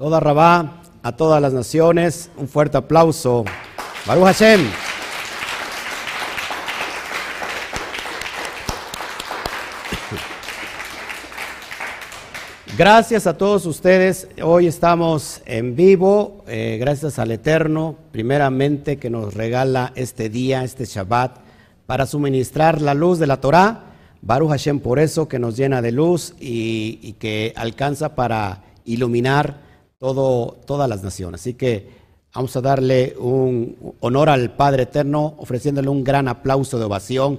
Toda 0.00 0.18
Rabá, 0.18 0.80
a 1.02 1.12
todas 1.12 1.42
las 1.42 1.52
naciones, 1.52 2.30
un 2.38 2.48
fuerte 2.48 2.78
aplauso. 2.78 3.44
Baruch 4.06 4.24
Hashem. 4.24 4.62
Gracias 12.78 13.26
a 13.26 13.36
todos 13.36 13.66
ustedes. 13.66 14.26
Hoy 14.42 14.68
estamos 14.68 15.42
en 15.44 15.76
vivo. 15.76 16.46
eh, 16.48 16.78
gracias 16.80 17.18
al 17.18 17.30
Eterno, 17.30 17.96
primeramente, 18.10 18.96
que 18.96 19.10
nos 19.10 19.34
regala 19.34 19.92
este 19.96 20.30
día, 20.30 20.64
este 20.64 20.86
Shabbat, 20.86 21.40
para 21.84 22.06
suministrar 22.06 22.80
la 22.80 22.94
luz 22.94 23.18
de 23.18 23.26
la 23.26 23.38
Torah. 23.38 23.84
Baruch 24.22 24.48
Hashem 24.48 24.80
por 24.80 24.98
eso, 24.98 25.28
que 25.28 25.38
nos 25.38 25.58
llena 25.58 25.82
de 25.82 25.92
luz 25.92 26.32
y, 26.40 27.00
y 27.02 27.12
que 27.18 27.52
alcanza 27.54 28.14
para 28.14 28.62
iluminar 28.86 29.68
todo, 30.00 30.56
todas 30.66 30.88
las 30.88 31.02
naciones. 31.02 31.42
Así 31.42 31.54
que 31.54 31.90
vamos 32.34 32.56
a 32.56 32.62
darle 32.62 33.14
un 33.18 33.94
honor 34.00 34.30
al 34.30 34.50
Padre 34.56 34.84
Eterno, 34.84 35.34
ofreciéndole 35.36 35.90
un 35.90 36.02
gran 36.02 36.26
aplauso 36.26 36.78
de 36.78 36.86
ovación 36.86 37.38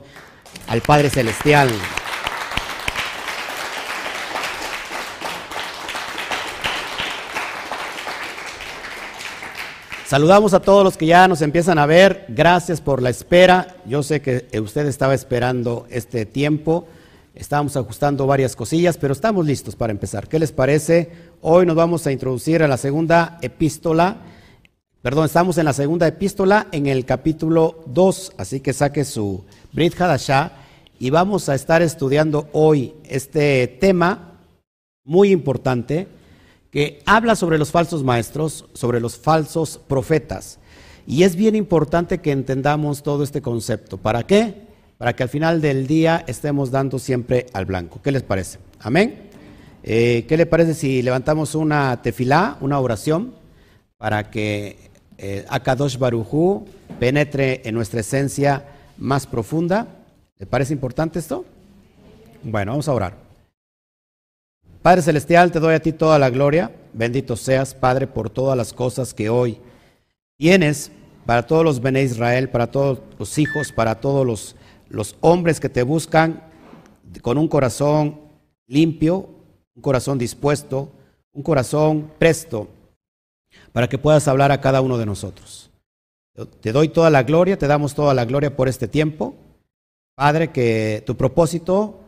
al 0.68 0.82
Padre 0.82 1.10
Celestial. 1.10 1.70
Saludamos 10.05 10.54
a 10.54 10.60
todos 10.60 10.84
los 10.84 10.98
que 10.98 11.08
ya 11.08 11.28
nos 11.28 11.41
empiezan 11.41 11.80
a 11.80 11.88
ver. 11.88 12.26
Gracias 12.28 12.80
por 12.80 13.02
la 13.02 13.10
espera. 13.10 13.76
Yo 13.86 14.04
sé 14.04 14.22
que 14.22 14.46
usted 14.60 14.86
estaba 14.86 15.16
esperando 15.16 15.88
este 15.90 16.28
tiempo. 16.28 16.85
Estábamos 17.34 17.77
ajustando 17.77 18.27
varias 18.27 18.57
cosillas, 18.57 18.98
pero 18.98 19.13
estamos 19.13 19.46
listos 19.46 19.77
para 19.77 19.91
empezar. 19.91 20.27
¿Qué 20.27 20.37
les 20.37 20.51
parece? 20.51 21.10
Hoy 21.40 21.65
nos 21.65 21.77
vamos 21.77 22.05
a 22.05 22.12
introducir 22.12 22.62
a 22.62 22.68
la 22.68 22.76
segunda 22.76 23.38
epístola. 23.41 24.18
Perdón, 25.01 25.26
estamos 25.26 25.57
en 25.57 25.65
la 25.65 25.71
segunda 25.73 26.07
epístola 26.07 26.68
en 26.73 26.88
el 26.88 27.05
capítulo 27.05 27.84
2, 27.88 28.34
así 28.38 28.60
que 28.60 28.73
saque 28.73 29.05
su 29.05 29.46
Brit 29.71 29.99
Hadashah 29.99 30.51
y 30.99 31.10
vamos 31.10 31.48
a 31.48 31.55
estar 31.55 31.82
estudiando 31.82 32.49
hoy 32.51 32.93
este 33.05 33.66
tema 33.68 34.40
muy 35.05 35.32
importante 35.32 36.10
que 36.70 37.01
habla 37.05 37.38
sobre 37.38 37.57
los 37.57 37.71
falsos 37.71 38.04
maestros, 38.04 38.66
sobre 38.73 38.99
los 38.99 39.18
falsos 39.18 39.79
profetas. 39.88 40.60
Y 41.07 41.23
es 41.23 41.38
bien 41.38 41.55
importante 41.55 42.20
que 42.20 42.32
entendamos 42.32 43.04
todo 43.04 43.23
este 43.23 43.41
concepto. 43.41 43.98
¿Para 43.98 44.23
qué? 44.23 44.71
Para 45.02 45.16
que 45.16 45.24
al 45.24 45.30
final 45.30 45.62
del 45.62 45.88
día 45.88 46.24
estemos 46.27 46.70
dando 46.70 46.99
siempre 46.99 47.48
al 47.54 47.66
blanco. 47.66 47.99
¿Qué 48.04 48.12
les 48.12 48.21
parece? 48.21 48.60
Amén. 48.80 49.30
Eh, 49.82 50.27
¿Qué 50.30 50.38
le 50.38 50.46
parece 50.46 50.76
si 50.76 51.02
levantamos 51.02 51.55
una 51.55 51.99
tefilá, 52.04 52.57
una 52.62 52.80
oración, 52.80 53.34
para 53.98 54.29
que 54.29 54.91
eh, 55.18 55.44
Akadosh 55.49 55.98
Barujú 55.98 56.68
penetre 56.99 57.63
en 57.66 57.74
nuestra 57.74 58.02
esencia 58.02 58.63
más 58.99 59.26
profunda? 59.26 59.88
¿Le 60.38 60.46
parece 60.46 60.72
importante 60.72 61.18
esto? 61.18 61.46
Bueno, 62.44 62.74
vamos 62.74 62.88
a 62.88 62.94
orar. 62.94 63.16
Padre 64.84 65.02
Celestial, 65.02 65.52
te 65.52 65.59
doy 65.59 65.74
a 65.74 65.81
ti 65.81 65.94
toda 65.94 66.19
la 66.19 66.29
gloria. 66.29 66.75
Bendito 66.94 67.35
seas, 67.35 67.74
Padre, 67.74 68.06
por 68.06 68.29
todas 68.29 68.56
las 68.56 68.72
cosas 68.72 69.16
que 69.16 69.31
hoy 69.31 69.57
tienes 70.38 70.91
para 71.25 71.47
todos 71.47 71.66
los 71.66 71.81
Bene 71.81 72.03
Israel, 72.03 72.50
para 72.50 72.68
todos 72.68 73.00
los 73.18 73.40
hijos, 73.40 73.72
para 73.72 73.96
todos 73.96 74.28
los, 74.28 74.56
los 74.92 75.16
hombres 75.22 75.59
que 75.59 75.70
te 75.70 75.84
buscan 75.84 76.44
con 77.22 77.38
un 77.38 77.47
corazón 77.47 78.22
limpio, 78.68 79.30
un 79.75 79.81
corazón 79.81 80.18
dispuesto, 80.18 80.91
un 81.34 81.44
corazón 81.44 82.12
presto, 82.19 82.68
para 83.72 83.88
que 83.88 83.97
puedas 83.97 84.28
hablar 84.28 84.51
a 84.51 84.62
cada 84.62 84.81
uno 84.81 84.97
de 84.97 85.06
nosotros. 85.06 85.69
Te 86.62 86.72
doy 86.72 86.90
toda 86.90 87.09
la 87.09 87.24
gloria, 87.24 87.57
te 87.57 87.68
damos 87.68 87.94
toda 87.94 88.13
la 88.13 88.25
gloria 88.25 88.56
por 88.56 88.68
este 88.68 88.88
tiempo. 88.88 89.35
Padre, 90.16 90.51
que 90.51 91.03
tu 91.06 91.16
propósito 91.16 92.00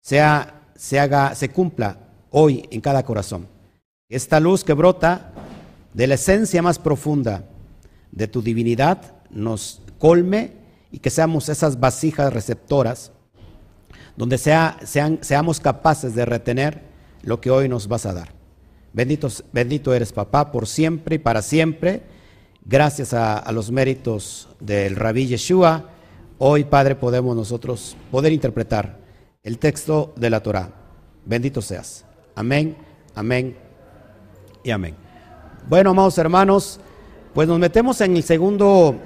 sea, 0.00 0.68
se 0.74 0.98
haga, 0.98 1.34
se 1.34 1.50
cumpla 1.50 1.98
hoy 2.30 2.66
en 2.70 2.80
cada 2.80 3.04
corazón. 3.04 3.46
Esta 4.08 4.40
luz 4.40 4.64
que 4.64 4.72
brota 4.72 5.32
de 5.94 6.06
la 6.06 6.14
esencia 6.14 6.62
más 6.62 6.78
profunda 6.78 7.44
de 8.10 8.28
tu 8.28 8.42
divinidad 8.42 9.14
nos 9.30 9.82
colme 9.98 10.57
y 10.90 10.98
que 10.98 11.10
seamos 11.10 11.48
esas 11.48 11.78
vasijas 11.78 12.32
receptoras 12.32 13.12
donde 14.16 14.36
sea, 14.36 14.78
sean, 14.84 15.18
seamos 15.22 15.60
capaces 15.60 16.14
de 16.14 16.24
retener 16.24 16.82
lo 17.22 17.40
que 17.40 17.50
hoy 17.50 17.68
nos 17.68 17.86
vas 17.86 18.04
a 18.04 18.12
dar. 18.12 18.32
Bendito, 18.92 19.28
bendito 19.52 19.94
eres, 19.94 20.12
papá, 20.12 20.50
por 20.50 20.66
siempre 20.66 21.16
y 21.16 21.18
para 21.18 21.40
siempre. 21.40 22.02
Gracias 22.64 23.14
a, 23.14 23.38
a 23.38 23.52
los 23.52 23.70
méritos 23.70 24.48
del 24.58 24.96
rabí 24.96 25.26
Yeshua, 25.26 25.90
hoy, 26.38 26.64
Padre, 26.64 26.96
podemos 26.96 27.36
nosotros 27.36 27.96
poder 28.10 28.32
interpretar 28.32 28.98
el 29.42 29.58
texto 29.58 30.12
de 30.16 30.30
la 30.30 30.42
Torah. 30.42 30.70
Bendito 31.24 31.62
seas. 31.62 32.04
Amén, 32.34 32.76
amén 33.14 33.56
y 34.64 34.70
amén. 34.70 34.94
Bueno, 35.68 35.90
amados 35.90 36.18
hermanos, 36.18 36.80
pues 37.34 37.46
nos 37.46 37.58
metemos 37.58 38.00
en 38.00 38.16
el 38.16 38.22
segundo, 38.22 38.96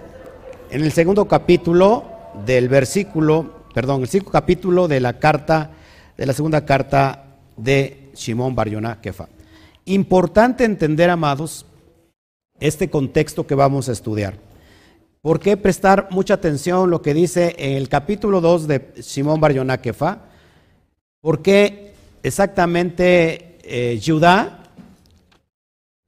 en 0.73 0.83
el 0.83 0.93
segundo 0.93 1.29
capítulo 1.29 2.05
del 2.47 2.71
versículo, 2.71 3.67
perdón, 3.75 4.01
el 4.01 4.09
segundo 4.09 4.33
capítulo 4.33 4.89
de 4.89 5.01
la 5.01 5.19
carta, 5.19 5.71
de 6.17 6.25
la 6.25 6.33
segunda 6.33 6.65
carta 6.65 7.27
de 7.59 8.11
Shimón 8.15 8.55
Bar 8.55 8.71
Yonah 8.71 9.03
Kefa. 9.03 9.29
Importante 9.85 10.65
entender, 10.65 11.11
amados, 11.11 11.67
este 12.59 12.89
contexto 12.89 13.47
que 13.47 13.55
vamos 13.55 13.91
a 13.91 13.93
estudiar. 13.93 14.39
¿Por 15.21 15.41
qué 15.41 15.59
prestar 15.59 16.09
mucha 16.11 16.35
atención 16.35 16.89
lo 16.89 17.03
que 17.03 17.13
dice 17.13 17.55
en 17.59 17.77
el 17.77 17.91
capítulo 17.91 18.41
2 18.41 18.67
de 18.67 18.93
Shimón 18.97 19.43
Bar 19.43 19.53
Yonah 19.53 19.83
Kefa? 19.83 20.21
Porque 21.21 21.93
exactamente 22.23 23.59
eh, 23.63 24.01
Judá 24.03 24.71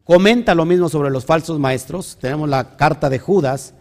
comenta 0.04 0.54
lo 0.54 0.64
mismo 0.64 0.88
sobre 0.88 1.10
los 1.10 1.26
falsos 1.26 1.58
maestros. 1.58 2.16
Tenemos 2.18 2.48
la 2.48 2.78
carta 2.78 3.10
de 3.10 3.18
Judas 3.18 3.74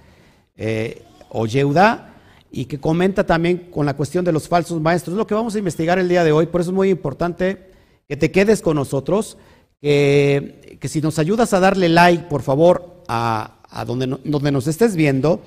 eh, 0.56 1.02
o 1.30 1.46
Yehudá 1.46 2.16
y 2.52 2.66
que 2.66 2.80
comenta 2.80 3.26
también 3.26 3.70
con 3.72 3.86
la 3.86 3.96
cuestión 3.96 4.24
de 4.24 4.32
los 4.32 4.48
falsos 4.48 4.80
maestros. 4.80 5.14
Es 5.14 5.18
lo 5.18 5.28
que 5.28 5.34
vamos 5.34 5.56
a 5.56 5.60
investigar 5.60 5.98
el 6.00 6.10
día 6.10 6.24
de 6.24 6.32
hoy. 6.32 6.46
Por 6.46 6.62
eso 6.62 6.70
es 6.70 6.76
muy 6.76 6.90
importante 6.90 7.72
que 8.08 8.18
te 8.18 8.32
quedes 8.32 8.62
con 8.62 8.76
nosotros. 8.76 9.38
Que, 9.82 10.78
que 10.80 10.88
si 10.88 11.02
nos 11.02 11.20
ayudas 11.20 11.54
a 11.54 11.60
darle 11.60 11.90
like, 11.90 12.26
por 12.26 12.42
favor, 12.42 13.04
a, 13.08 13.86
donde, 13.86 14.18
donde 14.24 14.52
nos 14.52 14.68
estés 14.68 14.96
viendo. 14.96 15.42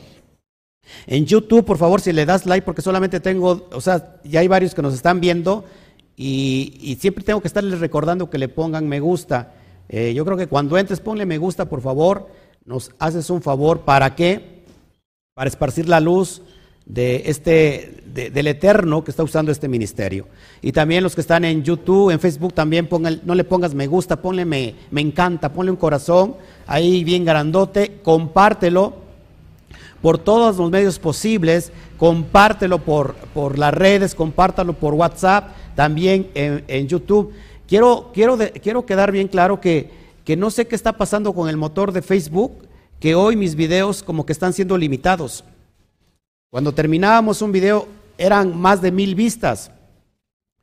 En 1.07 1.27
YouTube, 1.27 1.65
por 1.65 1.79
favor, 1.79 2.01
si 2.01 2.13
le 2.13 2.27
das 2.27 2.47
like, 2.47 2.65
porque 2.65 2.83
solamente 2.83 3.21
tengo, 3.21 3.69
o 3.73 3.81
sea, 3.81 4.21
ya 4.25 4.41
hay 4.41 4.49
varios 4.49 4.75
que 4.75 4.83
nos 4.83 4.95
están 4.95 5.21
viendo 5.21 5.65
y, 6.17 6.97
siempre 7.01 7.25
tengo 7.25 7.41
que 7.41 7.49
estarles 7.49 7.81
recordando 7.81 8.31
que 8.31 8.39
le 8.39 8.49
pongan 8.49 8.89
me 8.89 9.01
gusta. 9.01 9.53
Eh, 9.89 10.15
yo 10.15 10.25
creo 10.25 10.37
que 10.37 10.47
cuando 10.47 10.79
entres, 10.79 11.01
ponle 11.01 11.27
me 11.27 11.39
gusta, 11.39 11.67
por 11.67 11.81
favor. 11.81 12.29
Nos 12.65 12.91
haces 12.99 13.31
un 13.31 13.43
favor. 13.43 13.81
¿Para 13.81 14.15
qué? 14.15 14.56
Para 15.37 15.51
esparcir 15.51 15.87
la 15.87 16.01
luz 16.01 16.41
de 16.87 17.25
este, 17.27 18.01
de, 18.07 18.31
del 18.31 18.47
Eterno 18.47 19.05
que 19.05 19.11
está 19.11 19.23
usando 19.23 19.53
este 19.53 19.69
ministerio. 19.69 20.27
Y 20.63 20.73
también 20.73 21.03
los 21.03 21.15
que 21.15 21.21
están 21.21 21.45
en 21.45 21.63
YouTube, 21.63 22.09
en 22.09 22.19
Facebook, 22.19 22.55
también 22.55 22.89
pongan, 22.89 23.21
no 23.23 23.35
le 23.35 23.45
pongas 23.45 23.75
me 23.75 23.87
gusta, 23.87 24.23
ponle 24.23 24.47
me, 24.47 24.75
me 24.91 25.03
encanta, 25.03 25.53
ponle 25.53 25.71
un 25.71 25.77
corazón 25.77 26.37
ahí 26.67 27.05
bien 27.05 27.27
grandote, 27.27 28.01
compártelo 28.03 28.95
por 30.01 30.17
todos 30.17 30.57
los 30.57 30.71
medios 30.71 30.99
posibles, 30.99 31.71
compártelo 31.99 32.79
por, 32.79 33.15
por 33.35 33.59
las 33.59 33.75
redes, 33.75 34.15
compártalo 34.15 34.73
por 34.73 34.95
WhatsApp, 34.95 35.51
también 35.75 36.31
en, 36.33 36.65
en 36.67 36.89
YouTube. 36.89 37.35
Quiero, 37.69 38.11
quiero, 38.15 38.39
de, 38.39 38.53
quiero 38.53 38.87
quedar 38.87 39.13
bien 39.13 39.29
claro 39.29 39.61
que, 39.61 39.91
que 40.25 40.35
no 40.35 40.51
sé 40.51 40.67
qué 40.67 40.75
está 40.75 40.95
pasando 40.95 41.35
con 41.35 41.51
el 41.51 41.59
motor 41.59 41.93
de 41.93 42.01
Facebook, 42.01 42.66
que 43.01 43.15
hoy 43.15 43.37
mis 43.37 43.55
videos 43.55 44.03
como 44.03 44.25
que 44.25 44.33
están 44.33 44.53
siendo 44.53 44.79
limitados. 44.79 45.45
Cuando 46.51 46.73
terminábamos 46.73 47.43
un 47.43 47.53
video 47.53 47.89
eran 48.19 48.57
más 48.57 48.81
de 48.81 48.93
mil 48.93 49.15
vistas 49.15 49.71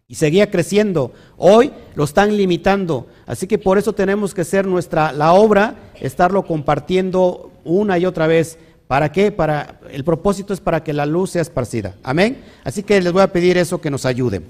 y 0.07 0.15
seguía 0.15 0.49
creciendo. 0.49 1.11
Hoy 1.37 1.71
lo 1.95 2.03
están 2.03 2.35
limitando, 2.35 3.07
así 3.25 3.47
que 3.47 3.57
por 3.57 3.77
eso 3.77 3.93
tenemos 3.93 4.33
que 4.33 4.41
hacer 4.41 4.65
nuestra 4.65 5.11
la 5.11 5.33
obra, 5.33 5.75
estarlo 5.99 6.45
compartiendo 6.45 7.51
una 7.63 7.97
y 7.97 8.05
otra 8.05 8.27
vez. 8.27 8.57
¿Para 8.87 9.11
qué? 9.11 9.31
Para 9.31 9.79
el 9.91 10.03
propósito 10.03 10.53
es 10.53 10.59
para 10.59 10.83
que 10.83 10.93
la 10.93 11.05
luz 11.05 11.31
sea 11.31 11.41
esparcida. 11.41 11.95
Amén. 12.03 12.43
Así 12.63 12.83
que 12.83 13.01
les 13.01 13.13
voy 13.13 13.21
a 13.21 13.31
pedir 13.31 13.57
eso 13.57 13.79
que 13.79 13.89
nos 13.89 14.05
ayuden. 14.05 14.45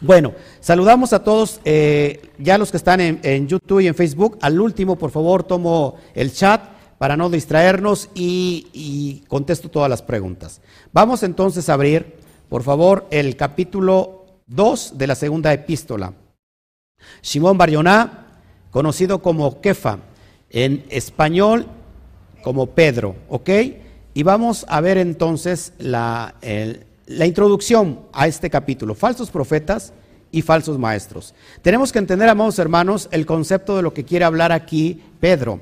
Bueno, 0.00 0.34
saludamos 0.60 1.14
a 1.14 1.24
todos, 1.24 1.60
eh, 1.64 2.20
ya 2.38 2.58
los 2.58 2.70
que 2.70 2.76
están 2.76 3.00
en, 3.00 3.20
en, 3.22 3.48
YouTube 3.48 3.80
y 3.80 3.86
en 3.86 3.94
Facebook. 3.94 4.36
Al 4.42 4.60
último, 4.60 4.96
por 4.96 5.10
favor, 5.10 5.44
tomo 5.44 5.96
el 6.14 6.32
chat 6.32 6.77
para 6.98 7.16
no 7.16 7.30
distraernos 7.30 8.10
y, 8.14 9.22
contesto 9.28 9.70
todas 9.70 9.88
las 9.88 10.02
preguntas. 10.02 10.60
Vamos 10.92 11.22
entonces 11.22 11.68
a 11.68 11.74
abrir, 11.74 12.16
por 12.48 12.64
favor, 12.64 13.06
el 13.10 13.36
capítulo 13.36 14.26
2 14.48 14.98
de 14.98 15.06
la 15.06 15.14
segunda 15.14 15.52
epístola. 15.52 16.12
Simón 17.20 17.56
Barioná, 17.56 18.40
conocido 18.70 19.22
como 19.22 19.60
Kefa, 19.60 20.00
en 20.50 20.84
español 20.90 21.66
como 22.42 22.66
Pedro, 22.66 23.14
¿ok? 23.28 23.50
Y 24.14 24.22
vamos 24.24 24.66
a 24.68 24.80
ver 24.80 24.98
entonces 24.98 25.74
la, 25.78 26.34
la 27.06 27.26
introducción 27.26 28.00
a 28.12 28.26
este 28.26 28.50
capítulo, 28.50 28.94
falsos 28.94 29.30
profetas 29.30 29.92
y 30.32 30.42
falsos 30.42 30.78
maestros. 30.78 31.34
Tenemos 31.62 31.92
que 31.92 31.98
entender, 31.98 32.28
amados 32.28 32.58
hermanos, 32.58 33.08
el 33.12 33.26
concepto 33.26 33.76
de 33.76 33.82
lo 33.82 33.94
que 33.94 34.04
quiere 34.04 34.24
hablar 34.24 34.52
aquí 34.52 35.02
Pedro, 35.20 35.60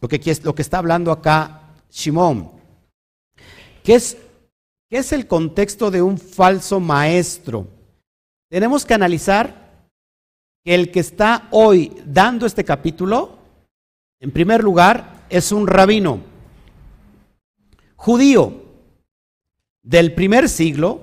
lo 0.00 0.08
que, 0.08 0.38
lo 0.42 0.54
que 0.54 0.62
está 0.62 0.78
hablando 0.78 1.10
acá 1.12 1.74
Simón. 1.88 2.50
¿Qué 3.82 3.94
es, 3.94 4.16
¿Qué 4.88 4.98
es 4.98 5.12
el 5.12 5.26
contexto 5.26 5.90
de 5.90 6.02
un 6.02 6.18
falso 6.18 6.80
maestro? 6.80 7.66
Tenemos 8.48 8.84
que 8.84 8.94
analizar 8.94 9.88
que 10.64 10.74
el 10.74 10.90
que 10.90 11.00
está 11.00 11.48
hoy 11.50 11.92
dando 12.04 12.46
este 12.46 12.64
capítulo, 12.64 13.38
en 14.20 14.30
primer 14.30 14.62
lugar, 14.62 15.24
es 15.28 15.52
un 15.52 15.66
rabino 15.66 16.20
judío 17.96 18.62
del 19.82 20.14
primer 20.14 20.48
siglo. 20.48 21.02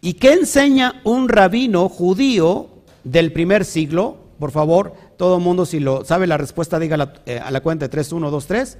¿Y 0.00 0.14
qué 0.14 0.32
enseña 0.32 1.00
un 1.04 1.28
rabino 1.28 1.88
judío 1.88 2.68
del 3.04 3.32
primer 3.32 3.64
siglo? 3.64 4.16
Por 4.38 4.50
favor, 4.50 4.94
todo 5.16 5.38
mundo 5.40 5.66
si 5.66 5.80
lo 5.80 6.04
sabe 6.04 6.26
la 6.26 6.36
respuesta, 6.36 6.78
diga 6.78 7.14
eh, 7.26 7.38
a 7.38 7.50
la 7.50 7.60
cuenta 7.60 7.86
de 7.86 7.88
3, 7.88 8.12
1, 8.12 8.30
2, 8.30 8.46
3. 8.46 8.78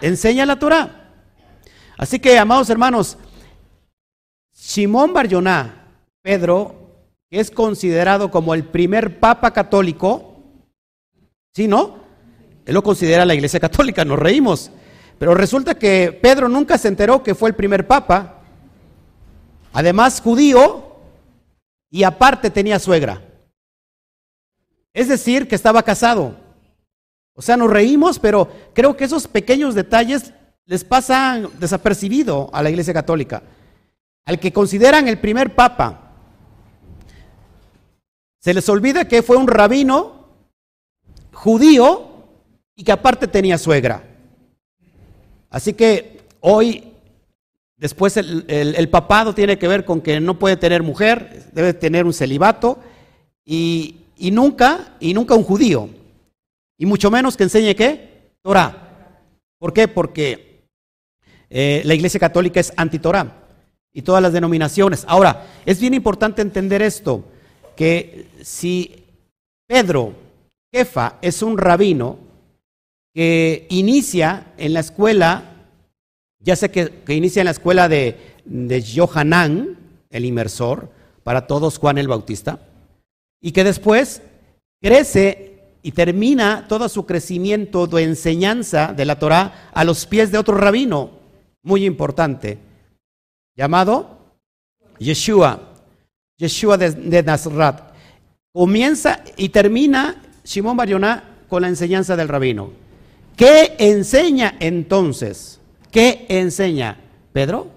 Enseña 0.00 0.46
la 0.46 0.58
Torah. 0.58 1.10
Así 1.96 2.18
que, 2.18 2.38
amados 2.38 2.68
hermanos, 2.70 3.16
Simón 4.52 5.12
Barjoná, 5.12 5.88
Pedro, 6.22 6.90
que 7.30 7.40
es 7.40 7.50
considerado 7.50 8.30
como 8.30 8.54
el 8.54 8.64
primer 8.64 9.20
papa 9.20 9.52
católico, 9.52 10.42
¿sí, 11.54 11.68
no? 11.68 12.04
Él 12.66 12.74
lo 12.74 12.82
considera 12.82 13.24
la 13.24 13.34
iglesia 13.34 13.60
católica, 13.60 14.04
nos 14.04 14.18
reímos. 14.18 14.70
Pero 15.18 15.34
resulta 15.34 15.76
que 15.76 16.18
Pedro 16.20 16.48
nunca 16.48 16.78
se 16.78 16.88
enteró 16.88 17.22
que 17.22 17.34
fue 17.34 17.48
el 17.48 17.54
primer 17.54 17.86
papa, 17.86 18.42
además 19.72 20.20
judío, 20.20 20.96
y 21.90 22.02
aparte 22.02 22.50
tenía 22.50 22.78
suegra. 22.78 23.22
Es 24.94 25.08
decir, 25.08 25.48
que 25.48 25.56
estaba 25.56 25.82
casado. 25.82 26.36
O 27.34 27.42
sea, 27.42 27.56
nos 27.56 27.68
reímos, 27.68 28.20
pero 28.20 28.48
creo 28.72 28.96
que 28.96 29.04
esos 29.04 29.26
pequeños 29.26 29.74
detalles 29.74 30.32
les 30.66 30.84
pasan 30.84 31.48
desapercibido 31.58 32.48
a 32.52 32.62
la 32.62 32.70
Iglesia 32.70 32.94
Católica. 32.94 33.42
Al 34.24 34.38
que 34.38 34.52
consideran 34.52 35.08
el 35.08 35.18
primer 35.18 35.54
papa, 35.54 36.12
se 38.38 38.54
les 38.54 38.68
olvida 38.68 39.08
que 39.08 39.22
fue 39.22 39.36
un 39.36 39.48
rabino 39.48 40.28
judío 41.32 42.12
y 42.76 42.84
que 42.84 42.92
aparte 42.92 43.26
tenía 43.26 43.58
suegra. 43.58 44.04
Así 45.50 45.74
que 45.74 46.20
hoy, 46.40 46.92
después 47.76 48.16
el, 48.16 48.88
papado 48.90 49.34
tiene 49.34 49.58
que 49.58 49.68
ver 49.68 49.84
con 49.84 50.00
que 50.00 50.20
no 50.20 50.38
puede 50.38 50.56
tener 50.56 50.82
mujer, 50.82 51.50
debe 51.52 51.74
tener 51.74 52.06
un 52.06 52.12
celibato 52.12 52.78
y, 53.44 54.03
y 54.16 54.30
nunca, 54.30 54.96
y 55.00 55.14
nunca 55.14 55.34
un 55.34 55.44
judío. 55.44 55.88
Y 56.78 56.86
mucho 56.86 57.10
menos 57.10 57.36
que 57.36 57.44
enseñe 57.44 57.74
qué? 57.74 58.30
Torah. 58.42 59.20
¿Por 59.58 59.72
qué? 59.72 59.88
Porque 59.88 60.64
eh, 61.50 61.82
la 61.84 61.94
Iglesia 61.94 62.20
Católica 62.20 62.60
es 62.60 62.72
anti-Torah 62.76 63.44
y 63.92 64.02
todas 64.02 64.22
las 64.22 64.32
denominaciones. 64.32 65.04
Ahora, 65.06 65.46
es 65.64 65.80
bien 65.80 65.94
importante 65.94 66.42
entender 66.42 66.82
esto, 66.82 67.24
que 67.76 68.26
si 68.42 69.04
Pedro, 69.66 70.14
jefa, 70.72 71.18
es 71.22 71.42
un 71.42 71.56
rabino 71.56 72.18
que 73.14 73.66
inicia 73.70 74.52
en 74.58 74.72
la 74.72 74.80
escuela, 74.80 75.54
ya 76.40 76.56
sé 76.56 76.70
que, 76.70 77.02
inicia 77.08 77.40
en 77.40 77.46
la 77.46 77.52
escuela 77.52 77.88
de, 77.88 78.18
de 78.44 78.82
Johanan, 78.82 79.78
el 80.10 80.24
inmersor, 80.24 80.90
para 81.22 81.46
todos 81.46 81.78
Juan 81.78 81.98
el 81.98 82.08
Bautista, 82.08 82.58
y 83.44 83.52
que 83.52 83.62
después 83.62 84.22
crece 84.80 85.60
y 85.82 85.92
termina 85.92 86.64
todo 86.66 86.88
su 86.88 87.04
crecimiento 87.04 87.86
de 87.86 88.02
enseñanza 88.02 88.94
de 88.94 89.04
la 89.04 89.18
Torah 89.18 89.68
a 89.74 89.84
los 89.84 90.06
pies 90.06 90.32
de 90.32 90.38
otro 90.38 90.56
rabino 90.56 91.10
muy 91.62 91.84
importante, 91.84 92.58
llamado 93.54 94.16
Yeshua, 94.98 95.60
Yeshua 96.38 96.78
de, 96.78 97.22
Nazaret. 97.22 97.82
Comienza 98.50 99.22
y 99.36 99.50
termina 99.50 100.22
Simón 100.42 100.78
Barioná 100.78 101.24
con 101.46 101.60
la 101.60 101.68
enseñanza 101.68 102.16
del 102.16 102.28
rabino. 102.28 102.70
¿Qué 103.36 103.76
enseña 103.78 104.56
entonces? 104.58 105.60
¿Qué 105.90 106.24
enseña? 106.30 106.96
¿Pedro? 107.34 107.68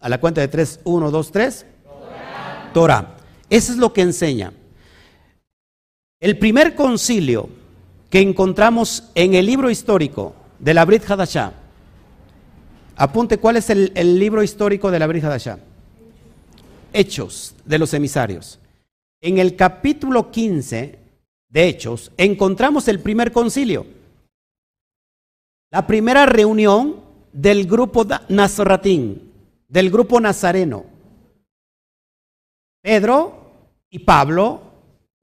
A 0.00 0.08
la 0.08 0.18
cuenta 0.18 0.40
de 0.40 0.48
tres, 0.48 0.80
uno, 0.84 1.10
dos, 1.10 1.30
tres. 1.30 1.66
Torah. 2.72 3.14
Eso 3.50 3.72
es 3.72 3.78
lo 3.78 3.92
que 3.92 4.02
enseña. 4.02 4.52
El 6.20 6.38
primer 6.38 6.74
concilio 6.74 7.48
que 8.10 8.20
encontramos 8.20 9.10
en 9.14 9.34
el 9.34 9.46
libro 9.46 9.70
histórico 9.70 10.34
de 10.58 10.72
la 10.72 10.84
Brit 10.84 11.02
Hadashah, 11.10 11.52
apunte 12.96 13.38
cuál 13.38 13.56
es 13.56 13.70
el, 13.70 14.18
libro 14.18 14.42
histórico 14.42 14.90
de 14.90 14.98
la 14.98 15.06
Brit 15.06 15.24
Hadashah. 15.24 15.58
Hechos 16.92 17.54
de 17.64 17.78
los 17.78 17.92
emisarios. 17.92 18.60
En 19.20 19.38
el 19.38 19.56
capítulo 19.56 20.30
15 20.30 20.98
de 21.48 21.68
Hechos 21.68 22.12
encontramos 22.16 22.88
el 22.88 23.00
primer 23.00 23.32
concilio. 23.32 23.84
La 25.70 25.86
primera 25.86 26.24
reunión 26.24 27.00
del 27.32 27.66
grupo 27.66 28.06
Nazaretín, 28.28 29.32
del 29.68 29.90
grupo 29.90 30.20
nazareno. 30.20 30.93
Pedro 32.84 33.52
y 33.90 33.98
Pablo 34.00 34.74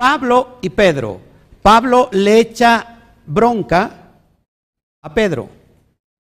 Pablo 0.01 0.57
y 0.63 0.71
Pedro. 0.71 1.21
Pablo 1.61 2.09
le 2.11 2.39
echa 2.39 3.13
bronca 3.27 4.15
a 5.03 5.13
Pedro 5.13 5.47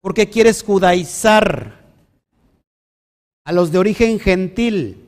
porque 0.02 0.28
quieres 0.28 0.62
judaizar 0.62 1.80
a 3.46 3.52
los 3.52 3.72
de 3.72 3.78
origen 3.78 4.20
gentil. 4.20 5.02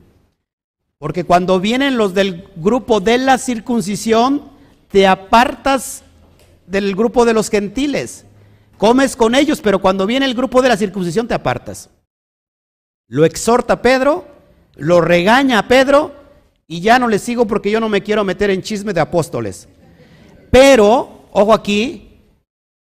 Porque 0.97 1.23
cuando 1.23 1.59
vienen 1.59 1.97
los 1.97 2.15
del 2.15 2.49
grupo 2.55 2.99
de 2.99 3.19
la 3.19 3.37
circuncisión, 3.37 4.49
te 4.87 5.05
apartas 5.05 6.01
del 6.65 6.95
grupo 6.95 7.25
de 7.25 7.35
los 7.35 7.51
gentiles. 7.51 8.25
Comes 8.79 9.15
con 9.15 9.35
ellos, 9.35 9.61
pero 9.61 9.79
cuando 9.79 10.07
viene 10.07 10.25
el 10.25 10.33
grupo 10.33 10.63
de 10.63 10.69
la 10.69 10.77
circuncisión 10.77 11.27
te 11.27 11.35
apartas. 11.35 11.91
Lo 13.07 13.23
exhorta 13.23 13.83
Pedro, 13.83 14.25
lo 14.73 14.99
regaña 14.99 15.59
a 15.59 15.67
Pedro 15.67 16.22
y 16.67 16.81
ya 16.81 16.99
no 16.99 17.07
les 17.07 17.21
sigo 17.21 17.45
porque 17.45 17.71
yo 17.71 17.79
no 17.79 17.89
me 17.89 18.01
quiero 18.01 18.23
meter 18.23 18.49
en 18.49 18.61
chisme 18.61 18.93
de 18.93 19.01
apóstoles. 19.01 19.67
Pero, 20.51 21.27
ojo 21.31 21.53
aquí, 21.53 22.19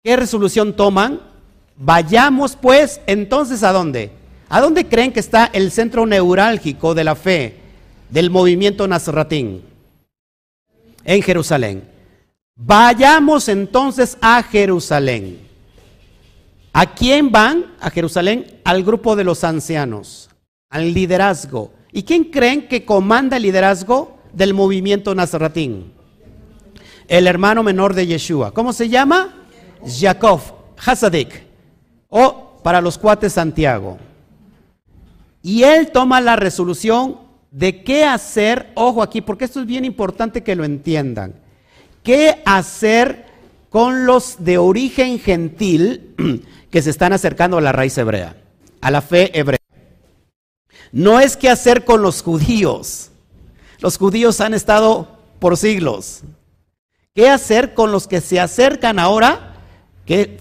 ¿qué 0.03 0.17
resolución 0.17 0.75
toman? 0.75 1.21
Vayamos 1.77 2.57
pues 2.57 3.01
entonces 3.07 3.63
a 3.63 3.73
dónde? 3.73 4.13
¿A 4.49 4.61
dónde 4.61 4.87
creen 4.87 5.13
que 5.13 5.21
está 5.21 5.51
el 5.53 5.71
centro 5.71 6.07
neurálgico 6.07 6.95
de 6.95 7.05
la 7.05 7.15
fe 7.15 7.57
del 8.11 8.31
movimiento 8.31 8.87
Nazaratín? 8.87 9.63
En 11.05 11.23
Jerusalén. 11.23 11.89
Vayamos 12.55 13.49
entonces 13.49 14.17
a 14.21 14.43
Jerusalén. 14.43 15.41
¿A 16.73 16.95
quién 16.95 17.33
van? 17.33 17.75
A 17.81 17.91
Jerusalén, 17.91 18.61
al 18.65 18.85
grupo 18.85 19.17
de 19.17 19.25
los 19.25 19.43
ancianos, 19.43 20.31
al 20.71 20.93
liderazgo 20.93 21.73
¿Y 21.97 22.03
quién 22.03 22.25
creen 22.25 22.67
que 22.67 22.85
comanda 22.85 23.37
el 23.37 23.45
liderazgo 23.45 24.19
del 24.33 24.53
movimiento 24.53 25.15
Nazaratín? 25.15 25.93
El 27.07 27.29
hermano 27.29 27.63
menor 27.63 27.95
de 27.95 28.09
Yeshua. 28.09 28.53
¿Cómo 28.53 28.73
se 28.73 28.89
llama? 28.89 29.47
Jacob, 29.87 30.41
Hasadik. 30.85 31.45
O 32.09 32.59
para 32.65 32.81
los 32.81 32.99
cuates 32.99 33.35
Santiago. 33.35 33.97
Y 35.41 35.63
él 35.63 35.93
toma 35.93 36.21
la 36.21 36.35
resolución 36.35 37.19
de 37.53 37.85
qué 37.85 38.05
hacer, 38.05 38.73
ojo 38.75 39.01
aquí, 39.01 39.21
porque 39.21 39.45
esto 39.45 39.61
es 39.61 39.67
bien 39.67 39.85
importante 39.85 40.43
que 40.43 40.57
lo 40.57 40.65
entiendan. 40.65 41.35
¿Qué 42.03 42.43
hacer 42.45 43.27
con 43.71 44.05
los 44.05 44.43
de 44.45 44.59
origen 44.59 45.21
gentil 45.21 46.17
que 46.73 46.83
se 46.83 46.91
están 46.91 47.13
acercando 47.13 47.59
a 47.59 47.61
la 47.61 47.71
raíz 47.71 47.97
hebrea, 47.97 48.35
a 48.81 48.91
la 48.91 49.01
fe 49.01 49.31
hebrea? 49.39 49.64
No 50.95 51.19
es 51.19 51.37
qué 51.37 51.51
hacer 51.51 51.85
con 51.85 52.03
los 52.03 52.23
judíos. 52.23 53.11
Los 53.81 53.99
judíos 53.99 54.41
han 54.41 54.55
estado 54.55 55.09
por 55.41 55.57
siglos. 55.57 56.21
¿Qué 57.13 57.29
hacer 57.29 57.75
con 57.75 57.91
los 57.91 58.07
que 58.07 58.21
se 58.21 58.39
acercan 58.39 59.01
ahora, 59.01 59.57
que 60.07 60.39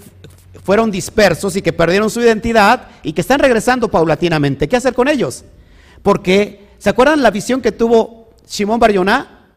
fueron 0.64 0.92
dispersos 0.92 1.56
y 1.56 1.64
que 1.64 1.74
perdieron 1.74 2.12
su 2.12 2.22
identidad 2.22 2.88
y 3.02 3.14
que 3.14 3.22
están 3.22 3.40
regresando 3.40 3.90
paulatinamente? 3.90 4.70
¿Qué 4.70 4.76
hacer 4.76 4.94
con 4.94 5.08
ellos? 5.08 5.44
Porque, 6.04 6.68
¿se 6.78 6.92
acuerdan 6.92 7.24
la 7.24 7.32
visión 7.32 7.60
que 7.60 7.72
tuvo 7.72 8.30
Simón 8.46 8.80
Barioná 8.80 9.50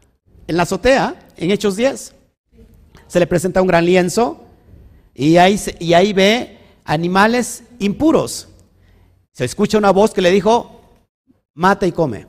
en 0.47 0.57
la 0.57 0.63
azotea? 0.63 1.15
en 1.37 1.51
Hechos 1.51 1.75
10? 1.75 2.15
Se 3.07 3.19
le 3.19 3.27
presenta 3.27 3.61
un 3.61 3.67
gran 3.67 3.85
lienzo 3.85 4.45
y 5.13 5.37
ahí, 5.37 5.61
y 5.77 5.93
ahí 5.93 6.11
ve 6.11 6.57
animales 6.85 7.65
impuros. 7.77 8.47
Se 9.31 9.45
escucha 9.45 9.77
una 9.77 9.91
voz 9.91 10.11
que 10.11 10.23
le 10.23 10.31
dijo, 10.31 10.76
mata 11.57 11.87
y 11.87 11.91
come. 11.91 12.27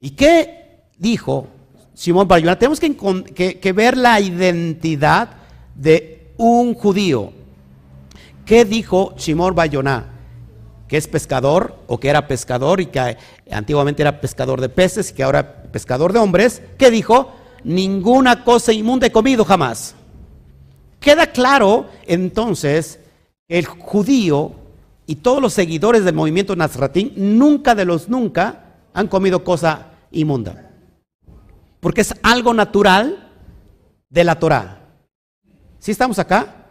¿Y 0.00 0.10
qué 0.10 0.86
dijo 0.96 1.48
Simón 1.92 2.26
Barjona? 2.26 2.58
Tenemos 2.58 2.80
que, 2.80 3.72
ver 3.74 3.96
la 3.96 4.20
identidad 4.20 5.28
de 5.74 6.32
un 6.38 6.74
judío. 6.74 7.32
¿Qué 8.46 8.64
dijo 8.64 9.14
Simón 9.18 9.54
Bayona? 9.54 10.06
Que 10.88 10.96
es 10.96 11.06
pescador 11.06 11.76
o 11.86 11.98
que 11.98 12.08
era 12.08 12.26
pescador 12.26 12.80
y 12.80 12.86
que 12.86 13.16
antiguamente 13.50 14.02
era 14.02 14.20
pescador 14.20 14.60
de 14.60 14.68
peces 14.68 15.10
y 15.10 15.14
que 15.14 15.22
ahora 15.24 15.64
pescador 15.64 16.12
de 16.12 16.20
hombres. 16.20 16.62
¿Qué 16.78 16.90
dijo? 16.90 17.32
Ninguna 17.64 18.44
cosa 18.44 18.72
inmunda 18.72 19.08
he 19.08 19.12
comido 19.12 19.44
jamás. 19.44 19.94
Queda 21.00 21.26
claro 21.26 21.88
entonces 22.06 23.00
el 23.48 23.66
judío 23.66 24.52
y 25.10 25.16
todos 25.16 25.42
los 25.42 25.54
seguidores 25.54 26.04
del 26.04 26.14
movimiento 26.14 26.54
Nazratín 26.54 27.12
nunca 27.16 27.74
de 27.74 27.84
los 27.84 28.08
nunca 28.08 28.76
han 28.94 29.08
comido 29.08 29.42
cosa 29.42 29.90
inmunda. 30.12 30.70
Porque 31.80 32.02
es 32.02 32.14
algo 32.22 32.54
natural 32.54 33.28
de 34.08 34.22
la 34.22 34.38
Torah. 34.38 34.86
¿Sí 35.80 35.90
estamos 35.90 36.20
acá? 36.20 36.68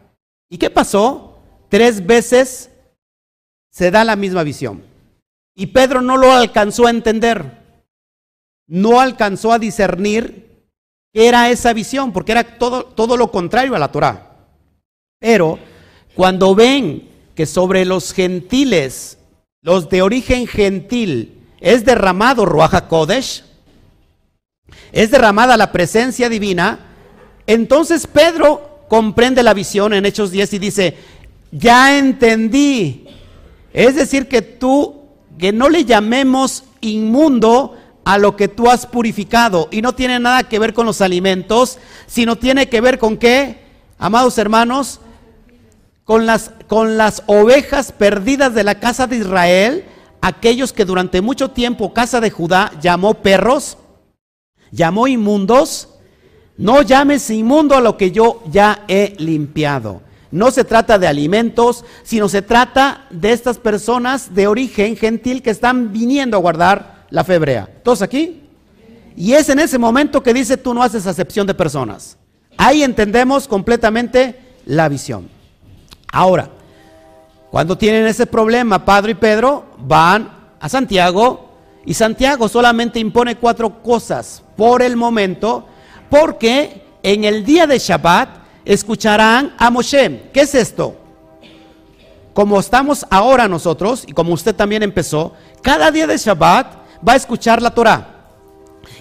¿Y 0.49 0.57
qué 0.57 0.69
pasó? 0.69 1.37
Tres 1.67 2.07
veces 2.07 2.71
se 3.73 3.91
da 3.91 4.05
la 4.05 4.15
misma 4.15 4.43
visión. 4.43 4.85
Y 5.53 5.65
Pedro 5.65 6.01
no 6.01 6.15
lo 6.15 6.31
alcanzó 6.31 6.87
a 6.87 6.91
entender. 6.91 7.61
No 8.69 9.01
alcanzó 9.01 9.51
a 9.51 9.59
discernir 9.59 10.65
qué 11.11 11.27
era 11.27 11.49
esa 11.49 11.73
visión, 11.73 12.13
porque 12.13 12.31
era 12.31 12.57
todo, 12.57 12.85
todo 12.85 13.17
lo 13.17 13.31
contrario 13.31 13.75
a 13.75 13.79
la 13.79 13.91
Torah. 13.91 14.47
Pero 15.19 15.59
cuando 16.15 16.55
ven 16.55 17.08
que 17.39 17.45
sobre 17.45 17.85
los 17.85 18.11
gentiles, 18.11 19.17
los 19.61 19.87
de 19.87 20.01
origen 20.01 20.45
gentil, 20.45 21.39
es 21.61 21.85
derramado 21.85 22.45
Ruaja 22.45 22.89
Kodesh, 22.89 23.45
es 24.91 25.09
derramada 25.09 25.55
la 25.55 25.71
presencia 25.71 26.27
divina, 26.27 26.79
entonces 27.47 28.07
Pedro 28.07 28.81
comprende 28.89 29.41
la 29.41 29.53
visión 29.53 29.93
en 29.93 30.05
Hechos 30.05 30.31
10 30.31 30.51
y 30.55 30.59
dice, 30.59 30.97
ya 31.49 31.97
entendí. 31.97 33.07
Es 33.71 33.95
decir, 33.95 34.27
que 34.27 34.41
tú, 34.41 35.03
que 35.37 35.53
no 35.53 35.69
le 35.69 35.85
llamemos 35.85 36.65
inmundo 36.81 37.77
a 38.03 38.17
lo 38.17 38.35
que 38.35 38.49
tú 38.49 38.69
has 38.69 38.85
purificado. 38.85 39.69
Y 39.71 39.81
no 39.81 39.95
tiene 39.95 40.19
nada 40.19 40.43
que 40.43 40.59
ver 40.59 40.73
con 40.73 40.85
los 40.85 40.99
alimentos, 40.99 41.77
sino 42.05 42.35
tiene 42.35 42.67
que 42.67 42.81
ver 42.81 42.99
con 42.99 43.15
qué, 43.15 43.63
amados 43.97 44.37
hermanos, 44.37 44.99
con 46.09 46.25
las, 46.25 46.49
con 46.65 46.97
las 46.97 47.21
ovejas 47.27 47.91
perdidas 47.91 48.55
de 48.55 48.63
la 48.63 48.79
casa 48.79 49.05
de 49.05 49.17
Israel, 49.17 49.85
aquellos 50.21 50.73
que 50.73 50.83
durante 50.83 51.21
mucho 51.21 51.51
tiempo 51.51 51.93
casa 51.93 52.19
de 52.19 52.31
Judá 52.31 52.71
llamó 52.81 53.13
perros, 53.13 53.77
llamó 54.71 55.07
inmundos, 55.07 55.89
no 56.57 56.81
llames 56.81 57.29
inmundo 57.29 57.75
a 57.75 57.81
lo 57.81 57.95
que 57.95 58.09
yo 58.09 58.41
ya 58.49 58.85
he 58.87 59.13
limpiado. 59.19 60.01
No 60.31 60.49
se 60.49 60.63
trata 60.63 60.97
de 60.97 61.05
alimentos, 61.05 61.85
sino 62.01 62.27
se 62.27 62.41
trata 62.41 63.05
de 63.11 63.31
estas 63.31 63.59
personas 63.59 64.33
de 64.33 64.47
origen 64.47 64.97
gentil 64.97 65.43
que 65.43 65.51
están 65.51 65.93
viniendo 65.93 66.37
a 66.37 66.39
guardar 66.39 67.05
la 67.11 67.23
fe 67.23 67.35
hebrea. 67.35 67.69
¿Todos 67.83 68.01
aquí? 68.01 68.41
Y 69.15 69.33
es 69.33 69.47
en 69.49 69.59
ese 69.59 69.77
momento 69.77 70.23
que 70.23 70.33
dice 70.33 70.57
tú 70.57 70.73
no 70.73 70.81
haces 70.81 71.05
acepción 71.05 71.45
de 71.45 71.53
personas. 71.53 72.17
Ahí 72.57 72.81
entendemos 72.81 73.47
completamente 73.47 74.39
la 74.65 74.89
visión. 74.89 75.37
Ahora, 76.11 76.49
cuando 77.51 77.77
tienen 77.77 78.05
ese 78.05 78.25
problema, 78.25 78.85
Padre 78.85 79.11
y 79.13 79.15
Pedro 79.15 79.65
van 79.77 80.31
a 80.59 80.69
Santiago 80.69 81.49
y 81.85 81.93
Santiago 81.93 82.47
solamente 82.47 82.99
impone 82.99 83.35
cuatro 83.35 83.81
cosas 83.81 84.43
por 84.55 84.81
el 84.81 84.95
momento, 84.95 85.65
porque 86.09 86.83
en 87.01 87.23
el 87.23 87.45
día 87.45 87.65
de 87.65 87.79
Shabbat 87.79 88.29
escucharán 88.65 89.55
a 89.57 89.69
Moshe. 89.69 90.29
¿Qué 90.33 90.41
es 90.41 90.53
esto? 90.53 90.95
Como 92.33 92.59
estamos 92.59 93.05
ahora 93.09 93.47
nosotros, 93.47 94.03
y 94.05 94.11
como 94.11 94.33
usted 94.33 94.55
también 94.55 94.83
empezó, 94.83 95.33
cada 95.61 95.89
día 95.91 96.05
de 96.05 96.17
Shabbat 96.17 96.75
va 97.07 97.13
a 97.13 97.17
escuchar 97.17 97.61
la 97.61 97.71
Torah. 97.71 98.18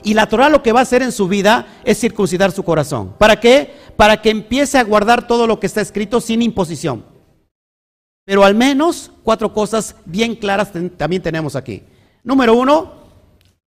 Y 0.03 0.15
la 0.15 0.29
Torah 0.29 0.49
lo 0.49 0.63
que 0.63 0.73
va 0.73 0.81
a 0.81 0.83
hacer 0.83 1.03
en 1.03 1.13
su 1.13 1.29
vida 1.29 1.67
es 1.85 1.99
circuncidar 1.99 2.53
su 2.53 2.63
corazón. 2.63 3.15
¿Para 3.19 3.41
qué? 3.41 3.75
Para 3.97 4.21
que 4.21 4.31
empiece 4.31 4.79
a 4.79 4.85
guardar 4.85 5.27
todo 5.27 5.47
lo 5.47 5.59
que 5.61 5.67
está 5.67 5.81
escrito 5.81 6.21
sin 6.21 6.43
imposición. 6.43 7.05
Pero 8.25 8.45
al 8.45 8.55
menos 8.55 9.11
cuatro 9.23 9.53
cosas 9.53 9.97
bien 10.05 10.35
claras 10.35 10.71
también 10.97 11.23
tenemos 11.23 11.57
aquí. 11.57 11.83
Número 12.23 12.55
uno, 12.55 12.93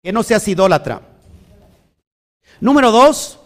que 0.02 0.12
no 0.12 0.22
seas 0.22 0.46
idólatra. 0.48 1.02
Número 2.60 2.90
dos, 2.90 3.38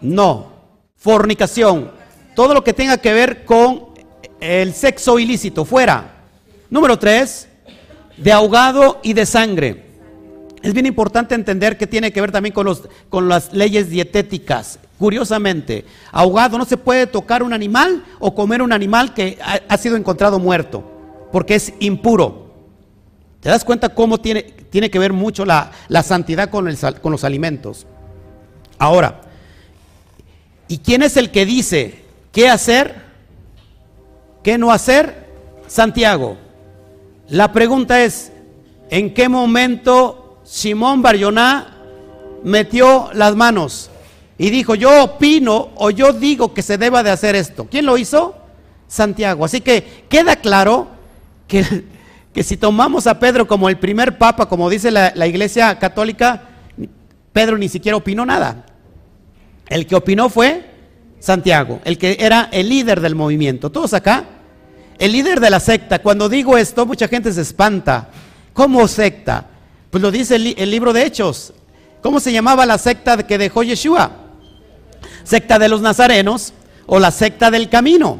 no, 0.00 0.52
fornicación. 0.96 1.90
Todo 2.36 2.52
lo 2.52 2.62
que 2.62 2.74
tenga 2.74 2.98
que 2.98 3.12
ver 3.12 3.44
con 3.44 3.94
el 4.38 4.74
sexo 4.74 5.18
ilícito, 5.18 5.64
fuera. 5.64 6.26
Número 6.68 6.98
tres, 6.98 7.48
de 8.16 8.32
ahogado 8.32 9.00
y 9.02 9.14
de 9.14 9.24
sangre. 9.24 9.83
Es 10.64 10.72
bien 10.72 10.86
importante 10.86 11.34
entender 11.34 11.76
que 11.76 11.86
tiene 11.86 12.10
que 12.10 12.22
ver 12.22 12.32
también 12.32 12.54
con, 12.54 12.64
los, 12.64 12.88
con 13.10 13.28
las 13.28 13.52
leyes 13.52 13.90
dietéticas. 13.90 14.78
Curiosamente, 14.98 15.84
ahogado 16.10 16.56
no 16.56 16.64
se 16.64 16.78
puede 16.78 17.06
tocar 17.06 17.42
un 17.42 17.52
animal 17.52 18.02
o 18.18 18.34
comer 18.34 18.62
un 18.62 18.72
animal 18.72 19.12
que 19.12 19.38
ha, 19.68 19.76
sido 19.76 19.94
encontrado 19.94 20.38
muerto, 20.38 20.82
porque 21.30 21.56
es 21.56 21.74
impuro. 21.80 22.54
¿Te 23.40 23.50
das 23.50 23.62
cuenta 23.62 23.90
cómo 23.90 24.16
tiene, 24.16 24.40
tiene 24.42 24.90
que 24.90 24.98
ver 24.98 25.12
mucho 25.12 25.44
la, 25.44 25.70
la 25.88 26.02
santidad 26.02 26.48
con, 26.48 26.66
el, 26.66 26.78
con 27.02 27.12
los 27.12 27.24
alimentos? 27.24 27.86
Ahora, 28.78 29.20
¿y 30.66 30.78
quién 30.78 31.02
es 31.02 31.18
el 31.18 31.30
que 31.30 31.44
dice 31.44 32.04
qué 32.32 32.48
hacer, 32.48 33.02
qué 34.42 34.56
no 34.56 34.72
hacer? 34.72 35.28
Santiago. 35.66 36.38
La 37.28 37.52
pregunta 37.52 38.02
es, 38.02 38.32
¿en 38.88 39.12
qué 39.12 39.28
momento 39.28 40.23
Simón 40.44 41.02
Barjoná 41.02 41.74
metió 42.44 43.08
las 43.14 43.34
manos 43.34 43.90
y 44.36 44.50
dijo, 44.50 44.74
yo 44.74 45.04
opino 45.04 45.70
o 45.76 45.90
yo 45.90 46.12
digo 46.12 46.52
que 46.52 46.62
se 46.62 46.78
deba 46.78 47.02
de 47.02 47.10
hacer 47.10 47.34
esto. 47.34 47.66
¿Quién 47.70 47.86
lo 47.86 47.96
hizo? 47.96 48.36
Santiago. 48.86 49.44
Así 49.44 49.60
que 49.60 50.04
queda 50.08 50.36
claro 50.36 50.88
que, 51.48 51.84
que 52.32 52.42
si 52.42 52.56
tomamos 52.56 53.06
a 53.06 53.18
Pedro 53.18 53.46
como 53.48 53.68
el 53.68 53.78
primer 53.78 54.18
papa, 54.18 54.48
como 54.48 54.68
dice 54.68 54.90
la, 54.90 55.12
la 55.14 55.26
iglesia 55.26 55.78
católica, 55.78 56.42
Pedro 57.32 57.56
ni 57.58 57.68
siquiera 57.68 57.96
opinó 57.96 58.26
nada. 58.26 58.66
El 59.66 59.86
que 59.86 59.96
opinó 59.96 60.28
fue 60.28 60.70
Santiago, 61.18 61.80
el 61.84 61.96
que 61.96 62.18
era 62.20 62.50
el 62.52 62.68
líder 62.68 63.00
del 63.00 63.14
movimiento. 63.14 63.70
Todos 63.70 63.94
acá, 63.94 64.24
el 64.98 65.12
líder 65.12 65.40
de 65.40 65.50
la 65.50 65.58
secta. 65.58 66.00
Cuando 66.00 66.28
digo 66.28 66.58
esto, 66.58 66.84
mucha 66.84 67.08
gente 67.08 67.32
se 67.32 67.40
espanta. 67.40 68.08
¿Cómo 68.52 68.86
secta? 68.86 69.48
Pues 69.94 70.02
lo 70.02 70.10
dice 70.10 70.34
el, 70.34 70.70
libro 70.72 70.92
de 70.92 71.06
Hechos. 71.06 71.52
¿Cómo 72.02 72.18
se 72.18 72.32
llamaba 72.32 72.66
la 72.66 72.78
secta 72.78 73.24
que 73.24 73.38
dejó 73.38 73.62
Yeshua? 73.62 74.10
Secta 75.22 75.56
de 75.56 75.68
los 75.68 75.82
nazarenos 75.82 76.52
o 76.86 76.98
la 76.98 77.12
secta 77.12 77.48
del 77.48 77.68
camino. 77.68 78.18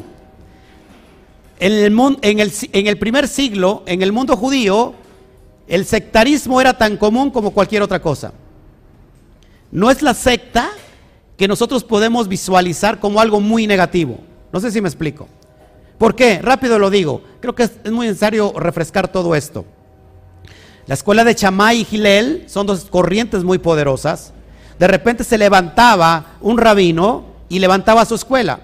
En 1.59 1.73
el, 1.73 2.19
en, 2.23 2.38
el, 2.38 2.52
en 2.71 2.87
el, 2.87 2.97
primer 2.97 3.26
siglo, 3.26 3.83
en 3.87 4.02
el 4.02 4.12
mundo 4.12 4.37
judío, 4.37 4.95
el 5.66 5.85
sectarismo 5.85 6.61
era 6.61 6.78
tan 6.78 6.97
común 6.97 7.33
como 7.33 7.50
cualquier 7.50 7.83
otra 7.83 8.00
cosa. 8.00 8.33
No 9.73 9.90
es 9.90 10.00
la 10.00 10.14
secta 10.14 10.71
que 11.37 11.49
nosotros 11.49 11.83
podemos 11.83 12.28
visualizar 12.28 13.00
como 13.00 13.19
algo 13.19 13.40
muy 13.40 13.66
negativo. 13.66 14.21
No 14.52 14.61
sé 14.61 14.71
si 14.71 14.81
me 14.81 14.88
explico. 14.88 15.26
¿Por 15.99 16.14
qué? 16.14 16.40
Rápido 16.40 16.78
lo 16.78 16.88
digo. 16.88 17.21
Creo 17.40 17.57
que 17.57 17.64
es 17.64 17.90
muy 17.90 18.07
necesario 18.07 18.52
refrescar 18.57 19.09
todo 19.11 19.35
esto. 19.35 19.64
La 20.87 20.95
escuela 20.95 21.25
de 21.25 21.35
Chamay 21.35 21.81
y 21.81 21.85
Gilel 21.85 22.45
son 22.47 22.67
dos 22.67 22.85
corrientes 22.85 23.43
muy 23.43 23.59
poderosas. 23.59 24.35
De 24.79 24.87
repente 24.87 25.25
se 25.25 25.38
levantaba 25.38 26.37
un 26.43 26.59
rabino 26.59 27.25
y 27.49 27.59
levantaba 27.59 28.05
su 28.05 28.14
escuela. 28.14 28.61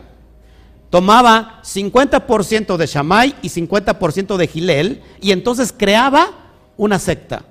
Tomaba 0.90 1.60
50% 1.62 2.76
de 2.76 2.86
Shammai 2.86 3.36
y 3.42 3.48
50% 3.48 4.36
de 4.36 4.46
Gilel 4.48 5.02
y 5.20 5.30
entonces 5.32 5.72
creaba 5.76 6.28
una 6.76 6.98
secta. 6.98 7.44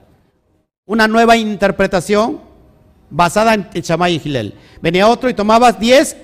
Una 0.85 1.07
nueva 1.07 1.37
interpretación 1.37 2.41
basada 3.09 3.53
en 3.53 3.69
Shammai 3.71 4.15
y 4.15 4.19
Gilel. 4.19 4.53
Venía 4.81 5.07
otro 5.07 5.29
y 5.29 5.33
tomaba 5.33 5.71
10 5.71 6.17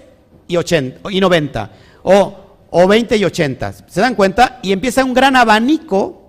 y, 0.47 0.57
80, 0.57 1.09
y 1.09 1.19
90 1.19 1.71
o, 2.03 2.35
o 2.69 2.87
20 2.87 3.17
y 3.17 3.25
80. 3.25 3.73
¿Se 3.87 4.01
dan 4.01 4.13
cuenta? 4.13 4.59
Y 4.61 4.71
empieza 4.71 5.03
un 5.03 5.13
gran 5.13 5.35
abanico 5.35 6.24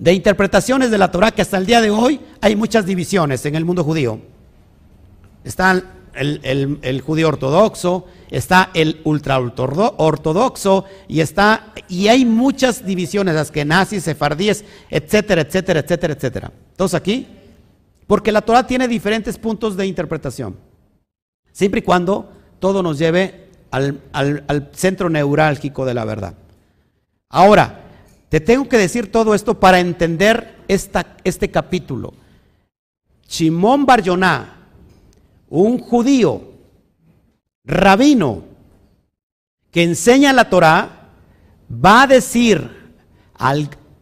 de 0.00 0.14
interpretaciones 0.14 0.90
de 0.90 0.96
la 0.98 1.10
Torah 1.10 1.30
que 1.30 1.42
hasta 1.42 1.58
el 1.58 1.66
día 1.66 1.82
de 1.82 1.90
hoy 1.90 2.20
hay 2.40 2.56
muchas 2.56 2.86
divisiones 2.86 3.44
en 3.44 3.54
el 3.54 3.66
mundo 3.66 3.84
judío. 3.84 4.18
Está 5.44 5.82
el, 6.14 7.02
judío 7.04 7.28
ortodoxo, 7.28 8.06
está 8.30 8.70
el 8.72 9.02
ultra 9.04 9.38
ortodoxo 9.38 10.86
y 11.06 11.20
está 11.20 11.74
y 11.86 12.08
hay 12.08 12.24
muchas 12.24 12.84
divisiones, 12.84 13.34
las 13.34 13.50
que 13.50 13.66
nazis, 13.66 14.04
sefardíes, 14.04 14.64
etcétera, 14.88 15.42
etcétera, 15.42 15.80
etcétera, 15.80 16.14
etcétera. 16.14 16.52
¿Todos 16.76 16.94
aquí? 16.94 17.28
Porque 18.06 18.32
la 18.32 18.40
Torah 18.40 18.66
tiene 18.66 18.88
diferentes 18.88 19.36
puntos 19.36 19.76
de 19.76 19.86
interpretación. 19.86 20.56
Siempre 21.52 21.80
y 21.80 21.82
cuando 21.82 22.32
todo 22.58 22.82
nos 22.82 22.98
lleve 22.98 23.50
al, 23.70 24.00
al 24.12 24.70
centro 24.72 25.10
neurálgico 25.10 25.84
de 25.84 25.94
la 25.94 26.06
verdad. 26.06 26.34
Ahora, 27.28 27.79
te 28.30 28.40
tengo 28.40 28.68
que 28.68 28.78
decir 28.78 29.10
todo 29.10 29.34
esto 29.34 29.58
para 29.58 29.80
entender 29.80 30.56
esta, 30.68 31.16
este 31.24 31.50
capítulo. 31.50 32.14
Shimón 33.28 33.84
Barjoná, 33.84 34.68
un 35.48 35.78
judío, 35.78 36.52
rabino, 37.64 38.44
que 39.72 39.82
enseña 39.82 40.32
la 40.32 40.48
Torah, 40.48 41.08
va 41.72 42.02
a 42.02 42.06
decir 42.06 42.94
a, 43.34 43.54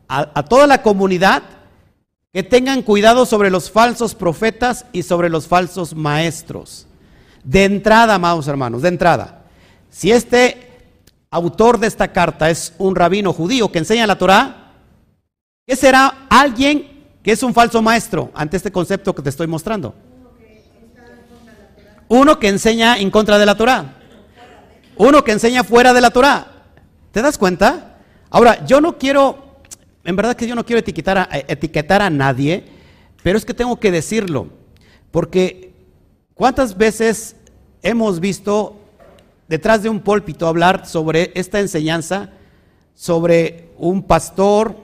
a 0.09 0.43
toda 0.45 0.67
la 0.67 0.83
comunidad 0.83 1.43
que 2.31 2.43
tengan 2.43 2.83
cuidado 2.83 3.25
sobre 3.25 3.49
los 3.49 3.71
falsos 3.71 4.15
profetas 4.15 4.85
y 4.93 5.05
sobre 5.05 5.31
los 5.31 5.49
falsos 5.49 5.95
maestros. 5.95 6.87
De 7.45 7.65
entrada, 7.65 8.17
amados 8.17 8.47
hermanos, 8.47 8.83
de 8.83 8.89
entrada, 8.89 9.47
si 9.89 10.13
este 10.13 10.68
autor 11.31 11.79
de 11.79 11.87
esta 11.87 12.09
carta 12.09 12.51
es 12.51 12.75
un 12.79 12.97
rabino 12.97 13.33
judío 13.33 13.71
que 13.71 13.79
enseña 13.79 14.07
la 14.07 14.19
Torah, 14.19 14.73
¿qué 15.67 15.77
será 15.77 16.27
alguien 16.29 17.07
que 17.23 17.33
es 17.33 17.43
un 17.43 17.55
falso 17.55 17.83
maestro 17.83 18.31
ante 18.35 18.57
este 18.57 18.73
concepto 18.73 19.15
que 19.15 19.23
te 19.23 19.29
estoy 19.31 19.47
mostrando? 19.47 19.95
Uno 22.09 22.39
que 22.39 22.49
enseña 22.49 22.99
en 22.99 23.11
contra 23.11 23.39
de 23.39 23.45
la 23.45 23.55
Torah. 23.55 23.97
Uno 24.97 25.23
que 25.23 25.33
enseña 25.33 25.63
fuera 25.63 25.93
de 25.93 26.01
la 26.01 26.11
Torah. 26.11 26.47
¿Te 27.13 27.21
das 27.21 27.37
cuenta? 27.37 27.99
Ahora, 28.31 28.65
yo 28.67 28.81
no 28.81 28.99
quiero, 28.99 29.61
en 30.05 30.17
verdad 30.17 30.35
que 30.35 30.47
yo 30.47 30.55
no 30.55 30.65
quiero 30.65 30.81
etiquetar 30.81 31.19
a, 31.19 31.29
etiquetar 31.49 32.01
a 32.01 32.11
nadie, 32.11 32.65
pero 33.23 33.37
es 33.37 33.45
que 33.45 33.55
tengo 33.55 33.79
que 33.79 33.91
decirlo, 33.91 34.49
porque 35.11 35.73
¿cuántas 36.35 36.77
veces 36.77 37.37
hemos 37.83 38.21
visto 38.21 38.77
detrás 39.49 39.83
de 39.83 39.89
un 39.89 40.01
púlpito 40.01 40.47
hablar 40.47 40.87
sobre 40.87 41.33
esta 41.35 41.59
enseñanza, 41.59 42.31
sobre 42.95 43.71
un 43.79 44.03
pastor 44.03 44.77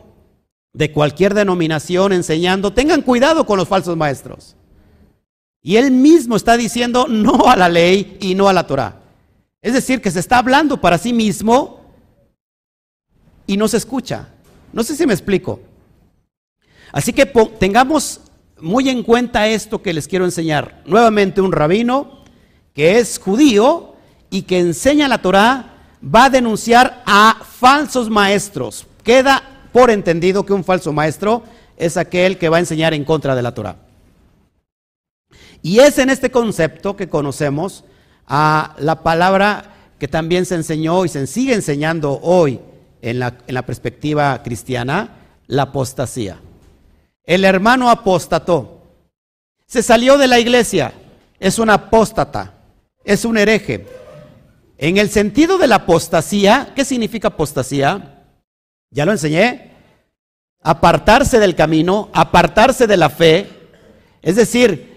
de 0.73 0.91
cualquier 0.91 1.35
denominación 1.35 2.13
enseñando, 2.13 2.73
tengan 2.73 3.03
cuidado 3.03 3.47
con 3.47 3.59
los 3.59 3.69
falsos 3.69 3.97
maestros. 3.97 4.57
Y 5.63 5.77
él 5.77 5.91
mismo 5.91 6.37
está 6.37 6.57
diciendo 6.57 7.07
no 7.09 7.49
a 7.49 7.57
la 7.57 7.69
ley 7.69 8.19
y 8.21 8.35
no 8.35 8.49
a 8.49 8.53
la 8.53 8.67
Torah. 8.67 9.01
Es 9.63 9.73
decir, 9.73 10.03
que 10.03 10.11
se 10.11 10.21
está 10.21 10.39
hablando 10.39 10.81
para 10.81 10.99
sí 10.99 11.13
mismo 11.13 11.81
y 13.47 13.57
no 13.57 13.69
se 13.69 13.79
escucha. 13.79 14.29
No 14.73 14.83
sé 14.83 14.97
si 14.97 15.07
me 15.07 15.15
explico. 15.15 15.61
Así 16.93 17.13
que 17.13 17.27
tengamos 17.59 18.21
muy 18.61 18.89
en 18.89 19.03
cuenta 19.03 19.49
esto 19.49 19.81
que 19.81 19.93
les 19.93 20.07
quiero 20.07 20.25
enseñar. 20.25 20.83
Nuevamente 20.87 21.41
un 21.41 21.53
rabino 21.53 22.25
que 22.75 22.99
es 22.99 23.19
judío, 23.19 23.94
y 24.35 24.43
que 24.43 24.59
enseña 24.59 25.07
la 25.07 25.23
Torá 25.23 25.67
va 26.05 26.25
a 26.25 26.31
denunciar 26.31 27.05
a 27.07 27.41
falsos 27.49 28.11
maestros. 28.11 28.85
Queda 29.05 29.41
por 29.73 29.93
entendido 29.93 30.45
que 30.45 30.53
un 30.53 30.65
falso 30.65 30.93
maestro 30.93 31.45
es 31.77 31.97
aquel 31.97 32.37
que 32.37 32.49
va 32.49 32.57
a 32.57 32.61
enseñar 32.61 32.95
en 32.95 33.05
contra 33.05 33.37
de 33.37 33.43
la 33.43 33.55
Torá. 33.55 33.77
Y 35.63 35.79
es 35.79 35.99
en 35.99 36.11
este 36.11 36.33
concepto 36.33 36.97
que 36.97 37.09
conocemos 37.09 37.85
a 38.27 38.75
la 38.81 39.05
palabra 39.05 39.93
que 40.01 40.09
también 40.09 40.47
se 40.47 40.57
enseñó 40.57 41.05
y 41.05 41.09
se 41.11 41.29
sigue 41.29 41.55
enseñando 41.55 42.19
hoy 42.21 42.59
en 43.03 43.21
la, 43.21 43.39
en 43.47 43.55
la 43.55 43.65
perspectiva 43.65 44.43
cristiana, 44.43 45.11
la 45.47 45.63
apostasía. 45.63 46.41
El 47.23 47.45
hermano 47.45 47.89
apostató, 47.89 48.83
se 49.65 49.81
salió 49.81 50.19
de 50.19 50.27
la 50.27 50.41
iglesia, 50.41 50.93
es 51.39 51.61
un 51.61 51.71
apóstata, 51.71 52.55
es 53.05 53.25
un 53.25 53.39
hereje. 53.39 54.03
En 54.79 54.99
el 54.99 55.09
sentido 55.11 55.59
de 55.59 55.67
la 55.67 55.77
apostasía, 55.77 56.73
¿qué 56.75 56.85
significa 56.85 57.29
apostasía? 57.29 58.25
Ya 58.91 59.05
lo 59.07 59.13
enseñé. 59.13 59.73
Apartarse 60.63 61.39
del 61.39 61.55
camino, 61.55 62.11
apartarse 62.13 62.87
de 62.87 62.97
la 62.97 63.11
fe. 63.11 63.49
Es 64.23 64.37
decir, 64.37 64.95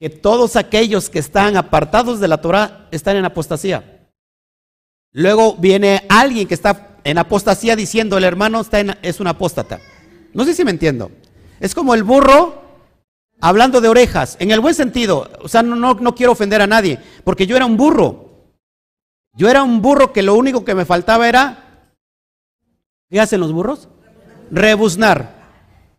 que 0.00 0.10
todos 0.10 0.56
aquellos 0.56 1.08
que 1.08 1.20
están 1.20 1.56
apartados 1.56 2.20
de 2.20 2.28
la 2.28 2.40
Torah 2.40 2.88
están 2.90 3.16
en 3.16 3.24
apostasía. 3.24 4.08
Luego 5.12 5.54
viene 5.54 6.04
alguien 6.08 6.48
que 6.48 6.54
está 6.54 6.98
en 7.04 7.18
apostasía 7.18 7.76
diciendo 7.76 8.18
el 8.18 8.24
hermano 8.24 8.60
está 8.60 8.80
es 9.02 9.20
un 9.20 9.28
apóstata. 9.28 9.80
No 10.32 10.44
sé 10.44 10.54
si 10.54 10.64
me 10.64 10.72
entiendo. 10.72 11.10
Es 11.60 11.74
como 11.74 11.94
el 11.94 12.02
burro 12.02 12.62
hablando 13.40 13.80
de 13.80 13.88
orejas, 13.88 14.36
en 14.40 14.50
el 14.50 14.60
buen 14.60 14.74
sentido. 14.74 15.30
O 15.40 15.48
sea, 15.48 15.62
no, 15.62 16.14
quiero 16.14 16.32
ofender 16.32 16.60
a 16.62 16.66
nadie, 16.66 16.98
porque 17.24 17.46
yo 17.46 17.56
era 17.56 17.66
un 17.66 17.76
burro. 17.76 18.23
Yo 19.34 19.48
era 19.48 19.62
un 19.62 19.82
burro 19.82 20.12
que 20.12 20.22
lo 20.22 20.34
único 20.34 20.64
que 20.64 20.74
me 20.74 20.84
faltaba 20.84 21.28
era, 21.28 21.88
¿qué 23.10 23.20
hacen 23.20 23.40
los 23.40 23.52
burros? 23.52 23.88
Rebuznar. 24.50 25.42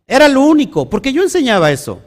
Era 0.07 0.27
lo 0.27 0.41
único, 0.41 0.89
porque 0.89 1.11
yo 1.11 1.21
enseñaba 1.21 1.71
eso. 1.71 2.01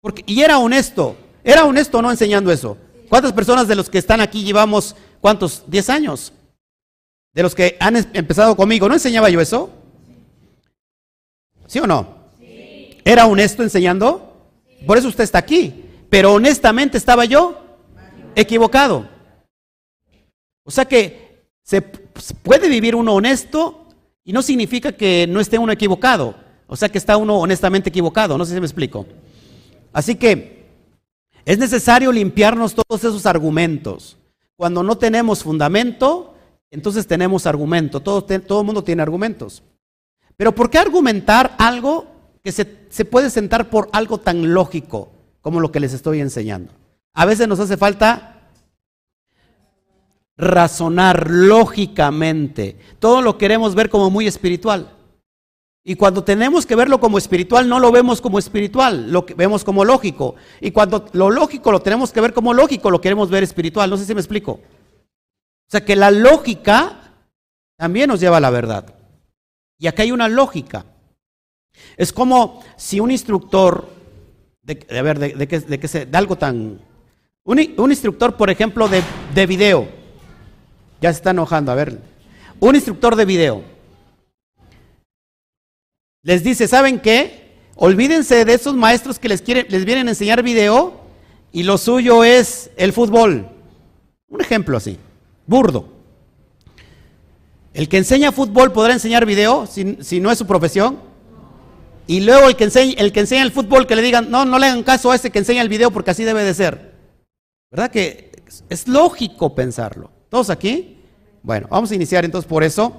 Porque, 0.00 0.22
y 0.26 0.42
era 0.42 0.58
honesto. 0.58 1.16
Era 1.42 1.64
honesto 1.64 2.00
no 2.00 2.10
enseñando 2.10 2.52
eso. 2.52 2.76
¿Cuántas 3.08 3.32
personas 3.32 3.66
de 3.66 3.74
los 3.74 3.90
que 3.90 3.98
están 3.98 4.20
aquí 4.20 4.44
llevamos, 4.44 4.94
cuántos? 5.20 5.64
¿Diez 5.66 5.90
años? 5.90 6.32
De 7.32 7.42
los 7.42 7.54
que 7.54 7.76
han 7.80 7.96
empezado 7.96 8.56
conmigo, 8.56 8.88
¿no 8.88 8.94
enseñaba 8.94 9.30
yo 9.30 9.40
eso? 9.40 9.70
¿Sí 11.66 11.78
o 11.78 11.86
no? 11.86 12.20
¿Era 13.04 13.26
honesto 13.26 13.62
enseñando? 13.62 14.50
Por 14.86 14.98
eso 14.98 15.08
usted 15.08 15.24
está 15.24 15.38
aquí. 15.38 15.84
Pero 16.08 16.34
honestamente 16.34 16.98
estaba 16.98 17.24
yo 17.24 17.60
equivocado. 18.34 19.08
O 20.64 20.70
sea 20.70 20.84
que 20.84 21.44
se 21.62 21.82
puede 21.82 22.68
vivir 22.68 22.94
uno 22.94 23.14
honesto 23.14 23.86
y 24.24 24.32
no 24.32 24.42
significa 24.42 24.92
que 24.92 25.26
no 25.28 25.40
esté 25.40 25.58
uno 25.58 25.72
equivocado. 25.72 26.34
O 26.66 26.76
sea 26.76 26.88
que 26.88 26.98
está 26.98 27.16
uno 27.16 27.38
honestamente 27.38 27.88
equivocado. 27.88 28.38
No 28.38 28.44
sé 28.44 28.54
si 28.54 28.60
me 28.60 28.66
explico. 28.66 29.06
Así 29.92 30.14
que 30.14 30.66
es 31.44 31.58
necesario 31.58 32.12
limpiarnos 32.12 32.74
todos 32.74 33.00
esos 33.02 33.26
argumentos. 33.26 34.16
Cuando 34.56 34.82
no 34.82 34.98
tenemos 34.98 35.42
fundamento, 35.42 36.34
entonces 36.70 37.06
tenemos 37.06 37.46
argumento. 37.46 38.00
Todo, 38.00 38.22
todo 38.22 38.60
el 38.60 38.66
mundo 38.66 38.84
tiene 38.84 39.02
argumentos. 39.02 39.62
Pero 40.36 40.54
¿por 40.54 40.70
qué 40.70 40.78
argumentar 40.78 41.56
algo 41.58 42.06
que 42.42 42.52
se, 42.52 42.86
se 42.88 43.04
puede 43.04 43.30
sentar 43.30 43.68
por 43.68 43.88
algo 43.92 44.18
tan 44.18 44.54
lógico 44.54 45.10
como 45.40 45.60
lo 45.60 45.72
que 45.72 45.80
les 45.80 45.92
estoy 45.92 46.20
enseñando? 46.20 46.72
A 47.14 47.26
veces 47.26 47.48
nos 47.48 47.58
hace 47.58 47.76
falta 47.76 48.39
razonar 50.40 51.30
lógicamente. 51.30 52.76
Todo 52.98 53.22
lo 53.22 53.38
queremos 53.38 53.74
ver 53.74 53.90
como 53.90 54.10
muy 54.10 54.26
espiritual. 54.26 54.96
Y 55.84 55.94
cuando 55.94 56.24
tenemos 56.24 56.66
que 56.66 56.76
verlo 56.76 57.00
como 57.00 57.18
espiritual, 57.18 57.68
no 57.68 57.80
lo 57.80 57.90
vemos 57.90 58.20
como 58.20 58.38
espiritual, 58.38 59.10
lo 59.10 59.24
vemos 59.36 59.64
como 59.64 59.84
lógico. 59.84 60.34
Y 60.60 60.70
cuando 60.72 61.06
lo 61.12 61.30
lógico 61.30 61.72
lo 61.72 61.80
tenemos 61.80 62.12
que 62.12 62.20
ver 62.20 62.34
como 62.34 62.52
lógico, 62.52 62.90
lo 62.90 63.00
queremos 63.00 63.30
ver 63.30 63.42
espiritual. 63.42 63.88
No 63.88 63.96
sé 63.96 64.04
si 64.04 64.14
me 64.14 64.20
explico. 64.20 64.52
O 64.52 65.70
sea 65.70 65.84
que 65.84 65.96
la 65.96 66.10
lógica 66.10 67.14
también 67.76 68.08
nos 68.08 68.20
lleva 68.20 68.38
a 68.38 68.40
la 68.40 68.50
verdad. 68.50 68.94
Y 69.78 69.86
acá 69.86 70.02
hay 70.02 70.12
una 70.12 70.28
lógica. 70.28 70.84
Es 71.96 72.12
como 72.12 72.62
si 72.76 73.00
un 73.00 73.10
instructor, 73.10 73.88
de, 74.62 74.74
ver, 75.02 75.18
de, 75.18 75.34
de, 75.34 76.06
de 76.06 76.18
algo 76.18 76.36
tan... 76.36 76.80
Un, 77.44 77.90
instructor, 77.90 78.36
por 78.36 78.50
ejemplo, 78.50 78.86
de, 78.86 79.02
de 79.34 79.46
video 79.46 79.99
ya 81.00 81.12
se 81.12 81.18
está 81.18 81.30
enojando. 81.30 81.72
A 81.72 81.74
ver, 81.74 81.98
un 82.58 82.74
instructor 82.74 83.16
de 83.16 83.24
video 83.24 83.62
les 86.22 86.44
dice, 86.44 86.68
¿saben 86.68 87.00
qué? 87.00 87.50
Olvídense 87.76 88.44
de 88.44 88.52
esos 88.52 88.74
maestros 88.74 89.18
que 89.18 89.28
les, 89.28 89.40
quieren, 89.40 89.66
les 89.70 89.84
vienen 89.84 90.06
a 90.06 90.10
enseñar 90.10 90.42
video 90.42 91.00
y 91.50 91.62
lo 91.62 91.78
suyo 91.78 92.24
es 92.24 92.70
el 92.76 92.92
fútbol. 92.92 93.48
Un 94.28 94.40
ejemplo 94.40 94.76
así, 94.76 94.98
burdo. 95.46 95.88
El 97.72 97.88
que 97.88 97.96
enseña 97.96 98.32
fútbol 98.32 98.72
podrá 98.72 98.92
enseñar 98.92 99.24
video 99.24 99.66
si, 99.66 99.96
si 100.02 100.20
no 100.20 100.30
es 100.30 100.38
su 100.38 100.46
profesión. 100.46 100.98
Y 102.06 102.20
luego 102.20 102.48
el 102.48 102.56
que, 102.56 102.64
enseña, 102.64 102.94
el 102.98 103.12
que 103.12 103.20
enseña 103.20 103.42
el 103.42 103.52
fútbol 103.52 103.86
que 103.86 103.96
le 103.96 104.02
digan, 104.02 104.30
no, 104.30 104.44
no 104.44 104.58
le 104.58 104.66
hagan 104.66 104.82
caso 104.82 105.10
a 105.10 105.14
ese 105.14 105.30
que 105.30 105.38
enseña 105.38 105.62
el 105.62 105.68
video 105.68 105.90
porque 105.90 106.10
así 106.10 106.24
debe 106.24 106.44
de 106.44 106.52
ser. 106.52 106.92
¿Verdad 107.70 107.90
que 107.90 108.32
es 108.68 108.88
lógico 108.88 109.54
pensarlo? 109.54 110.10
¿Todos 110.30 110.48
aquí? 110.48 110.96
Bueno, 111.42 111.66
vamos 111.68 111.90
a 111.90 111.94
iniciar 111.96 112.24
entonces 112.24 112.48
por 112.48 112.62
eso 112.62 112.92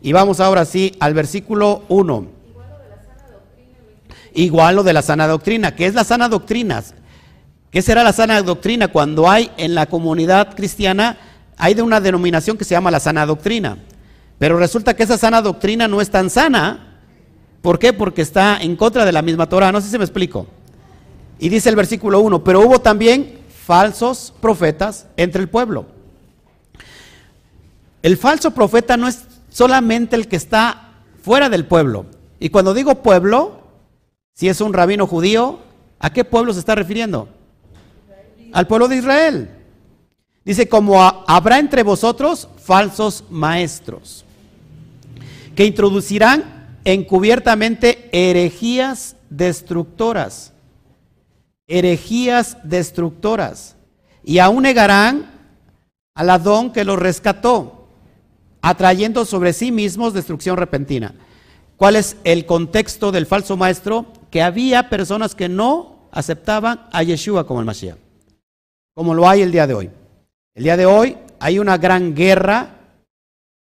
y 0.00 0.12
vamos 0.12 0.38
ahora 0.38 0.64
sí 0.64 0.94
al 1.00 1.14
versículo 1.14 1.82
1. 1.88 2.26
Igual 4.34 4.76
lo 4.76 4.82
de 4.84 4.92
la 4.92 5.02
sana 5.02 5.26
doctrina. 5.26 5.74
¿Qué 5.74 5.86
es 5.86 5.94
la 5.94 6.04
sana 6.04 6.28
doctrina? 6.28 6.84
¿Qué 7.72 7.82
será 7.82 8.04
la 8.04 8.12
sana 8.12 8.40
doctrina 8.40 8.86
cuando 8.88 9.28
hay 9.28 9.50
en 9.56 9.74
la 9.74 9.86
comunidad 9.86 10.54
cristiana, 10.54 11.18
hay 11.56 11.74
de 11.74 11.82
una 11.82 12.00
denominación 12.00 12.56
que 12.56 12.64
se 12.64 12.76
llama 12.76 12.92
la 12.92 13.00
sana 13.00 13.26
doctrina? 13.26 13.78
Pero 14.38 14.56
resulta 14.56 14.94
que 14.94 15.02
esa 15.02 15.18
sana 15.18 15.42
doctrina 15.42 15.88
no 15.88 16.00
es 16.00 16.10
tan 16.10 16.30
sana. 16.30 17.00
¿Por 17.62 17.80
qué? 17.80 17.94
Porque 17.94 18.22
está 18.22 18.58
en 18.58 18.76
contra 18.76 19.04
de 19.04 19.10
la 19.10 19.22
misma 19.22 19.48
Torah. 19.48 19.72
No 19.72 19.80
sé 19.80 19.88
si 19.90 19.98
me 19.98 20.04
explico. 20.04 20.46
Y 21.40 21.48
dice 21.48 21.68
el 21.68 21.74
versículo 21.74 22.20
1, 22.20 22.44
pero 22.44 22.60
hubo 22.60 22.78
también 22.78 23.40
falsos 23.64 24.32
profetas 24.40 25.08
entre 25.16 25.42
el 25.42 25.48
pueblo. 25.48 25.95
El 28.02 28.16
falso 28.16 28.52
profeta 28.52 28.96
no 28.96 29.08
es 29.08 29.24
solamente 29.48 30.16
el 30.16 30.28
que 30.28 30.36
está 30.36 30.92
fuera 31.22 31.48
del 31.48 31.66
pueblo. 31.66 32.06
Y 32.38 32.50
cuando 32.50 32.74
digo 32.74 33.02
pueblo, 33.02 33.60
si 34.34 34.48
es 34.48 34.60
un 34.60 34.72
rabino 34.72 35.06
judío, 35.06 35.60
¿a 35.98 36.10
qué 36.10 36.24
pueblo 36.24 36.52
se 36.52 36.60
está 36.60 36.74
refiriendo? 36.74 37.28
Al 38.52 38.66
pueblo 38.66 38.88
de 38.88 38.96
Israel. 38.96 39.50
Dice, 40.44 40.68
como 40.68 41.02
habrá 41.02 41.58
entre 41.58 41.82
vosotros 41.82 42.48
falsos 42.62 43.24
maestros, 43.30 44.24
que 45.56 45.64
introducirán 45.64 46.78
encubiertamente 46.84 48.08
herejías 48.12 49.16
destructoras 49.30 50.52
herejías 51.66 52.58
destructoras, 52.62 53.76
y 54.22 54.38
aún 54.38 54.62
negarán 54.62 55.30
al 56.14 56.30
Adón 56.30 56.72
que 56.72 56.84
los 56.84 56.98
rescató, 56.98 57.75
atrayendo 58.66 59.24
sobre 59.24 59.52
sí 59.52 59.70
mismos 59.70 60.12
destrucción 60.12 60.56
repentina. 60.56 61.14
¿Cuál 61.76 61.94
es 61.94 62.16
el 62.24 62.46
contexto 62.46 63.12
del 63.12 63.24
falso 63.24 63.56
maestro? 63.56 64.06
Que 64.28 64.42
había 64.42 64.90
personas 64.90 65.36
que 65.36 65.48
no 65.48 66.08
aceptaban 66.10 66.88
a 66.90 67.04
Yeshua 67.04 67.46
como 67.46 67.60
el 67.60 67.66
Mashiach, 67.66 67.96
como 68.92 69.14
lo 69.14 69.28
hay 69.28 69.42
el 69.42 69.52
día 69.52 69.68
de 69.68 69.74
hoy. 69.74 69.90
El 70.56 70.64
día 70.64 70.76
de 70.76 70.84
hoy 70.84 71.16
hay 71.38 71.60
una 71.60 71.78
gran 71.78 72.16
guerra 72.16 72.70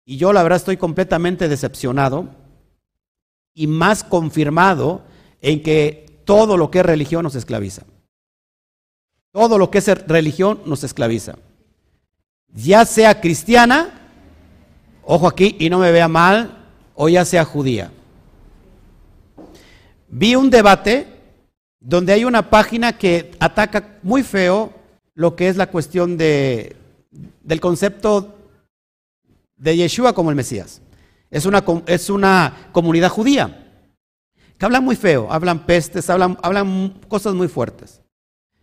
y 0.05 0.19
yo 0.19 0.35
la 0.35 0.43
verdad 0.43 0.59
estoy 0.59 0.77
completamente 0.77 1.49
decepcionado 1.49 2.29
y 3.55 3.69
más 3.69 4.05
confirmado 4.05 5.01
en 5.41 5.63
que 5.63 6.21
todo 6.27 6.59
lo 6.59 6.71
que 6.71 6.81
es 6.81 6.87
religión 6.87 7.23
nos 7.23 7.35
esclaviza. 7.35 7.85
Todo 9.31 9.57
lo 9.57 9.71
que 9.71 9.79
es 9.79 10.07
religión 10.07 10.61
nos 10.67 10.85
esclaviza. 10.85 11.37
Ya 12.53 12.85
sea 12.85 13.23
cristiana, 13.23 14.02
ojo 15.05 15.27
aquí 15.27 15.57
y 15.59 15.71
no 15.71 15.79
me 15.79 15.93
vea 15.93 16.09
mal, 16.09 16.67
o 16.95 17.09
ya 17.09 17.25
sea 17.25 17.45
judía. 17.45 17.91
Vi 20.09 20.35
un 20.35 20.51
debate 20.51 21.07
donde 21.81 22.13
hay 22.13 22.25
una 22.25 22.51
página 22.51 22.97
que 22.97 23.33
ataca 23.41 23.99
muy 24.03 24.23
feo 24.23 24.73
lo 25.15 25.35
que 25.37 25.49
es 25.49 25.57
la 25.57 25.69
cuestión 25.69 26.17
de, 26.17 26.77
del 27.43 27.61
concepto 27.61 28.39
de 29.57 29.77
Yeshua 29.77 30.13
como 30.13 30.31
el 30.31 30.37
Mesías. 30.37 30.81
Es 31.31 31.47
una, 31.47 31.65
es 31.87 32.11
una 32.11 32.69
comunidad 32.73 33.11
judía 33.11 33.59
que 34.59 34.67
hablan 34.67 34.85
muy 34.85 34.97
feo, 34.97 35.27
hablan 35.31 35.67
pestes, 35.67 36.09
hablan, 36.09 36.39
hablan 36.43 37.01
cosas 37.09 37.35
muy 37.35 37.49
fuertes. 37.49 38.01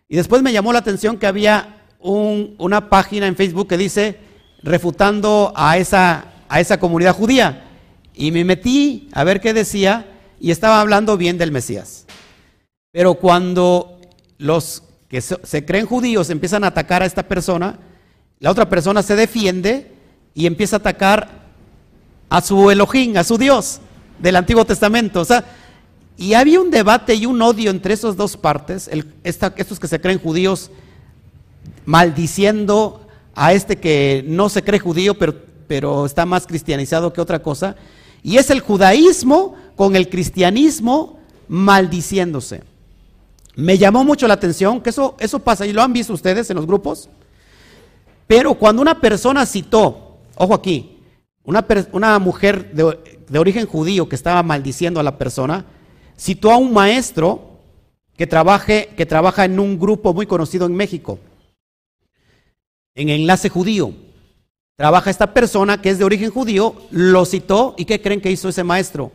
Y 0.07 0.15
después 0.15 0.41
me 0.41 0.53
llamó 0.53 0.71
la 0.71 0.79
atención 0.79 1.17
que 1.17 1.27
había 1.27 1.85
una 1.99 2.89
página 2.89 3.27
en 3.27 3.35
Facebook 3.35 3.67
que 3.67 3.77
dice 3.77 4.17
refutando 4.63 5.53
a 5.55 5.77
esa, 5.77 6.25
a 6.47 6.59
esa 6.59 6.79
comunidad 6.79 7.15
judía. 7.15 7.65
Y 8.13 8.31
me 8.31 8.43
metí 8.43 9.09
a 9.13 9.23
ver 9.23 9.39
qué 9.39 9.53
decía 9.53 10.05
y 10.39 10.51
estaba 10.51 10.81
hablando 10.81 11.17
bien 11.17 11.37
del 11.37 11.51
Mesías. 11.51 12.05
Pero 12.91 13.15
cuando 13.15 13.99
los 14.37 14.83
que 15.07 15.21
se 15.21 15.65
creen 15.65 15.85
judíos 15.85 16.29
empiezan 16.29 16.63
a 16.63 16.67
atacar 16.67 17.01
a 17.01 17.05
esta 17.05 17.27
persona, 17.27 17.79
la 18.39 18.51
otra 18.51 18.69
persona 18.69 19.03
se 19.03 19.15
defiende 19.15 19.91
y 20.33 20.45
empieza 20.45 20.77
a 20.77 20.79
atacar 20.79 21.29
a 22.29 22.41
su 22.41 22.69
Elohim, 22.69 23.17
a 23.17 23.23
su 23.23 23.37
Dios 23.37 23.81
del 24.19 24.35
Antiguo 24.35 24.65
Testamento. 24.65 25.21
O 25.21 25.25
sea, 25.25 25.43
y 26.17 26.33
había 26.33 26.59
un 26.59 26.69
debate 26.69 27.15
y 27.15 27.25
un 27.25 27.41
odio 27.41 27.71
entre 27.71 27.93
esas 27.93 28.15
dos 28.15 28.37
partes, 28.37 28.89
estos 29.23 29.79
que 29.79 29.87
se 29.87 30.01
creen 30.01 30.19
judíos 30.19 30.69
maldiciendo 31.85 33.07
a 33.35 33.53
este 33.53 33.77
que 33.77 34.23
no 34.27 34.49
se 34.49 34.63
cree 34.63 34.79
judío, 34.79 35.17
pero, 35.17 35.35
pero 35.67 36.05
está 36.05 36.25
más 36.25 36.45
cristianizado 36.47 37.13
que 37.13 37.21
otra 37.21 37.41
cosa. 37.41 37.75
Y 38.23 38.37
es 38.37 38.49
el 38.49 38.59
judaísmo 38.59 39.55
con 39.75 39.95
el 39.95 40.09
cristianismo 40.09 41.19
maldiciéndose. 41.47 42.63
Me 43.55 43.77
llamó 43.77 44.03
mucho 44.03 44.27
la 44.27 44.35
atención 44.35 44.81
que 44.81 44.89
eso, 44.89 45.15
eso 45.19 45.39
pasa, 45.39 45.65
y 45.65 45.73
lo 45.73 45.81
han 45.81 45.93
visto 45.93 46.13
ustedes 46.13 46.49
en 46.49 46.57
los 46.57 46.65
grupos. 46.65 47.09
Pero 48.27 48.53
cuando 48.55 48.81
una 48.81 48.99
persona 49.01 49.45
citó, 49.45 50.17
ojo 50.35 50.53
aquí, 50.53 50.99
una, 51.43 51.65
una 51.91 52.19
mujer 52.19 52.73
de, 52.73 53.19
de 53.27 53.39
origen 53.39 53.65
judío 53.65 54.07
que 54.07 54.15
estaba 54.15 54.43
maldiciendo 54.43 54.99
a 54.99 55.03
la 55.03 55.17
persona, 55.17 55.65
citó 56.17 56.51
a 56.51 56.57
un 56.57 56.73
maestro 56.73 57.49
que, 58.17 58.27
trabaje, 58.27 58.89
que 58.97 59.05
trabaja 59.05 59.45
en 59.45 59.59
un 59.59 59.79
grupo 59.79 60.13
muy 60.13 60.25
conocido 60.25 60.65
en 60.65 60.75
México, 60.75 61.19
en 62.95 63.09
Enlace 63.09 63.49
Judío. 63.49 63.93
Trabaja 64.75 65.09
esta 65.09 65.33
persona 65.33 65.81
que 65.81 65.89
es 65.89 65.99
de 65.99 66.05
origen 66.05 66.31
judío, 66.31 66.75
lo 66.91 67.25
citó 67.25 67.75
y 67.77 67.85
¿qué 67.85 68.01
creen 68.01 68.21
que 68.21 68.31
hizo 68.31 68.49
ese 68.49 68.63
maestro? 68.63 69.11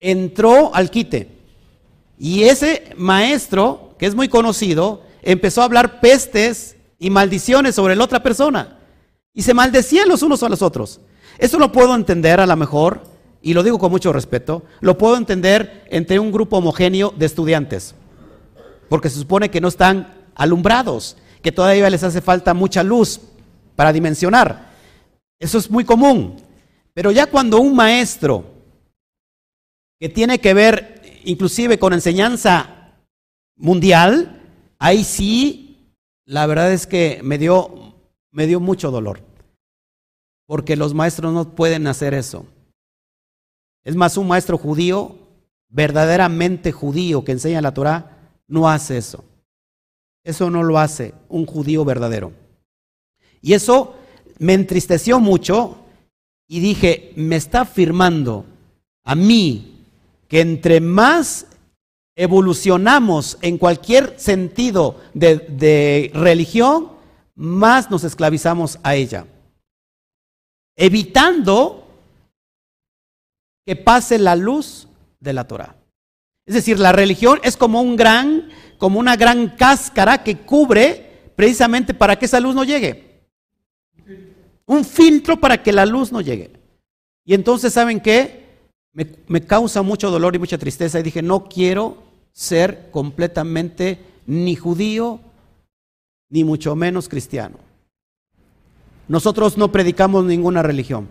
Entró 0.00 0.74
al 0.74 0.90
quite. 0.90 1.28
Y 2.18 2.44
ese 2.44 2.92
maestro, 2.96 3.94
que 3.98 4.06
es 4.06 4.14
muy 4.14 4.28
conocido, 4.28 5.02
empezó 5.22 5.62
a 5.62 5.66
hablar 5.66 6.00
pestes 6.00 6.76
y 6.98 7.10
maldiciones 7.10 7.74
sobre 7.74 7.94
la 7.94 8.04
otra 8.04 8.22
persona. 8.22 8.78
Y 9.32 9.42
se 9.42 9.54
maldecían 9.54 10.08
los 10.08 10.22
unos 10.22 10.42
a 10.42 10.48
los 10.48 10.62
otros. 10.62 11.00
Eso 11.38 11.58
lo 11.58 11.70
puedo 11.70 11.94
entender 11.94 12.40
a 12.40 12.46
lo 12.46 12.56
mejor 12.56 13.02
y 13.46 13.54
lo 13.54 13.62
digo 13.62 13.78
con 13.78 13.92
mucho 13.92 14.12
respeto, 14.12 14.64
lo 14.80 14.98
puedo 14.98 15.16
entender 15.16 15.84
entre 15.90 16.18
un 16.18 16.32
grupo 16.32 16.56
homogéneo 16.56 17.14
de 17.16 17.26
estudiantes, 17.26 17.94
porque 18.88 19.08
se 19.08 19.20
supone 19.20 19.50
que 19.50 19.60
no 19.60 19.68
están 19.68 20.14
alumbrados, 20.34 21.16
que 21.46 21.52
todavía 21.52 21.88
les 21.88 22.02
hace 22.02 22.20
falta 22.20 22.54
mucha 22.54 22.82
luz 22.82 23.20
para 23.76 23.92
dimensionar. 23.92 24.68
Eso 25.38 25.58
es 25.58 25.70
muy 25.70 25.84
común. 25.84 26.42
Pero 26.92 27.12
ya 27.12 27.26
cuando 27.26 27.60
un 27.60 27.76
maestro 27.76 28.44
que 30.00 30.08
tiene 30.08 30.40
que 30.40 30.54
ver 30.54 31.20
inclusive 31.24 31.78
con 31.78 31.92
enseñanza 31.92 32.96
mundial, 33.54 34.42
ahí 34.80 35.04
sí, 35.04 35.86
la 36.24 36.46
verdad 36.46 36.72
es 36.72 36.88
que 36.88 37.20
me 37.22 37.38
dio, 37.38 37.94
me 38.32 38.48
dio 38.48 38.58
mucho 38.58 38.90
dolor, 38.90 39.20
porque 40.48 40.74
los 40.74 40.94
maestros 40.94 41.32
no 41.32 41.54
pueden 41.54 41.86
hacer 41.86 42.12
eso. 42.12 42.44
Es 43.84 43.94
más, 43.94 44.16
un 44.16 44.26
maestro 44.26 44.58
judío, 44.58 45.16
verdaderamente 45.68 46.72
judío 46.72 47.22
que 47.22 47.30
enseña 47.30 47.62
la 47.62 47.72
Torah, 47.72 48.32
no 48.48 48.68
hace 48.68 48.96
eso. 48.98 49.24
Eso 50.26 50.50
no 50.50 50.64
lo 50.64 50.80
hace 50.80 51.14
un 51.28 51.46
judío 51.46 51.84
verdadero. 51.84 52.32
Y 53.40 53.52
eso 53.52 53.94
me 54.40 54.54
entristeció 54.54 55.20
mucho 55.20 55.78
y 56.48 56.58
dije, 56.58 57.12
me 57.14 57.36
está 57.36 57.60
afirmando 57.60 58.44
a 59.04 59.14
mí 59.14 59.84
que 60.26 60.40
entre 60.40 60.80
más 60.80 61.46
evolucionamos 62.16 63.38
en 63.40 63.56
cualquier 63.56 64.18
sentido 64.18 65.00
de, 65.14 65.36
de 65.36 66.10
religión, 66.12 66.90
más 67.36 67.88
nos 67.88 68.02
esclavizamos 68.02 68.80
a 68.82 68.96
ella. 68.96 69.28
Evitando 70.76 71.86
que 73.64 73.76
pase 73.76 74.18
la 74.18 74.34
luz 74.34 74.88
de 75.20 75.32
la 75.32 75.46
Torah. 75.46 75.76
Es 76.46 76.54
decir, 76.54 76.80
la 76.80 76.90
religión 76.92 77.40
es 77.42 77.56
como 77.56 77.80
un 77.80 77.96
gran, 77.96 78.48
como 78.78 78.98
una 78.98 79.16
gran 79.16 79.56
cáscara 79.56 80.22
que 80.22 80.38
cubre 80.38 81.30
precisamente 81.34 81.94
para 81.94 82.16
que 82.16 82.26
esa 82.26 82.40
luz 82.40 82.54
no 82.54 82.64
llegue. 82.64 83.22
Un 84.66 84.84
filtro 84.84 85.38
para 85.38 85.62
que 85.62 85.72
la 85.72 85.86
luz 85.86 86.12
no 86.12 86.20
llegue. 86.20 86.50
Y 87.24 87.34
entonces, 87.34 87.72
¿saben 87.72 88.00
qué? 88.00 88.44
Me, 88.92 89.06
me 89.28 89.40
causa 89.42 89.82
mucho 89.82 90.10
dolor 90.10 90.34
y 90.34 90.38
mucha 90.38 90.58
tristeza 90.58 90.98
y 90.98 91.02
dije, 91.02 91.22
no 91.22 91.48
quiero 91.48 92.02
ser 92.32 92.90
completamente 92.90 93.98
ni 94.26 94.56
judío, 94.56 95.20
ni 96.28 96.44
mucho 96.44 96.74
menos 96.74 97.08
cristiano. 97.08 97.58
Nosotros 99.08 99.56
no 99.56 99.70
predicamos 99.70 100.24
ninguna 100.24 100.62
religión. 100.62 101.08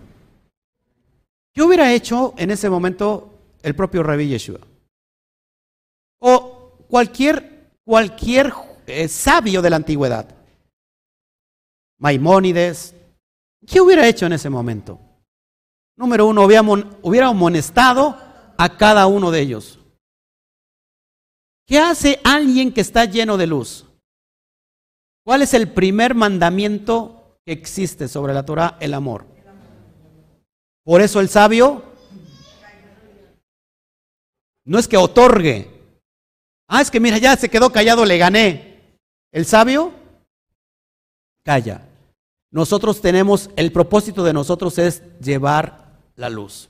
¿Qué 1.53 1.63
hubiera 1.63 1.93
hecho 1.93 2.33
en 2.37 2.51
ese 2.51 2.69
momento 2.69 3.33
el 3.63 3.75
propio 3.75 4.03
Rabbi 4.03 4.27
Yeshua? 4.27 4.59
O 6.19 6.73
cualquier, 6.89 7.54
cualquier 7.85 8.51
eh, 8.87 9.07
sabio 9.07 9.61
de 9.61 9.69
la 9.69 9.75
antigüedad. 9.77 10.27
Maimónides. 11.99 12.93
¿Qué 13.65 13.79
hubiera 13.79 14.07
hecho 14.07 14.25
en 14.25 14.33
ese 14.33 14.49
momento? 14.49 14.99
Número 15.95 16.27
uno, 16.27 16.43
hubiera 16.43 17.27
amonestado 17.27 18.17
a 18.57 18.77
cada 18.77 19.07
uno 19.07 19.31
de 19.31 19.39
ellos. 19.39 19.79
¿Qué 21.65 21.79
hace 21.79 22.19
alguien 22.23 22.73
que 22.73 22.81
está 22.81 23.05
lleno 23.05 23.37
de 23.37 23.47
luz? 23.47 23.85
¿Cuál 25.23 25.41
es 25.41 25.53
el 25.53 25.71
primer 25.71 26.13
mandamiento 26.13 27.39
que 27.45 27.53
existe 27.53 28.07
sobre 28.07 28.33
la 28.33 28.45
Torah? 28.45 28.77
El 28.79 28.93
amor. 28.93 29.25
Por 30.83 31.01
eso 31.01 31.19
el 31.19 31.29
sabio 31.29 31.83
no 34.65 34.77
es 34.77 34.87
que 34.87 34.97
otorgue. 34.97 35.74
Ah, 36.67 36.81
es 36.81 36.89
que 36.89 36.99
mira, 36.99 37.17
ya 37.17 37.35
se 37.35 37.49
quedó 37.49 37.71
callado, 37.71 38.05
le 38.05 38.17
gané. 38.17 38.97
El 39.31 39.45
sabio 39.45 39.93
calla. 41.43 41.81
Nosotros 42.51 43.01
tenemos, 43.01 43.49
el 43.55 43.71
propósito 43.71 44.23
de 44.23 44.33
nosotros 44.33 44.77
es 44.77 45.03
llevar 45.19 45.99
la 46.15 46.29
luz 46.29 46.69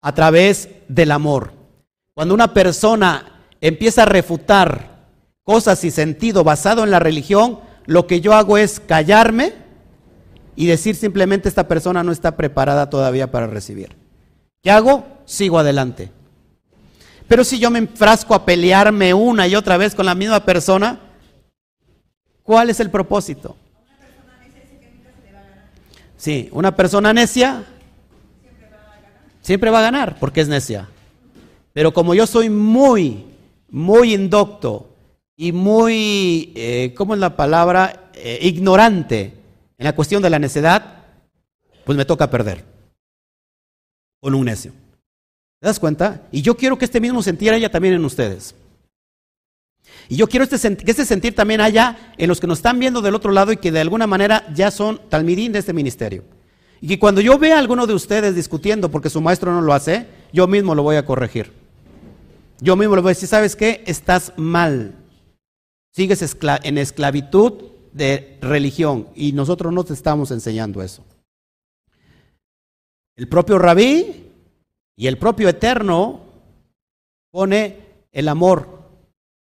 a 0.00 0.14
través 0.14 0.68
del 0.88 1.10
amor. 1.10 1.52
Cuando 2.14 2.34
una 2.34 2.54
persona 2.54 3.42
empieza 3.60 4.02
a 4.02 4.06
refutar 4.06 5.08
cosas 5.42 5.82
y 5.84 5.90
sentido 5.90 6.44
basado 6.44 6.84
en 6.84 6.90
la 6.90 7.00
religión, 7.00 7.60
lo 7.86 8.06
que 8.06 8.20
yo 8.20 8.34
hago 8.34 8.56
es 8.56 8.80
callarme 8.80 9.52
y 10.56 10.66
decir 10.66 10.94
simplemente 10.94 11.48
esta 11.48 11.66
persona 11.68 12.02
no 12.04 12.12
está 12.12 12.36
preparada 12.36 12.88
todavía 12.88 13.30
para 13.30 13.46
recibir. 13.46 13.96
¿Qué 14.62 14.70
hago? 14.70 15.04
Sigo 15.24 15.58
adelante. 15.58 16.10
Pero 17.28 17.44
si 17.44 17.58
yo 17.58 17.70
me 17.70 17.78
enfrasco 17.78 18.34
a 18.34 18.44
pelearme 18.44 19.14
una 19.14 19.46
y 19.46 19.54
otra 19.54 19.76
vez 19.76 19.94
con 19.94 20.06
la 20.06 20.14
misma 20.14 20.44
persona, 20.44 21.00
¿cuál 22.42 22.70
es 22.70 22.80
el 22.80 22.90
propósito? 22.90 23.56
Sí, 26.16 26.48
una 26.52 26.74
persona 26.74 27.12
necia 27.12 27.64
siempre 29.42 29.70
va 29.70 29.78
a 29.78 29.82
ganar 29.82 30.18
porque 30.18 30.40
es 30.40 30.48
necia. 30.48 30.88
Pero 31.72 31.92
como 31.92 32.14
yo 32.14 32.26
soy 32.26 32.48
muy, 32.50 33.24
muy 33.68 34.14
indocto 34.14 34.88
y 35.36 35.52
muy, 35.52 36.52
eh, 36.54 36.94
¿cómo 36.96 37.14
es 37.14 37.20
la 37.20 37.36
palabra? 37.36 38.10
Eh, 38.14 38.38
ignorante 38.42 39.34
en 39.76 39.84
la 39.84 39.94
cuestión 39.94 40.22
de 40.22 40.30
la 40.30 40.38
necedad, 40.38 41.04
pues 41.84 41.98
me 41.98 42.04
toca 42.04 42.30
perder 42.30 42.64
con 44.20 44.34
un 44.34 44.46
necio. 44.46 44.72
¿Te 45.64 45.68
das 45.68 45.80
cuenta? 45.80 46.20
Y 46.30 46.42
yo 46.42 46.58
quiero 46.58 46.76
que 46.76 46.84
este 46.84 47.00
mismo 47.00 47.22
sentir 47.22 47.50
haya 47.50 47.70
también 47.70 47.94
en 47.94 48.04
ustedes. 48.04 48.54
Y 50.10 50.16
yo 50.16 50.26
quiero 50.26 50.44
este, 50.44 50.76
que 50.76 50.90
este 50.90 51.06
sentir 51.06 51.34
también 51.34 51.62
haya 51.62 52.12
en 52.18 52.28
los 52.28 52.38
que 52.38 52.46
nos 52.46 52.58
están 52.58 52.78
viendo 52.78 53.00
del 53.00 53.14
otro 53.14 53.32
lado 53.32 53.50
y 53.50 53.56
que 53.56 53.72
de 53.72 53.80
alguna 53.80 54.06
manera 54.06 54.46
ya 54.52 54.70
son 54.70 55.00
talmidín 55.08 55.52
de 55.52 55.60
este 55.60 55.72
ministerio. 55.72 56.22
Y 56.82 56.88
que 56.88 56.98
cuando 56.98 57.22
yo 57.22 57.38
vea 57.38 57.56
a 57.56 57.60
alguno 57.60 57.86
de 57.86 57.94
ustedes 57.94 58.34
discutiendo 58.34 58.90
porque 58.90 59.08
su 59.08 59.22
maestro 59.22 59.54
no 59.54 59.62
lo 59.62 59.72
hace, 59.72 60.06
yo 60.34 60.46
mismo 60.46 60.74
lo 60.74 60.82
voy 60.82 60.96
a 60.96 61.06
corregir. 61.06 61.50
Yo 62.60 62.76
mismo 62.76 62.94
le 62.94 63.00
voy 63.00 63.12
a 63.12 63.14
decir, 63.14 63.30
¿sabes 63.30 63.56
qué? 63.56 63.82
Estás 63.86 64.34
mal. 64.36 64.94
Sigues 65.92 66.36
en 66.62 66.76
esclavitud 66.76 67.54
de 67.90 68.36
religión 68.42 69.08
y 69.14 69.32
nosotros 69.32 69.72
no 69.72 69.82
te 69.82 69.94
estamos 69.94 70.30
enseñando 70.30 70.82
eso. 70.82 71.02
El 73.16 73.28
propio 73.28 73.58
rabí 73.58 74.23
y 74.96 75.06
el 75.06 75.18
propio 75.18 75.48
eterno 75.48 76.20
pone 77.30 77.80
el 78.12 78.28
amor 78.28 78.74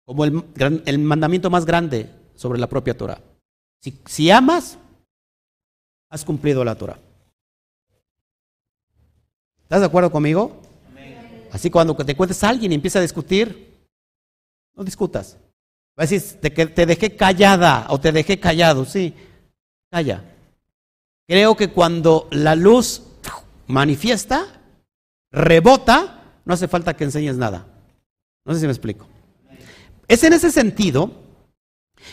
como 0.04 0.24
el, 0.24 0.98
mandamiento 0.98 1.50
más 1.50 1.64
grande 1.64 2.10
sobre 2.34 2.58
la 2.58 2.68
propia 2.68 2.96
Torah. 2.96 3.20
Si, 4.06 4.30
amas, 4.30 4.78
has 6.10 6.24
cumplido 6.24 6.64
la 6.64 6.74
Torah. 6.74 6.98
¿Estás 9.62 9.80
de 9.80 9.86
acuerdo 9.86 10.10
conmigo? 10.10 10.60
Así 11.52 11.70
cuando 11.70 11.94
te 11.94 12.16
cuentes 12.16 12.42
a 12.42 12.48
alguien 12.48 12.72
y 12.72 12.74
empieza 12.74 12.98
a 12.98 13.02
discutir, 13.02 13.86
no 14.74 14.84
discutas. 14.84 15.38
Va 15.98 16.04
a 16.04 16.06
decir, 16.06 16.40
te, 16.40 16.50
te 16.50 16.86
dejé 16.86 17.16
callada 17.16 17.86
o 17.90 18.00
te 18.00 18.12
dejé 18.12 18.40
callado, 18.40 18.84
sí, 18.84 19.14
calla. 19.90 20.24
Creo 21.26 21.56
que 21.56 21.70
cuando 21.70 22.28
la 22.30 22.54
luz 22.54 23.02
manifiesta, 23.66 24.60
rebota, 25.34 26.22
no 26.44 26.54
hace 26.54 26.68
falta 26.68 26.94
que 26.94 27.04
enseñes 27.04 27.36
nada. 27.36 27.66
No 28.44 28.54
sé 28.54 28.60
si 28.60 28.66
me 28.66 28.72
explico. 28.72 29.06
Es 30.06 30.22
en 30.22 30.32
ese 30.32 30.50
sentido 30.50 31.10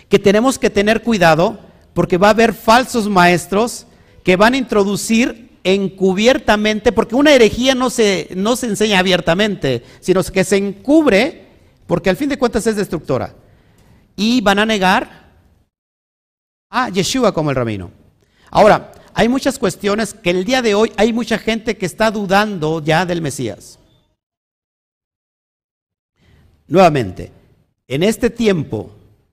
que 0.10 0.20
tenemos 0.20 0.58
que 0.58 0.70
tener 0.70 1.04
cuidado 1.04 1.60
porque 1.94 2.18
va 2.18 2.28
a 2.28 2.32
haber 2.32 2.54
falsos 2.54 3.10
maestros 3.10 3.86
que 4.24 4.36
van 4.36 4.54
a 4.54 4.58
introducir 4.58 5.52
encubiertamente, 5.64 6.92
porque 6.92 7.16
una 7.16 7.34
herejía 7.34 7.76
no 7.76 7.90
se, 7.90 8.30
no 8.36 8.56
se 8.56 8.68
enseña 8.68 9.00
abiertamente, 9.00 9.84
sino 10.00 10.24
que 10.24 10.44
se 10.44 10.58
encubre, 10.58 11.48
porque 11.86 12.10
al 12.10 12.18
fin 12.18 12.30
de 12.30 12.40
cuentas 12.40 12.66
es 12.66 12.76
destructora. 12.76 13.36
Y 14.16 14.42
van 14.42 14.60
a 14.60 14.66
negar 14.66 15.32
a 16.70 16.90
Yeshua 16.90 17.34
como 17.34 17.50
el 17.52 17.56
rabino. 17.56 17.92
Ahora, 18.50 18.92
hay 19.13 19.30
muchas 19.30 19.60
cuestiones 19.60 20.13
que 20.13 20.30
el 20.30 20.45
día 20.45 20.62
de 20.62 20.76
hoy 20.76 20.91
hay 20.97 21.13
mucha 21.13 21.38
gente 21.38 21.78
que 21.78 21.86
está 21.86 22.12
dudando 22.12 22.82
ya 22.82 23.06
del 23.06 23.21
Mesías. 23.21 23.80
Nuevamente, 26.67 27.32
en 27.88 28.04
este 28.04 28.30
tiempo, 28.30 28.91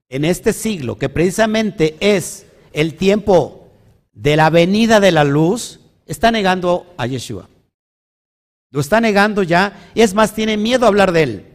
en 0.08 0.24
este 0.24 0.52
siglo, 0.52 0.98
que 0.98 1.08
precisamente 1.08 1.96
es 2.00 2.46
el 2.72 2.94
tiempo 2.94 3.68
de 4.12 4.36
la 4.36 4.50
venida 4.50 4.98
de 4.98 5.12
la 5.12 5.24
luz, 5.24 5.80
está 6.06 6.30
negando 6.32 6.92
a 6.96 7.06
Yeshua. 7.06 7.48
Lo 8.70 8.80
está 8.80 9.00
negando 9.00 9.42
ya, 9.42 9.90
y 9.94 10.00
es 10.00 10.14
más, 10.14 10.34
tiene 10.34 10.56
miedo 10.56 10.84
a 10.84 10.88
hablar 10.88 11.12
de 11.12 11.22
él. 11.22 11.46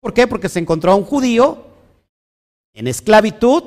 ¿Por 0.00 0.14
qué? 0.14 0.26
Porque 0.26 0.48
se 0.48 0.58
encontró 0.58 0.92
a 0.92 0.96
un 0.96 1.04
judío 1.04 1.66
en 2.72 2.86
esclavitud 2.86 3.64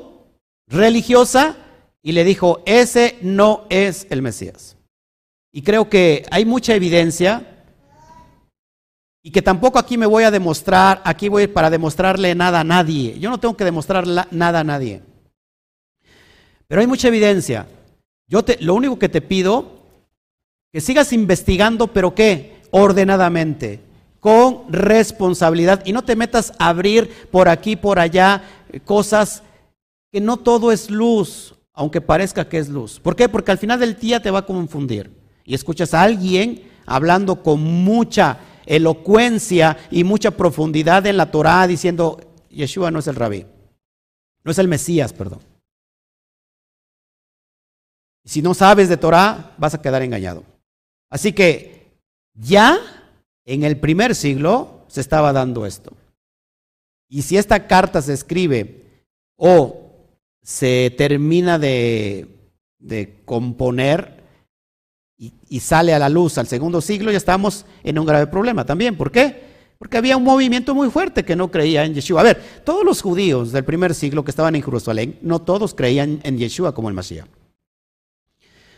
religiosa 0.66 1.56
y 2.02 2.12
le 2.12 2.24
dijo, 2.24 2.62
ese 2.66 3.18
no 3.22 3.64
es 3.70 4.06
el 4.10 4.22
Mesías. 4.22 4.76
Y 5.52 5.62
creo 5.62 5.88
que 5.88 6.26
hay 6.30 6.44
mucha 6.44 6.74
evidencia 6.74 7.64
y 9.22 9.30
que 9.30 9.42
tampoco 9.42 9.78
aquí 9.78 9.96
me 9.96 10.06
voy 10.06 10.24
a 10.24 10.30
demostrar, 10.30 11.00
aquí 11.04 11.28
voy 11.28 11.46
para 11.46 11.70
demostrarle 11.70 12.34
nada 12.34 12.60
a 12.60 12.64
nadie. 12.64 13.18
Yo 13.20 13.30
no 13.30 13.38
tengo 13.38 13.56
que 13.56 13.64
demostrar 13.64 14.06
nada 14.30 14.60
a 14.60 14.64
nadie. 14.64 15.02
Pero 16.66 16.80
hay 16.80 16.86
mucha 16.86 17.08
evidencia. 17.08 17.68
Yo 18.26 18.42
te, 18.42 18.58
lo 18.60 18.74
único 18.74 18.98
que 18.98 19.08
te 19.08 19.20
pido 19.20 19.82
que 20.72 20.80
sigas 20.80 21.12
investigando, 21.12 21.88
pero 21.88 22.14
¿qué? 22.14 22.62
Ordenadamente, 22.70 23.80
con 24.18 24.72
responsabilidad 24.72 25.82
y 25.84 25.92
no 25.92 26.02
te 26.02 26.16
metas 26.16 26.54
a 26.58 26.70
abrir 26.70 27.28
por 27.30 27.48
aquí, 27.48 27.76
por 27.76 27.98
allá 27.98 28.42
eh, 28.72 28.80
cosas 28.80 29.42
que 30.10 30.20
no 30.20 30.38
todo 30.38 30.72
es 30.72 30.90
luz, 30.90 31.54
aunque 31.74 32.00
parezca 32.00 32.48
que 32.48 32.58
es 32.58 32.68
luz. 32.68 33.00
¿Por 33.00 33.16
qué? 33.16 33.28
Porque 33.28 33.50
al 33.50 33.58
final 33.58 33.80
del 33.80 33.96
día 33.96 34.20
te 34.20 34.30
va 34.30 34.40
a 34.40 34.46
confundir 34.46 35.10
y 35.44 35.54
escuchas 35.54 35.94
a 35.94 36.02
alguien 36.02 36.70
hablando 36.86 37.42
con 37.42 37.62
mucha 37.62 38.38
elocuencia 38.66 39.76
y 39.90 40.04
mucha 40.04 40.32
profundidad 40.32 41.06
en 41.06 41.16
la 41.16 41.30
Torá 41.30 41.66
diciendo, 41.66 42.20
Yeshua 42.50 42.90
no 42.90 42.98
es 42.98 43.06
el 43.06 43.16
rabí, 43.16 43.46
no 44.44 44.52
es 44.52 44.58
el 44.58 44.68
Mesías, 44.68 45.12
perdón. 45.12 45.40
Si 48.24 48.40
no 48.40 48.54
sabes 48.54 48.88
de 48.88 48.96
Torá, 48.96 49.54
vas 49.58 49.74
a 49.74 49.82
quedar 49.82 50.02
engañado. 50.02 50.44
Así 51.10 51.32
que 51.32 51.92
ya 52.34 52.78
en 53.44 53.64
el 53.64 53.78
primer 53.78 54.14
siglo 54.14 54.84
se 54.88 55.00
estaba 55.00 55.32
dando 55.32 55.66
esto. 55.66 55.92
Y 57.08 57.22
si 57.22 57.36
esta 57.36 57.66
carta 57.66 58.00
se 58.00 58.12
escribe 58.12 59.06
o 59.36 59.81
se 60.42 60.92
termina 60.96 61.58
de, 61.58 62.28
componer 63.24 64.22
y, 65.16 65.32
y, 65.48 65.60
sale 65.60 65.94
a 65.94 65.98
la 65.98 66.08
luz 66.08 66.38
al 66.38 66.46
segundo 66.46 66.80
siglo, 66.80 67.10
ya 67.10 67.16
estamos 67.16 67.64
en 67.84 67.98
un 67.98 68.06
grave 68.06 68.26
problema 68.26 68.64
también. 68.66 68.96
¿Por 68.96 69.12
qué? 69.12 69.52
Porque 69.78 69.96
había 69.96 70.16
un 70.16 70.24
movimiento 70.24 70.74
muy 70.74 70.90
fuerte 70.90 71.24
que 71.24 71.36
no 71.36 71.50
creía 71.50 71.84
en 71.84 71.94
Yeshua. 71.94 72.20
A 72.20 72.24
ver, 72.24 72.42
todos 72.64 72.84
los 72.84 73.02
judíos 73.02 73.52
del 73.52 73.64
primer 73.64 73.94
siglo 73.94 74.24
que 74.24 74.30
estaban 74.30 74.54
en 74.54 74.62
Jerusalén, 74.62 75.18
no 75.22 75.40
todos 75.40 75.74
creían 75.74 76.20
en 76.22 76.38
Yeshua 76.38 76.74
como 76.74 76.88
el 76.88 76.94
Mesías. 76.94 77.26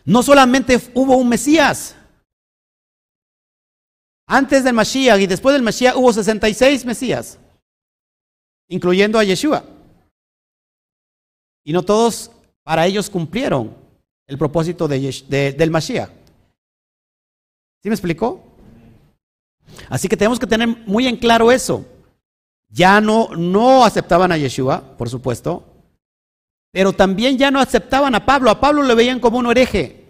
No 0.04 0.22
solamente 0.22 0.78
hubo 0.94 1.16
un 1.16 1.28
Mesías, 1.28 1.96
antes 4.26 4.64
del 4.64 4.74
Mashiach 4.74 5.20
y 5.20 5.26
después 5.26 5.52
del 5.52 5.62
Mashiach 5.62 5.96
hubo 5.96 6.12
66 6.12 6.84
Mesías, 6.84 7.38
incluyendo 8.68 9.18
a 9.18 9.24
Yeshua. 9.24 9.64
Y 11.64 11.72
no 11.72 11.82
todos 11.82 12.30
para 12.62 12.86
ellos 12.86 13.10
cumplieron 13.10 13.74
el 14.26 14.38
propósito 14.38 14.86
del 14.86 15.70
Mashiach. 15.70 16.10
¿Sí 17.82 17.88
me 17.88 17.94
explicó? 17.94 18.42
Así 19.88 20.08
que 20.08 20.16
tenemos 20.16 20.38
que 20.38 20.46
tener 20.46 20.68
muy 20.68 21.06
en 21.06 21.16
claro 21.16 21.50
eso. 21.50 21.84
Ya 22.68 23.00
no, 23.00 23.28
no 23.36 23.84
aceptaban 23.84 24.32
a 24.32 24.36
Yeshua, 24.36 24.96
por 24.96 25.08
supuesto, 25.08 25.64
pero 26.72 26.92
también 26.92 27.38
ya 27.38 27.50
no 27.50 27.60
aceptaban 27.60 28.14
a 28.14 28.26
Pablo. 28.26 28.50
A 28.50 28.60
Pablo 28.60 28.82
le 28.82 28.94
veían 28.94 29.20
como 29.20 29.38
un 29.38 29.46
hereje. 29.50 30.03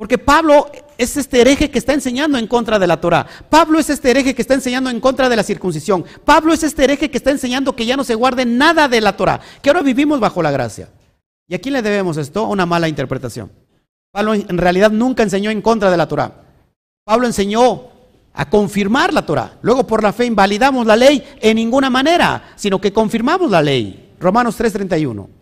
Porque 0.00 0.16
Pablo 0.16 0.70
es 0.96 1.18
este 1.18 1.42
hereje 1.42 1.70
que 1.70 1.78
está 1.78 1.92
enseñando 1.92 2.38
en 2.38 2.46
contra 2.46 2.78
de 2.78 2.86
la 2.86 3.02
Torah. 3.02 3.26
Pablo 3.50 3.78
es 3.78 3.90
este 3.90 4.10
hereje 4.10 4.34
que 4.34 4.40
está 4.40 4.54
enseñando 4.54 4.88
en 4.88 4.98
contra 4.98 5.28
de 5.28 5.36
la 5.36 5.42
circuncisión. 5.42 6.06
Pablo 6.24 6.54
es 6.54 6.62
este 6.62 6.84
hereje 6.84 7.10
que 7.10 7.18
está 7.18 7.30
enseñando 7.30 7.76
que 7.76 7.84
ya 7.84 7.98
no 7.98 8.04
se 8.04 8.14
guarde 8.14 8.46
nada 8.46 8.88
de 8.88 9.02
la 9.02 9.14
Torah, 9.14 9.42
que 9.60 9.68
ahora 9.68 9.82
vivimos 9.82 10.18
bajo 10.18 10.42
la 10.42 10.50
gracia. 10.50 10.88
¿Y 11.46 11.54
a 11.54 11.58
quién 11.58 11.74
le 11.74 11.82
debemos 11.82 12.16
esto? 12.16 12.48
Una 12.48 12.64
mala 12.64 12.88
interpretación. 12.88 13.52
Pablo 14.10 14.32
en 14.32 14.56
realidad 14.56 14.90
nunca 14.90 15.22
enseñó 15.22 15.50
en 15.50 15.60
contra 15.60 15.90
de 15.90 15.98
la 15.98 16.08
Torah. 16.08 16.32
Pablo 17.04 17.26
enseñó 17.26 17.88
a 18.32 18.48
confirmar 18.48 19.12
la 19.12 19.26
Torah. 19.26 19.58
Luego 19.60 19.86
por 19.86 20.02
la 20.02 20.14
fe 20.14 20.24
invalidamos 20.24 20.86
la 20.86 20.96
ley 20.96 21.22
en 21.42 21.56
ninguna 21.56 21.90
manera, 21.90 22.54
sino 22.56 22.80
que 22.80 22.90
confirmamos 22.90 23.50
la 23.50 23.60
ley. 23.60 24.14
Romanos 24.18 24.58
3:31. 24.58 25.39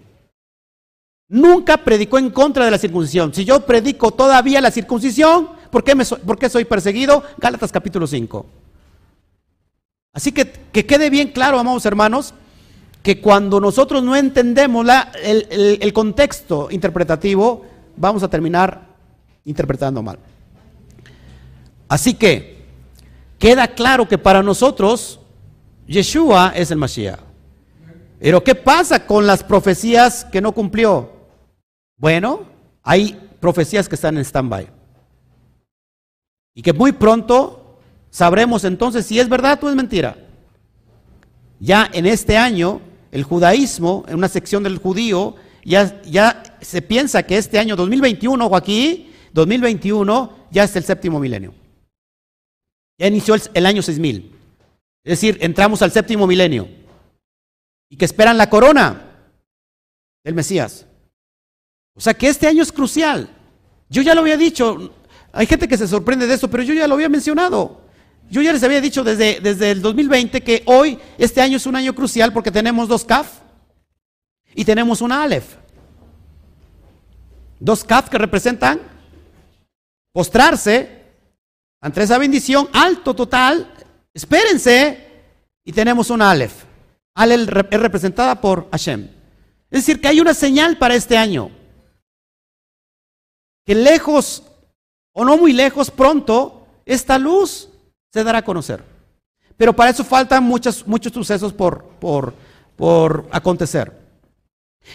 Nunca 1.29 1.77
predicó 1.85 2.19
en 2.19 2.31
contra 2.31 2.65
de 2.65 2.71
la 2.71 2.79
circuncisión. 2.79 3.35
Si 3.35 3.45
yo 3.45 3.61
predico 3.67 4.13
todavía 4.13 4.63
la 4.63 4.71
circuncisión, 4.71 5.51
¿por 5.71 5.85
qué, 5.85 5.95
me 5.95 6.05
¿por 6.05 6.39
qué 6.39 6.49
soy 6.49 6.65
perseguido? 6.65 7.23
Gálatas 7.37 7.71
capítulo 7.71 8.07
5. 8.07 8.47
Así 10.15 10.33
que 10.33 10.51
que 10.73 10.87
quede 10.87 11.11
bien 11.11 11.29
claro, 11.29 11.59
amados 11.59 11.85
hermanos, 11.85 12.33
que 13.03 13.21
cuando 13.21 13.61
nosotros 13.61 14.03
no 14.03 14.17
entendemos 14.17 14.87
la, 14.87 15.13
el, 15.23 15.79
el 15.81 15.93
contexto 15.93 16.69
interpretativo, 16.71 17.67
vamos 17.97 18.23
a 18.23 18.29
terminar 18.29 18.87
interpretando 19.45 20.03
mal. 20.03 20.19
Así 21.89 22.15
que 22.15 22.65
queda 23.39 23.69
claro 23.69 24.09
que 24.09 24.17
para 24.17 24.43
nosotros 24.43 25.21
Yeshua 25.87 26.53
es 26.55 26.71
el 26.71 26.79
Mashiach. 26.79 27.21
Pero 28.19 28.43
¿qué 28.43 28.55
pasa 28.55 29.07
con 29.07 29.27
las 29.27 29.45
profecías 29.45 30.25
que 30.25 30.41
no 30.41 30.53
cumplió? 30.53 31.18
Bueno, 31.99 32.47
hay 32.83 33.13
profecías 33.41 33.89
que 33.89 33.97
están 33.97 34.17
en 34.17 34.25
stand-by. 34.25 34.71
Y 36.55 36.63
que 36.63 36.73
muy 36.73 36.93
pronto 36.93 37.79
sabremos 38.11 38.65
entonces 38.65 39.05
si 39.05 39.21
es 39.21 39.29
verdad 39.29 39.63
o 39.63 39.69
es 39.69 39.77
mentira. 39.77 40.17
Ya 41.61 41.91
en 41.93 42.07
este 42.07 42.37
año, 42.37 42.81
el 43.11 43.25
judaísmo, 43.25 44.05
en 44.09 44.15
una 44.15 44.29
sección 44.29 44.63
del 44.63 44.79
judío, 44.79 45.35
ya, 45.65 46.01
ya 46.03 46.43
se 46.61 46.83
piensa 46.83 47.25
que 47.25 47.37
este 47.37 47.59
año 47.59 47.77
2021, 47.77 48.47
o 48.47 48.57
aquí, 48.57 49.13
2021, 49.33 50.47
ya 50.51 50.65
es 50.65 50.75
el 50.77 50.85
séptimo 50.85 51.19
milenio. 51.19 51.53
Ya 52.99 53.09
inició 53.09 53.35
el, 53.35 53.43
el 53.55 53.67
año 53.67 53.83
6000. 53.83 54.33
Es 55.05 55.21
decir, 55.21 55.39
entramos 55.41 55.83
al 55.83 55.91
séptimo 55.91 56.27
milenio. 56.27 56.69
Y 57.91 57.97
que 57.97 58.05
esperan 58.05 58.39
la 58.39 58.51
corona 58.51 59.31
del 60.25 60.35
Mesías. 60.35 60.88
O 61.99 62.01
sea 62.01 62.15
que 62.15 62.29
este 62.29 62.47
año 62.47 62.63
es 62.63 62.71
crucial. 62.71 63.29
Yo 63.91 64.03
ya 64.03 64.15
lo 64.15 64.21
había 64.21 64.37
dicho, 64.37 64.95
hay 65.33 65.47
gente 65.47 65.67
que 65.67 65.77
se 65.77 65.89
sorprende 65.89 66.29
de 66.29 66.35
eso, 66.35 66.49
pero 66.49 66.63
yo 66.63 66.73
ya 66.73 66.87
lo 66.87 66.95
había 66.95 67.09
mencionado. 67.09 67.81
Yo 68.31 68.41
ya 68.41 68.53
les 68.53 68.63
había 68.63 68.81
dicho 68.81 69.03
desde, 69.03 69.41
desde 69.41 69.73
el 69.73 69.83
2020 69.83 70.43
que 70.43 70.63
hoy, 70.67 70.97
este 71.19 71.41
año 71.41 71.57
es 71.57 71.67
un 71.67 71.75
año 71.75 71.97
crucial 71.97 72.33
porque 72.33 72.53
tenemos 72.53 72.87
dos 72.87 73.05
CAF 73.05 73.41
y 74.55 74.65
tenemos 74.65 75.01
una 75.01 75.25
Aleph. 75.25 75.57
Dos 77.59 77.83
CAF 77.83 78.09
que 78.09 78.19
representan 78.19 78.81
postrarse 80.13 81.03
ante 81.81 82.05
esa 82.05 82.19
bendición 82.19 82.69
alto 82.73 83.13
total. 83.13 83.75
Espérense 84.15 85.05
y 85.65 85.73
tenemos 85.73 86.11
una 86.11 86.31
Aleph. 86.31 86.63
Aleph 87.17 87.49
es 87.73 87.81
representada 87.81 88.41
por 88.41 88.69
Hashem. 88.71 89.09
Es 89.69 89.85
decir, 89.85 90.01
que 90.01 90.07
hay 90.07 90.21
una 90.21 90.33
señal 90.33 90.79
para 90.79 90.95
este 90.95 91.17
año 91.17 91.58
que 93.69 93.75
lejos 93.75 94.45
o 95.13 95.27
no 95.27 95.37
muy 95.37 95.53
lejos, 95.53 95.91
pronto, 95.91 96.67
esta 96.87 97.19
luz 97.19 97.69
se 98.11 98.25
dará 98.25 98.39
a 98.39 98.45
conocer. 98.45 98.83
Pero 99.59 99.77
para 99.77 99.91
eso 99.91 100.03
faltan 100.05 100.43
muchos, 100.43 100.87
muchos 100.87 101.13
sucesos 101.13 101.53
por, 101.53 101.85
por, 102.01 102.33
por 102.77 103.29
acontecer. 103.31 103.93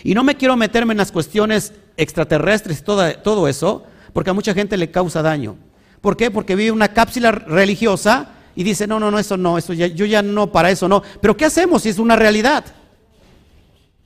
Y 0.04 0.16
no 0.16 0.24
me 0.24 0.36
quiero 0.38 0.58
meterme 0.58 0.94
en 0.94 0.98
las 0.98 1.12
cuestiones 1.12 1.72
extraterrestres 1.98 2.80
y 2.80 2.82
todo, 2.82 3.16
todo 3.20 3.48
eso, 3.48 3.84
porque 4.12 4.32
a 4.32 4.34
mucha 4.34 4.56
gente 4.56 4.76
le 4.76 4.90
causa 4.90 5.22
daño. 5.22 5.56
¿Por 6.02 6.18
qué? 6.18 6.32
Porque 6.32 6.56
vive 6.56 6.72
una 6.72 6.96
cápsula 6.96 7.32
religiosa 7.32 8.30
y 8.56 8.64
dice, 8.64 8.88
no, 8.88 9.00
no, 9.00 9.12
no, 9.12 9.20
eso 9.20 9.38
no, 9.38 9.60
eso 9.60 9.74
ya, 9.74 9.86
yo 9.86 10.08
ya 10.08 10.24
no, 10.24 10.52
para 10.52 10.72
eso 10.72 10.88
no. 10.88 11.04
Pero 11.22 11.38
¿qué 11.38 11.46
hacemos 11.46 11.84
si 11.84 11.90
es 11.90 12.00
una 12.00 12.16
realidad? 12.16 12.66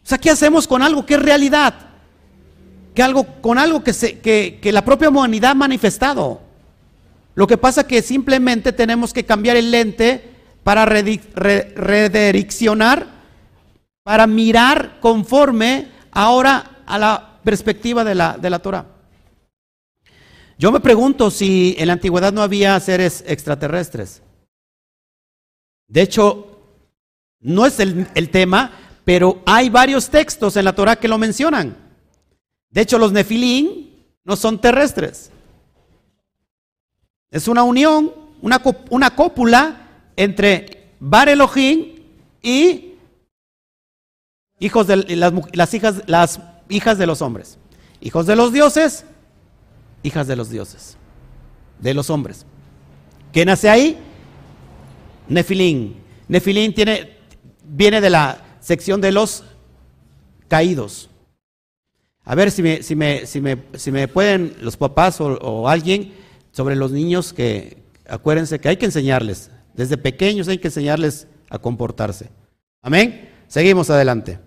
O 0.04 0.10
sea, 0.10 0.18
¿qué 0.18 0.30
hacemos 0.30 0.68
con 0.68 0.82
algo 0.82 1.06
que 1.06 1.14
es 1.14 1.22
realidad? 1.22 1.87
Que 2.98 3.04
algo, 3.04 3.26
con 3.42 3.60
algo 3.60 3.84
que, 3.84 3.94
se, 3.94 4.18
que, 4.18 4.60
la 4.72 4.84
propia 4.84 5.10
humanidad 5.10 5.52
ha 5.52 5.54
manifestado. 5.54 6.42
Lo 7.36 7.46
que 7.46 7.56
pasa 7.56 7.82
es 7.82 7.88
que 7.88 8.02
simplemente 8.02 8.74
tenemos 8.74 9.14
que 9.14 9.24
cambiar 9.24 9.56
el 9.56 9.70
lente 9.70 10.32
para 10.64 10.88
redireccionar, 10.88 13.06
para 14.02 14.26
mirar 14.26 15.00
conforme 15.00 15.90
ahora 16.10 16.82
a 16.88 16.98
la 16.98 17.40
perspectiva 17.44 18.04
de 18.04 18.16
la, 18.16 18.36
de 18.36 18.50
la 18.50 18.58
Torah. 18.58 18.88
Yo 20.58 20.72
me 20.72 20.80
pregunto 20.80 21.30
si 21.30 21.76
en 21.78 21.86
la 21.86 21.94
antigüedad 21.94 22.34
no 22.34 22.42
había 22.42 22.80
seres 22.80 23.24
extraterrestres. 23.28 24.24
De 25.88 26.02
hecho, 26.02 26.64
no 27.42 27.68
es 27.68 27.80
el, 27.80 28.08
el 28.16 28.32
tema, 28.32 28.72
pero 29.06 29.44
hay 29.46 29.70
varios 29.70 30.10
textos 30.10 30.58
en 30.58 30.66
la 30.66 30.74
Torah 30.74 30.96
que 30.96 31.08
lo 31.08 31.20
mencionan. 31.20 31.86
De 32.70 32.82
hecho, 32.82 32.98
los 32.98 33.12
nefilín 33.12 34.06
no 34.24 34.36
son 34.36 34.60
terrestres. 34.60 35.32
Es 37.32 37.48
una 37.48 37.64
unión, 37.64 38.12
una, 38.42 38.62
una 38.90 39.16
cópula 39.16 39.88
entre 40.16 40.92
Bar 41.00 41.30
Elohim 41.30 41.96
y 42.42 42.94
hijos 44.60 44.88
de 44.88 45.16
las, 45.16 45.34
las, 45.54 45.74
hijas, 45.74 46.04
las 46.08 46.40
hijas 46.70 46.98
de 46.98 47.08
los 47.08 47.22
hombres. 47.22 47.58
Hijos 48.02 48.26
de 48.26 48.36
los 48.36 48.54
dioses, 48.54 49.06
hijas 50.04 50.28
de 50.28 50.36
los 50.36 50.50
dioses, 50.50 50.98
de 51.80 51.94
los 51.94 52.10
hombres. 52.10 52.46
¿Qué 53.34 53.46
nace 53.46 53.70
ahí? 53.70 53.98
Nefilín. 55.28 55.98
Nefilín 56.28 56.74
tiene, 56.74 57.18
viene 57.64 58.02
de 58.02 58.10
la 58.10 58.42
sección 58.60 59.02
de 59.02 59.12
los 59.12 59.44
caídos. 60.48 61.07
A 62.30 62.36
ver 62.36 62.52
si 62.52 62.62
me, 62.62 62.84
si 62.84 62.94
me, 62.94 63.26
si 63.26 63.40
me, 63.40 63.58
si 63.76 63.90
me 63.90 64.10
pueden 64.10 64.58
los 64.60 64.76
papás 64.76 65.22
o, 65.22 65.70
alguien 65.70 66.14
sobre 66.52 66.76
los 66.76 66.92
niños 66.92 67.32
que 67.32 67.78
acuérdense 68.06 68.60
que 68.60 68.68
hay 68.68 68.76
que 68.76 68.86
enseñarles. 68.86 69.50
Desde 69.74 69.98
pequeños 69.98 70.50
hay 70.50 70.58
que 70.58 70.68
enseñarles 70.68 71.28
a 71.50 71.58
comportarse. 71.58 72.30
Amén. 72.82 73.30
Seguimos 73.48 73.90
adelante. 73.90 74.40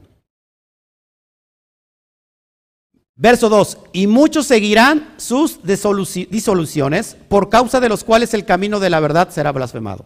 Verso 3.16 3.48
2. 3.48 3.78
Y 3.94 4.06
muchos 4.06 4.46
seguirán 4.46 5.14
sus 5.16 5.60
disoluciones 5.62 7.16
por 7.30 7.48
causa 7.48 7.80
de 7.80 7.88
los 7.88 8.04
cuales 8.04 8.34
el 8.34 8.44
camino 8.44 8.78
de 8.78 8.90
la 8.90 9.00
verdad 9.00 9.30
será 9.30 9.52
blasfemado. 9.52 10.04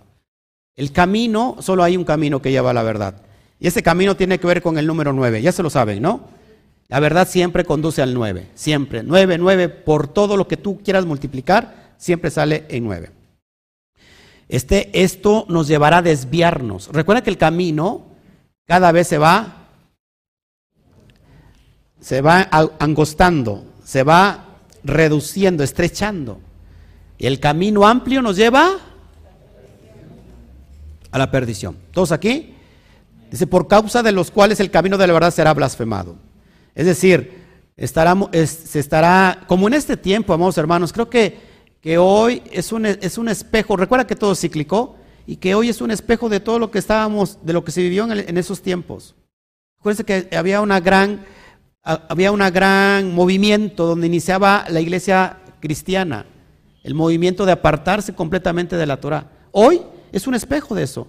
El 0.76 0.92
camino, 0.92 1.56
solo 1.58 1.82
hay 1.82 1.96
un 1.96 2.04
camino 2.04 2.40
que 2.40 2.52
lleva 2.52 2.70
a 2.70 2.74
la 2.74 2.84
verdad. 2.84 3.20
Y 3.58 3.66
ese 3.66 3.82
camino 3.82 4.14
tiene 4.14 4.38
que 4.38 4.46
ver 4.46 4.62
con 4.62 4.78
el 4.78 4.86
número 4.86 5.12
9. 5.12 5.42
Ya 5.42 5.50
se 5.50 5.64
lo 5.64 5.70
saben, 5.70 6.00
¿no? 6.00 6.43
La 6.88 7.00
verdad 7.00 7.28
siempre 7.28 7.64
conduce 7.64 8.02
al 8.02 8.14
9, 8.14 8.50
siempre. 8.54 9.02
9, 9.02 9.38
9, 9.38 9.68
por 9.68 10.08
todo 10.08 10.36
lo 10.36 10.46
que 10.46 10.56
tú 10.56 10.80
quieras 10.82 11.06
multiplicar, 11.06 11.94
siempre 11.96 12.30
sale 12.30 12.66
en 12.68 12.84
9. 12.84 13.10
Este, 14.48 15.02
esto 15.02 15.46
nos 15.48 15.66
llevará 15.66 15.98
a 15.98 16.02
desviarnos. 16.02 16.88
Recuerda 16.92 17.22
que 17.22 17.30
el 17.30 17.38
camino 17.38 18.02
cada 18.66 18.92
vez 18.92 19.08
se 19.08 19.18
va, 19.18 19.68
se 22.00 22.20
va 22.20 22.48
angostando, 22.78 23.64
se 23.82 24.02
va 24.02 24.44
reduciendo, 24.82 25.64
estrechando. 25.64 26.40
Y 27.16 27.26
el 27.26 27.40
camino 27.40 27.86
amplio 27.86 28.20
nos 28.20 28.36
lleva 28.36 28.76
a 31.10 31.18
la 31.18 31.30
perdición. 31.30 31.78
¿Todos 31.92 32.12
aquí? 32.12 32.54
Dice, 33.30 33.46
por 33.46 33.66
causa 33.66 34.02
de 34.02 34.12
los 34.12 34.30
cuales 34.30 34.60
el 34.60 34.70
camino 34.70 34.98
de 34.98 35.06
la 35.06 35.12
verdad 35.14 35.32
será 35.32 35.54
blasfemado. 35.54 36.16
Es 36.74 36.86
decir, 36.86 37.44
se 37.76 38.78
estará, 38.78 39.44
como 39.46 39.68
en 39.68 39.74
este 39.74 39.96
tiempo, 39.96 40.32
amados 40.32 40.58
hermanos, 40.58 40.92
creo 40.92 41.08
que, 41.08 41.38
que 41.80 41.98
hoy 41.98 42.42
es 42.50 42.72
un, 42.72 42.86
es 42.86 43.18
un 43.18 43.28
espejo, 43.28 43.76
recuerda 43.76 44.06
que 44.06 44.16
todo 44.16 44.32
es 44.32 44.40
cíclico, 44.40 44.96
y 45.26 45.36
que 45.36 45.54
hoy 45.54 45.68
es 45.68 45.80
un 45.80 45.90
espejo 45.90 46.28
de 46.28 46.40
todo 46.40 46.58
lo 46.58 46.70
que 46.70 46.78
estábamos, 46.78 47.38
de 47.42 47.52
lo 47.52 47.64
que 47.64 47.72
se 47.72 47.82
vivió 47.82 48.10
en, 48.10 48.38
esos 48.38 48.60
tiempos. 48.60 49.14
Acuérdense 49.78 50.04
que 50.04 50.36
había 50.36 50.60
una 50.60 50.80
gran, 50.80 51.24
había 51.82 52.30
una 52.30 52.50
gran 52.50 53.14
movimiento 53.14 53.86
donde 53.86 54.06
iniciaba 54.06 54.64
la 54.68 54.80
iglesia 54.80 55.38
cristiana, 55.60 56.26
el 56.82 56.94
movimiento 56.94 57.46
de 57.46 57.52
apartarse 57.52 58.14
completamente 58.14 58.76
de 58.76 58.86
la 58.86 59.00
Torah. 59.00 59.30
Hoy 59.52 59.80
es 60.12 60.26
un 60.26 60.34
espejo 60.34 60.74
de 60.74 60.82
eso. 60.82 61.08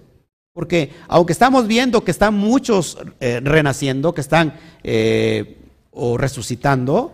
Porque 0.56 0.90
aunque 1.06 1.34
estamos 1.34 1.66
viendo 1.66 2.02
que 2.02 2.10
están 2.10 2.32
muchos 2.32 2.96
eh, 3.20 3.40
renaciendo, 3.44 4.14
que 4.14 4.22
están 4.22 4.54
eh, 4.82 5.58
o 5.90 6.16
resucitando, 6.16 7.12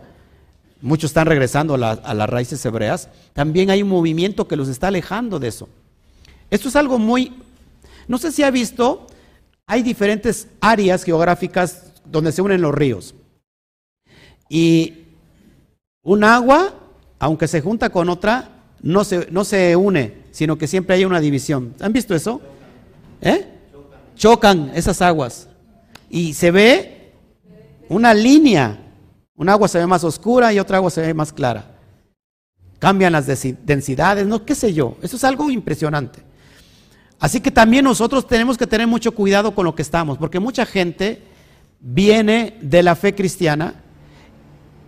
muchos 0.79 1.09
están 1.09 1.27
regresando 1.27 1.73
a, 1.73 2.13
las 2.13 2.29
raíces 2.29 2.65
hebreas, 2.65 3.09
también 3.33 3.69
hay 3.69 3.83
un 3.83 3.89
movimiento 3.89 4.47
que 4.47 4.55
los 4.55 4.69
está 4.69 4.87
alejando 4.87 5.39
de 5.39 5.49
eso. 5.49 5.67
Esto 6.49 6.69
es 6.69 6.77
algo 6.77 6.97
muy, 6.97 7.33
no 8.07 8.17
sé 8.17 8.31
si 8.31 8.43
ha 8.43 8.49
visto, 8.49 9.07
hay 9.67 9.83
diferentes 9.83 10.47
áreas 10.61 11.03
geográficas 11.03 11.91
donde 12.05 12.31
se 12.31 12.41
unen 12.41 12.61
los 12.61 12.73
ríos. 12.73 13.13
Y 14.47 14.99
un 16.01 16.23
agua, 16.23 16.75
aunque 17.19 17.49
se 17.49 17.59
junta 17.59 17.89
con 17.89 18.07
otra, 18.07 18.51
no 18.81 19.03
se, 19.03 19.27
no 19.31 19.43
se 19.43 19.75
une, 19.75 20.13
sino 20.31 20.57
que 20.57 20.67
siempre 20.67 20.95
hay 20.95 21.03
una 21.03 21.19
división. 21.19 21.73
¿Han 21.81 21.91
visto 21.91 22.15
eso? 22.15 22.39
¿Eh? 23.23 23.47
Chocan 24.15 24.71
esas 24.75 25.01
aguas. 25.01 25.47
Y 26.09 26.33
se 26.33 26.51
ve 26.51 27.13
una 27.89 28.13
línea. 28.13 28.79
Un 29.35 29.49
agua 29.49 29.67
se 29.67 29.79
ve 29.79 29.87
más 29.87 30.03
oscura 30.03 30.53
y 30.53 30.59
otra 30.59 30.77
agua 30.77 30.91
se 30.91 31.01
ve 31.01 31.13
más 31.13 31.33
clara. 31.33 31.71
Cambian 32.79 33.13
las 33.13 33.25
densidades, 33.27 34.27
no, 34.27 34.45
qué 34.45 34.55
sé 34.55 34.73
yo. 34.73 34.97
Eso 35.01 35.15
es 35.15 35.23
algo 35.23 35.49
impresionante. 35.49 36.21
Así 37.19 37.39
que 37.39 37.51
también 37.51 37.85
nosotros 37.85 38.27
tenemos 38.27 38.57
que 38.57 38.67
tener 38.67 38.85
mucho 38.85 39.13
cuidado 39.13 39.55
con 39.55 39.63
lo 39.65 39.73
que 39.73 39.81
estamos, 39.81 40.17
porque 40.17 40.41
mucha 40.41 40.65
gente 40.65 41.21
viene 41.79 42.57
de 42.61 42.83
la 42.83 42.95
fe 42.95 43.15
cristiana, 43.15 43.75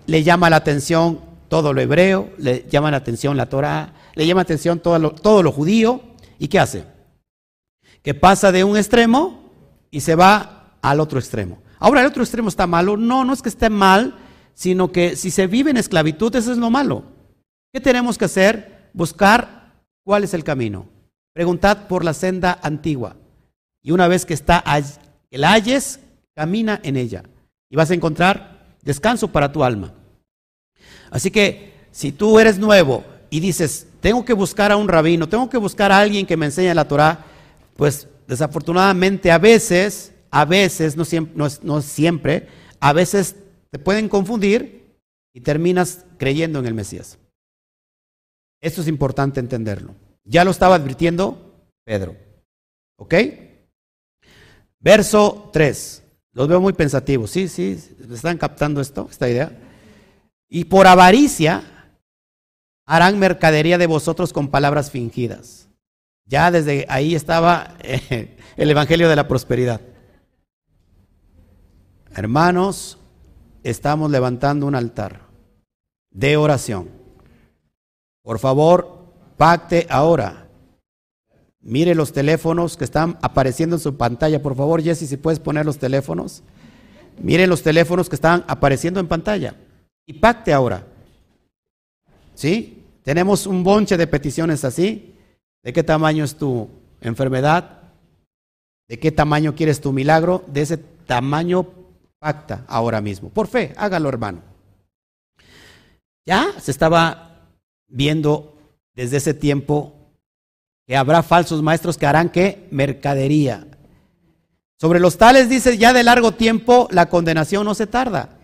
le 0.06 0.24
llama 0.24 0.50
la 0.50 0.58
atención 0.58 1.22
todo 1.48 1.72
lo 1.72 1.80
hebreo, 1.80 2.30
le 2.38 2.66
llama 2.70 2.92
la 2.92 2.98
atención 2.98 3.38
la 3.38 3.48
Torah, 3.48 3.94
le 4.16 4.28
llama 4.28 4.40
la 4.40 4.44
atención 4.44 4.80
todo 4.80 5.00
lo, 5.00 5.12
todo 5.12 5.42
lo 5.44 5.54
judío, 5.54 6.02
¿y 6.38 6.50
qué 6.50 6.60
hace? 6.60 6.95
Que 8.06 8.14
pasa 8.14 8.52
de 8.52 8.64
un 8.64 8.78
extremo 8.78 9.50
y 9.90 10.02
se 10.02 10.14
va 10.14 10.78
al 10.82 11.00
otro 11.00 11.18
extremo. 11.18 11.58
Ahora, 11.80 12.02
¿el 12.02 12.08
otro 12.08 12.22
extremo 12.22 12.50
está 12.50 12.68
malo? 12.68 12.98
No, 12.98 13.26
no 13.26 13.34
es 13.34 13.42
que 13.42 13.50
esté 13.50 13.72
mal, 13.72 14.16
sino 14.54 14.92
que 14.92 15.16
si 15.16 15.32
se 15.32 15.48
vive 15.48 15.72
en 15.72 15.78
esclavitud, 15.78 16.34
eso 16.36 16.52
es 16.52 16.60
lo 16.60 16.70
malo. 16.70 17.04
¿Qué 17.74 17.82
tenemos 17.82 18.20
que 18.20 18.26
hacer? 18.26 18.90
Buscar 18.94 19.74
cuál 20.04 20.24
es 20.24 20.36
el 20.36 20.44
camino. 20.44 20.86
Preguntad 21.34 21.88
por 21.88 22.06
la 22.06 22.14
senda 22.14 22.60
antigua. 22.62 23.16
Y 23.82 23.90
una 23.90 24.08
vez 24.08 24.24
que 24.26 24.36
está 24.36 24.64
el 25.32 25.44
ayes, 25.44 26.00
camina 26.36 26.80
en 26.84 26.98
ella. 26.98 27.24
Y 27.72 27.76
vas 27.76 27.90
a 27.90 27.96
encontrar 27.96 28.78
descanso 28.84 29.30
para 29.30 29.52
tu 29.52 29.64
alma. 29.64 29.94
Así 31.10 31.32
que 31.32 31.74
si 31.92 32.12
tú 32.12 32.40
eres 32.40 32.60
nuevo 32.60 33.04
y 33.32 33.40
dices, 33.40 33.88
tengo 34.00 34.24
que 34.24 34.34
buscar 34.34 34.72
a 34.72 34.78
un 34.78 34.88
rabino, 34.88 35.28
tengo 35.28 35.50
que 35.50 35.58
buscar 35.58 35.92
a 35.92 35.98
alguien 35.98 36.28
que 36.28 36.38
me 36.38 36.46
enseñe 36.46 36.74
la 36.76 36.88
Torah, 36.88 37.26
pues 37.76 38.08
desafortunadamente 38.28 39.32
a 39.32 39.38
veces, 39.38 40.14
a 40.32 40.46
veces, 40.46 40.96
no 40.96 41.06
siempre, 41.06 41.36
no, 41.36 41.48
no 41.64 41.82
siempre, 41.82 42.48
a 42.80 42.94
veces 42.94 43.36
te 43.72 43.80
pueden 43.80 44.10
confundir 44.10 44.98
y 45.34 45.42
terminas 45.42 46.06
creyendo 46.18 46.60
en 46.60 46.66
el 46.66 46.74
Mesías. 46.74 47.18
Esto 48.62 48.82
es 48.82 48.88
importante 48.88 49.40
entenderlo. 49.40 49.96
Ya 50.24 50.44
lo 50.44 50.52
estaba 50.52 50.76
advirtiendo 50.76 51.46
Pedro. 51.84 52.16
¿Ok? 52.98 53.14
Verso 54.80 55.50
3. 55.54 56.04
Los 56.34 56.48
veo 56.48 56.60
muy 56.60 56.74
pensativos. 56.74 57.32
Sí, 57.32 57.48
sí, 57.48 57.80
¿están 58.12 58.38
captando 58.38 58.82
esto, 58.82 59.08
esta 59.10 59.30
idea? 59.30 59.52
Y 60.50 60.66
por 60.66 60.88
avaricia 60.88 61.64
harán 62.86 63.20
mercadería 63.20 63.78
de 63.78 63.88
vosotros 63.88 64.34
con 64.34 64.50
palabras 64.50 64.92
fingidas. 64.92 65.65
Ya 66.26 66.52
desde 66.52 66.86
ahí 66.90 67.16
estaba 67.16 67.76
eh, 67.82 68.38
el 68.58 68.72
Evangelio 68.72 69.10
de 69.10 69.16
la 69.16 69.28
Prosperidad. 69.28 69.82
Hermanos, 72.16 72.98
estamos 73.64 74.10
levantando 74.10 74.66
un 74.66 74.76
altar 74.76 75.22
de 76.12 76.38
oración. 76.38 76.90
Por 78.24 78.40
favor, 78.40 78.96
Pacte 79.38 79.86
ahora. 79.90 80.48
Mire 81.62 81.96
los 81.96 82.14
teléfonos 82.14 82.78
que 82.78 82.86
están 82.86 83.18
apareciendo 83.22 83.76
en 83.76 83.82
su 83.82 83.98
pantalla. 83.98 84.42
Por 84.42 84.56
favor, 84.56 84.82
Jesse, 84.82 85.10
si 85.10 85.18
puedes 85.18 85.40
poner 85.40 85.66
los 85.66 85.78
teléfonos. 85.78 86.44
Mire 87.22 87.48
los 87.48 87.64
teléfonos 87.64 88.08
que 88.08 88.16
están 88.16 88.46
apareciendo 88.48 89.00
en 89.00 89.08
pantalla. 89.08 89.56
Y 90.06 90.14
pacte 90.14 90.54
ahora. 90.54 90.86
¿Sí? 92.34 92.84
Tenemos 93.04 93.48
un 93.48 93.64
bonche 93.64 93.98
de 93.98 94.08
peticiones 94.08 94.64
así. 94.64 95.15
¿De 95.66 95.74
qué 95.74 95.84
tamaño 95.84 96.24
es 96.24 96.36
tu 96.36 96.70
enfermedad? 97.02 97.82
¿De 98.88 99.00
qué 99.00 99.12
tamaño 99.12 99.56
quieres 99.56 99.82
tu 99.82 99.92
milagro? 99.92 100.44
De 100.46 100.62
ese 100.62 100.78
tamaño 100.78 101.66
pacta 102.20 102.64
ahora 102.68 103.02
mismo. 103.02 103.30
Por 103.30 103.48
fe, 103.48 103.74
hágalo, 103.76 104.08
hermano. 104.08 104.44
Ya 106.24 106.54
se 106.60 106.70
estaba 106.70 107.48
viendo 107.88 108.56
desde 108.94 109.18
ese 109.18 109.34
tiempo 109.34 109.96
que 110.86 110.96
habrá 110.96 111.24
falsos 111.24 111.64
maestros 111.64 111.98
que 111.98 112.06
harán 112.06 112.30
que 112.30 112.68
mercadería. 112.70 113.66
Sobre 114.80 115.00
los 115.00 115.18
tales 115.18 115.50
dice, 115.50 115.80
ya 115.80 115.94
de 115.94 116.04
largo 116.04 116.34
tiempo 116.34 116.88
la 116.92 117.10
condenación 117.10 117.66
no 117.66 117.74
se 117.74 117.88
tarda 117.88 118.38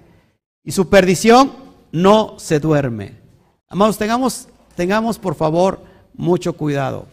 y 0.63 0.72
su 0.72 0.89
perdición 0.89 1.53
no 1.91 2.39
se 2.39 2.59
duerme. 2.59 3.19
Amados, 3.67 3.99
tengamos, 3.99 4.47
tengamos 4.76 5.19
por 5.19 5.36
favor 5.36 5.91
mucho 6.14 6.53
cuidado. 6.53 7.07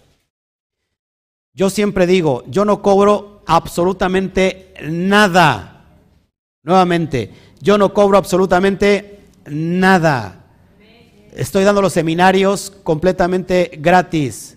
Yo 1.55 1.70
siempre 1.70 2.07
digo, 2.07 2.44
yo 2.46 2.64
no 2.64 2.82
cobro 2.82 3.42
absolutamente 3.46 4.74
nada. 4.82 5.86
Nuevamente, 6.62 7.32
yo 7.61 7.78
no 7.78 7.92
cobro 7.92 8.18
absolutamente 8.18 9.20
nada. 9.46 10.44
Estoy 11.32 11.64
dando 11.64 11.82
los 11.82 11.92
seminarios 11.92 12.72
completamente 12.82 13.78
gratis. 13.78 14.57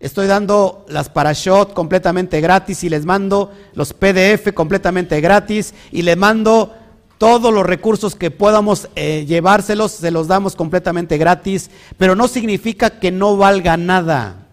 Estoy 0.00 0.26
dando 0.26 0.84
las 0.88 1.08
parashot 1.08 1.74
completamente 1.74 2.40
gratis 2.40 2.82
y 2.82 2.88
les 2.88 3.04
mando 3.04 3.52
los 3.74 3.92
PDF 3.92 4.52
completamente 4.52 5.20
gratis 5.20 5.74
y 5.92 6.02
les 6.02 6.16
mando 6.16 6.74
todos 7.22 7.54
los 7.54 7.64
recursos 7.64 8.16
que 8.16 8.32
podamos 8.32 8.88
eh, 8.96 9.24
llevárselos, 9.28 9.92
se 9.92 10.10
los 10.10 10.26
damos 10.26 10.56
completamente 10.56 11.18
gratis, 11.18 11.70
pero 11.96 12.16
no 12.16 12.26
significa 12.26 12.98
que 12.98 13.12
no 13.12 13.36
valga 13.36 13.76
nada. 13.76 14.48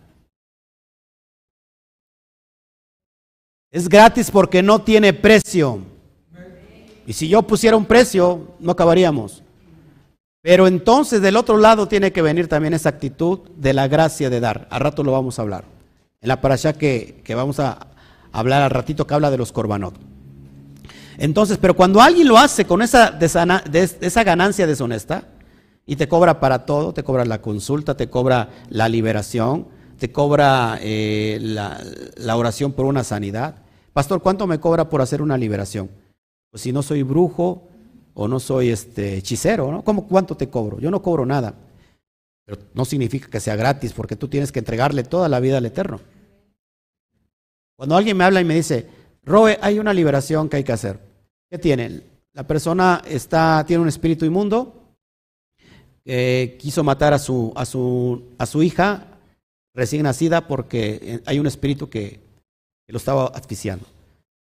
Es 3.71 3.89
gratis 3.89 4.29
porque 4.29 4.61
no 4.61 4.83
tiene 4.83 5.13
precio. 5.13 5.79
Y 7.07 7.13
si 7.13 7.27
yo 7.27 7.41
pusiera 7.41 7.75
un 7.75 7.85
precio, 7.85 8.53
no 8.59 8.73
acabaríamos. 8.73 9.41
Pero 10.43 10.67
entonces 10.67 11.23
del 11.23 11.37
otro 11.37 11.57
lado 11.57 11.87
tiene 11.87 12.11
que 12.11 12.21
venir 12.21 12.47
también 12.47 12.75
esa 12.75 12.89
actitud 12.89 13.39
de 13.55 13.73
la 13.73 13.87
gracia 13.87 14.29
de 14.29 14.39
dar. 14.39 14.67
Al 14.69 14.81
rato 14.81 15.03
lo 15.03 15.11
vamos 15.11 15.39
a 15.39 15.41
hablar. 15.41 15.65
En 16.21 16.27
la 16.27 16.39
parasha 16.39 16.73
que, 16.73 17.19
que 17.23 17.33
vamos 17.33 17.59
a 17.59 17.87
hablar 18.31 18.61
al 18.61 18.69
ratito 18.69 19.07
que 19.07 19.15
habla 19.15 19.31
de 19.31 19.39
los 19.39 19.51
korbanot. 19.51 20.18
Entonces, 21.19 21.59
pero 21.59 21.75
cuando 21.75 22.01
alguien 22.01 22.27
lo 22.27 22.37
hace 22.37 22.65
con 22.65 22.81
esa, 22.81 23.19
esa 23.19 24.23
ganancia 24.23 24.65
deshonesta 24.65 25.25
y 25.85 25.95
te 25.97 26.07
cobra 26.07 26.39
para 26.39 26.65
todo, 26.65 26.93
te 26.93 27.03
cobra 27.03 27.25
la 27.25 27.41
consulta, 27.41 27.95
te 27.95 28.09
cobra 28.09 28.49
la 28.69 28.89
liberación, 28.89 29.67
te 29.99 30.11
cobra 30.11 30.79
eh, 30.81 31.37
la, 31.41 31.79
la 32.15 32.37
oración 32.37 32.71
por 32.71 32.85
una 32.85 33.03
sanidad. 33.03 33.55
Pastor, 33.93 34.21
¿cuánto 34.21 34.47
me 34.47 34.59
cobra 34.59 34.89
por 34.89 35.01
hacer 35.01 35.21
una 35.21 35.37
liberación? 35.37 35.91
Pues 36.49 36.63
si 36.63 36.71
no 36.71 36.81
soy 36.81 37.03
brujo, 37.03 37.69
o 38.21 38.27
no 38.27 38.41
soy 38.41 38.69
este 38.69 39.15
hechicero, 39.15 39.71
¿no? 39.71 39.81
¿Cómo, 39.81 40.05
¿Cuánto 40.05 40.35
te 40.35 40.49
cobro? 40.49 40.77
Yo 40.79 40.91
no 40.91 41.01
cobro 41.01 41.25
nada. 41.25 41.53
Pero 42.45 42.59
no 42.73 42.83
significa 42.83 43.29
que 43.29 43.39
sea 43.39 43.55
gratis, 43.55 43.93
porque 43.93 44.17
tú 44.17 44.27
tienes 44.27 44.51
que 44.51 44.59
entregarle 44.59 45.03
toda 45.03 45.29
la 45.29 45.39
vida 45.39 45.57
al 45.57 45.65
Eterno. 45.65 46.01
Cuando 47.77 47.95
alguien 47.95 48.17
me 48.17 48.25
habla 48.25 48.41
y 48.41 48.43
me 48.45 48.55
dice, 48.55 48.87
Roe, 49.23 49.57
hay 49.61 49.79
una 49.79 49.93
liberación 49.93 50.49
que 50.49 50.57
hay 50.57 50.63
que 50.65 50.73
hacer. 50.73 51.08
¿Qué 51.49 51.57
tiene? 51.57 52.01
La 52.33 52.45
persona 52.45 53.01
está, 53.07 53.63
tiene 53.65 53.81
un 53.81 53.89
espíritu 53.89 54.25
inmundo, 54.25 54.95
quiso 56.05 56.83
matar 56.83 57.13
a 57.13 57.19
su, 57.19 57.51
a, 57.55 57.65
su, 57.65 58.23
a 58.37 58.45
su 58.45 58.63
hija 58.63 59.05
recién 59.75 60.03
nacida 60.03 60.47
porque 60.47 61.21
hay 61.25 61.39
un 61.39 61.47
espíritu 61.47 61.89
que, 61.89 62.19
que 62.85 62.93
lo 62.93 62.97
estaba 62.97 63.27
asfixiando. 63.27 63.85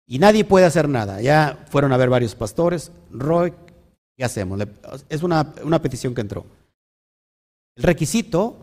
Y 0.07 0.19
nadie 0.19 0.45
puede 0.45 0.67
hacer 0.67 0.89
nada. 0.89 1.21
Ya 1.21 1.65
fueron 1.71 1.93
a 1.93 1.97
ver 1.97 2.11
varios 2.11 2.35
pastores. 2.35 2.93
Roy, 3.11 3.53
¿qué 4.17 4.25
hacemos? 4.25 4.61
Es 5.09 5.23
una, 5.23 5.55
una 5.63 5.81
petición 5.81 6.15
que 6.15 6.21
entró. 6.21 6.45
El 7.77 7.85
requisito, 7.85 8.57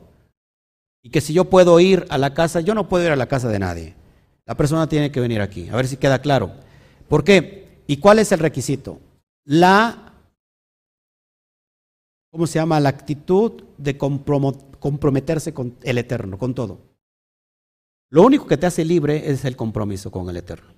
y 1.01 1.09
que 1.09 1.21
si 1.21 1.34
yo 1.34 1.45
puedo 1.45 1.80
ir 1.80 2.05
a 2.09 2.17
la 2.17 2.34
casa, 2.34 2.61
yo 2.61 2.75
no 2.75 2.89
puedo 2.89 3.05
ir 3.05 3.11
a 3.11 3.15
la 3.15 3.27
casa 3.27 3.47
de 3.47 3.59
nadie. 3.59 3.95
La 4.45 4.55
persona 4.55 4.88
tiene 4.88 5.11
que 5.11 5.19
venir 5.19 5.41
aquí. 5.41 5.69
A 5.69 5.75
ver 5.75 5.88
si 5.88 5.97
queda 5.97 6.19
claro. 6.19 6.51
¿Por 7.07 7.23
qué? 7.23 7.68
¿Y 7.90 7.98
cuál 7.98 8.20
es 8.20 8.32
el 8.32 8.38
requisito? 8.38 9.00
La, 9.46 10.14
¿cómo 12.30 12.46
se 12.46 12.60
llama? 12.60 12.80
La 12.80 12.90
actitud 12.90 13.64
de 13.80 13.98
comprometerse 13.98 15.56
con 15.56 15.76
el 15.82 15.98
Eterno, 15.98 16.38
con 16.38 16.54
todo. 16.54 16.82
Lo 18.12 18.22
único 18.22 18.46
que 18.46 18.58
te 18.58 18.68
hace 18.68 18.86
libre 18.86 19.32
es 19.32 19.44
el 19.44 19.56
compromiso 19.56 20.12
con 20.12 20.30
el 20.30 20.38
Eterno. 20.38 20.72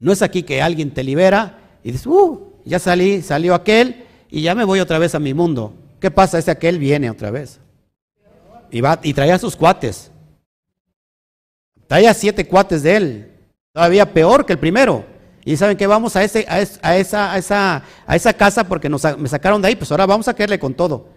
No 0.00 0.10
es 0.10 0.22
aquí 0.22 0.42
que 0.42 0.60
alguien 0.60 0.92
te 0.92 1.04
libera 1.04 1.78
y 1.84 1.92
dices, 1.92 2.08
uh, 2.08 2.54
ya 2.64 2.80
salí, 2.80 3.22
salió 3.22 3.54
aquel 3.54 4.06
y 4.28 4.42
ya 4.42 4.56
me 4.56 4.64
voy 4.64 4.80
otra 4.80 4.98
vez 4.98 5.14
a 5.14 5.20
mi 5.20 5.34
mundo. 5.34 5.72
¿Qué 6.00 6.10
pasa? 6.10 6.38
Ese 6.38 6.50
aquel 6.50 6.80
viene 6.80 7.10
otra 7.10 7.30
vez. 7.30 7.60
Y, 8.72 8.80
va, 8.80 8.98
y 9.04 9.14
traía 9.14 9.36
a 9.36 9.38
sus 9.38 9.54
cuates. 9.54 10.10
Traía 11.86 12.12
siete 12.12 12.44
cuates 12.48 12.82
de 12.82 12.96
él. 12.96 13.32
Todavía 13.72 14.12
peor 14.12 14.44
que 14.44 14.54
el 14.54 14.58
primero. 14.58 15.16
Y 15.48 15.56
saben 15.56 15.78
que 15.78 15.86
vamos 15.86 16.14
a, 16.14 16.22
ese, 16.22 16.44
a, 16.46 16.60
esa, 16.60 17.32
a, 17.32 17.38
esa, 17.38 17.82
a 18.06 18.16
esa 18.16 18.34
casa 18.34 18.68
porque 18.68 18.90
nos, 18.90 19.02
me 19.16 19.30
sacaron 19.30 19.62
de 19.62 19.68
ahí, 19.68 19.76
pues 19.76 19.90
ahora 19.90 20.04
vamos 20.04 20.28
a 20.28 20.34
caerle 20.34 20.58
con 20.58 20.74
todo. 20.74 21.08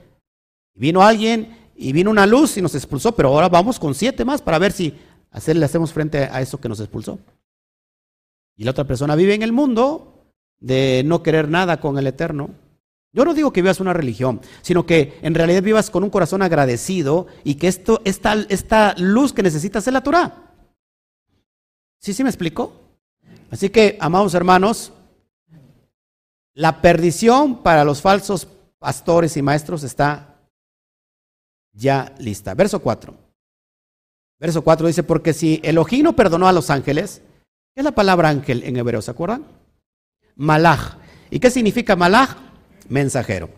Vino 0.74 1.02
alguien 1.02 1.70
y 1.76 1.92
vino 1.92 2.10
una 2.10 2.26
luz 2.26 2.56
y 2.56 2.62
nos 2.62 2.74
expulsó, 2.74 3.12
pero 3.12 3.28
ahora 3.28 3.50
vamos 3.50 3.78
con 3.78 3.94
siete 3.94 4.24
más 4.24 4.42
para 4.42 4.58
ver 4.58 4.72
si 4.72 4.98
hacerle, 5.32 5.66
hacemos 5.66 5.92
frente 5.92 6.20
a 6.20 6.40
eso 6.40 6.62
que 6.62 6.70
nos 6.70 6.80
expulsó. 6.80 7.20
Y 8.56 8.64
la 8.64 8.72
otra 8.72 8.86
persona 8.86 9.18
vive 9.18 9.34
en 9.34 9.42
el 9.42 9.52
mundo 9.52 10.32
de 10.62 11.04
no 11.06 11.24
querer 11.24 11.50
nada 11.50 11.82
con 11.82 11.98
el 11.98 12.08
Eterno. 12.08 12.52
Yo 13.12 13.26
no 13.26 13.34
digo 13.34 13.52
que 13.52 13.62
vivas 13.62 13.82
una 13.82 13.92
religión, 13.92 14.40
sino 14.62 14.86
que 14.86 15.20
en 15.24 15.36
realidad 15.36 15.62
vivas 15.62 15.90
con 15.90 16.06
un 16.06 16.10
corazón 16.10 16.42
agradecido 16.42 17.28
y 17.44 17.56
que 17.56 17.68
esto, 17.68 18.00
esta, 18.06 18.34
esta 18.48 18.96
luz 18.98 19.34
que 19.34 19.44
necesitas 19.44 19.86
es 19.86 19.92
la 19.92 20.04
Torah. 20.04 20.54
¿Sí, 22.00 22.14
sí 22.14 22.24
me 22.24 22.30
explico? 22.30 22.81
Así 23.52 23.70
que, 23.70 23.98
amados 24.00 24.34
hermanos, 24.34 24.94
la 26.54 26.82
perdición 26.82 27.62
para 27.62 27.84
los 27.84 28.02
falsos 28.02 28.48
pastores 28.80 29.36
y 29.38 29.42
maestros 29.42 29.84
está 29.84 30.40
ya 31.74 32.16
lista. 32.18 32.54
Verso 32.54 32.80
4. 32.80 33.14
Verso 34.40 34.62
4 34.64 34.88
dice, 34.88 35.04
porque 35.04 35.34
si 35.34 35.60
Elohim 35.64 36.04
no 36.04 36.16
perdonó 36.16 36.48
a 36.48 36.54
los 36.54 36.70
ángeles, 36.70 37.22
¿qué 37.76 37.82
es 37.82 37.84
la 37.84 37.92
palabra 37.92 38.30
ángel 38.30 38.64
en 38.64 38.78
hebreo? 38.78 39.02
¿Se 39.02 39.12
acuerdan? 39.12 39.46
Malach. 40.36 40.98
¿Y 41.30 41.40
qué 41.40 41.52
significa 41.52 41.96
malach? 41.96 42.38
Mensajero. 42.90 43.50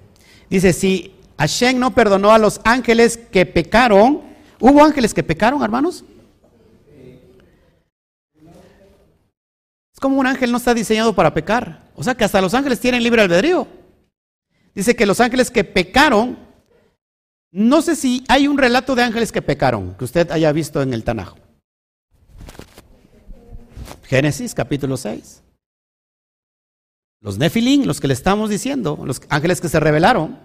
Dice, 0.49 0.73
si 0.73 1.15
Hashem 1.37 1.79
no 1.79 1.93
perdonó 1.93 2.31
a 2.31 2.39
los 2.39 2.59
ángeles 2.63 3.17
que 3.17 3.45
pecaron, 3.45 4.21
¿hubo 4.59 4.83
ángeles 4.83 5.13
que 5.13 5.23
pecaron, 5.23 5.63
hermanos? 5.63 6.03
Es 10.03 10.05
como 10.05 10.19
un 10.19 10.27
ángel 10.27 10.51
no 10.51 10.57
está 10.57 10.73
diseñado 10.73 11.15
para 11.15 11.33
pecar. 11.33 11.89
O 11.95 12.03
sea 12.03 12.13
que 12.13 12.25
hasta 12.25 12.41
los 12.41 12.53
ángeles 12.53 12.77
tienen 12.81 13.01
libre 13.01 13.21
albedrío. 13.21 13.65
Dice 14.75 14.97
que 14.97 15.05
los 15.05 15.21
ángeles 15.21 15.49
que 15.49 15.63
pecaron 15.63 16.37
no 17.51 17.81
sé 17.81 17.95
si 17.95 18.21
hay 18.27 18.49
un 18.49 18.57
relato 18.57 18.95
de 18.95 19.03
ángeles 19.03 19.31
que 19.31 19.41
pecaron, 19.41 19.95
que 19.95 20.03
usted 20.03 20.29
haya 20.31 20.51
visto 20.51 20.81
en 20.81 20.93
el 20.93 21.05
Tanaj. 21.05 21.35
Génesis 24.03 24.53
capítulo 24.53 24.97
6. 24.97 25.41
Los 27.21 27.37
Nefilim, 27.37 27.85
los 27.85 28.01
que 28.01 28.09
le 28.09 28.13
estamos 28.13 28.49
diciendo, 28.49 28.99
los 29.05 29.21
ángeles 29.29 29.61
que 29.61 29.69
se 29.69 29.79
rebelaron, 29.79 30.37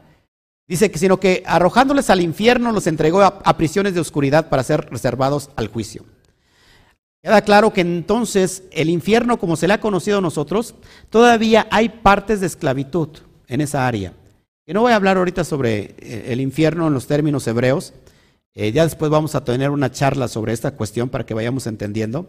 dice 0.68 0.88
que 0.92 1.00
sino 1.00 1.18
que 1.18 1.42
arrojándoles 1.44 2.10
al 2.10 2.20
infierno 2.20 2.70
los 2.70 2.86
entregó 2.86 3.22
a 3.22 3.56
prisiones 3.56 3.94
de 3.94 4.00
oscuridad 4.00 4.50
para 4.50 4.62
ser 4.62 4.88
reservados 4.88 5.50
al 5.56 5.66
juicio. 5.66 6.04
Queda 7.22 7.42
claro 7.42 7.72
que 7.72 7.80
entonces 7.80 8.62
el 8.70 8.88
infierno, 8.88 9.38
como 9.38 9.56
se 9.56 9.66
le 9.66 9.74
ha 9.74 9.80
conocido 9.80 10.18
a 10.18 10.22
nosotros, 10.22 10.74
todavía 11.10 11.66
hay 11.70 11.88
partes 11.88 12.40
de 12.40 12.46
esclavitud 12.46 13.08
en 13.48 13.60
esa 13.60 13.86
área. 13.86 14.12
No 14.66 14.82
voy 14.82 14.92
a 14.92 14.96
hablar 14.96 15.16
ahorita 15.16 15.44
sobre 15.44 15.94
eh, 15.98 16.26
el 16.28 16.40
infierno 16.40 16.86
en 16.86 16.94
los 16.94 17.06
términos 17.06 17.46
hebreos. 17.46 17.94
Eh, 18.54 18.70
ya 18.70 18.84
después 18.84 19.10
vamos 19.10 19.34
a 19.34 19.42
tener 19.42 19.70
una 19.70 19.90
charla 19.90 20.28
sobre 20.28 20.52
esta 20.52 20.72
cuestión 20.72 21.08
para 21.08 21.24
que 21.24 21.32
vayamos 21.32 21.66
entendiendo, 21.66 22.28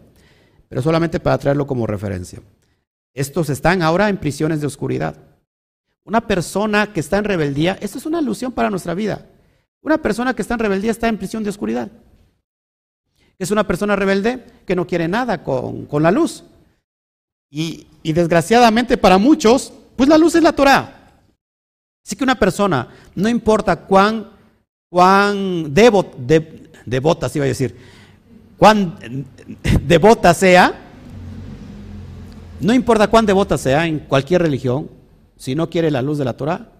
pero 0.68 0.80
solamente 0.80 1.20
para 1.20 1.36
traerlo 1.36 1.66
como 1.66 1.86
referencia. 1.86 2.40
Estos 3.12 3.50
están 3.50 3.82
ahora 3.82 4.08
en 4.08 4.16
prisiones 4.16 4.60
de 4.60 4.66
oscuridad. 4.66 5.16
Una 6.04 6.26
persona 6.26 6.92
que 6.92 7.00
está 7.00 7.18
en 7.18 7.24
rebeldía, 7.24 7.76
esto 7.80 7.98
es 7.98 8.06
una 8.06 8.18
alusión 8.18 8.52
para 8.52 8.70
nuestra 8.70 8.94
vida. 8.94 9.26
Una 9.82 9.98
persona 9.98 10.34
que 10.34 10.42
está 10.42 10.54
en 10.54 10.60
rebeldía 10.60 10.90
está 10.90 11.08
en 11.08 11.18
prisión 11.18 11.44
de 11.44 11.50
oscuridad. 11.50 11.90
Es 13.40 13.50
una 13.50 13.66
persona 13.66 13.96
rebelde 13.96 14.44
que 14.66 14.76
no 14.76 14.86
quiere 14.86 15.08
nada 15.08 15.42
con, 15.42 15.88
la 16.02 16.10
luz. 16.10 16.44
Y, 17.50 17.86
y 18.02 18.12
desgraciadamente 18.12 18.98
para 18.98 19.16
muchos, 19.16 19.72
pues 19.96 20.08
la 20.08 20.18
luz 20.18 20.34
es 20.34 20.42
la 20.42 20.52
Torah. 20.52 21.00
Así 22.04 22.16
que 22.16 22.24
una 22.24 22.38
persona, 22.38 22.88
no 23.14 23.28
importa 23.28 23.76
cuán, 23.76 24.28
cuán 24.90 25.72
devota, 25.72 27.28
si 27.28 27.38
iba 27.38 27.44
a 27.44 27.48
decir, 27.48 27.76
cuán 28.58 29.24
devota 29.86 30.34
sea, 30.34 30.74
no 32.60 32.74
importa 32.74 33.08
cuán 33.08 33.24
devota 33.26 33.56
sea 33.56 33.86
en 33.86 34.00
cualquier 34.00 34.42
religión, 34.42 34.90
si 35.36 35.54
no 35.54 35.70
quiere 35.70 35.90
la 35.90 36.02
luz 36.02 36.18
de 36.18 36.24
la 36.24 36.36
Torah, 36.36 36.72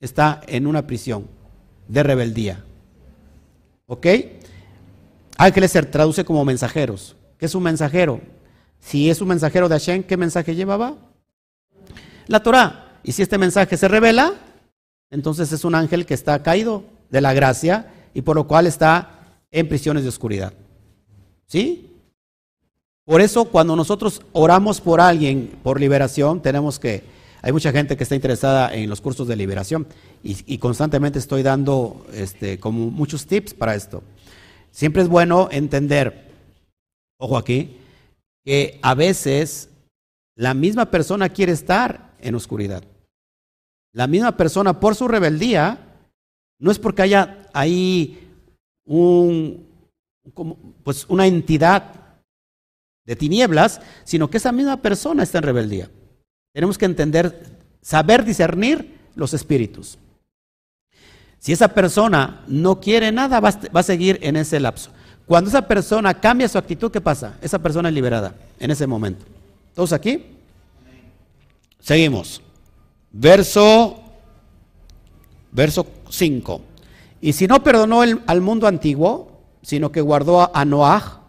está 0.00 0.40
en 0.46 0.66
una 0.66 0.86
prisión 0.86 1.26
de 1.86 2.02
rebeldía. 2.02 2.64
¿Ok? 3.86 4.06
Ángeles 5.38 5.70
se 5.70 5.82
traduce 5.84 6.24
como 6.24 6.44
mensajeros. 6.44 7.14
¿Qué 7.38 7.46
es 7.46 7.54
un 7.54 7.62
mensajero? 7.62 8.20
Si 8.80 9.08
es 9.08 9.20
un 9.20 9.28
mensajero 9.28 9.68
de 9.68 9.76
Hashem, 9.76 10.02
¿qué 10.02 10.16
mensaje 10.16 10.56
llevaba? 10.56 10.96
La 12.26 12.42
Torah. 12.42 12.98
Y 13.04 13.12
si 13.12 13.22
este 13.22 13.38
mensaje 13.38 13.76
se 13.76 13.86
revela, 13.86 14.34
entonces 15.10 15.52
es 15.52 15.64
un 15.64 15.76
ángel 15.76 16.06
que 16.06 16.14
está 16.14 16.42
caído 16.42 16.82
de 17.08 17.20
la 17.20 17.32
gracia 17.32 17.86
y 18.14 18.22
por 18.22 18.34
lo 18.34 18.48
cual 18.48 18.66
está 18.66 19.38
en 19.52 19.68
prisiones 19.68 20.02
de 20.02 20.08
oscuridad. 20.08 20.52
¿Sí? 21.46 21.88
Por 23.04 23.20
eso 23.20 23.44
cuando 23.44 23.76
nosotros 23.76 24.20
oramos 24.32 24.80
por 24.80 25.00
alguien 25.00 25.56
por 25.62 25.80
liberación, 25.80 26.42
tenemos 26.42 26.80
que, 26.80 27.04
hay 27.42 27.52
mucha 27.52 27.70
gente 27.70 27.96
que 27.96 28.02
está 28.02 28.16
interesada 28.16 28.74
en 28.74 28.90
los 28.90 29.00
cursos 29.00 29.28
de 29.28 29.36
liberación 29.36 29.86
y, 30.24 30.58
constantemente 30.58 31.20
estoy 31.20 31.44
dando 31.44 32.04
este, 32.12 32.58
como 32.58 32.90
muchos 32.90 33.24
tips 33.24 33.54
para 33.54 33.76
esto. 33.76 34.02
Siempre 34.70 35.02
es 35.02 35.08
bueno 35.08 35.48
entender, 35.50 36.30
ojo 37.18 37.36
aquí, 37.36 37.76
que 38.44 38.78
a 38.82 38.94
veces 38.94 39.70
la 40.36 40.54
misma 40.54 40.90
persona 40.90 41.28
quiere 41.28 41.52
estar 41.52 42.14
en 42.20 42.34
oscuridad. 42.34 42.84
La 43.92 44.06
misma 44.06 44.36
persona 44.36 44.78
por 44.78 44.94
su 44.94 45.08
rebeldía, 45.08 45.78
no 46.60 46.70
es 46.70 46.78
porque 46.78 47.02
haya 47.02 47.48
ahí 47.52 48.18
un, 48.86 49.66
pues 50.84 51.06
una 51.08 51.26
entidad 51.26 51.94
de 53.04 53.16
tinieblas, 53.16 53.80
sino 54.04 54.28
que 54.28 54.36
esa 54.36 54.52
misma 54.52 54.82
persona 54.82 55.22
está 55.22 55.38
en 55.38 55.44
rebeldía. 55.44 55.90
Tenemos 56.52 56.78
que 56.78 56.84
entender, 56.84 57.42
saber 57.80 58.24
discernir 58.24 58.98
los 59.14 59.34
espíritus. 59.34 59.98
Si 61.38 61.52
esa 61.52 61.68
persona 61.68 62.42
no 62.46 62.80
quiere 62.80 63.12
nada, 63.12 63.40
va 63.40 63.50
a 63.72 63.82
seguir 63.82 64.18
en 64.22 64.36
ese 64.36 64.58
lapso. 64.60 64.90
Cuando 65.26 65.50
esa 65.50 65.68
persona 65.68 66.14
cambia 66.14 66.48
su 66.48 66.56
actitud, 66.56 66.90
¿qué 66.90 67.00
pasa? 67.00 67.36
Esa 67.42 67.58
persona 67.58 67.90
es 67.90 67.94
liberada 67.94 68.34
en 68.58 68.70
ese 68.70 68.86
momento. 68.86 69.26
¿Todos 69.74 69.92
aquí? 69.92 70.24
Seguimos. 71.80 72.40
Verso, 73.12 74.00
verso 75.52 75.86
5. 76.08 76.60
Y 77.20 77.32
si 77.34 77.46
no 77.46 77.62
perdonó 77.62 78.02
al 78.02 78.40
mundo 78.40 78.66
antiguo, 78.66 79.32
sino 79.62 79.92
que 79.92 80.00
guardó 80.00 80.50
a 80.56 80.64
Noah, 80.64 81.20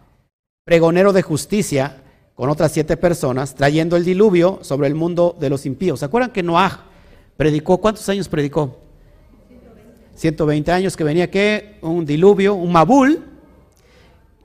pregonero 0.64 1.12
de 1.12 1.22
justicia, 1.22 2.02
con 2.34 2.48
otras 2.48 2.72
siete 2.72 2.96
personas, 2.96 3.54
trayendo 3.54 3.96
el 3.96 4.04
diluvio 4.04 4.60
sobre 4.62 4.88
el 4.88 4.94
mundo 4.94 5.36
de 5.38 5.50
los 5.50 5.66
impíos. 5.66 6.00
¿Se 6.00 6.06
acuerdan 6.06 6.30
que 6.30 6.42
Noah 6.42 6.86
predicó? 7.36 7.78
¿Cuántos 7.78 8.08
años 8.08 8.28
predicó? 8.28 8.78
120 10.20 10.70
años 10.70 10.98
que 10.98 11.04
venía 11.04 11.30
que 11.30 11.78
un 11.80 12.04
diluvio, 12.04 12.54
un 12.54 12.70
mabul, 12.70 13.24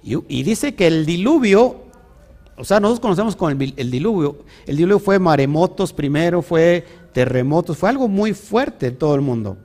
y, 0.02 0.44
dice 0.44 0.74
que 0.74 0.88
el 0.88 1.06
diluvio, 1.06 1.82
o 2.56 2.64
sea, 2.64 2.80
nosotros 2.80 3.02
conocemos 3.02 3.36
con 3.36 3.62
el, 3.62 3.74
el 3.76 3.92
diluvio, 3.92 4.38
el 4.68 4.78
diluvio 4.78 5.00
fue 5.00 5.20
maremotos 5.20 5.92
primero, 5.92 6.42
fue 6.42 6.86
terremotos, 7.12 7.78
fue 7.78 7.90
algo 7.90 8.08
muy 8.08 8.34
fuerte 8.34 8.88
en 8.88 8.96
todo 8.96 9.16
el 9.16 9.22
mundo. 9.22 9.58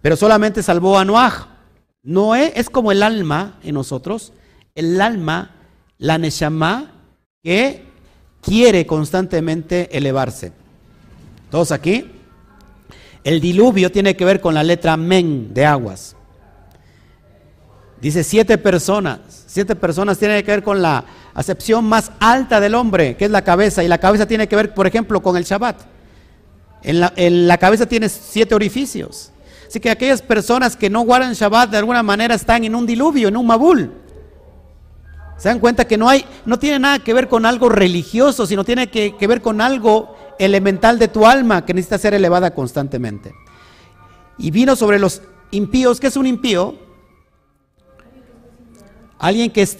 Pero 0.00 0.16
solamente 0.16 0.62
salvó 0.62 0.96
a 0.96 1.04
Noah. 1.04 1.48
Noé 2.02 2.54
es 2.56 2.70
como 2.70 2.90
el 2.90 3.02
alma 3.02 3.58
en 3.62 3.74
nosotros, 3.74 4.32
el 4.74 5.00
alma, 5.02 5.50
la 5.98 6.16
Neshama, 6.16 6.92
que 7.42 7.82
quiere 8.40 8.86
constantemente 8.86 9.94
elevarse. 9.98 10.52
¿Todos 11.50 11.72
aquí? 11.72 12.10
El 13.24 13.40
diluvio 13.40 13.92
tiene 13.92 14.16
que 14.16 14.24
ver 14.24 14.40
con 14.40 14.54
la 14.54 14.62
letra 14.62 14.96
men 14.96 15.54
de 15.54 15.64
aguas. 15.66 16.16
Dice 18.00 18.24
siete 18.24 18.58
personas. 18.58 19.20
Siete 19.46 19.76
personas 19.76 20.18
tiene 20.18 20.42
que 20.42 20.50
ver 20.50 20.62
con 20.62 20.82
la 20.82 21.04
acepción 21.34 21.84
más 21.84 22.10
alta 22.18 22.58
del 22.60 22.74
hombre, 22.74 23.16
que 23.16 23.26
es 23.26 23.30
la 23.30 23.42
cabeza. 23.42 23.84
Y 23.84 23.88
la 23.88 23.98
cabeza 23.98 24.26
tiene 24.26 24.48
que 24.48 24.56
ver, 24.56 24.74
por 24.74 24.86
ejemplo, 24.86 25.22
con 25.22 25.36
el 25.36 25.44
Shabbat. 25.44 25.76
En 26.82 27.46
la, 27.46 27.58
cabeza 27.58 27.86
tiene 27.86 28.08
siete 28.08 28.54
orificios. 28.54 29.30
Así 29.68 29.78
que 29.78 29.90
aquellas 29.90 30.20
personas 30.20 30.76
que 30.76 30.90
no 30.90 31.02
guardan 31.02 31.34
Shabbat 31.34 31.70
de 31.70 31.78
alguna 31.78 32.02
manera 32.02 32.34
están 32.34 32.64
en 32.64 32.74
un 32.74 32.86
diluvio, 32.86 33.28
en 33.28 33.36
un 33.36 33.46
mabul. 33.46 33.92
Se 35.38 35.48
dan 35.48 35.60
cuenta 35.60 35.86
que 35.86 35.96
no 35.96 36.08
hay, 36.08 36.24
no 36.44 36.58
tiene 36.58 36.78
nada 36.78 36.98
que 36.98 37.14
ver 37.14 37.28
con 37.28 37.46
algo 37.46 37.68
religioso, 37.68 38.46
sino 38.46 38.64
tiene 38.64 38.88
que, 38.88 39.14
ver 39.26 39.40
con 39.40 39.60
algo 39.60 40.16
elemental 40.38 40.98
de 40.98 41.08
tu 41.08 41.26
alma 41.26 41.64
que 41.64 41.74
necesita 41.74 41.98
ser 41.98 42.14
elevada 42.14 42.54
constantemente. 42.54 43.34
Y 44.38 44.50
vino 44.50 44.76
sobre 44.76 44.98
los 44.98 45.22
impíos. 45.50 46.00
¿Qué 46.00 46.08
es 46.08 46.16
un 46.16 46.26
impío? 46.26 46.74
Alguien 49.18 49.50
que, 49.50 49.62
es, 49.62 49.78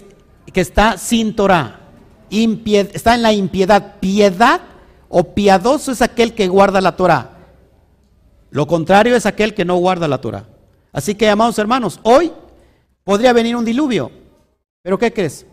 que 0.51 0.61
está 0.61 0.97
sin 0.97 1.35
Torah, 1.35 1.81
está 2.29 3.15
en 3.15 3.21
la 3.21 3.33
impiedad. 3.33 3.95
Piedad 3.99 4.61
o 5.09 5.33
piadoso 5.33 5.91
es 5.91 6.01
aquel 6.01 6.33
que 6.33 6.47
guarda 6.47 6.81
la 6.81 6.95
Torah. 6.95 7.31
Lo 8.51 8.67
contrario 8.67 9.15
es 9.15 9.25
aquel 9.25 9.53
que 9.53 9.65
no 9.65 9.75
guarda 9.77 10.07
la 10.07 10.21
Torah. 10.21 10.45
Así 10.91 11.15
que, 11.15 11.27
amados 11.27 11.57
hermanos, 11.57 11.99
hoy 12.03 12.31
podría 13.03 13.33
venir 13.33 13.55
un 13.55 13.65
diluvio. 13.65 14.11
¿Pero 14.81 14.97
qué 14.97 15.11
crees? 15.11 15.45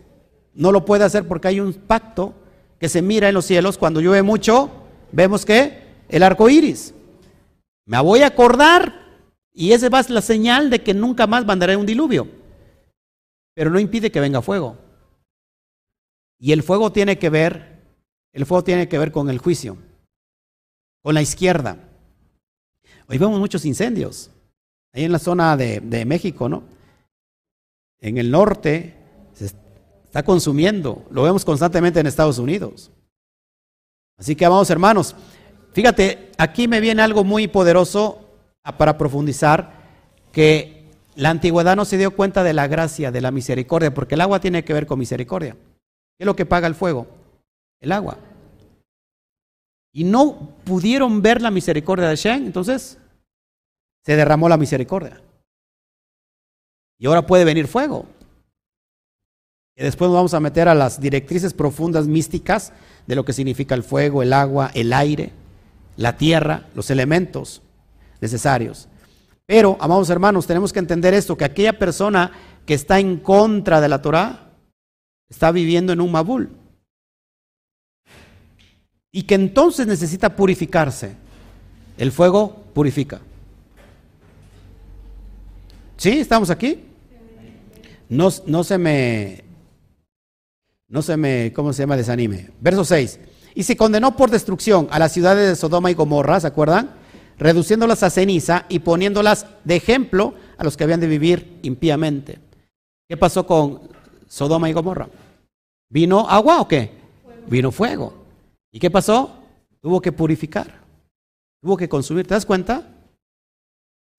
No 0.53 0.71
lo 0.71 0.85
puede 0.85 1.03
hacer 1.03 1.27
porque 1.27 1.47
hay 1.47 1.59
un 1.59 1.73
pacto 1.73 2.33
que 2.79 2.89
se 2.89 3.01
mira 3.01 3.27
en 3.27 3.33
los 3.33 3.45
cielos. 3.45 3.77
Cuando 3.77 4.01
llueve 4.01 4.21
mucho, 4.21 4.69
vemos 5.11 5.45
que 5.45 5.81
el 6.09 6.23
arco 6.23 6.49
iris. 6.49 6.93
Me 7.85 7.99
voy 8.01 8.21
a 8.21 8.27
acordar 8.27 9.01
y 9.53 9.73
esa 9.73 9.89
va 9.89 10.01
la 10.07 10.21
señal 10.21 10.69
de 10.69 10.81
que 10.81 10.93
nunca 10.93 11.27
más 11.27 11.45
mandaré 11.45 11.75
un 11.75 11.85
diluvio. 11.85 12.27
Pero 13.53 13.69
no 13.69 13.79
impide 13.79 14.11
que 14.11 14.19
venga 14.19 14.41
fuego. 14.41 14.77
Y 16.39 16.53
el 16.53 16.63
fuego 16.63 16.91
tiene 16.91 17.19
que 17.19 17.29
ver, 17.29 17.81
el 18.33 18.45
fuego 18.45 18.63
tiene 18.63 18.87
que 18.87 18.97
ver 18.97 19.11
con 19.11 19.29
el 19.29 19.37
juicio, 19.37 19.77
con 21.03 21.13
la 21.13 21.21
izquierda. 21.21 21.77
Hoy 23.07 23.17
vemos 23.17 23.39
muchos 23.39 23.65
incendios, 23.65 24.31
ahí 24.93 25.03
en 25.03 25.11
la 25.11 25.19
zona 25.19 25.55
de, 25.57 25.81
de 25.81 26.05
México, 26.05 26.49
¿no? 26.49 26.63
En 27.99 28.17
el 28.17 28.31
norte 28.31 28.95
se 29.33 29.45
está 29.45 30.23
consumiendo, 30.23 31.05
lo 31.11 31.23
vemos 31.23 31.45
constantemente 31.45 31.99
en 31.99 32.07
Estados 32.07 32.39
Unidos. 32.39 32.89
Así 34.21 34.35
que 34.35 34.47
vamos 34.47 34.69
hermanos, 34.69 35.15
fíjate, 35.73 36.29
aquí 36.37 36.67
me 36.67 36.79
viene 36.79 37.01
algo 37.01 37.23
muy 37.23 37.47
poderoso 37.47 38.29
para 38.77 38.95
profundizar, 38.95 39.81
que 40.31 40.85
la 41.15 41.31
antigüedad 41.31 41.75
no 41.75 41.85
se 41.85 41.97
dio 41.97 42.15
cuenta 42.15 42.43
de 42.43 42.53
la 42.53 42.67
gracia, 42.67 43.11
de 43.11 43.19
la 43.19 43.31
misericordia, 43.31 43.91
porque 43.95 44.13
el 44.13 44.21
agua 44.21 44.39
tiene 44.39 44.63
que 44.63 44.75
ver 44.75 44.85
con 44.85 44.99
misericordia. 44.99 45.53
¿Qué 45.55 46.19
es 46.19 46.25
lo 46.27 46.35
que 46.35 46.45
paga 46.45 46.67
el 46.67 46.75
fuego? 46.75 47.07
El 47.79 47.91
agua. 47.91 48.19
Y 49.91 50.03
no 50.03 50.55
pudieron 50.65 51.23
ver 51.23 51.41
la 51.41 51.49
misericordia 51.49 52.07
de 52.07 52.15
Shem, 52.15 52.45
entonces 52.45 52.99
se 54.05 54.15
derramó 54.15 54.47
la 54.47 54.57
misericordia. 54.57 55.19
Y 56.99 57.07
ahora 57.07 57.25
puede 57.25 57.43
venir 57.43 57.67
fuego. 57.67 58.05
Y 59.75 59.83
después 59.83 60.09
nos 60.09 60.15
vamos 60.15 60.33
a 60.33 60.39
meter 60.39 60.67
a 60.67 60.75
las 60.75 60.99
directrices 60.99 61.53
profundas 61.53 62.07
místicas 62.07 62.73
de 63.07 63.15
lo 63.15 63.25
que 63.25 63.33
significa 63.33 63.75
el 63.75 63.83
fuego, 63.83 64.21
el 64.21 64.33
agua, 64.33 64.71
el 64.73 64.93
aire, 64.93 65.31
la 65.97 66.17
tierra, 66.17 66.65
los 66.75 66.89
elementos 66.89 67.61
necesarios. 68.19 68.87
Pero, 69.45 69.77
amados 69.79 70.09
hermanos, 70.09 70.47
tenemos 70.47 70.71
que 70.71 70.79
entender 70.79 71.13
esto, 71.13 71.37
que 71.37 71.45
aquella 71.45 71.77
persona 71.77 72.31
que 72.65 72.73
está 72.73 72.99
en 72.99 73.17
contra 73.17 73.81
de 73.81 73.89
la 73.89 74.01
Torah 74.01 74.51
está 75.29 75.51
viviendo 75.51 75.93
en 75.93 76.01
un 76.01 76.11
Mabul. 76.11 76.49
Y 79.11 79.23
que 79.23 79.35
entonces 79.35 79.87
necesita 79.87 80.35
purificarse. 80.35 81.15
El 81.97 82.11
fuego 82.11 82.63
purifica. 82.73 83.19
¿Sí? 85.97 86.19
¿Estamos 86.19 86.49
aquí? 86.49 86.85
No, 88.09 88.29
no 88.45 88.63
se 88.63 88.77
me, 88.77 89.43
no 90.91 91.01
se 91.01 91.17
me, 91.17 91.51
¿cómo 91.53 91.73
se 91.73 91.81
llama? 91.81 91.97
Desanime. 91.97 92.51
Verso 92.61 92.85
6. 92.85 93.19
Y 93.55 93.63
se 93.63 93.75
condenó 93.75 94.15
por 94.15 94.29
destrucción 94.29 94.87
a 94.91 94.99
las 94.99 95.11
ciudades 95.11 95.49
de 95.49 95.55
Sodoma 95.55 95.89
y 95.89 95.95
Gomorra, 95.95 96.39
¿se 96.39 96.47
acuerdan? 96.47 97.01
reduciéndolas 97.41 98.03
a 98.03 98.11
ceniza 98.11 98.67
y 98.69 98.79
poniéndolas 98.79 99.47
de 99.63 99.75
ejemplo 99.75 100.35
a 100.59 100.63
los 100.63 100.77
que 100.77 100.83
habían 100.83 100.99
de 100.99 101.07
vivir 101.07 101.57
impíamente. 101.63 102.37
¿Qué 103.09 103.17
pasó 103.17 103.47
con 103.47 103.89
Sodoma 104.27 104.69
y 104.69 104.73
Gomorra? 104.73 105.09
¿Vino 105.89 106.29
agua 106.29 106.61
o 106.61 106.67
qué? 106.67 106.91
Vino 107.47 107.71
fuego. 107.71 108.13
¿Y 108.71 108.77
qué 108.77 108.91
pasó? 108.91 109.39
Tuvo 109.81 109.99
que 109.99 110.11
purificar. 110.11 110.81
Tuvo 111.63 111.77
que 111.77 111.89
consumir. 111.89 112.27
¿Te 112.27 112.35
das 112.35 112.45
cuenta? 112.45 112.87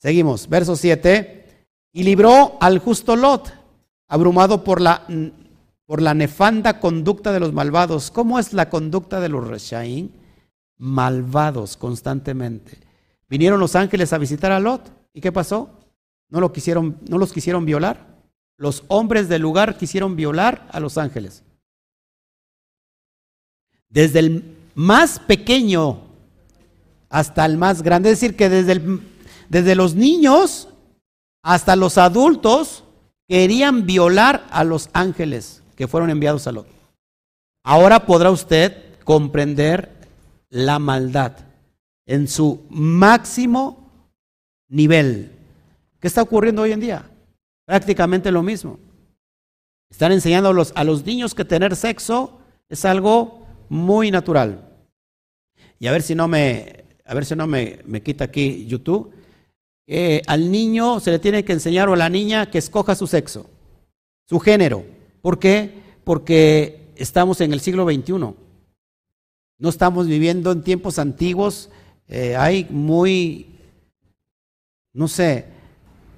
Seguimos. 0.01 0.49
Verso 0.49 0.75
7. 0.75 1.67
Y 1.93 2.03
libró 2.03 2.59
al 2.61 2.81
justo 2.81 3.15
Lot, 3.15 3.53
abrumado 4.09 4.65
por 4.65 4.81
la, 4.81 5.07
por 5.93 6.01
la 6.01 6.15
nefanda 6.15 6.81
conducta 6.81 7.33
de 7.33 7.39
los 7.39 7.53
malvados. 7.53 8.11
¿Cómo 8.11 8.39
es 8.39 8.55
la 8.55 8.71
conducta 8.71 9.21
de 9.21 9.29
los 9.29 9.47
Reshaín? 9.47 10.11
Malvados 10.79 11.77
constantemente. 11.77 12.79
Vinieron 13.29 13.61
los 13.61 13.77
ángeles 13.77 14.15
a 14.15 14.17
visitar 14.17 14.53
a 14.53 14.59
Lot. 14.59 14.91
¿Y 15.13 15.21
qué 15.21 15.31
pasó? 15.33 15.69
No, 16.31 16.41
lo 16.41 16.51
quisieron, 16.51 16.97
no 17.11 17.19
los 17.19 17.31
quisieron 17.31 17.67
violar. 17.67 18.07
Los 18.57 18.85
hombres 18.89 19.29
del 19.29 19.43
lugar 19.43 19.77
quisieron 19.77 20.17
violar 20.17 20.67
a 20.73 20.81
los 20.81 20.97
ángeles. 20.97 21.43
Desde 23.91 24.21
el 24.21 24.57
más 24.75 25.19
pequeño 25.19 26.05
hasta 27.11 27.45
el 27.45 27.59
más 27.59 27.83
grande. 27.83 28.11
Es 28.11 28.19
decir, 28.19 28.35
que 28.35 28.49
desde, 28.49 28.81
desde 29.51 29.75
los 29.75 29.95
niños 29.95 30.69
hasta 31.43 31.77
los 31.77 31.99
adultos 31.99 32.83
querían 33.29 33.85
violar 33.85 34.47
a 34.51 34.65
los 34.65 34.89
ángeles 34.95 35.62
que 35.77 35.89
fueron 35.89 36.11
enviados 36.11 36.47
a 36.47 36.53
Lot. 36.53 36.67
Ahora 37.65 38.07
podrá 38.07 38.31
usted 38.31 38.95
comprender 39.05 39.91
la 40.51 40.79
maldad 40.79 41.37
en 42.07 42.29
su 42.29 42.67
máximo 42.71 43.91
nivel. 44.69 45.31
¿Qué 46.01 46.09
está 46.09 46.23
ocurriendo 46.23 46.63
hoy 46.63 46.73
en 46.73 46.81
día? 46.81 47.11
Prácticamente 47.65 48.33
lo 48.33 48.43
mismo. 48.43 48.79
Están 49.91 50.13
enseñando 50.13 50.49
a 50.49 50.85
los, 50.85 51.07
niños 51.07 51.35
que 51.35 51.45
tener 51.45 51.77
sexo 51.77 52.41
es 52.69 52.85
algo 52.85 53.47
muy 53.69 54.11
natural. 54.11 54.69
Y 55.79 55.87
a 55.87 55.93
ver 55.93 56.03
si 56.03 56.15
no 56.15 56.29
me, 56.29 56.85
a 57.05 57.15
ver 57.15 57.25
si 57.25 57.37
no 57.37 57.47
me, 57.47 57.81
me 57.85 58.03
quita 58.03 58.25
aquí 58.25 58.67
YouTube. 58.67 59.13
al 60.27 60.51
niño 60.51 60.99
se 60.99 61.11
le 61.13 61.19
tiene 61.19 61.45
que 61.45 61.53
enseñar 61.53 61.89
o 61.89 61.93
a 61.93 61.97
la 61.97 62.09
niña 62.09 62.51
que 62.51 62.59
escoja 62.59 62.95
su 62.95 63.07
sexo, 63.07 63.49
su 64.29 64.41
género. 64.41 64.85
¿Por 65.23 65.39
qué? 65.39 65.83
Porque 66.05 66.93
estamos 66.97 67.41
en 67.41 67.55
el 67.55 67.61
siglo 67.61 67.87
XXI. 67.87 68.13
No 69.59 69.69
estamos 69.69 70.07
viviendo 70.07 70.53
en 70.53 70.63
tiempos 70.63 70.99
antiguos 70.99 71.71
eh, 72.15 72.37
hay 72.37 72.67
muy, 72.69 73.59
no 74.93 75.09
sé, 75.09 75.47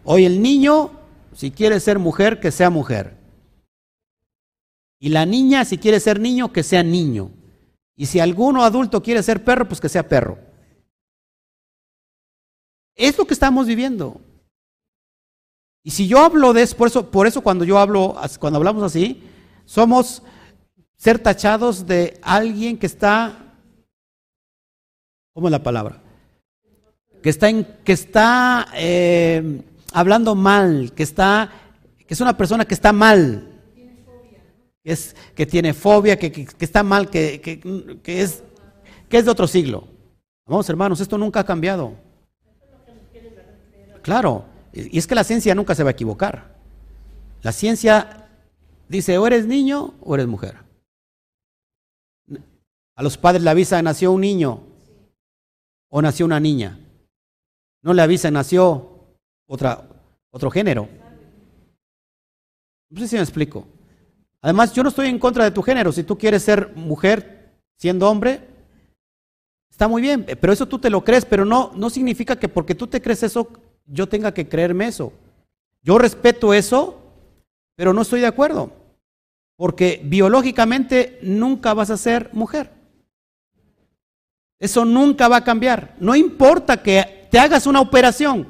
hoy 0.03 0.25
el 0.25 0.43
niño, 0.43 0.91
si 1.33 1.53
quiere 1.53 1.79
ser 1.79 2.01
mujer, 2.01 2.41
que 2.41 2.51
sea 2.51 2.69
mujer. 2.69 3.17
Y 4.99 5.11
la 5.11 5.25
niña, 5.25 5.65
si 5.65 5.79
quiere 5.79 6.01
ser 6.01 6.19
niño, 6.19 6.53
que 6.53 6.65
sea 6.65 6.83
niño. 6.83 7.31
Y 7.95 8.07
si 8.07 8.19
alguno 8.19 8.65
adulto 8.65 9.05
quiere 9.05 9.23
ser 9.23 9.45
perro, 9.45 9.69
pues 9.69 9.81
que 9.81 9.89
sea 9.89 10.09
perro. 10.09 10.37
Es 12.97 13.17
lo 13.17 13.25
que 13.25 13.35
estamos 13.35 13.69
viviendo. 13.69 14.21
Y 15.85 15.93
si 15.93 16.09
yo 16.09 16.19
hablo 16.19 16.53
de 16.53 16.63
eso, 16.63 16.77
por 16.77 16.89
eso, 16.89 17.11
por 17.11 17.29
eso 17.29 17.43
cuando 17.43 17.65
yo 17.65 17.79
hablo, 17.79 18.17
cuando 18.41 18.57
hablamos 18.57 18.83
así, 18.83 19.23
somos 19.65 20.23
ser 20.97 21.21
tachados 21.21 21.87
de 21.87 22.19
alguien 22.23 22.77
que 22.79 22.87
está 22.87 23.45
¿Cómo 25.35 25.49
es 25.49 25.53
la 25.53 25.63
palabra? 25.65 26.01
Que 27.21 27.29
está, 27.29 27.49
en, 27.49 27.65
que 27.85 27.93
está 27.93 28.69
eh, 28.75 29.63
hablando 29.93 30.37
mal, 30.37 30.93
que, 30.95 31.03
está, 31.03 31.51
que 31.99 32.15
es 32.15 32.21
una 32.21 32.37
persona 32.37 32.65
que 32.65 32.75
está 32.75 32.93
mal. 32.93 33.51
Que, 34.85 34.93
es, 34.93 35.17
que 35.35 35.45
tiene 35.45 35.75
fobia, 35.75 36.19
que, 36.19 36.47
está 36.61 36.85
mal, 36.85 37.11
que, 37.11 37.41
que, 37.41 38.23
es, 38.23 38.45
que 39.09 39.19
es 39.19 39.25
de 39.25 39.31
otro 39.31 39.49
siglo. 39.49 39.89
Vamos, 40.47 40.69
hermanos, 40.69 41.01
esto 41.01 41.19
nunca 41.19 41.41
ha 41.41 41.45
cambiado. 41.45 41.95
Claro, 44.03 44.45
y 44.75 44.99
es 44.99 45.07
que 45.07 45.15
la 45.15 45.23
ciencia 45.23 45.55
nunca 45.55 45.75
se 45.75 45.85
va 45.85 45.91
a 45.91 45.93
equivocar. 45.93 46.57
La 47.43 47.53
ciencia 47.53 48.29
dice, 48.89 49.17
o 49.19 49.27
eres 49.27 49.47
niño 49.47 49.95
o 50.01 50.15
eres 50.15 50.27
mujer. 50.27 50.57
A 52.97 53.03
los 53.03 53.17
padres 53.17 53.43
le 53.43 53.51
avisa, 53.51 53.81
nació 53.83 54.13
un 54.13 54.21
niño, 54.21 54.63
o 55.89 56.03
nació 56.03 56.27
una 56.27 56.41
niña. 56.41 56.79
No 57.83 57.95
le 57.95 58.03
avisan, 58.03 58.35
nació 58.35 59.15
otro 59.47 60.51
género. 60.51 60.89
No 62.91 63.01
sé 63.01 63.09
si 63.09 63.17
me 63.17 63.23
explico. 63.23 63.67
Además, 64.41 64.73
yo 64.73 64.83
no 64.83 64.89
estoy 64.89 65.09
en 65.09 65.19
contra 65.19 65.45
de 65.45 65.51
tu 65.51 65.63
género. 65.63 65.93
Si 65.93 66.03
tú 66.03 66.19
quieres 66.19 66.43
ser 66.43 66.75
mujer 66.77 67.53
siendo 67.77 68.11
hombre, 68.11 68.49
está 69.71 69.89
muy 69.89 70.03
bien, 70.03 70.25
pero 70.41 70.53
eso 70.53 70.67
tú 70.67 70.79
te 70.79 70.91
lo 70.91 71.03
crees, 71.05 71.25
pero 71.25 71.45
no, 71.45 71.73
no 71.75 71.91
significa 71.91 72.37
que 72.37 72.49
porque 72.49 72.75
tú 72.75 72.87
te 72.87 73.03
crees 73.03 73.23
eso, 73.23 73.49
yo 73.87 74.09
tenga 74.09 74.33
que 74.33 74.49
creerme 74.49 74.87
eso. 74.87 75.13
Yo 75.83 75.99
respeto 75.99 76.55
eso, 76.55 77.01
pero 77.77 77.93
no 77.93 78.03
estoy 78.03 78.21
de 78.21 78.27
acuerdo, 78.27 78.73
porque 79.57 80.01
biológicamente 80.05 81.19
nunca 81.23 81.75
vas 81.75 81.91
a 81.91 81.97
ser 81.97 82.31
mujer. 82.33 82.71
Eso 84.59 84.85
nunca 84.85 85.29
va 85.29 85.39
a 85.39 85.45
cambiar. 85.45 85.95
No 85.99 86.17
importa 86.17 86.83
que 86.83 87.29
te 87.31 87.39
hagas 87.39 87.67
una 87.67 87.81
operación. 87.81 88.49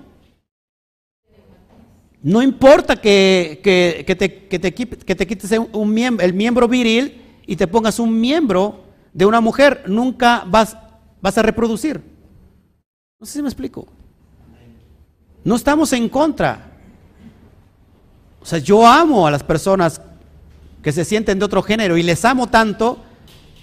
No 2.22 2.40
importa 2.40 2.96
que, 2.96 3.60
te, 3.62 4.04
que 4.48 5.14
te, 5.14 5.26
quites 5.26 5.58
un 5.72 5.98
el 6.20 6.34
miembro 6.34 6.68
viril 6.68 7.20
y 7.46 7.56
te 7.56 7.66
pongas 7.66 7.98
un 7.98 8.18
miembro 8.18 8.84
de 9.12 9.26
una 9.26 9.40
mujer, 9.40 9.84
nunca 9.86 10.44
vas, 10.46 10.76
vas 11.20 11.38
a 11.38 11.42
reproducir. 11.42 12.00
No 13.20 13.26
sé 13.26 13.34
si 13.34 13.42
me 13.42 13.48
explico. 13.48 13.86
No 15.44 15.56
estamos 15.56 15.92
en 15.92 16.08
contra. 16.08 16.72
O 18.40 18.46
sea, 18.46 18.58
yo 18.58 18.86
amo 18.86 19.26
a 19.26 19.30
las 19.30 19.42
personas 19.42 20.00
que 20.82 20.92
se 20.92 21.04
sienten 21.04 21.38
de 21.38 21.44
otro 21.44 21.62
género 21.62 21.96
y 21.96 22.02
les 22.02 22.24
amo 22.24 22.48
tanto 22.48 22.98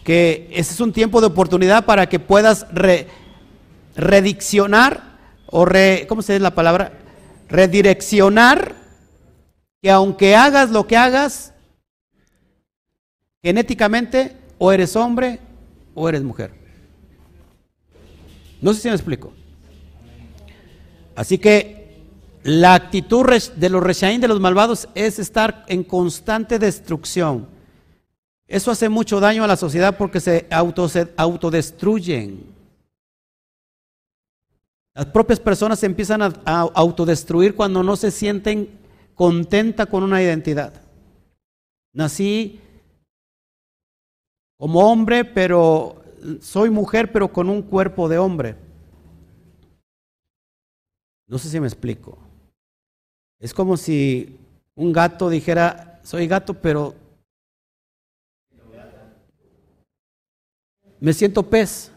que 0.03 0.47
ese 0.51 0.73
es 0.73 0.79
un 0.79 0.93
tiempo 0.93 1.21
de 1.21 1.27
oportunidad 1.27 1.85
para 1.85 2.07
que 2.07 2.19
puedas 2.19 2.65
rediccionar 3.95 5.11
o 5.47 5.65
re, 5.65 6.05
¿cómo 6.07 6.21
se 6.21 6.33
dice 6.33 6.43
la 6.43 6.55
palabra? 6.55 6.93
Redireccionar 7.49 8.75
que 9.81 9.91
aunque 9.91 10.35
hagas 10.35 10.71
lo 10.71 10.87
que 10.87 10.97
hagas, 10.97 11.53
genéticamente 13.43 14.37
o 14.57 14.71
eres 14.71 14.95
hombre 14.95 15.39
o 15.93 16.07
eres 16.07 16.23
mujer. 16.23 16.53
No 18.61 18.73
sé 18.73 18.81
si 18.81 18.87
me 18.87 18.95
explico. 18.95 19.33
Así 21.15 21.37
que 21.37 21.81
la 22.43 22.73
actitud 22.73 23.25
de 23.55 23.69
los 23.69 23.83
reshaín, 23.83 24.21
de 24.21 24.27
los 24.27 24.39
malvados, 24.39 24.89
es 24.95 25.19
estar 25.19 25.65
en 25.67 25.83
constante 25.83 26.57
destrucción. 26.57 27.47
Eso 28.47 28.71
hace 28.71 28.89
mucho 28.89 29.19
daño 29.19 29.43
a 29.43 29.47
la 29.47 29.55
sociedad 29.55 29.97
porque 29.97 30.19
se, 30.19 30.47
auto, 30.49 30.89
se 30.89 31.13
autodestruyen. 31.15 32.43
Las 34.93 35.05
propias 35.05 35.39
personas 35.39 35.79
se 35.79 35.85
empiezan 35.85 36.21
a, 36.21 36.33
a 36.43 36.61
autodestruir 36.73 37.55
cuando 37.55 37.81
no 37.81 37.95
se 37.95 38.11
sienten 38.11 38.69
contenta 39.15 39.85
con 39.85 40.03
una 40.03 40.21
identidad. 40.21 40.73
Nací 41.93 42.59
como 44.57 44.91
hombre, 44.91 45.23
pero 45.25 46.01
soy 46.41 46.69
mujer, 46.69 47.11
pero 47.11 47.31
con 47.31 47.49
un 47.49 47.61
cuerpo 47.61 48.09
de 48.09 48.17
hombre. 48.17 48.55
No 51.31 51.37
sé 51.37 51.47
si 51.47 51.61
me 51.61 51.67
explico. 51.67 52.17
Es 53.39 53.53
como 53.53 53.77
si 53.77 54.37
un 54.75 54.91
gato 54.91 55.29
dijera, 55.29 56.01
soy 56.03 56.27
gato, 56.27 56.53
pero 56.53 56.93
me 60.99 61.13
siento 61.13 61.49
pez. 61.49 61.89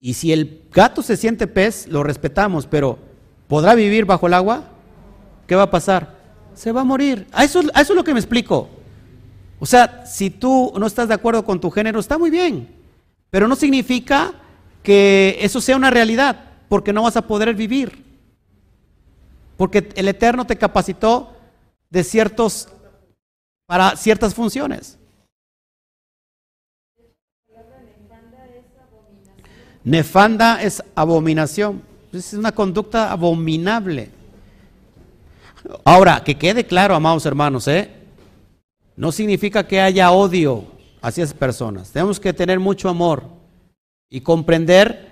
Y 0.00 0.14
si 0.14 0.32
el 0.32 0.68
gato 0.72 1.00
se 1.00 1.16
siente 1.16 1.46
pez, 1.46 1.86
lo 1.86 2.02
respetamos, 2.02 2.66
pero 2.66 2.98
¿podrá 3.46 3.76
vivir 3.76 4.04
bajo 4.04 4.26
el 4.26 4.34
agua? 4.34 4.64
¿Qué 5.46 5.54
va 5.54 5.62
a 5.62 5.70
pasar? 5.70 6.18
Se 6.54 6.72
va 6.72 6.80
a 6.80 6.84
morir. 6.84 7.28
A 7.30 7.44
eso, 7.44 7.60
eso 7.60 7.70
es 7.72 7.94
lo 7.94 8.02
que 8.02 8.14
me 8.14 8.18
explico. 8.18 8.68
O 9.60 9.64
sea, 9.64 10.04
si 10.06 10.28
tú 10.28 10.72
no 10.76 10.88
estás 10.88 11.06
de 11.06 11.14
acuerdo 11.14 11.44
con 11.44 11.60
tu 11.60 11.70
género, 11.70 12.00
está 12.00 12.18
muy 12.18 12.30
bien, 12.30 12.68
pero 13.30 13.46
no 13.46 13.54
significa 13.54 14.41
que 14.82 15.38
eso 15.40 15.60
sea 15.60 15.76
una 15.76 15.90
realidad, 15.90 16.44
porque 16.68 16.92
no 16.92 17.02
vas 17.02 17.16
a 17.16 17.26
poder 17.26 17.54
vivir. 17.54 18.04
Porque 19.56 19.90
el 19.94 20.08
Eterno 20.08 20.46
te 20.46 20.56
capacitó 20.56 21.34
de 21.90 22.04
ciertos 22.04 22.68
para 23.66 23.96
ciertas 23.96 24.34
funciones. 24.34 24.98
Nefanda 29.84 30.62
es 30.62 30.82
abominación. 30.94 31.82
Es 32.12 32.34
una 32.34 32.52
conducta 32.52 33.10
abominable. 33.10 34.10
Ahora, 35.84 36.22
que 36.24 36.36
quede 36.36 36.66
claro, 36.66 36.94
amados 36.94 37.24
hermanos, 37.24 37.66
¿eh? 37.68 37.90
no 38.96 39.12
significa 39.12 39.66
que 39.66 39.80
haya 39.80 40.10
odio 40.10 40.64
hacia 41.00 41.24
esas 41.24 41.36
personas. 41.36 41.90
Tenemos 41.90 42.20
que 42.20 42.32
tener 42.32 42.60
mucho 42.60 42.88
amor 42.88 43.24
y 44.12 44.20
comprender 44.20 45.08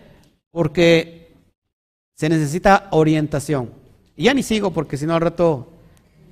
porque 0.51 1.33
se 2.15 2.29
necesita 2.29 2.89
orientación. 2.91 3.71
Y 4.15 4.25
ya 4.25 4.35
ni 4.35 4.43
sigo 4.43 4.73
porque 4.73 4.99
si 4.99 5.07
no 5.07 5.15
al 5.15 5.23
rato 5.23 5.69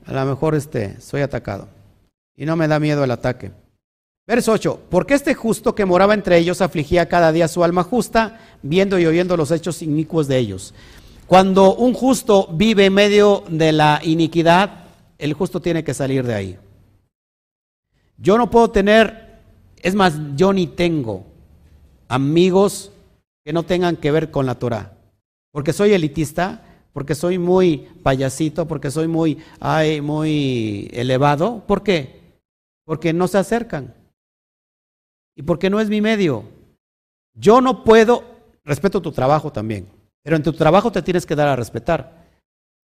a 0.05 0.13
lo 0.13 0.27
mejor 0.27 0.55
este, 0.55 1.01
soy 1.01 1.23
atacado. 1.23 1.69
Y 2.37 2.45
no 2.45 2.57
me 2.57 2.69
da 2.69 2.79
miedo 2.79 3.03
el 3.03 3.11
ataque. 3.11 3.53
Verso 4.27 4.53
8. 4.53 4.83
Porque 4.91 5.15
este 5.15 5.33
justo 5.33 5.75
que 5.75 5.87
moraba 5.87 6.13
entre 6.13 6.37
ellos 6.37 6.61
afligía 6.61 7.09
cada 7.09 7.33
día 7.33 7.49
su 7.49 7.65
alma 7.65 7.85
justa, 7.85 8.39
viendo 8.63 8.99
y 8.99 9.07
oyendo 9.07 9.39
los 9.39 9.51
hechos 9.51 9.81
inicuos 9.81 10.29
de 10.29 10.37
ellos. 10.37 10.75
Cuando 11.27 11.75
un 11.75 11.95
justo 11.95 12.49
vive 12.53 12.85
en 12.85 12.93
medio 12.93 13.45
de 13.49 13.73
la 13.73 14.01
iniquidad, 14.05 14.85
el 15.17 15.33
justo 15.33 15.63
tiene 15.63 15.85
que 15.85 15.95
salir 15.95 16.27
de 16.27 16.35
ahí. 16.35 16.59
Yo 18.19 18.37
no 18.37 18.51
puedo 18.51 18.71
tener, 18.71 19.39
es 19.81 19.95
más, 19.95 20.19
yo 20.37 20.53
ni 20.53 20.67
tengo 20.67 21.25
amigos 22.09 22.91
que 23.45 23.53
no 23.53 23.63
tengan 23.63 23.97
que 23.97 24.11
ver 24.11 24.31
con 24.31 24.47
la 24.47 24.57
Torah. 24.57 24.97
Porque 25.53 25.73
soy 25.73 25.93
elitista, 25.93 26.63
porque 26.93 27.15
soy 27.15 27.39
muy 27.39 27.89
payasito, 28.03 28.67
porque 28.67 28.91
soy 28.91 29.09
muy, 29.09 29.39
ay, 29.61 30.01
muy 30.01 30.89
elevado. 30.93 31.65
¿Por 31.67 31.83
qué? 31.83 32.41
Porque 32.85 33.13
no 33.13 33.29
se 33.29 33.39
acercan. 33.39 33.95
Y 35.37 35.43
porque 35.43 35.71
no 35.71 35.81
es 35.81 35.89
mi 35.89 36.01
medio. 36.01 36.45
Yo 37.35 37.61
no 37.61 37.85
puedo, 37.85 38.25
respeto 38.65 39.01
tu 39.01 39.13
trabajo 39.13 39.53
también, 39.53 39.89
pero 40.23 40.37
en 40.37 40.43
tu 40.43 40.53
trabajo 40.53 40.91
te 40.91 41.03
tienes 41.03 41.25
que 41.25 41.37
dar 41.37 41.49
a 41.49 41.57
respetar. 41.57 42.27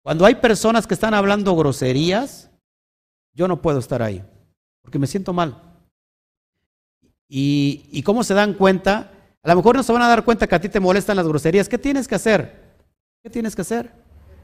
Cuando 0.04 0.26
hay 0.26 0.36
personas 0.36 0.86
que 0.86 0.94
están 0.94 1.14
hablando 1.14 1.56
groserías, 1.56 2.52
yo 3.34 3.48
no 3.48 3.62
puedo 3.62 3.80
estar 3.80 4.04
ahí 4.04 4.24
porque 4.84 5.00
me 5.00 5.08
siento 5.08 5.34
mal. 5.34 5.60
Y, 7.28 8.04
cómo 8.04 8.24
se 8.24 8.36
dan 8.36 8.54
cuenta, 8.54 9.12
a 9.44 9.50
lo 9.50 9.56
mejor 9.58 9.76
no 9.76 9.84
se 9.84 9.92
van 9.92 10.02
a 10.02 10.08
dar 10.08 10.24
cuenta 10.24 10.48
que 10.48 10.56
a 10.56 10.62
ti 10.62 10.70
te 10.70 10.80
molestan 10.80 11.18
las 11.18 11.28
groserías. 11.28 11.68
¿Qué 11.68 11.78
tienes 11.78 12.08
que 12.08 12.16
hacer? 12.16 12.64
¿Qué 13.22 13.30
tienes 13.30 13.56
que 13.56 13.62
hacer? 13.62 13.92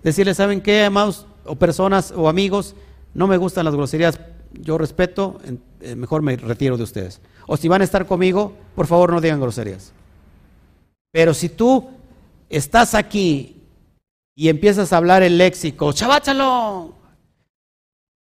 Decirle, 0.03 0.33
¿saben 0.33 0.61
qué, 0.61 0.83
amados 0.83 1.25
o 1.45 1.55
personas 1.55 2.11
o 2.15 2.27
amigos? 2.27 2.75
No 3.13 3.25
me 3.25 3.37
gustan 3.37 3.65
las 3.65 3.75
groserías, 3.75 4.19
yo 4.51 4.77
respeto, 4.77 5.39
eh, 5.81 5.95
mejor 5.95 6.21
me 6.21 6.35
retiro 6.35 6.75
de 6.75 6.83
ustedes. 6.83 7.21
O 7.47 7.55
si 7.55 7.67
van 7.69 7.81
a 7.81 7.85
estar 7.85 8.05
conmigo, 8.05 8.53
por 8.75 8.87
favor 8.87 9.11
no 9.11 9.21
digan 9.21 9.39
groserías. 9.39 9.93
Pero 11.11 11.33
si 11.33 11.49
tú 11.49 11.89
estás 12.49 12.93
aquí 12.93 13.63
y 14.35 14.49
empiezas 14.49 14.91
a 14.91 14.97
hablar 14.97 15.23
el 15.23 15.37
léxico, 15.37 15.93
chabáchalo, 15.93 16.93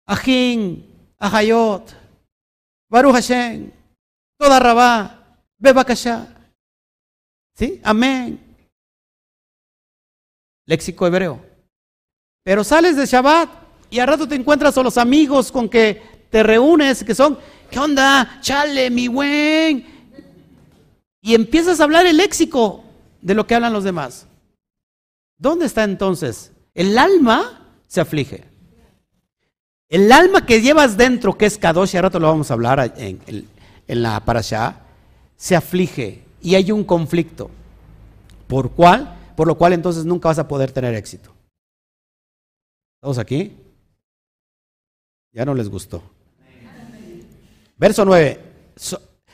ajín, 0.07 0.87
ajayot, 1.19 1.95
Baruch 2.89 3.15
Hashem, 3.15 3.73
toda 4.39 4.61
Rabá, 4.61 5.39
Bebakashá. 5.59 6.36
¿Sí? 7.57 7.81
Amén. 7.83 8.39
Léxico 10.67 11.07
hebreo. 11.07 11.41
Pero 12.45 12.63
sales 12.63 12.97
de 12.97 13.07
Shabbat 13.07 13.49
y 13.91 13.99
a 13.99 14.07
rato 14.07 14.29
te 14.29 14.35
encuentras 14.35 14.75
con 14.75 14.85
los 14.85 14.99
amigos 14.99 15.51
con 15.51 15.69
que 15.69 16.27
te 16.31 16.43
reúnes, 16.43 17.03
que 17.03 17.15
son, 17.15 17.39
¿qué 17.71 17.79
onda? 17.79 18.39
Chale, 18.41 18.91
mi 18.91 19.09
buen. 19.09 19.87
Y 21.23 21.35
empiezas 21.35 21.81
a 21.81 21.85
hablar 21.85 22.05
el 22.07 22.19
léxico 22.19 22.85
de 23.23 23.35
lo 23.35 23.47
que 23.47 23.55
hablan 23.55 23.73
los 23.73 23.85
demás. 23.85 24.27
¿Dónde 25.39 25.67
está 25.67 25.85
entonces? 25.85 26.53
El 26.75 26.99
alma 26.99 27.73
se 27.87 28.01
aflige. 28.01 28.45
El 29.89 30.13
alma 30.13 30.45
que 30.45 30.61
llevas 30.61 30.97
dentro, 30.97 31.39
que 31.39 31.47
es 31.47 31.59
Kadosh, 31.59 31.95
y 31.95 31.97
ahora 31.97 32.09
rato 32.09 32.19
lo 32.19 32.29
vamos 32.29 32.51
a 32.51 32.55
hablar 32.55 32.93
en, 32.97 33.21
en 33.87 34.03
la 34.03 34.21
Parashá, 34.25 34.83
se 35.37 35.57
aflige 35.57 36.26
y 36.41 36.55
hay 36.55 36.73
un 36.73 36.85
conflicto. 36.85 37.51
¿Por 38.47 38.71
cuál? 38.71 39.17
Por 39.37 39.47
lo 39.47 39.57
cual 39.57 39.73
entonces 39.73 40.05
nunca 40.05 40.29
vas 40.29 40.39
a 40.39 40.49
poder 40.49 40.73
tener 40.73 40.95
éxito. 40.95 41.33
¿Estamos 42.97 43.19
aquí? 43.19 43.57
Ya 45.33 45.45
no 45.45 45.55
les 45.55 45.69
gustó. 45.69 46.03
Verso 47.77 48.05
9. 48.05 48.41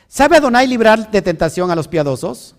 ¿Sabe 0.09 0.37
Adonai 0.37 0.67
librar 0.67 1.11
de 1.11 1.23
tentación 1.23 1.71
a 1.71 1.77
los 1.77 1.89
piadosos? 1.89 2.57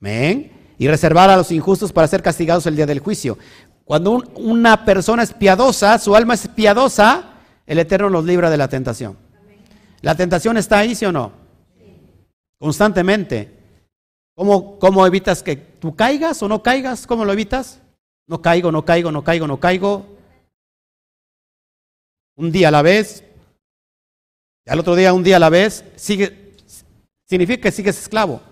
Amén. 0.00 0.52
Y 0.78 0.86
reservar 0.88 1.30
a 1.30 1.36
los 1.36 1.50
injustos 1.50 1.92
para 1.92 2.06
ser 2.06 2.22
castigados 2.22 2.66
el 2.66 2.76
día 2.76 2.86
del 2.86 3.00
juicio. 3.00 3.38
Cuando 3.84 4.22
una 4.34 4.84
persona 4.84 5.22
es 5.22 5.32
piadosa, 5.32 5.98
su 5.98 6.14
alma 6.14 6.34
es 6.34 6.48
piadosa, 6.48 7.34
el 7.66 7.78
Eterno 7.78 8.10
los 8.10 8.24
libra 8.24 8.50
de 8.50 8.56
la 8.56 8.68
tentación. 8.68 9.16
¿La 10.02 10.14
tentación 10.14 10.56
está 10.56 10.78
ahí, 10.78 10.94
sí 10.94 11.04
o 11.06 11.12
no? 11.12 11.32
Constantemente. 12.58 13.55
¿Cómo, 14.36 14.78
¿Cómo 14.78 15.06
evitas 15.06 15.42
que 15.42 15.56
tú 15.56 15.96
caigas 15.96 16.42
o 16.42 16.48
no 16.48 16.62
caigas? 16.62 17.06
¿Cómo 17.06 17.24
lo 17.24 17.32
evitas? 17.32 17.80
No 18.26 18.42
caigo, 18.42 18.70
no 18.70 18.84
caigo, 18.84 19.10
no 19.10 19.24
caigo, 19.24 19.46
no 19.46 19.58
caigo. 19.58 20.04
Un 22.36 22.52
día 22.52 22.68
a 22.68 22.70
la 22.70 22.82
vez. 22.82 23.24
Al 24.66 24.78
otro 24.78 24.94
día, 24.94 25.14
un 25.14 25.22
día 25.22 25.36
a 25.36 25.38
la 25.40 25.48
vez. 25.48 25.84
Sigue, 25.96 26.52
significa 27.24 27.62
que 27.62 27.72
sigues 27.72 27.98
esclavo. 27.98 28.42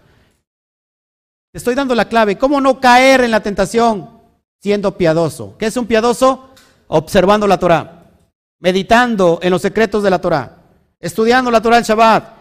Te 1.53 1.59
estoy 1.59 1.74
dando 1.74 1.95
la 1.95 2.09
clave. 2.09 2.39
¿Cómo 2.39 2.62
no 2.62 2.80
caer 2.80 3.20
en 3.20 3.30
la 3.30 3.43
tentación 3.43 4.22
siendo 4.62 4.97
piadoso? 4.97 5.55
¿Qué 5.59 5.66
es 5.66 5.76
un 5.76 5.87
piadoso? 5.87 6.49
Observando 6.87 7.47
la 7.47 7.59
Torah, 7.59 8.11
meditando 8.59 9.39
en 9.43 9.51
los 9.51 9.61
secretos 9.61 10.03
de 10.03 10.11
la 10.11 10.20
Torah, 10.20 10.62
estudiando 10.99 11.51
la 11.51 11.61
Torah 11.61 11.76
del 11.76 11.85
Shabbat, 11.85 12.37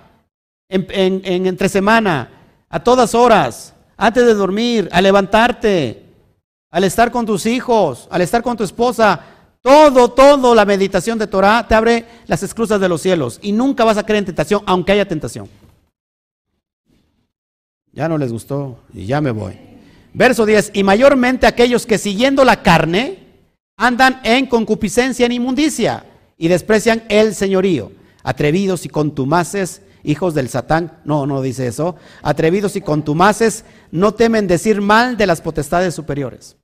en, 0.70 1.22
en 1.26 1.46
entre 1.46 1.68
semana, 1.68 2.43
a 2.74 2.84
todas 2.84 3.14
horas, 3.14 3.76
antes 3.96 4.26
de 4.26 4.34
dormir, 4.34 4.90
al 4.92 5.04
levantarte, 5.04 6.06
al 6.72 6.84
estar 6.84 7.12
con 7.12 7.24
tus 7.24 7.46
hijos, 7.46 8.08
al 8.10 8.22
estar 8.22 8.42
con 8.42 8.58
tu 8.58 8.64
esposa, 8.64 9.20
todo, 9.62 10.10
todo 10.10 10.56
la 10.56 10.66
meditación 10.66 11.20
de 11.20 11.28
Torah 11.28 11.68
te 11.68 11.76
abre 11.76 12.06
las 12.26 12.42
esclusas 12.42 12.82
de 12.82 12.90
los 12.90 13.00
cielos 13.00 13.38
y 13.44 13.52
nunca 13.52 13.84
vas 13.84 14.00
a 14.00 14.04
caer 14.04 14.18
en 14.18 14.26
tentación, 14.26 14.64
aunque 14.66 14.92
haya 14.92 15.08
tentación. 15.08 15.48
Ya 17.92 18.10
no 18.10 18.18
les 18.18 18.32
gustó 18.32 18.80
y 18.92 19.06
ya 19.06 19.22
me 19.22 19.30
voy. 19.30 19.54
Verso 20.12 20.44
10, 20.44 20.72
y 20.74 20.82
mayormente 20.82 21.46
aquellos 21.46 21.86
que 21.86 22.00
siguiendo 22.00 22.44
la 22.44 22.64
carne 22.64 23.20
andan 23.78 24.20
en 24.24 24.48
concupiscencia, 24.48 25.28
en 25.28 25.34
inmundicia 25.34 26.08
y 26.40 26.48
desprecian 26.48 27.04
el 27.10 27.36
señorío, 27.36 27.92
atrevidos 28.24 28.84
y 28.86 28.90
contumaces, 28.90 29.84
hijos 30.04 30.34
del 30.34 30.50
Satán. 30.50 31.00
No, 31.06 31.26
no 31.26 31.42
dice 31.42 31.68
eso. 31.68 31.96
Atrevidos 32.22 32.76
y 32.76 32.82
contumaces 32.82 33.66
no 33.92 34.14
temen 34.14 34.48
decir 34.48 34.82
mal 34.82 35.18
de 35.18 35.28
las 35.28 35.42
potestades 35.42 35.96
superiores. 35.96 36.58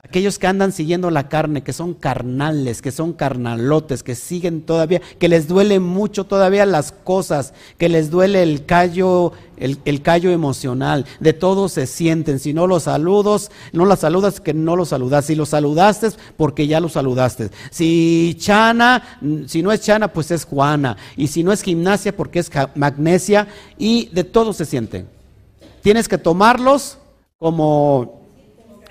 Aquellos 0.00 0.38
que 0.38 0.46
andan 0.46 0.70
siguiendo 0.70 1.10
la 1.10 1.28
carne, 1.28 1.64
que 1.64 1.72
son 1.72 1.92
carnales, 1.92 2.82
que 2.82 2.92
son 2.92 3.12
carnalotes, 3.12 4.04
que 4.04 4.14
siguen 4.14 4.62
todavía, 4.62 5.02
que 5.18 5.28
les 5.28 5.48
duele 5.48 5.80
mucho 5.80 6.22
todavía 6.22 6.64
las 6.66 6.92
cosas, 6.92 7.52
que 7.78 7.88
les 7.88 8.08
duele 8.08 8.44
el 8.44 8.64
callo, 8.64 9.32
el, 9.56 10.02
callo 10.02 10.30
emocional, 10.30 11.04
de 11.18 11.32
todos 11.32 11.72
se 11.72 11.88
sienten. 11.88 12.38
Si 12.38 12.54
no 12.54 12.68
los 12.68 12.84
saludos, 12.84 13.50
no 13.72 13.86
los 13.86 13.98
saludas, 13.98 14.40
que 14.40 14.54
no 14.54 14.76
los 14.76 14.90
saludas. 14.90 15.24
Si 15.24 15.34
los 15.34 15.48
saludaste, 15.48 16.10
porque 16.36 16.68
ya 16.68 16.78
los 16.78 16.92
saludaste. 16.92 17.50
Si 17.72 18.36
Chana, 18.38 19.18
si 19.48 19.64
no 19.64 19.72
es 19.72 19.80
Chana, 19.80 20.12
pues 20.12 20.30
es 20.30 20.44
Juana. 20.44 20.96
Y 21.16 21.26
si 21.26 21.42
no 21.42 21.50
es 21.50 21.60
gimnasia, 21.60 22.16
porque 22.16 22.38
es 22.38 22.52
magnesia. 22.76 23.48
Y 23.76 24.10
de 24.12 24.22
todos 24.22 24.58
se 24.58 24.64
sienten. 24.64 25.08
Tienes 25.82 26.06
que 26.06 26.18
tomarlos 26.18 26.98
como 27.40 28.17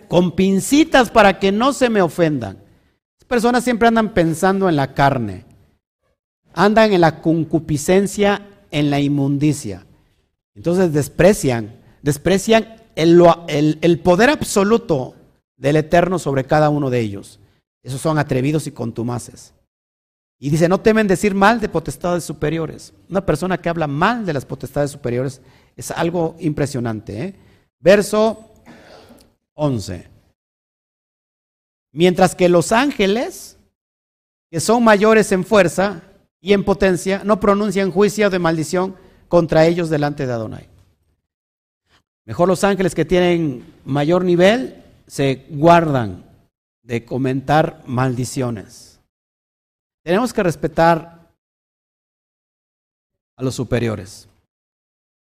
con 0.08 0.32
pincitas 0.32 1.10
para 1.10 1.40
que 1.40 1.52
no 1.52 1.74
se 1.74 1.90
me 1.90 2.02
ofendan. 2.02 2.58
Las 3.20 3.26
personas 3.28 3.64
siempre 3.64 3.88
andan 3.88 4.14
pensando 4.14 4.70
en 4.70 4.76
la 4.76 4.94
carne, 4.94 5.46
andan 6.54 6.94
en 6.94 7.02
la 7.02 7.22
concupiscencia, 7.22 8.48
en 8.72 8.90
la 8.90 9.00
inmundicia. 9.00 9.86
Entonces 10.56 10.92
desprecian, 10.94 11.76
desprecian 12.02 12.78
el, 12.96 13.78
el, 13.82 14.00
poder 14.00 14.30
absoluto 14.30 15.16
del 15.56 15.76
Eterno 15.76 16.18
sobre 16.18 16.46
cada 16.46 16.70
uno 16.70 16.90
de 16.90 17.00
ellos. 17.00 17.40
Esos 17.84 18.02
son 18.02 18.18
atrevidos 18.18 18.66
y 18.68 18.72
contumaces. 18.72 19.54
Y 20.40 20.50
dice, 20.50 20.68
no 20.68 20.80
temen 20.80 21.08
decir 21.08 21.34
mal 21.34 21.60
de 21.60 21.70
potestades 21.70 22.24
superiores. 22.24 22.94
Una 23.10 23.26
persona 23.26 23.60
que 23.60 23.70
habla 23.70 23.88
mal 23.88 24.26
de 24.26 24.34
las 24.34 24.46
potestades 24.46 24.92
superiores 24.92 25.42
es 25.76 25.92
algo 25.92 26.36
impresionante. 26.40 27.24
¿eh? 27.24 27.36
Verso 27.80 28.47
11. 29.58 30.08
Mientras 31.92 32.36
que 32.36 32.48
los 32.48 32.72
ángeles, 32.72 33.58
que 34.52 34.60
son 34.60 34.84
mayores 34.84 35.32
en 35.32 35.44
fuerza 35.44 36.04
y 36.40 36.54
en 36.54 36.64
potencia, 36.64 37.24
no 37.26 37.40
pronuncian 37.40 37.92
juicio 37.92 38.30
de 38.30 38.40
maldición 38.40 38.96
contra 39.28 39.66
ellos 39.66 39.90
delante 39.90 40.28
de 40.28 40.34
Adonai. 40.34 40.70
Mejor 42.26 42.48
los 42.48 42.64
ángeles 42.64 42.94
que 42.94 43.04
tienen 43.04 43.66
mayor 43.84 44.24
nivel 44.24 44.84
se 45.08 45.48
guardan 45.50 46.24
de 46.84 47.04
comentar 47.04 47.84
maldiciones. 47.88 49.00
Tenemos 50.04 50.34
que 50.34 50.44
respetar 50.44 51.34
a 53.36 53.44
los 53.44 53.56
superiores. 53.56 54.30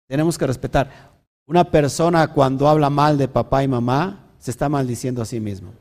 Tenemos 0.08 0.36
que 0.36 0.46
respetar. 0.46 1.05
Una 1.46 1.70
persona 1.70 2.28
cuando 2.28 2.68
habla 2.68 2.90
mal 2.90 3.18
de 3.18 3.28
papá 3.28 3.62
y 3.62 3.68
mamá, 3.68 4.26
se 4.38 4.50
está 4.50 4.68
maldiciendo 4.68 5.22
a 5.22 5.24
sí 5.24 5.40
mismo. 5.40 5.72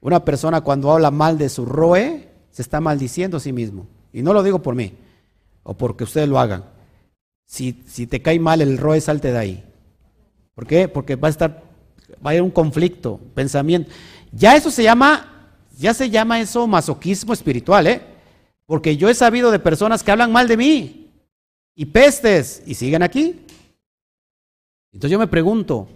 Una 0.00 0.24
persona 0.24 0.60
cuando 0.60 0.92
habla 0.92 1.10
mal 1.10 1.38
de 1.38 1.48
su 1.48 1.64
roe, 1.64 2.28
se 2.50 2.62
está 2.62 2.80
maldiciendo 2.80 3.36
a 3.36 3.40
sí 3.40 3.52
mismo. 3.52 3.86
Y 4.12 4.22
no 4.22 4.32
lo 4.32 4.42
digo 4.42 4.60
por 4.60 4.74
mí, 4.74 4.92
o 5.64 5.74
porque 5.74 6.04
ustedes 6.04 6.28
lo 6.28 6.38
hagan. 6.38 6.64
Si, 7.46 7.82
si 7.86 8.06
te 8.06 8.22
cae 8.22 8.38
mal 8.38 8.60
el 8.60 8.78
roe, 8.78 9.00
salte 9.00 9.32
de 9.32 9.38
ahí. 9.38 9.64
¿Por 10.54 10.66
qué? 10.66 10.88
Porque 10.88 11.16
va 11.16 11.28
a 11.28 11.30
estar, 11.30 11.62
va 12.24 12.26
a 12.26 12.28
haber 12.30 12.42
un 12.42 12.50
conflicto, 12.50 13.18
pensamiento. 13.34 13.90
Ya 14.30 14.54
eso 14.56 14.70
se 14.70 14.84
llama, 14.84 15.50
ya 15.76 15.92
se 15.94 16.10
llama 16.10 16.40
eso 16.40 16.66
masoquismo 16.66 17.32
espiritual, 17.32 17.86
¿eh? 17.88 18.02
Porque 18.66 18.96
yo 18.96 19.08
he 19.08 19.14
sabido 19.14 19.50
de 19.50 19.58
personas 19.58 20.02
que 20.02 20.12
hablan 20.12 20.32
mal 20.32 20.48
de 20.48 20.56
mí 20.56 21.10
y 21.74 21.86
pestes 21.86 22.62
y 22.66 22.74
siguen 22.74 23.02
aquí. 23.02 23.40
Entonces 24.94 25.10
yo 25.10 25.18
me 25.18 25.26
pregunto, 25.26 25.88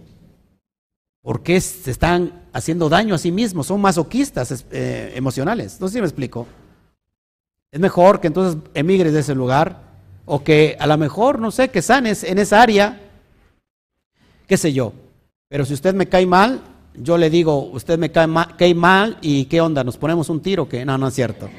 ¿por 1.21 1.41
qué 1.41 1.59
se 1.61 1.89
están 1.89 2.43
haciendo 2.51 2.89
daño 2.89 3.15
a 3.15 3.17
sí 3.17 3.31
mismos? 3.31 3.67
Son 3.67 3.79
masoquistas 3.79 4.65
eh, 4.71 5.13
emocionales. 5.15 5.79
No 5.79 5.87
sé 5.87 5.93
si 5.93 5.99
me 6.01 6.07
explico. 6.07 6.45
Es 7.71 7.79
mejor 7.79 8.19
que 8.19 8.27
entonces 8.27 8.61
emigres 8.73 9.13
de 9.13 9.21
ese 9.21 9.33
lugar 9.33 9.81
o 10.25 10.43
que 10.43 10.75
a 10.77 10.85
lo 10.85 10.97
mejor, 10.97 11.39
no 11.39 11.49
sé, 11.49 11.69
que 11.69 11.81
sanes 11.81 12.25
en 12.25 12.39
esa 12.39 12.61
área, 12.61 12.99
qué 14.47 14.57
sé 14.57 14.73
yo. 14.73 14.91
Pero 15.47 15.65
si 15.65 15.73
usted 15.73 15.95
me 15.95 16.07
cae 16.07 16.25
mal, 16.25 16.61
yo 16.93 17.17
le 17.17 17.29
digo, 17.29 17.69
usted 17.71 17.97
me 17.97 18.11
cae 18.11 18.27
mal, 18.27 18.57
cae 18.57 18.75
mal 18.75 19.17
y 19.21 19.45
qué 19.45 19.61
onda, 19.61 19.81
nos 19.83 19.97
ponemos 19.97 20.29
un 20.29 20.41
tiro, 20.41 20.67
que 20.67 20.83
no, 20.83 20.97
no 20.97 21.07
es 21.07 21.13
cierto. 21.13 21.49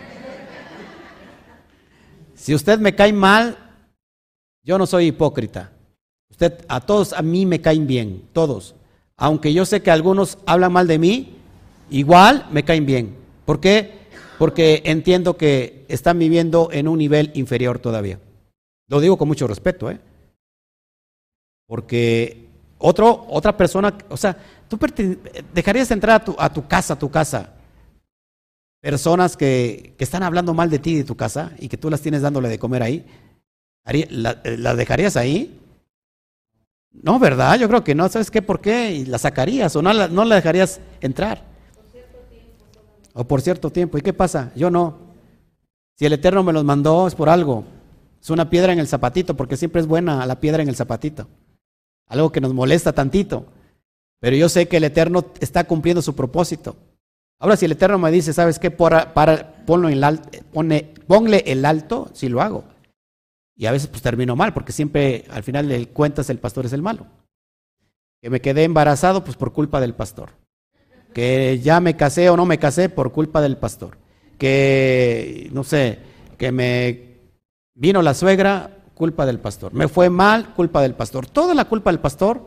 Si 2.34 2.55
usted 2.55 2.78
me 2.78 2.95
cae 2.95 3.14
mal, 3.14 3.57
yo 4.62 4.76
no 4.76 4.86
soy 4.86 5.07
hipócrita 5.07 5.72
a 6.68 6.81
todos 6.81 7.12
a 7.12 7.22
mí 7.22 7.47
me 7.47 7.61
caen 7.61 7.87
bien, 7.87 8.22
todos. 8.33 8.74
Aunque 9.16 9.53
yo 9.53 9.66
sé 9.66 9.83
que 9.83 9.91
algunos 9.91 10.39
hablan 10.47 10.72
mal 10.72 10.87
de 10.87 10.99
mí, 10.99 11.37
igual 11.91 12.47
me 12.51 12.64
caen 12.64 12.87
bien. 12.87 13.14
¿Por 13.45 13.61
qué? 13.61 14.01
Porque 14.39 14.83
entiendo 14.87 15.37
que 15.37 15.85
están 15.89 16.18
viviendo 16.18 16.70
en 16.72 16.89
un 16.89 16.99
nivel 16.99 17.31
inferior 17.35 17.78
todavía. 17.78 18.18
Lo 18.89 19.01
digo 19.01 19.18
con 19.18 19.28
mucho 19.28 19.47
respeto, 19.47 19.91
¿eh? 19.91 20.01
Porque 21.66 22.49
otro, 22.78 23.26
otra 23.28 23.57
persona, 23.57 23.97
o 24.09 24.16
sea, 24.16 24.37
tú 24.66 24.78
dejarías 25.53 25.91
entrar 25.91 26.22
a 26.22 26.24
tu, 26.24 26.35
a 26.39 26.53
tu 26.53 26.66
casa, 26.66 26.95
a 26.95 26.99
tu 26.99 27.11
casa, 27.11 27.53
personas 28.81 29.37
que, 29.37 29.95
que, 29.99 30.05
están 30.05 30.22
hablando 30.22 30.55
mal 30.55 30.70
de 30.70 30.78
ti 30.78 30.97
de 30.97 31.05
tu 31.05 31.14
casa 31.14 31.53
y 31.59 31.68
que 31.68 31.76
tú 31.76 31.91
las 31.91 32.01
tienes 32.01 32.22
dándole 32.22 32.49
de 32.49 32.59
comer 32.59 32.83
ahí, 32.83 33.05
¿las 33.85 34.76
dejarías 34.76 35.16
ahí? 35.16 35.59
No, 36.93 37.18
¿verdad? 37.18 37.59
Yo 37.59 37.68
creo 37.68 37.84
que 37.84 37.95
no. 37.95 38.09
¿Sabes 38.09 38.30
qué? 38.30 38.43
¿Por 38.43 38.61
qué? 38.61 38.93
Y 38.93 39.07
la 39.07 39.18
sacarías 39.18 39.74
o 39.76 39.82
no 39.82 39.93
la, 39.93 40.34
dejarías 40.34 40.80
entrar. 41.01 41.45
O 43.12 43.24
por 43.24 43.41
cierto 43.41 43.70
tiempo. 43.70 43.99
¿Y 43.99 44.03
qué 44.03 44.12
pasa? 44.12 44.53
Yo 44.55 44.70
no. 44.70 44.99
Si 45.97 46.07
el 46.07 46.12
Eterno 46.12 46.43
me 46.43 46.53
los 46.53 46.64
mandó 46.64 47.07
es 47.07 47.14
por 47.14 47.28
algo. 47.28 47.64
Es 48.20 48.30
una 48.30 48.51
piedra 48.51 48.72
en 48.72 48.78
el 48.78 48.86
zapatito, 48.86 49.36
porque 49.36 49.57
siempre 49.57 49.80
es 49.80 49.86
buena 49.86 50.26
la 50.26 50.41
piedra 50.41 50.62
en 50.62 50.68
el 50.68 50.76
zapatito. 50.76 51.26
Algo 52.07 52.30
que 52.30 52.41
nos 52.41 52.53
molesta 52.53 52.93
tantito. 52.93 53.47
Pero 54.20 54.36
yo 54.36 54.49
sé 54.49 54.68
que 54.68 54.76
el 54.76 54.84
Eterno 54.84 55.24
está 55.41 55.64
cumpliendo 55.64 56.03
su 56.03 56.14
propósito. 56.14 56.76
Ahora, 57.38 57.57
si 57.57 57.64
el 57.64 57.72
Eterno 57.72 57.99
me 57.99 58.11
dice, 58.11 58.34
¿sabes 58.34 58.59
qué? 58.59 58.70
Para, 58.70 59.14
para, 59.14 59.64
ponlo 59.64 59.88
en 59.88 60.05
el, 60.05 60.20
pone, 60.53 60.93
ponle 61.07 61.43
el 61.47 61.64
alto, 61.64 62.11
si 62.12 62.28
lo 62.28 62.43
hago. 62.43 62.64
Y 63.61 63.66
a 63.66 63.72
veces 63.72 63.88
pues 63.88 64.00
termino 64.00 64.36
mal, 64.36 64.54
porque 64.54 64.72
siempre 64.72 65.26
al 65.30 65.42
final 65.42 65.68
de 65.68 65.86
cuentas 65.88 66.30
el 66.30 66.38
pastor 66.38 66.64
es 66.64 66.72
el 66.72 66.80
malo. 66.80 67.06
Que 68.22 68.30
me 68.30 68.40
quedé 68.40 68.64
embarazado, 68.64 69.22
pues 69.22 69.36
por 69.36 69.52
culpa 69.52 69.82
del 69.82 69.92
pastor. 69.92 70.30
Que 71.12 71.61
ya 71.62 71.78
me 71.78 71.94
casé 71.94 72.30
o 72.30 72.38
no 72.38 72.46
me 72.46 72.58
casé 72.58 72.88
por 72.88 73.12
culpa 73.12 73.42
del 73.42 73.58
pastor. 73.58 73.98
Que, 74.38 75.50
no 75.52 75.62
sé, 75.62 75.98
que 76.38 76.52
me 76.52 77.18
vino 77.74 78.00
la 78.00 78.14
suegra, 78.14 78.78
culpa 78.94 79.26
del 79.26 79.40
pastor. 79.40 79.74
Me 79.74 79.88
fue 79.88 80.08
mal, 80.08 80.54
culpa 80.54 80.80
del 80.80 80.94
pastor. 80.94 81.26
Toda 81.26 81.54
la 81.54 81.66
culpa 81.66 81.90
del 81.90 82.00
pastor 82.00 82.46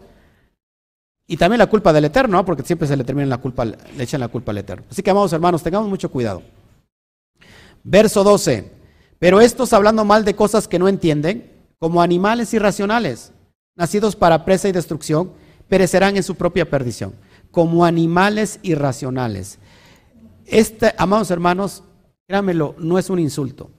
y 1.28 1.38
también 1.38 1.60
la 1.60 1.68
culpa 1.68 1.94
del 1.94 2.06
Eterno, 2.06 2.44
porque 2.44 2.64
siempre 2.64 2.88
se 2.88 2.98
le 2.98 3.04
termina 3.04 3.28
la 3.28 3.38
culpa, 3.38 3.66
le 3.66 3.78
echan 4.00 4.20
la 4.20 4.30
culpa 4.30 4.52
al 4.52 4.58
Eterno. 4.58 4.86
Así 4.90 5.04
que, 5.04 5.12
amados 5.12 5.32
hermanos, 5.32 5.62
tengamos 5.62 5.88
mucho 5.88 6.10
cuidado. 6.10 6.42
Verso 7.84 8.24
12. 8.24 8.83
Pero 9.24 9.40
estos 9.40 9.72
hablando 9.72 10.04
mal 10.04 10.26
de 10.26 10.36
cosas 10.36 10.68
que 10.68 10.78
no 10.78 10.90
entienden, 10.90 11.50
como 11.80 12.02
animales 12.02 12.54
irracionales, 12.54 13.32
nacidos 13.74 14.18
para 14.18 14.44
presa 14.44 14.68
y 14.68 14.74
destrucción, 14.74 15.32
perecerán 15.70 16.18
en 16.18 16.24
su 16.24 16.36
propia 16.36 16.70
perdición, 16.70 17.14
como 17.50 17.86
animales 17.86 18.60
irracionales. 18.64 19.60
Este, 20.46 20.94
amados 20.98 21.32
hermanos, 21.32 21.86
créanmelo, 22.28 22.76
no 22.80 23.00
es 23.00 23.10
un 23.10 23.18
insulto. 23.18 23.72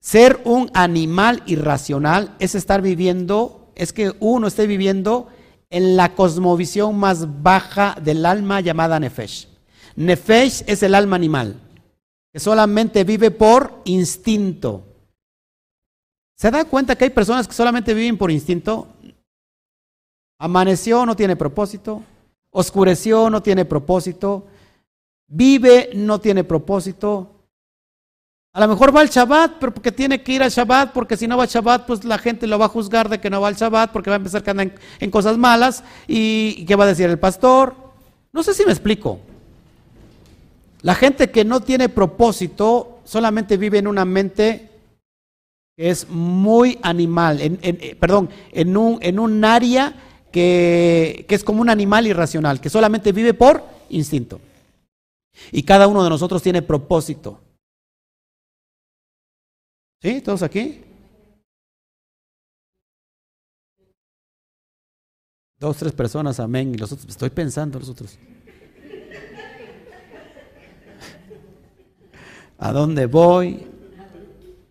ser 0.00 0.40
un 0.44 0.70
animal 0.72 1.42
irracional 1.46 2.36
es 2.38 2.54
estar 2.54 2.80
viviendo, 2.80 3.72
es 3.74 3.92
que 3.92 4.12
uno 4.20 4.46
esté 4.46 4.68
viviendo 4.68 5.26
en 5.68 5.96
la 5.96 6.14
cosmovisión 6.14 6.96
más 6.96 7.42
baja 7.42 7.96
del 8.00 8.24
alma 8.24 8.60
llamada 8.60 9.00
Nefesh. 9.00 9.48
Nefesh 9.96 10.62
es 10.68 10.84
el 10.84 10.94
alma 10.94 11.16
animal, 11.16 11.60
que 12.32 12.40
solamente 12.40 13.04
vive 13.04 13.30
por 13.30 13.82
instinto. 13.84 14.84
¿Se 16.36 16.50
da 16.50 16.64
cuenta 16.64 16.96
que 16.96 17.04
hay 17.04 17.10
personas 17.10 17.48
que 17.48 17.54
solamente 17.54 17.94
viven 17.94 18.16
por 18.16 18.30
instinto? 18.30 18.88
Amaneció, 20.38 21.04
no 21.04 21.16
tiene 21.16 21.34
propósito. 21.34 22.02
Oscureció, 22.50 23.28
no 23.28 23.42
tiene 23.42 23.64
propósito. 23.64 24.46
Vive, 25.26 25.90
no 25.94 26.20
tiene 26.20 26.44
propósito. 26.44 27.38
A 28.52 28.60
lo 28.60 28.68
mejor 28.68 28.94
va 28.94 29.00
al 29.00 29.08
Shabbat, 29.08 29.58
pero 29.60 29.74
porque 29.74 29.92
tiene 29.92 30.22
que 30.22 30.32
ir 30.32 30.42
al 30.42 30.50
Shabbat, 30.50 30.92
porque 30.92 31.16
si 31.16 31.26
no 31.26 31.36
va 31.36 31.44
al 31.44 31.48
Shabbat, 31.48 31.86
pues 31.86 32.04
la 32.04 32.18
gente 32.18 32.46
lo 32.46 32.58
va 32.58 32.66
a 32.66 32.68
juzgar 32.68 33.08
de 33.08 33.20
que 33.20 33.30
no 33.30 33.40
va 33.40 33.48
al 33.48 33.56
Shabbat, 33.56 33.92
porque 33.92 34.10
va 34.10 34.16
a 34.16 34.18
empezar 34.18 34.42
a 34.46 34.50
andar 34.50 34.72
en, 35.00 35.10
cosas 35.10 35.36
malas. 35.36 35.84
¿Y 36.06 36.64
qué 36.64 36.76
va 36.76 36.84
a 36.84 36.88
decir 36.88 37.10
el 37.10 37.18
pastor? 37.18 37.74
No 38.32 38.42
sé 38.42 38.54
si 38.54 38.64
me 38.64 38.72
explico. 38.72 39.20
La 40.82 40.94
gente 40.94 41.30
que 41.30 41.44
no 41.44 41.60
tiene 41.60 41.88
propósito 41.88 43.00
solamente 43.04 43.56
vive 43.56 43.78
en 43.78 43.86
una 43.86 44.04
mente 44.04 44.68
que 45.76 45.90
es 45.90 46.08
muy 46.08 46.78
animal, 46.82 47.38
eh, 47.40 47.96
perdón, 48.00 48.30
en 48.52 48.76
un, 48.76 48.98
en 49.00 49.18
un 49.18 49.44
área 49.44 49.94
que, 50.32 51.24
que 51.28 51.34
es 51.34 51.44
como 51.44 51.60
un 51.60 51.70
animal 51.70 52.06
irracional, 52.06 52.60
que 52.60 52.70
solamente 52.70 53.12
vive 53.12 53.34
por 53.34 53.62
instinto. 53.88 54.40
Y 55.52 55.62
cada 55.62 55.86
uno 55.86 56.02
de 56.02 56.10
nosotros 56.10 56.42
tiene 56.42 56.62
propósito. 56.62 57.40
¿Sí? 60.02 60.20
¿Todos 60.20 60.42
aquí? 60.42 60.82
Dos, 65.58 65.76
tres 65.76 65.92
personas, 65.92 66.38
amén. 66.38 66.74
Y 66.74 66.78
los 66.78 66.92
otros, 66.92 67.08
estoy 67.08 67.30
pensando 67.30 67.78
los 67.78 67.88
otros. 67.88 68.16
¿A 72.58 72.72
dónde 72.72 73.06
voy? 73.06 73.66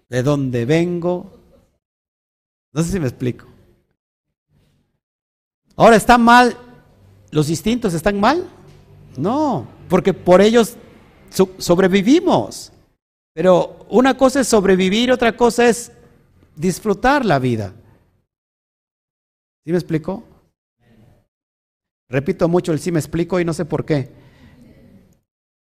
¿De 0.10 0.22
dónde 0.22 0.66
vengo? 0.66 1.32
No 2.74 2.84
sé 2.84 2.92
si 2.92 3.00
me 3.00 3.08
explico. 3.08 3.48
Ahora, 5.76 5.96
¿está 5.96 6.18
mal? 6.18 6.58
¿Los 7.32 7.50
instintos 7.50 7.94
están 7.94 8.20
mal? 8.20 8.48
No, 9.18 9.68
porque 9.90 10.14
por 10.14 10.42
ellos 10.42 10.76
sobrevivimos. 11.58 12.72
Pero 13.34 13.86
una 13.90 14.18
cosa 14.18 14.42
es 14.42 14.48
sobrevivir, 14.48 15.12
otra 15.12 15.38
cosa 15.38 15.68
es 15.68 15.92
disfrutar 16.56 17.26
la 17.26 17.40
vida. 17.40 17.74
¿Sí 19.64 19.72
me 19.72 19.78
explico? 19.78 20.24
Repito 22.10 22.48
mucho 22.48 22.72
el 22.72 22.80
sí 22.80 22.92
me 22.92 23.00
explico 23.00 23.40
y 23.40 23.46
no 23.46 23.54
sé 23.54 23.66
por 23.66 23.86
qué. 23.86 24.10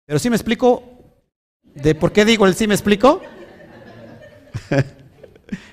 Pero 0.05 0.19
sí 0.19 0.29
me 0.29 0.35
explico 0.35 0.94
de 1.75 1.93
por 1.93 2.11
qué 2.11 2.25
digo 2.25 2.47
el 2.47 2.55
sí 2.55 2.67
me 2.67 2.73
explico. 2.73 3.21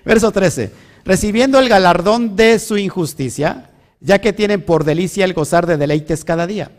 Verso 0.05 0.31
13. 0.31 0.71
Recibiendo 1.05 1.59
el 1.59 1.69
galardón 1.69 2.37
de 2.37 2.59
su 2.59 2.77
injusticia, 2.77 3.71
ya 4.01 4.21
que 4.21 4.33
tienen 4.33 4.63
por 4.63 4.85
delicia 4.85 5.25
el 5.25 5.33
gozar 5.33 5.67
de 5.67 5.77
deleites 5.77 6.25
cada 6.25 6.47
día. 6.47 6.71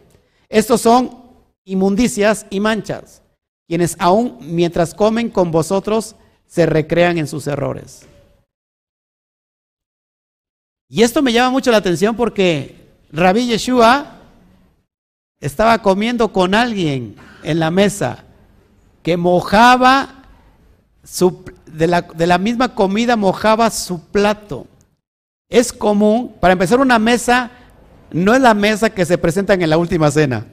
Estos 0.50 0.82
son 0.82 1.24
inmundicias 1.66 2.46
y 2.50 2.60
manchas 2.60 3.22
quienes 3.68 3.96
aún 3.98 4.38
mientras 4.42 4.94
comen 4.94 5.30
con 5.30 5.52
vosotros 5.52 6.16
se 6.46 6.66
recrean 6.66 7.18
en 7.18 7.28
sus 7.28 7.48
errores. 7.48 8.06
Y 10.90 11.02
esto 11.02 11.22
me 11.24 11.34
llama 11.34 11.50
mucho 11.50 11.72
la 11.72 11.78
atención 11.78 12.16
porque 12.16 12.76
Rabbi 13.12 13.48
Yeshua 13.48 14.20
estaba 15.40 15.82
comiendo 15.82 16.32
con 16.32 16.54
alguien 16.54 17.16
en 17.42 17.60
la 17.60 17.72
mesa 17.72 18.26
que 19.04 19.18
mojaba 19.18 20.24
su, 21.04 21.44
de, 21.66 21.88
la, 21.88 22.02
de 22.02 22.26
la 22.26 22.38
misma 22.38 22.74
comida, 22.74 23.16
mojaba 23.16 23.70
su 23.70 24.00
plato. 24.00 24.66
Es 25.50 25.72
común, 25.72 26.36
para 26.40 26.54
empezar 26.54 26.80
una 26.80 26.98
mesa, 26.98 27.52
no 28.12 28.34
es 28.34 28.42
la 28.42 28.54
mesa 28.54 28.90
que 28.90 29.06
se 29.06 29.18
presenta 29.18 29.54
en 29.54 29.70
la 29.70 29.78
última 29.78 30.10
cena. 30.10 30.46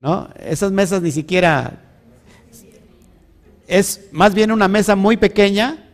¿no? 0.00 0.28
Esas 0.38 0.70
mesas 0.70 1.02
ni 1.02 1.10
siquiera 1.10 1.80
es 3.66 4.08
más 4.12 4.32
bien 4.32 4.50
una 4.50 4.68
mesa 4.68 4.96
muy 4.96 5.16
pequeña, 5.16 5.84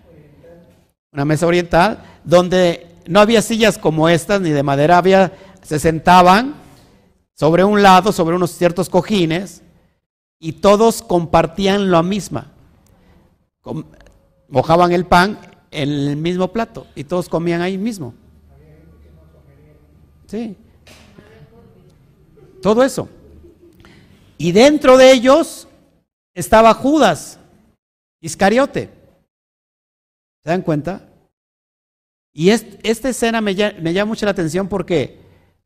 una 1.12 1.24
mesa 1.24 1.46
oriental, 1.46 2.04
donde 2.24 2.86
no 3.06 3.20
había 3.20 3.42
sillas 3.42 3.78
como 3.78 4.08
estas, 4.08 4.40
ni 4.40 4.50
de 4.50 4.62
madera, 4.62 4.98
había, 4.98 5.32
se 5.62 5.78
sentaban 5.78 6.54
sobre 7.34 7.64
un 7.64 7.82
lado, 7.82 8.12
sobre 8.12 8.36
unos 8.36 8.52
ciertos 8.52 8.88
cojines, 8.88 9.63
y 10.44 10.52
todos 10.52 11.00
compartían 11.00 11.90
lo 11.90 12.02
misma. 12.02 12.52
mojaban 14.48 14.92
el 14.92 15.06
pan 15.06 15.38
en 15.70 15.88
el 15.88 16.16
mismo 16.16 16.52
plato 16.52 16.86
y 16.94 17.04
todos 17.04 17.30
comían 17.30 17.62
ahí 17.62 17.78
mismo. 17.78 18.12
Sí. 20.26 20.54
Todo 22.60 22.82
eso. 22.82 23.08
Y 24.36 24.52
dentro 24.52 24.98
de 24.98 25.12
ellos 25.12 25.66
estaba 26.34 26.74
Judas. 26.74 27.38
Iscariote. 28.20 28.90
¿Se 30.42 30.50
dan 30.50 30.60
cuenta? 30.60 31.08
Y 32.34 32.50
esta 32.50 33.08
escena 33.08 33.40
me, 33.40 33.54
me 33.80 33.94
llama 33.94 34.10
mucho 34.10 34.26
la 34.26 34.32
atención 34.32 34.68
porque 34.68 35.20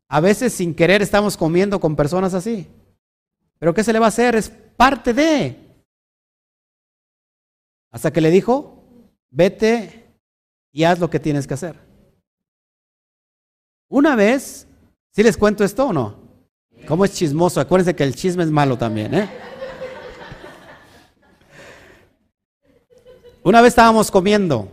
a 0.06 0.20
veces 0.20 0.52
sin 0.52 0.72
querer 0.72 1.02
estamos 1.02 1.36
comiendo 1.36 1.80
con 1.80 1.96
personas 1.96 2.32
así. 2.32 2.68
Pero 3.58 3.74
¿qué 3.74 3.82
se 3.82 3.92
le 3.92 3.98
va 3.98 4.06
a 4.06 4.08
hacer? 4.08 4.36
Es 4.36 4.48
parte 4.48 5.12
de. 5.12 5.56
Hasta 7.90 8.12
que 8.12 8.20
le 8.20 8.30
dijo, 8.30 8.84
vete 9.30 10.06
y 10.72 10.84
haz 10.84 10.98
lo 10.98 11.10
que 11.10 11.20
tienes 11.20 11.46
que 11.46 11.54
hacer. 11.54 11.76
Una 13.88 14.14
vez, 14.14 14.66
¿sí 15.10 15.22
les 15.22 15.36
cuento 15.36 15.64
esto 15.64 15.86
o 15.86 15.92
no? 15.92 16.16
¿Cómo 16.86 17.04
es 17.04 17.14
chismoso? 17.14 17.60
Acuérdense 17.60 17.96
que 17.96 18.04
el 18.04 18.14
chisme 18.14 18.44
es 18.44 18.50
malo 18.50 18.76
también, 18.76 19.14
¿eh? 19.14 19.28
Una 23.42 23.62
vez 23.62 23.68
estábamos 23.68 24.10
comiendo 24.10 24.68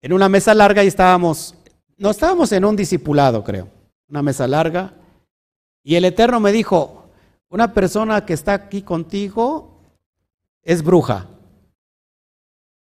en 0.00 0.12
una 0.12 0.28
mesa 0.28 0.54
larga 0.54 0.84
y 0.84 0.86
estábamos, 0.86 1.54
no 1.96 2.10
estábamos 2.10 2.52
en 2.52 2.64
un 2.64 2.76
discipulado, 2.76 3.42
creo, 3.42 3.68
una 4.08 4.22
mesa 4.22 4.46
larga. 4.46 4.94
Y 5.82 5.96
el 5.96 6.04
Eterno 6.04 6.38
me 6.38 6.52
dijo, 6.52 7.05
una 7.56 7.74
persona 7.74 8.24
que 8.24 8.32
está 8.32 8.54
aquí 8.54 8.82
contigo 8.82 9.80
es 10.62 10.82
bruja. 10.82 11.28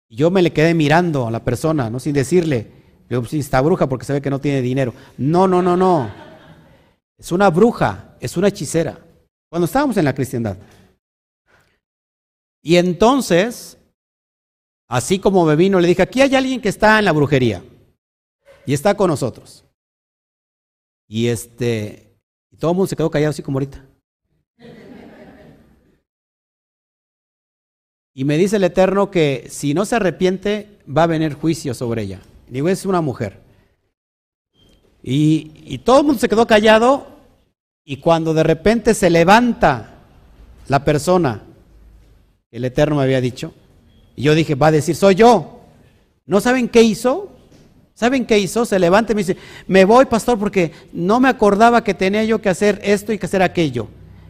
Y 0.10 0.18
yo 0.18 0.30
me 0.30 0.42
le 0.42 0.52
quedé 0.52 0.74
mirando 0.74 1.28
a 1.28 1.32
la 1.32 1.44
persona, 1.44 1.90
no 1.90 2.00
sin 2.00 2.14
decirle, 2.14 2.72
está 3.32 3.62
bruja 3.62 3.88
porque 3.88 4.06
se 4.06 4.14
ve 4.14 4.22
que 4.22 4.30
no 4.30 4.40
tiene 4.40 4.62
dinero. 4.62 4.94
No, 5.18 5.48
no, 5.48 5.62
no, 5.62 5.78
no. 5.78 6.12
Es 7.18 7.32
una 7.32 7.50
bruja, 7.50 8.18
es 8.20 8.36
una 8.36 8.50
hechicera. 8.50 9.00
Cuando 9.50 9.66
estábamos 9.66 9.96
en 9.98 10.06
la 10.06 10.14
cristiandad. 10.14 10.58
Y 12.62 12.76
entonces 12.76 13.78
Así 14.94 15.18
como 15.18 15.44
me 15.44 15.56
vino, 15.56 15.80
le 15.80 15.88
dije, 15.88 16.04
aquí 16.04 16.22
hay 16.22 16.36
alguien 16.36 16.62
que 16.62 16.70
está 16.70 17.00
en 17.00 17.06
la 17.06 17.12
brujería 17.12 17.64
y 18.64 18.76
está 18.76 18.96
con 18.96 19.10
nosotros. 19.10 19.66
Y 21.08 21.30
este, 21.30 22.16
y 22.52 22.58
todo 22.58 22.70
el 22.70 22.78
mundo 22.78 22.88
se 22.88 22.96
quedó 22.96 23.10
callado 23.10 23.32
así 23.32 23.42
como 23.42 23.58
ahorita. 23.58 23.84
Y 28.14 28.26
me 28.26 28.38
dice 28.38 28.58
el 28.58 28.64
Eterno 28.64 29.10
que 29.10 29.48
si 29.50 29.74
no 29.74 29.86
se 29.86 29.96
arrepiente, 29.96 30.78
va 30.86 31.04
a 31.04 31.08
venir 31.08 31.34
juicio 31.34 31.74
sobre 31.74 32.04
ella. 32.04 32.20
Digo, 32.48 32.70
es 32.70 32.86
una 32.86 33.02
mujer. 33.02 33.40
Y, 35.02 35.80
todo 35.80 36.00
el 36.00 36.06
mundo 36.06 36.20
se 36.20 36.30
quedó 36.30 36.48
callado 36.48 37.08
y 37.84 37.98
cuando 37.98 38.34
de 38.34 38.44
repente 38.44 38.94
se 38.94 39.10
levanta 39.10 39.96
la 40.68 40.86
persona, 40.86 41.44
el 42.52 42.64
Eterno 42.64 42.96
me 42.96 43.04
había 43.04 43.20
dicho, 43.20 43.54
y 44.16 44.24
yo 44.24 44.36
dije, 44.36 44.56
va 44.56 44.68
a 44.68 44.72
decir, 44.72 44.96
soy 44.96 45.16
yo. 45.16 45.62
¿No 46.26 46.40
saben 46.40 46.70
qué 46.70 46.84
hizo? 46.84 47.32
¿Saben 47.96 48.26
qué 48.26 48.40
hizo? 48.40 48.64
Se 48.66 48.80
levanta 48.80 49.12
y 49.12 49.16
me 49.16 49.24
dice, 49.24 49.38
me 49.68 49.84
voy, 49.84 50.06
pastor, 50.06 50.40
porque 50.40 50.72
no 50.94 51.20
me 51.20 51.28
acordaba 51.28 51.84
que 51.84 51.94
tenía 51.94 52.24
yo 52.24 52.40
que 52.40 52.50
hacer 52.50 52.80
esto 52.84 53.12
y 53.12 53.18
que 53.18 53.26
hacer 53.26 53.42
aquello. 53.42 53.88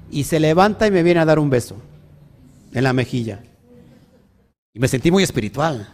Y 0.10 0.24
se 0.24 0.40
levanta 0.40 0.88
y 0.88 0.92
me 0.92 1.04
viene 1.04 1.20
a 1.20 1.26
dar 1.26 1.38
un 1.38 1.50
beso 1.50 1.76
en 2.74 2.84
la 2.84 2.94
mejilla. 2.94 3.44
Y 4.74 4.80
me 4.80 4.88
sentí 4.88 5.12
muy 5.12 5.24
espiritual. 5.24 5.88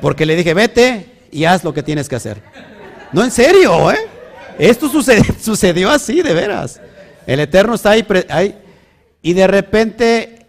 Porque 0.00 0.26
le 0.26 0.36
dije, 0.36 0.52
vete 0.52 1.28
y 1.30 1.44
haz 1.44 1.64
lo 1.64 1.72
que 1.72 1.82
tienes 1.82 2.08
que 2.08 2.16
hacer. 2.16 2.42
No, 3.12 3.24
en 3.24 3.30
serio, 3.30 3.90
¿eh? 3.90 3.98
Esto 4.58 4.88
sucedió, 5.40 5.90
así, 5.90 6.22
de 6.22 6.34
veras. 6.34 6.80
El 7.26 7.40
Eterno 7.40 7.74
está 7.74 7.90
ahí, 7.90 8.06
ahí. 8.28 8.58
Y 9.22 9.32
de 9.32 9.46
repente, 9.46 10.46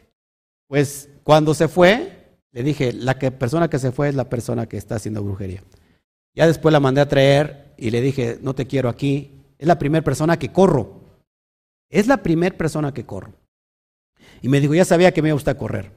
pues 0.68 1.10
cuando 1.24 1.54
se 1.54 1.68
fue, 1.68 2.10
Le 2.52 2.62
dije, 2.62 2.94
la 2.94 3.18
persona 3.18 3.68
que 3.68 3.80
se 3.80 3.92
fue 3.92 4.10
es 4.10 4.16
la 4.16 4.30
persona 4.30 4.68
que 4.68 4.78
está 4.78 4.96
haciendo 4.96 5.24
brujería. 5.24 5.64
Ya 6.36 6.46
después 6.46 6.72
la 6.72 6.80
mandé 6.80 7.02
a 7.02 7.08
traer 7.08 7.74
y 7.78 7.90
le 7.90 8.00
dije, 8.00 8.38
no 8.42 8.54
te 8.54 8.68
quiero 8.68 8.90
aquí. 8.90 9.32
Es 9.58 9.68
la 9.68 9.80
primera 9.80 10.04
persona 10.04 10.38
que 10.38 10.52
corro. 10.52 11.02
Es 11.90 12.06
la 12.06 12.18
primera 12.18 12.56
persona 12.56 12.94
que 12.94 13.06
corro. 13.06 13.34
Y 14.42 14.50
me 14.50 14.60
dijo, 14.60 14.76
ya 14.76 14.86
sabía 14.86 15.12
que 15.12 15.22
me 15.24 15.30
iba 15.30 15.34
a 15.34 15.42
gustar 15.42 15.58
correr. 15.58 15.92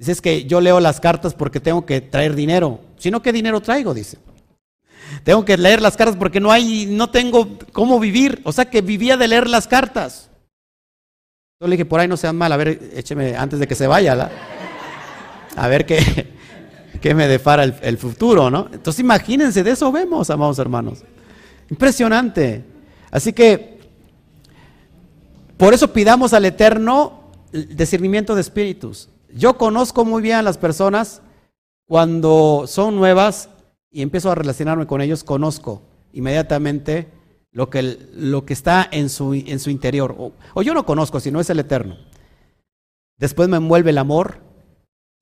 Dice, 0.00 0.12
es 0.12 0.22
que 0.22 0.44
yo 0.44 0.62
leo 0.62 0.80
las 0.80 0.98
cartas 0.98 1.34
porque 1.34 1.60
tengo 1.60 1.84
que 1.84 2.00
traer 2.00 2.34
dinero. 2.34 2.80
Si 2.96 3.10
no, 3.10 3.20
¿qué 3.20 3.34
dinero 3.34 3.60
traigo? 3.60 3.92
Dice. 3.92 4.16
Tengo 5.24 5.44
que 5.44 5.58
leer 5.58 5.82
las 5.82 5.94
cartas 5.94 6.16
porque 6.16 6.40
no 6.40 6.50
hay, 6.50 6.86
no 6.86 7.10
tengo 7.10 7.58
cómo 7.72 8.00
vivir. 8.00 8.40
O 8.44 8.52
sea 8.52 8.64
que 8.64 8.80
vivía 8.80 9.18
de 9.18 9.28
leer 9.28 9.46
las 9.46 9.68
cartas. 9.68 10.30
Yo 11.60 11.66
le 11.66 11.72
dije, 11.72 11.84
por 11.84 12.00
ahí 12.00 12.08
no 12.08 12.16
sean 12.16 12.34
mal, 12.34 12.50
a 12.50 12.56
ver, 12.56 12.92
écheme 12.94 13.36
antes 13.36 13.58
de 13.58 13.68
que 13.68 13.74
se 13.74 13.86
vaya, 13.86 14.30
a 15.54 15.68
ver 15.68 15.84
qué, 15.84 16.32
qué 17.02 17.14
me 17.14 17.28
depara 17.28 17.64
el, 17.64 17.74
el, 17.82 17.98
futuro, 17.98 18.50
¿no? 18.50 18.70
Entonces 18.72 19.00
imagínense, 19.00 19.62
de 19.62 19.72
eso 19.72 19.92
vemos, 19.92 20.30
amados 20.30 20.58
hermanos. 20.58 21.04
Impresionante. 21.68 22.64
Así 23.10 23.34
que, 23.34 23.80
por 25.58 25.74
eso 25.74 25.92
pidamos 25.92 26.32
al 26.32 26.46
Eterno 26.46 27.20
discernimiento 27.52 28.34
de 28.34 28.40
espíritus. 28.40 29.10
Yo 29.34 29.56
conozco 29.56 30.04
muy 30.04 30.22
bien 30.22 30.36
a 30.36 30.42
las 30.42 30.58
personas 30.58 31.22
cuando 31.86 32.64
son 32.66 32.96
nuevas 32.96 33.48
y 33.90 34.02
empiezo 34.02 34.30
a 34.30 34.34
relacionarme 34.34 34.86
con 34.86 35.00
ellos, 35.00 35.24
conozco 35.24 35.82
inmediatamente 36.12 37.08
lo 37.52 37.70
que, 37.70 37.98
lo 38.14 38.44
que 38.44 38.52
está 38.52 38.88
en 38.90 39.08
su, 39.08 39.34
en 39.34 39.58
su 39.58 39.70
interior. 39.70 40.14
O, 40.18 40.32
o, 40.54 40.62
yo 40.62 40.74
no 40.74 40.86
conozco, 40.86 41.20
sino 41.20 41.40
es 41.40 41.50
el 41.50 41.58
eterno. 41.58 41.96
Después 43.18 43.48
me 43.48 43.56
envuelve 43.56 43.90
el 43.90 43.98
amor 43.98 44.38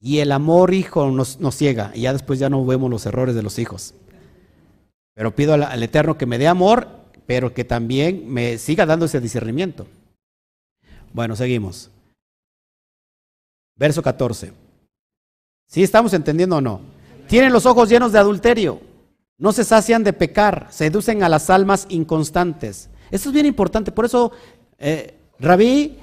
y 0.01 0.19
el 0.19 0.33
amor 0.33 0.75
hijo 0.75 1.11
nos, 1.11 1.41
nos 1.41 1.57
ciega 1.57 1.91
y 1.95 2.03
ya 2.03 2.13
después 2.13 2.39
ya 2.39 2.51
no 2.51 2.65
vemos 2.65 2.91
los 2.91 3.07
errores 3.07 3.35
de 3.35 3.43
los 3.43 3.59
hijos. 3.59 3.95
Pero 5.15 5.35
pido 5.35 5.55
al, 5.55 5.65
al 5.65 5.83
eterno 5.83 6.17
que 6.17 6.27
me 6.27 6.39
dé 6.39 6.49
amor, 6.49 6.89
pero 7.27 7.53
que 7.55 7.65
también 7.65 8.29
me 8.29 8.59
siga 8.59 8.87
dando 8.87 9.07
ese 9.07 9.21
discernimiento. 9.21 9.87
Bueno, 11.13 11.35
seguimos. 11.35 11.91
Verso 13.79 14.03
14. 14.03 14.53
¿Sí 15.67 15.83
estamos 15.83 16.13
entendiendo 16.13 16.57
o 16.57 16.61
no? 16.61 16.81
Tienen 17.29 17.53
los 17.53 17.67
ojos 17.67 17.89
llenos 17.89 18.13
de 18.13 18.19
adulterio, 18.19 18.81
no 19.39 19.53
se 19.53 19.65
sacian 19.65 20.03
de 20.03 20.13
pecar, 20.13 20.67
seducen 20.71 21.23
a 21.23 21.29
las 21.29 21.49
almas 21.49 21.87
inconstantes. 21.89 22.91
Esto 23.11 23.29
es 23.29 23.33
bien 23.33 23.47
importante, 23.47 23.93
por 23.93 24.05
eso 24.05 24.33
eh, 24.79 25.15
Rabí 25.39 25.97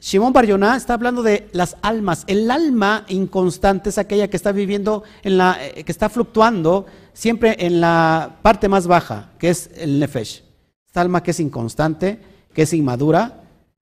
Shimon 0.00 0.32
Bar 0.32 0.44
está 0.76 0.94
hablando 0.94 1.22
de 1.22 1.48
las 1.52 1.76
almas. 1.80 2.24
El 2.26 2.50
alma 2.50 3.06
inconstante 3.08 3.90
es 3.90 3.98
aquella 3.98 4.28
que 4.28 4.36
está 4.36 4.50
viviendo, 4.50 5.04
en 5.22 5.38
la, 5.38 5.56
eh, 5.64 5.84
que 5.84 5.92
está 5.92 6.08
fluctuando 6.08 6.86
siempre 7.12 7.56
en 7.60 7.80
la 7.80 8.38
parte 8.42 8.68
más 8.68 8.88
baja, 8.88 9.30
que 9.38 9.50
es 9.50 9.70
el 9.76 10.00
nefesh. 10.00 10.42
Esta 10.84 11.00
alma 11.00 11.22
que 11.22 11.30
es 11.30 11.38
inconstante, 11.38 12.20
que 12.52 12.62
es 12.62 12.72
inmadura, 12.72 13.44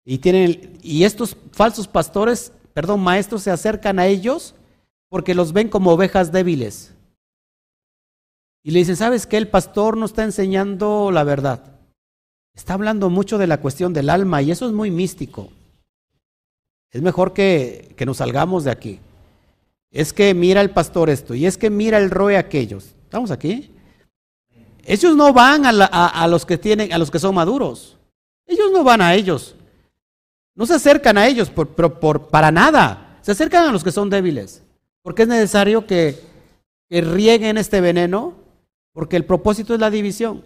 y, 0.05 0.19
tienen, 0.19 0.79
y 0.83 1.05
estos 1.05 1.37
falsos 1.53 1.87
pastores, 1.87 2.53
perdón, 2.73 3.01
maestros, 3.01 3.43
se 3.43 3.51
acercan 3.51 3.99
a 3.99 4.07
ellos 4.07 4.55
porque 5.09 5.35
los 5.35 5.53
ven 5.53 5.69
como 5.69 5.93
ovejas 5.93 6.33
débiles. 6.33 6.95
Y 8.63 8.71
le 8.73 8.81
dicen, 8.81 8.97
¿sabes 8.97 9.27
qué? 9.27 9.37
El 9.37 9.49
pastor 9.49 9.97
no 9.97 10.07
está 10.07 10.25
enseñando 10.25 11.11
la 11.11 11.25
verdad. 11.25 11.79
Está 12.55 12.75
hablando 12.75 13.09
mucho 13.11 13.39
de 13.39 13.47
la 13.47 13.61
cuestión 13.61 13.93
del 13.93 14.11
alma 14.11 14.43
y 14.43 14.51
eso 14.51 14.67
es 14.67 14.73
muy 14.73 14.91
místico. 14.91 15.49
Es 16.91 17.01
mejor 17.03 17.33
que, 17.33 17.95
que 17.97 18.07
nos 18.07 18.19
salgamos 18.19 18.65
de 18.65 18.71
aquí. 18.71 19.01
Es 19.91 20.13
que 20.13 20.35
mira 20.35 20.61
el 20.61 20.71
pastor 20.71 21.11
esto 21.11 21.35
y 21.35 21.47
es 21.47 21.57
que 21.57 21.71
mira 21.71 21.99
el 21.99 22.11
roe 22.11 22.37
aquellos. 22.37 22.95
¿Estamos 23.05 23.31
aquí? 23.31 23.73
Ellos 24.85 25.17
no 25.17 25.33
van 25.33 25.67
a, 25.67 26.27
los 26.29 26.47
que 26.47 26.59
tienen, 26.59 26.93
a 26.93 26.99
los 26.99 27.11
que 27.11 27.19
son 27.19 27.35
maduros. 27.35 27.97
Ellos 28.47 28.71
no 28.73 28.83
van 28.83 29.01
a 29.01 29.15
ellos. 29.15 29.55
No 30.55 30.67
se 30.67 30.75
acercan 30.75 31.19
a 31.19 31.27
ellos 31.27 31.51
por, 31.51 31.69
por, 31.75 32.29
para 32.29 32.51
nada. 32.51 33.19
Se 33.23 33.33
acercan 33.33 33.69
a 33.69 33.73
los 33.73 33.85
que 33.85 33.93
son 33.93 34.11
débiles. 34.11 34.63
Porque 35.03 35.23
es 35.23 35.29
necesario 35.29 35.87
que, 35.87 36.21
que 36.89 37.01
rieguen 37.01 37.57
este 37.57 37.81
veneno, 37.81 38.35
porque 38.93 39.17
el 39.17 39.25
propósito 39.25 39.75
es 39.75 39.81
la 39.81 39.91
división. 39.91 40.45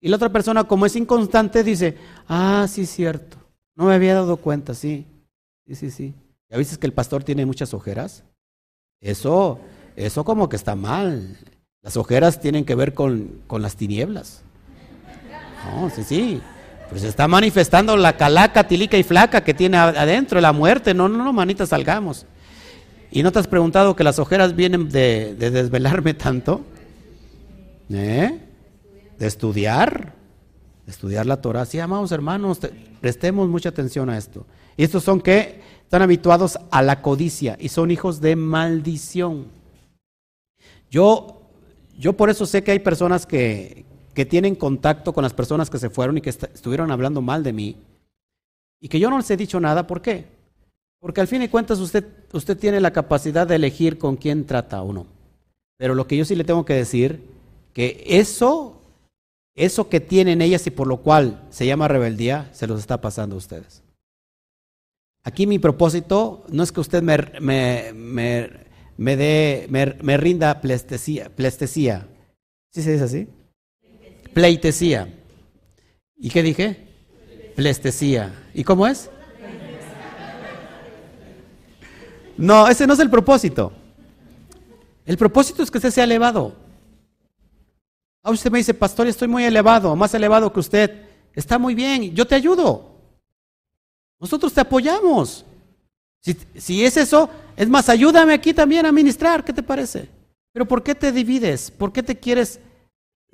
Y 0.00 0.08
la 0.08 0.16
otra 0.16 0.30
persona, 0.30 0.64
como 0.64 0.86
es 0.86 0.96
inconstante, 0.96 1.62
dice, 1.62 1.96
ah, 2.28 2.66
sí, 2.68 2.86
cierto, 2.86 3.36
no 3.76 3.84
me 3.84 3.94
había 3.94 4.14
dado 4.14 4.36
cuenta, 4.36 4.74
sí, 4.74 5.06
sí, 5.66 5.74
sí, 5.74 5.90
sí. 5.90 6.14
¿Ya 6.50 6.58
viste 6.58 6.76
que 6.76 6.86
el 6.86 6.92
pastor 6.92 7.24
tiene 7.24 7.46
muchas 7.46 7.72
ojeras? 7.72 8.24
Eso, 9.00 9.58
eso 9.96 10.24
como 10.24 10.48
que 10.48 10.56
está 10.56 10.76
mal. 10.76 11.38
Las 11.82 11.96
ojeras 11.96 12.40
tienen 12.40 12.64
que 12.64 12.74
ver 12.74 12.94
con, 12.94 13.42
con 13.46 13.62
las 13.62 13.76
tinieblas. 13.76 14.42
No, 15.64 15.88
sí, 15.90 16.04
sí. 16.04 16.42
Pues 16.92 17.04
está 17.04 17.26
manifestando 17.26 17.96
la 17.96 18.18
calaca, 18.18 18.68
tilica 18.68 18.98
y 18.98 19.02
flaca 19.02 19.42
que 19.42 19.54
tiene 19.54 19.78
adentro, 19.78 20.38
la 20.42 20.52
muerte. 20.52 20.92
No, 20.92 21.08
no, 21.08 21.24
no, 21.24 21.32
manita, 21.32 21.64
salgamos. 21.64 22.26
¿Y 23.10 23.22
no 23.22 23.32
te 23.32 23.38
has 23.38 23.46
preguntado 23.46 23.96
que 23.96 24.04
las 24.04 24.18
ojeras 24.18 24.54
vienen 24.54 24.90
de, 24.90 25.34
de 25.34 25.50
desvelarme 25.50 26.12
tanto? 26.12 26.60
¿Eh? 27.88 28.38
De 29.18 29.26
estudiar, 29.26 30.12
de 30.84 30.92
estudiar 30.92 31.24
la 31.24 31.40
Torah. 31.40 31.64
Sí, 31.64 31.80
amados 31.80 32.12
hermanos, 32.12 32.60
te, 32.60 32.68
prestemos 33.00 33.48
mucha 33.48 33.70
atención 33.70 34.10
a 34.10 34.18
esto. 34.18 34.44
Y 34.76 34.84
estos 34.84 35.02
son 35.02 35.22
que 35.22 35.62
están 35.84 36.02
habituados 36.02 36.58
a 36.70 36.82
la 36.82 37.00
codicia 37.00 37.56
y 37.58 37.70
son 37.70 37.90
hijos 37.90 38.20
de 38.20 38.36
maldición. 38.36 39.46
Yo, 40.90 41.40
yo 41.98 42.12
por 42.12 42.28
eso 42.28 42.44
sé 42.44 42.62
que 42.62 42.72
hay 42.72 42.80
personas 42.80 43.24
que, 43.24 43.86
que 44.14 44.26
tienen 44.26 44.54
contacto 44.54 45.12
con 45.12 45.22
las 45.22 45.34
personas 45.34 45.70
que 45.70 45.78
se 45.78 45.90
fueron 45.90 46.18
y 46.18 46.20
que 46.20 46.30
estuvieron 46.30 46.90
hablando 46.90 47.22
mal 47.22 47.42
de 47.42 47.52
mí 47.52 47.76
y 48.80 48.88
que 48.88 48.98
yo 48.98 49.08
no 49.08 49.16
les 49.16 49.30
he 49.30 49.36
dicho 49.36 49.60
nada. 49.60 49.86
¿Por 49.86 50.02
qué? 50.02 50.26
Porque 51.00 51.20
al 51.20 51.28
fin 51.28 51.40
de 51.40 51.48
cuentas 51.48 51.78
usted, 51.78 52.04
usted 52.32 52.58
tiene 52.58 52.80
la 52.80 52.92
capacidad 52.92 53.46
de 53.46 53.54
elegir 53.54 53.96
con 53.96 54.16
quién 54.16 54.44
trata 54.44 54.82
o 54.82 54.92
no. 54.92 55.06
Pero 55.78 55.94
lo 55.94 56.06
que 56.06 56.16
yo 56.16 56.24
sí 56.24 56.34
le 56.34 56.44
tengo 56.44 56.64
que 56.64 56.74
decir, 56.74 57.24
que 57.72 58.02
eso, 58.06 58.82
eso 59.54 59.88
que 59.88 60.00
tienen 60.00 60.42
ellas 60.42 60.66
y 60.66 60.70
por 60.70 60.86
lo 60.86 60.98
cual 60.98 61.46
se 61.50 61.64
llama 61.64 61.88
rebeldía, 61.88 62.50
se 62.52 62.66
los 62.66 62.80
está 62.80 63.00
pasando 63.00 63.36
a 63.36 63.38
ustedes. 63.38 63.82
Aquí 65.24 65.46
mi 65.46 65.60
propósito 65.60 66.44
no 66.48 66.64
es 66.64 66.72
que 66.72 66.80
usted 66.80 67.02
me, 67.02 67.16
me, 67.40 67.92
me, 68.96 69.16
dé, 69.16 69.66
me 69.68 70.16
rinda 70.16 70.60
plestesía, 70.60 71.30
plestesía. 71.30 72.08
¿Sí 72.72 72.82
se 72.82 72.92
dice 72.92 73.04
así? 73.04 73.28
Pleitesía. 74.34 75.08
¿Y 76.16 76.30
qué 76.30 76.42
dije? 76.42 76.88
Plestesía. 77.54 78.32
¿Y 78.54 78.64
cómo 78.64 78.86
es? 78.86 79.10
No, 82.36 82.66
ese 82.68 82.86
no 82.86 82.94
es 82.94 83.00
el 83.00 83.10
propósito. 83.10 83.72
El 85.04 85.16
propósito 85.16 85.62
es 85.62 85.70
que 85.70 85.78
usted 85.78 85.90
sea 85.90 86.04
elevado. 86.04 86.54
A 88.22 88.30
usted 88.30 88.50
me 88.50 88.58
dice, 88.58 88.72
pastor, 88.72 89.06
estoy 89.06 89.28
muy 89.28 89.44
elevado, 89.44 89.94
más 89.96 90.14
elevado 90.14 90.52
que 90.52 90.60
usted. 90.60 91.06
Está 91.34 91.58
muy 91.58 91.74
bien, 91.74 92.14
yo 92.14 92.26
te 92.26 92.34
ayudo. 92.34 92.96
Nosotros 94.20 94.52
te 94.52 94.60
apoyamos. 94.60 95.44
Si, 96.20 96.36
si, 96.56 96.84
es 96.84 96.96
eso, 96.96 97.28
es 97.56 97.68
más, 97.68 97.88
ayúdame 97.88 98.32
aquí 98.32 98.54
también 98.54 98.86
a 98.86 98.92
ministrar, 98.92 99.44
¿qué 99.44 99.52
te 99.52 99.62
parece? 99.62 100.08
Pero 100.52 100.68
¿por 100.68 100.84
qué 100.84 100.94
te 100.94 101.10
divides? 101.10 101.70
¿Por 101.72 101.92
qué 101.92 102.02
te 102.02 102.16
quieres 102.16 102.60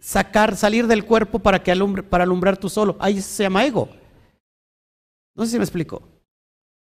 sacar, 0.01 0.57
salir 0.57 0.87
del 0.87 1.05
cuerpo 1.05 1.39
para, 1.39 1.63
que 1.63 1.71
alumbre, 1.71 2.03
para 2.03 2.25
alumbrar 2.25 2.57
tú 2.57 2.69
solo? 2.69 2.97
Ahí 2.99 3.21
se 3.21 3.43
llama 3.43 3.65
ego. 3.65 3.89
No 5.35 5.45
sé 5.45 5.53
si 5.53 5.59
me 5.59 5.65
explico. 5.65 6.03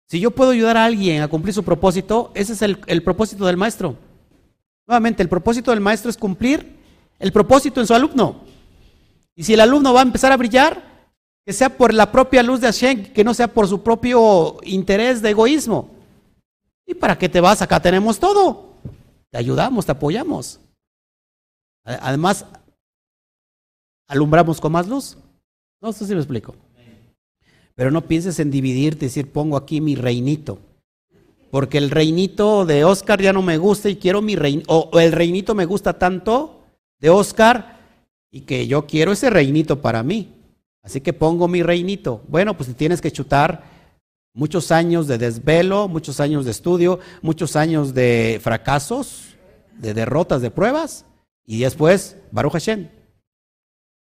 Si 0.09 0.21
yo 0.21 0.31
puedo 0.31 0.51
ayudar 0.51 0.77
a 0.77 0.85
alguien 0.85 1.23
a 1.23 1.29
cumplir 1.29 1.55
su 1.55 1.63
propósito, 1.63 2.31
ese 2.35 2.53
es 2.53 2.63
el, 2.63 2.79
el, 2.87 3.03
propósito 3.03 3.47
del 3.47 3.57
maestro. 3.57 3.97
Nuevamente, 4.87 5.23
el 5.23 5.29
propósito 5.29 5.71
del 5.71 5.81
maestro 5.81 6.11
es 6.11 6.17
cumplir 6.17 6.77
el 7.19 7.33
propósito 7.33 7.81
en 7.81 7.87
su 7.87 7.95
alumno. 7.95 8.43
Y 9.35 9.45
si 9.45 9.55
el 9.55 9.61
alumno 9.61 9.95
va 9.95 10.01
a 10.01 10.05
empezar 10.05 10.31
a 10.31 10.37
brillar, 10.37 10.95
que 11.45 11.53
sea 11.53 11.77
por 11.77 11.93
la 11.93 12.11
propia 12.11 12.43
luz 12.43 12.61
de 12.61 12.69
Hashem, 12.69 13.13
que 13.13 13.25
no 13.25 13.35
sea 13.35 13.49
por 13.49 13.69
su 13.69 13.83
propio 13.83 14.59
interés 14.63 15.21
de 15.21 15.31
egoísmo. 15.31 15.91
¿Y 16.87 16.95
para 16.95 17.19
qué 17.19 17.29
te 17.29 17.41
vas? 17.41 17.61
Acá 17.63 17.81
tenemos 17.81 18.19
todo. 18.19 18.75
Te 19.31 19.39
ayudamos, 19.39 19.85
te 19.85 19.93
apoyamos. 19.93 20.61
Además, 21.85 22.47
alumbramos 24.09 24.61
con 24.61 24.73
más 24.73 24.89
luz. 24.89 25.17
No 25.81 25.93
sé 25.93 26.07
si 26.07 26.13
me 26.13 26.21
explico. 26.21 26.55
Pero 27.75 27.91
no 27.91 28.07
pienses 28.07 28.39
en 28.39 28.51
dividirte 28.51 29.07
decir, 29.07 29.31
pongo 29.31 29.57
aquí 29.57 29.81
mi 29.81 29.97
reinito. 29.97 30.59
Porque 31.51 31.79
el 31.79 31.91
reinito 31.91 32.65
de 32.65 32.85
Oscar 32.85 33.21
ya 33.21 33.33
no 33.33 33.43
me 33.43 33.59
gusta 33.59 33.89
y 33.89 33.97
quiero 33.97 34.23
mi 34.23 34.37
reinito. 34.37 34.73
O 34.73 35.01
el 35.01 35.13
reinito 35.13 35.55
me 35.55 35.65
gusta 35.65 35.99
tanto 35.99 36.63
de 37.01 37.11
Oscar 37.11 37.79
y 38.31 38.43
que 38.43 38.67
yo 38.67 38.87
quiero 38.87 39.13
ese 39.13 39.31
reinito 39.31 39.81
para 39.81 40.03
mí. 40.03 40.33
Así 40.83 41.01
que 41.01 41.13
pongo 41.13 41.49
mi 41.49 41.63
reinito. 41.63 42.23
Bueno, 42.29 42.57
pues 42.57 42.75
tienes 42.77 43.01
que 43.01 43.11
chutar 43.11 43.75
Muchos 44.37 44.73
años 44.73 45.07
de 45.07 45.17
desvelo, 45.17 45.87
muchos 45.87 46.19
años 46.19 46.45
de 46.45 46.51
estudio, 46.51 46.99
muchos 47.23 47.55
años 47.55 47.95
de 47.95 48.41
fracasos, 48.43 49.37
de 49.79 49.95
derrotas, 49.95 50.43
de 50.43 50.51
pruebas. 50.51 51.07
Y 51.47 51.61
después, 51.61 52.17
Baruch 52.33 52.55
Hashem, 52.55 52.89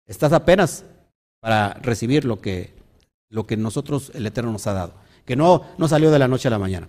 estás 0.07 0.33
apenas 0.33 0.85
para 1.39 1.73
recibir 1.75 2.25
lo 2.25 2.39
que, 2.39 2.73
lo 3.29 3.45
que 3.45 3.57
nosotros, 3.57 4.11
el 4.13 4.25
Eterno, 4.25 4.51
nos 4.51 4.67
ha 4.67 4.73
dado. 4.73 4.93
Que 5.25 5.35
no, 5.35 5.63
no 5.77 5.87
salió 5.87 6.11
de 6.11 6.19
la 6.19 6.27
noche 6.27 6.47
a 6.47 6.51
la 6.51 6.59
mañana. 6.59 6.87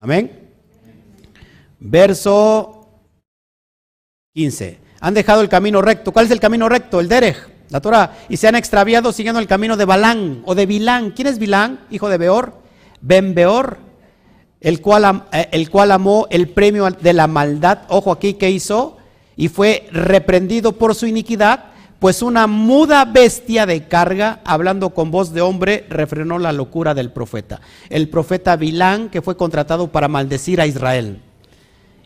Amén. 0.00 0.50
Verso 1.80 2.88
15. 4.34 4.78
Han 5.00 5.14
dejado 5.14 5.40
el 5.40 5.48
camino 5.48 5.82
recto. 5.82 6.12
¿Cuál 6.12 6.26
es 6.26 6.32
el 6.32 6.40
camino 6.40 6.68
recto? 6.68 7.00
El 7.00 7.08
Derech, 7.08 7.36
la 7.70 7.80
Torah. 7.80 8.18
Y 8.28 8.36
se 8.36 8.48
han 8.48 8.56
extraviado 8.56 9.12
siguiendo 9.12 9.40
el 9.40 9.46
camino 9.46 9.76
de 9.76 9.84
Balán 9.84 10.42
o 10.44 10.54
de 10.54 10.66
Bilán. 10.66 11.12
¿Quién 11.12 11.28
es 11.28 11.38
Bilán? 11.38 11.80
Hijo 11.90 12.08
de 12.08 12.18
Beor. 12.18 12.54
Ben 13.00 13.34
Beor. 13.34 13.78
El 14.60 14.80
cual, 14.80 15.24
eh, 15.32 15.48
el 15.52 15.70
cual 15.70 15.92
amó 15.92 16.26
el 16.30 16.48
premio 16.48 16.90
de 16.90 17.12
la 17.12 17.28
maldad. 17.28 17.82
Ojo 17.88 18.10
aquí, 18.10 18.34
¿qué 18.34 18.50
hizo? 18.50 18.96
Y 19.36 19.48
fue 19.48 19.88
reprendido 19.92 20.72
por 20.72 20.96
su 20.96 21.06
iniquidad. 21.06 21.66
Pues 21.98 22.22
una 22.22 22.46
muda 22.46 23.04
bestia 23.04 23.66
de 23.66 23.88
carga, 23.88 24.40
hablando 24.44 24.90
con 24.90 25.10
voz 25.10 25.32
de 25.32 25.40
hombre, 25.40 25.86
refrenó 25.88 26.38
la 26.38 26.52
locura 26.52 26.94
del 26.94 27.10
profeta. 27.10 27.60
El 27.90 28.08
profeta 28.08 28.56
Bilán, 28.56 29.08
que 29.08 29.22
fue 29.22 29.36
contratado 29.36 29.88
para 29.88 30.08
maldecir 30.08 30.60
a 30.60 30.66
Israel. 30.66 31.20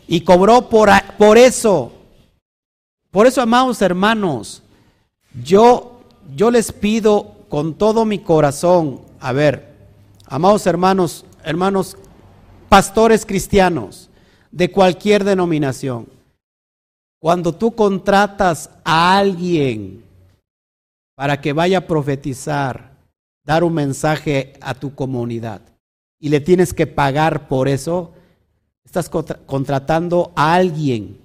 Y 0.09 0.23
cobró 0.23 0.69
por, 0.69 0.91
por 1.19 1.37
eso 1.37 1.93
por 3.13 3.27
eso, 3.27 3.43
amados 3.43 3.83
hermanos, 3.83 4.63
yo, 5.45 6.01
yo 6.35 6.51
les 6.51 6.73
pido 6.73 7.37
con 7.51 7.75
todo 7.75 8.07
mi 8.07 8.21
corazón, 8.21 9.03
a 9.21 9.33
ver, 9.33 9.77
amados 10.25 10.67
hermanos, 10.67 11.27
hermanos, 11.45 11.99
pastores 12.71 13.27
cristianos 13.27 14.09
de 14.51 14.71
cualquier 14.71 15.25
denominación, 15.25 16.07
cuando 17.23 17.55
tú 17.55 17.77
contratas 17.77 18.69
a 18.83 19.17
alguien 19.17 20.03
para 21.15 21.41
que 21.41 21.53
vaya 21.53 21.79
a 21.79 21.87
profetizar, 21.87 22.97
dar 23.45 23.63
un 23.63 23.75
mensaje 23.75 24.55
a 24.61 24.75
tu 24.75 24.97
comunidad 24.97 25.61
y 26.19 26.31
le 26.31 26.41
tienes 26.41 26.75
que 26.75 26.89
pagar 26.89 27.47
por 27.47 27.69
eso, 27.69 28.13
estás 28.85 29.09
contratando 29.09 30.33
a 30.35 30.55
alguien 30.55 31.21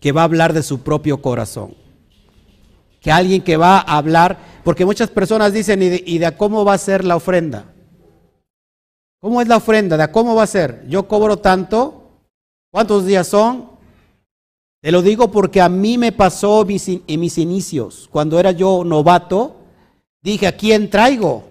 que 0.00 0.12
va 0.12 0.22
a 0.22 0.24
hablar 0.24 0.54
de 0.54 0.62
su 0.62 0.80
propio 0.80 1.20
corazón. 1.20 1.74
Que 3.02 3.12
alguien 3.12 3.42
que 3.42 3.58
va 3.58 3.80
a 3.80 3.98
hablar, 3.98 4.38
porque 4.64 4.86
muchas 4.86 5.10
personas 5.10 5.52
dicen, 5.52 5.82
¿y 5.82 6.16
de, 6.16 6.36
cómo 6.38 6.64
va 6.64 6.72
a 6.72 6.78
ser 6.78 7.04
la 7.04 7.16
ofrenda? 7.16 7.66
¿Cómo 9.20 9.42
es 9.42 9.48
la 9.48 9.58
ofrenda? 9.58 9.98
¿De 9.98 10.10
cómo 10.10 10.34
va 10.34 10.44
a 10.44 10.46
ser? 10.46 10.86
Yo 10.88 11.06
cobro 11.06 11.36
tanto. 11.36 12.22
¿Cuántos 12.70 13.04
días 13.04 13.26
son? 13.26 13.69
Te 14.80 14.90
lo 14.90 15.02
digo 15.02 15.30
porque 15.30 15.60
a 15.60 15.68
mí 15.68 15.98
me 15.98 16.10
pasó 16.10 16.66
en 16.66 17.20
mis 17.20 17.38
inicios. 17.38 18.08
Cuando 18.10 18.40
era 18.40 18.50
yo 18.52 18.82
novato, 18.82 19.56
dije, 20.22 20.46
¿a 20.46 20.56
quién 20.56 20.88
traigo? 20.88 21.44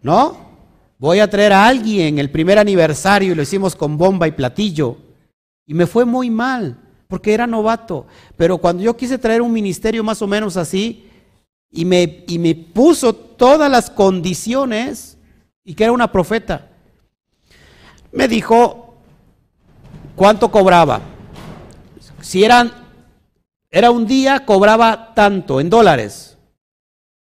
¿No? 0.00 0.46
Voy 0.98 1.20
a 1.20 1.28
traer 1.28 1.52
a 1.52 1.66
alguien 1.66 2.18
el 2.18 2.30
primer 2.30 2.58
aniversario 2.58 3.32
y 3.32 3.34
lo 3.34 3.42
hicimos 3.42 3.76
con 3.76 3.98
bomba 3.98 4.26
y 4.26 4.32
platillo. 4.32 4.96
Y 5.66 5.74
me 5.74 5.86
fue 5.86 6.06
muy 6.06 6.30
mal 6.30 6.78
porque 7.08 7.34
era 7.34 7.46
novato. 7.46 8.06
Pero 8.36 8.56
cuando 8.56 8.82
yo 8.82 8.96
quise 8.96 9.18
traer 9.18 9.42
un 9.42 9.52
ministerio 9.52 10.02
más 10.02 10.22
o 10.22 10.26
menos 10.26 10.56
así, 10.56 11.10
y 11.70 11.84
me, 11.84 12.24
y 12.26 12.38
me 12.38 12.54
puso 12.54 13.14
todas 13.14 13.70
las 13.70 13.90
condiciones, 13.90 15.18
y 15.62 15.74
que 15.74 15.84
era 15.84 15.92
una 15.92 16.10
profeta, 16.10 16.70
me 18.12 18.28
dijo 18.28 18.94
cuánto 20.14 20.50
cobraba. 20.50 21.15
Si 22.26 22.42
eran, 22.42 22.72
era 23.70 23.92
un 23.92 24.04
día, 24.04 24.44
cobraba 24.44 25.14
tanto 25.14 25.60
en 25.60 25.70
dólares. 25.70 26.36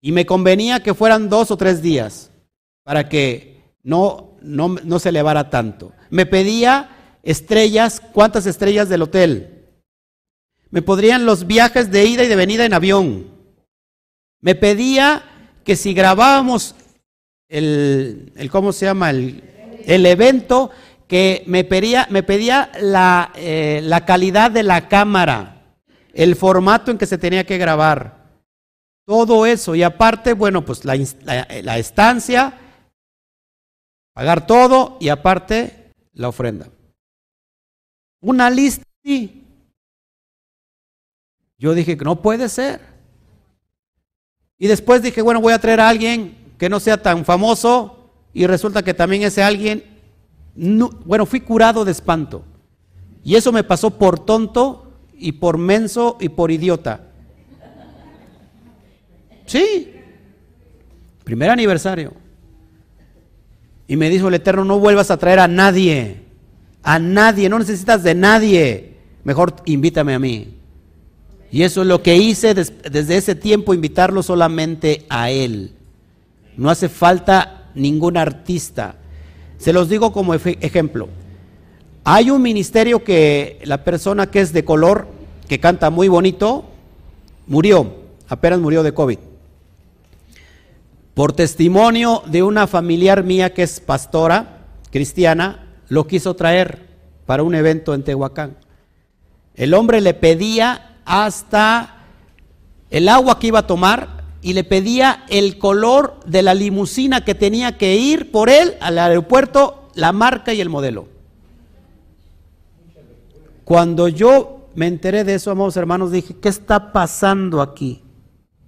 Y 0.00 0.12
me 0.12 0.24
convenía 0.24 0.80
que 0.80 0.94
fueran 0.94 1.28
dos 1.28 1.50
o 1.50 1.56
tres 1.56 1.82
días 1.82 2.30
para 2.84 3.08
que 3.08 3.64
no, 3.82 4.36
no, 4.42 4.68
no 4.68 4.98
se 5.00 5.08
elevara 5.08 5.50
tanto. 5.50 5.92
Me 6.08 6.24
pedía 6.24 7.18
estrellas, 7.24 8.00
¿cuántas 8.12 8.46
estrellas 8.46 8.88
del 8.88 9.02
hotel? 9.02 9.66
Me 10.70 10.82
podrían 10.82 11.26
los 11.26 11.48
viajes 11.48 11.90
de 11.90 12.04
ida 12.04 12.22
y 12.22 12.28
de 12.28 12.36
venida 12.36 12.64
en 12.64 12.72
avión. 12.72 13.26
Me 14.40 14.54
pedía 14.54 15.24
que 15.64 15.74
si 15.74 15.94
grabábamos 15.94 16.76
el, 17.48 18.48
¿cómo 18.52 18.72
se 18.72 18.86
llama? 18.86 19.10
El, 19.10 20.06
evento, 20.06 20.70
que 21.08 21.44
me 21.46 21.64
pedía, 21.64 22.06
me 22.10 22.22
pedía 22.22 22.70
la, 22.80 23.32
eh, 23.36 23.80
la 23.82 24.04
calidad 24.04 24.50
de 24.50 24.62
la 24.62 24.88
cámara, 24.88 25.76
el 26.12 26.36
formato 26.36 26.90
en 26.90 26.98
que 26.98 27.06
se 27.06 27.18
tenía 27.18 27.44
que 27.44 27.58
grabar. 27.58 28.26
Todo 29.06 29.46
eso. 29.46 29.74
Y 29.74 29.82
aparte, 29.82 30.32
bueno, 30.32 30.64
pues 30.64 30.84
la, 30.84 30.96
la 31.62 31.78
estancia, 31.78 32.58
pagar 34.12 34.46
todo 34.46 34.96
y 35.00 35.08
aparte 35.08 35.92
la 36.12 36.28
ofrenda. 36.28 36.68
Una 38.20 38.50
lista, 38.50 38.84
yo 41.58 41.74
dije, 41.74 41.96
no 41.96 42.20
puede 42.20 42.48
ser. 42.48 42.80
Y 44.58 44.66
después 44.66 45.02
dije, 45.02 45.22
bueno, 45.22 45.40
voy 45.40 45.52
a 45.52 45.60
traer 45.60 45.80
a 45.80 45.88
alguien 45.88 46.54
que 46.58 46.68
no 46.68 46.80
sea 46.80 47.00
tan 47.02 47.24
famoso 47.24 48.10
y 48.32 48.46
resulta 48.46 48.82
que 48.82 48.94
también 48.94 49.22
ese 49.22 49.42
alguien, 49.42 49.95
bueno, 50.56 51.26
fui 51.26 51.40
curado 51.40 51.84
de 51.84 51.92
espanto. 51.92 52.44
Y 53.22 53.34
eso 53.34 53.52
me 53.52 53.64
pasó 53.64 53.90
por 53.90 54.18
tonto 54.18 54.92
y 55.14 55.32
por 55.32 55.58
menso 55.58 56.16
y 56.20 56.28
por 56.28 56.50
idiota. 56.50 57.00
Sí, 59.46 59.92
primer 61.24 61.50
aniversario. 61.50 62.14
Y 63.88 63.96
me 63.96 64.08
dijo 64.08 64.28
el 64.28 64.34
Eterno, 64.34 64.64
no 64.64 64.78
vuelvas 64.78 65.10
a 65.10 65.16
traer 65.16 65.38
a 65.38 65.48
nadie, 65.48 66.22
a 66.82 66.98
nadie, 66.98 67.48
no 67.48 67.58
necesitas 67.58 68.02
de 68.02 68.14
nadie, 68.14 68.96
mejor 69.22 69.54
invítame 69.64 70.14
a 70.14 70.18
mí. 70.18 70.54
Y 71.52 71.62
eso 71.62 71.82
es 71.82 71.86
lo 71.86 72.02
que 72.02 72.16
hice 72.16 72.54
desde 72.54 73.16
ese 73.16 73.34
tiempo, 73.36 73.72
invitarlo 73.72 74.22
solamente 74.22 75.06
a 75.08 75.30
Él. 75.30 75.72
No 76.56 76.70
hace 76.70 76.88
falta 76.88 77.70
ningún 77.74 78.16
artista. 78.16 78.96
Se 79.58 79.72
los 79.72 79.88
digo 79.88 80.12
como 80.12 80.34
ejemplo. 80.34 81.08
Hay 82.04 82.30
un 82.30 82.42
ministerio 82.42 83.02
que 83.02 83.60
la 83.64 83.82
persona 83.82 84.30
que 84.30 84.40
es 84.40 84.52
de 84.52 84.64
color, 84.64 85.08
que 85.48 85.58
canta 85.58 85.90
muy 85.90 86.08
bonito, 86.08 86.64
murió, 87.46 87.94
apenas 88.28 88.60
murió 88.60 88.82
de 88.82 88.94
COVID. 88.94 89.18
Por 91.14 91.32
testimonio 91.32 92.22
de 92.26 92.42
una 92.42 92.66
familiar 92.66 93.24
mía 93.24 93.54
que 93.54 93.62
es 93.62 93.80
pastora 93.80 94.66
cristiana, 94.90 95.66
lo 95.88 96.06
quiso 96.06 96.34
traer 96.36 96.86
para 97.26 97.42
un 97.42 97.54
evento 97.54 97.94
en 97.94 98.04
Tehuacán. 98.04 98.56
El 99.54 99.74
hombre 99.74 100.00
le 100.00 100.14
pedía 100.14 100.98
hasta 101.04 102.04
el 102.90 103.08
agua 103.08 103.38
que 103.38 103.48
iba 103.48 103.60
a 103.60 103.66
tomar 103.66 104.15
y 104.47 104.52
le 104.52 104.62
pedía 104.62 105.24
el 105.28 105.59
color 105.59 106.20
de 106.24 106.40
la 106.40 106.55
limusina 106.55 107.24
que 107.24 107.35
tenía 107.35 107.77
que 107.77 107.97
ir 107.97 108.31
por 108.31 108.48
él 108.48 108.77
al 108.78 108.97
aeropuerto, 108.97 109.89
la 109.94 110.12
marca 110.12 110.55
y 110.55 110.60
el 110.60 110.68
modelo. 110.68 111.09
Cuando 113.64 114.06
yo 114.06 114.68
me 114.77 114.86
enteré 114.86 115.24
de 115.24 115.35
eso, 115.35 115.51
amados 115.51 115.77
hermanos, 115.77 116.12
dije, 116.12 116.36
¿qué 116.40 116.48
está 116.48 116.93
pasando 116.93 117.60
aquí? 117.60 118.05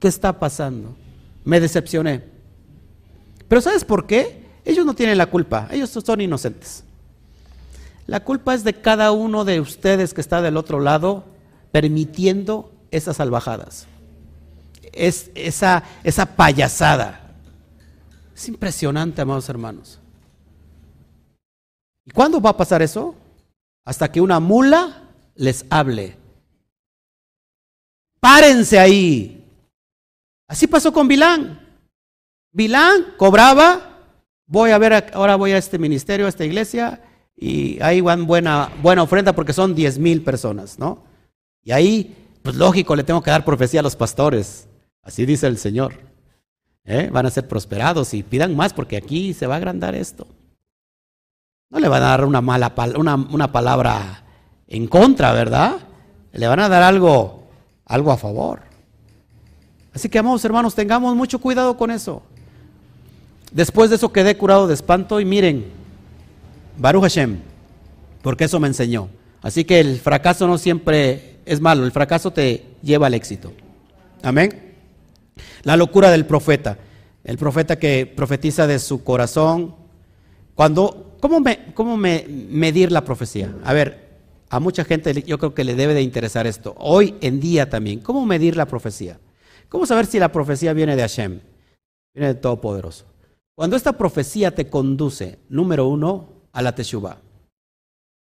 ¿Qué 0.01 0.09
está 0.09 0.41
pasando? 0.41 0.97
Me 1.45 1.61
decepcioné. 1.61 2.25
Pero 3.47 3.61
¿sabes 3.61 3.85
por 3.85 4.09
qué? 4.09 4.47
Ellos 4.65 4.85
no 4.85 4.95
tienen 4.95 5.17
la 5.17 5.27
culpa, 5.27 5.69
ellos 5.71 5.91
son 5.91 6.21
inocentes. 6.21 6.83
La 8.09 8.25
culpa 8.25 8.53
es 8.53 8.65
de 8.65 8.75
cada 8.75 9.13
uno 9.13 9.45
de 9.45 9.61
ustedes 9.61 10.13
que 10.13 10.23
está 10.23 10.43
del 10.43 10.57
otro 10.57 10.81
lado 10.81 11.23
permitiendo 11.71 12.73
esas 12.91 13.19
salvajadas. 13.19 13.87
Es 14.93 15.31
esa, 15.35 15.82
esa 16.05 16.27
payasada. 16.27 17.35
Es 18.35 18.48
impresionante, 18.48 19.20
amados 19.20 19.48
hermanos. 19.48 19.98
¿Y 22.05 22.10
cuándo 22.12 22.40
va 22.40 22.51
a 22.51 22.56
pasar 22.56 22.82
eso? 22.82 23.15
Hasta 23.85 24.10
que 24.12 24.20
una 24.20 24.39
mula 24.39 25.02
les 25.35 25.65
hable. 25.70 26.16
Párense 28.20 28.78
ahí. 28.78 29.44
Así 30.47 30.66
pasó 30.66 30.93
con 30.93 31.09
Bilán. 31.09 31.60
Bilán 32.52 33.15
cobraba, 33.16 33.98
voy 34.47 34.70
a 34.70 34.78
ver, 34.78 35.10
ahora 35.15 35.35
voy 35.35 35.52
a 35.52 35.59
este 35.59 35.78
ministerio, 35.78 36.27
a 36.27 36.28
esta 36.28 36.44
iglesia, 36.44 37.02
y 37.36 37.81
ahí 37.82 38.01
van 38.01 38.27
buena, 38.27 38.70
buena 38.82 39.02
ofrenda 39.02 39.32
porque 39.32 39.52
son 39.52 39.74
diez 39.74 39.98
mil 39.98 40.23
personas, 40.23 40.78
¿no? 40.78 41.05
Y 41.65 41.73
ahí, 41.73 42.16
pues 42.43 42.55
lógico, 42.55 42.94
le 42.94 43.05
tengo 43.05 43.23
que 43.23 43.31
dar 43.31 43.44
profecía 43.44 43.81
a 43.81 43.82
los 43.82 43.97
pastores. 43.97 44.68
Así 45.09 45.25
dice 45.25 45.47
el 45.47 45.57
Señor. 45.57 45.95
¿eh? 46.85 47.09
van 47.11 47.25
a 47.25 47.31
ser 47.31 47.49
prosperados 47.49 48.13
y 48.13 48.23
pidan 48.23 48.55
más 48.55 48.75
porque 48.75 48.99
aquí 48.99 49.33
se 49.33 49.47
va 49.47 49.55
a 49.55 49.57
agrandar 49.57 49.95
esto. 49.95 50.27
No 51.71 51.81
le 51.81 51.89
van 51.89 52.03
a 52.03 52.09
dar 52.09 52.25
una 52.27 52.43
mala 52.43 52.75
una, 52.95 53.15
una 53.15 53.51
palabra 53.51 54.25
en 54.67 54.87
contra, 54.87 55.33
¿verdad? 55.33 55.77
Le 56.33 56.47
van 56.47 56.61
a 56.61 56.69
dar 56.69 56.83
algo, 56.83 57.47
algo 57.87 58.13
a 58.13 58.19
favor. 58.19 58.61
Así 59.95 60.11
que, 60.11 60.19
amados 60.19 60.45
hermanos, 60.45 60.75
tengamos 60.75 61.17
mucho 61.17 61.39
cuidado 61.39 61.77
con 61.79 61.91
eso. 61.91 62.23
Después 63.51 63.89
de 63.89 63.97
eso 63.97 64.13
quedé 64.13 64.37
curado 64.37 64.67
de 64.67 64.75
espanto 64.75 65.21
y 65.21 65.25
miren, 65.25 65.67
Baruch 66.77 67.05
Hashem, 67.05 67.39
porque 68.21 68.45
eso 68.45 68.61
me 68.61 68.69
enseñó. 68.69 69.09
Así 69.41 69.65
que 69.65 69.81
el 69.81 70.01
fracaso 70.01 70.47
no 70.47 70.59
siempre 70.59 71.39
es 71.47 71.63
malo, 71.63 71.87
el 71.87 71.93
fracaso 71.93 72.31
te 72.31 72.67
lleva 72.83 73.07
al 73.07 73.15
éxito. 73.15 73.55
Amén. 74.23 74.68
La 75.69 75.77
locura 75.77 76.11
del 76.11 76.24
profeta, 76.24 76.78
el 77.23 77.36
profeta 77.36 77.78
que 77.78 78.07
profetiza 78.07 78.66
de 78.66 78.78
su 78.78 79.05
corazón. 79.05 79.74
Cuando, 80.55 81.19
¿cómo, 81.20 81.40
me, 81.40 82.24
medir 82.27 82.90
la 82.90 83.05
profecía? 83.05 83.55
A 83.65 83.74
ver, 83.74 84.16
a 84.49 84.61
mucha 84.61 84.82
gente 84.82 85.23
yo 85.24 85.36
creo 85.36 85.53
que 85.53 85.65
le 85.65 85.74
debe 85.74 85.93
de 85.93 86.01
interesar 86.01 86.47
esto. 86.47 86.74
Hoy 86.78 87.16
en 87.20 87.39
día 87.39 87.69
también, 87.69 88.01
¿cómo 88.01 88.24
medir 88.24 88.57
la 88.57 88.65
profecía? 88.65 89.20
¿Cómo 89.69 89.85
saber 89.85 90.07
si 90.07 90.19
la 90.19 90.32
profecía 90.32 90.73
viene 90.73 90.97
de 90.97 91.03
Hashem? 91.03 91.40
Viene 92.15 92.28
de 92.28 92.40
Todopoderoso. 92.40 93.05
Cuando 93.55 93.77
esta 93.77 93.93
profecía 93.93 94.55
te 94.55 94.70
conduce, 94.70 95.39
número 95.51 95.86
uno, 95.86 96.31
a 96.51 96.62
la 96.62 96.74
Teshuvah, 96.74 97.19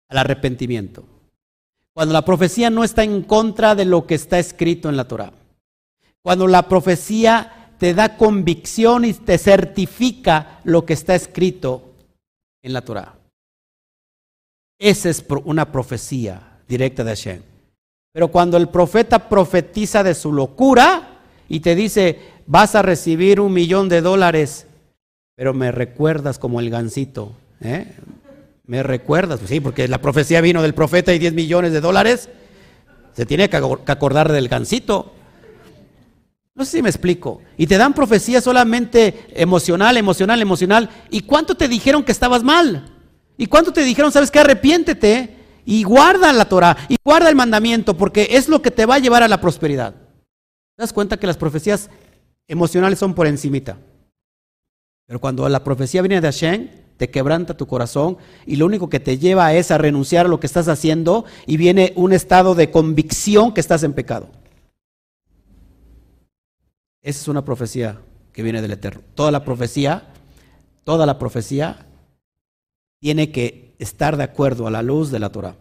al 0.09 0.17
arrepentimiento. 0.17 1.05
Cuando 1.93 2.11
la 2.11 2.25
profecía 2.25 2.69
no 2.69 2.83
está 2.83 3.05
en 3.05 3.21
contra 3.21 3.75
de 3.75 3.85
lo 3.85 4.05
que 4.05 4.15
está 4.15 4.39
escrito 4.39 4.89
en 4.89 4.97
la 4.97 5.07
Torah. 5.07 5.38
Cuando 6.29 6.45
la 6.45 6.67
profecía 6.69 7.71
te 7.79 7.95
da 7.95 8.15
convicción 8.15 9.03
y 9.03 9.13
te 9.13 9.39
certifica 9.39 10.59
lo 10.63 10.85
que 10.85 10.93
está 10.93 11.15
escrito 11.15 11.95
en 12.61 12.73
la 12.73 12.81
Torah. 12.81 13.15
Esa 14.77 15.09
es 15.09 15.25
una 15.45 15.71
profecía 15.71 16.59
directa 16.67 17.03
de 17.03 17.09
Hashem. 17.09 17.41
Pero 18.13 18.27
cuando 18.27 18.57
el 18.57 18.69
profeta 18.69 19.27
profetiza 19.27 20.03
de 20.03 20.13
su 20.13 20.31
locura 20.31 21.17
y 21.47 21.61
te 21.61 21.73
dice, 21.73 22.19
vas 22.45 22.75
a 22.75 22.83
recibir 22.83 23.41
un 23.41 23.51
millón 23.51 23.89
de 23.89 24.01
dólares, 24.01 24.67
pero 25.35 25.55
me 25.55 25.71
recuerdas 25.71 26.37
como 26.37 26.59
el 26.59 26.69
gancito, 26.69 27.33
¿eh? 27.59 27.91
Me 28.67 28.83
recuerdas, 28.83 29.39
pues 29.39 29.49
sí, 29.49 29.61
porque 29.61 29.87
la 29.87 29.99
profecía 29.99 30.41
vino 30.41 30.61
del 30.61 30.75
profeta 30.75 31.11
y 31.11 31.17
10 31.17 31.33
millones 31.33 31.71
de 31.71 31.81
dólares, 31.81 32.29
se 33.13 33.25
tiene 33.25 33.49
que 33.49 33.57
acordar 33.57 34.31
del 34.31 34.47
gancito. 34.47 35.15
No 36.59 36.65
sé 36.65 36.75
si 36.75 36.83
me 36.83 36.89
explico. 36.89 37.41
Y 37.55 37.67
te 37.67 37.77
dan 37.77 37.93
profecía 37.93 38.41
solamente 38.41 39.27
emocional, 39.29 39.95
emocional, 39.95 40.41
emocional. 40.41 40.89
¿Y 41.09 41.21
cuánto 41.21 41.55
te 41.55 41.69
dijeron 41.69 42.03
que 42.03 42.11
estabas 42.11 42.43
mal? 42.43 42.97
¿Y 43.37 43.45
cuánto 43.45 43.71
te 43.71 43.81
dijeron, 43.81 44.11
sabes 44.11 44.29
que 44.29 44.39
arrepiéntete 44.39 45.37
y 45.63 45.83
guarda 45.83 46.33
la 46.33 46.49
Torah 46.49 46.75
y 46.89 46.97
guarda 47.01 47.29
el 47.29 47.37
mandamiento 47.37 47.95
porque 47.95 48.27
es 48.31 48.49
lo 48.49 48.61
que 48.61 48.71
te 48.71 48.85
va 48.85 48.95
a 48.95 48.99
llevar 48.99 49.23
a 49.23 49.29
la 49.29 49.39
prosperidad? 49.39 49.93
¿Te 49.93 50.81
das 50.83 50.91
cuenta 50.91 51.15
que 51.15 51.27
las 51.27 51.37
profecías 51.37 51.89
emocionales 52.45 52.99
son 52.99 53.13
por 53.13 53.25
encimita? 53.25 53.77
Pero 55.07 55.21
cuando 55.21 55.47
la 55.47 55.63
profecía 55.63 56.01
viene 56.01 56.19
de 56.19 56.27
Hashem, 56.27 56.67
te 56.97 57.09
quebranta 57.09 57.55
tu 57.55 57.67
corazón 57.67 58.17
y 58.45 58.57
lo 58.57 58.65
único 58.65 58.89
que 58.89 58.99
te 58.99 59.17
lleva 59.17 59.53
es 59.53 59.71
a 59.71 59.77
renunciar 59.77 60.25
a 60.25 60.29
lo 60.29 60.41
que 60.41 60.47
estás 60.47 60.67
haciendo 60.67 61.23
y 61.45 61.55
viene 61.55 61.93
un 61.95 62.11
estado 62.11 62.53
de 62.53 62.69
convicción 62.69 63.53
que 63.53 63.61
estás 63.61 63.83
en 63.83 63.93
pecado. 63.93 64.27
Esa 67.09 67.21
es 67.21 67.27
una 67.27 67.43
profecía 67.43 67.99
que 68.31 68.43
viene 68.43 68.61
del 68.61 68.73
Eterno. 68.73 69.01
Toda 69.15 69.31
la 69.31 69.43
profecía, 69.43 70.09
toda 70.83 71.07
la 71.07 71.17
profecía 71.17 71.87
tiene 72.99 73.31
que 73.31 73.73
estar 73.79 74.15
de 74.15 74.25
acuerdo 74.25 74.67
a 74.67 74.69
la 74.69 74.83
luz 74.83 75.09
de 75.09 75.17
la 75.17 75.31
Torah. 75.31 75.55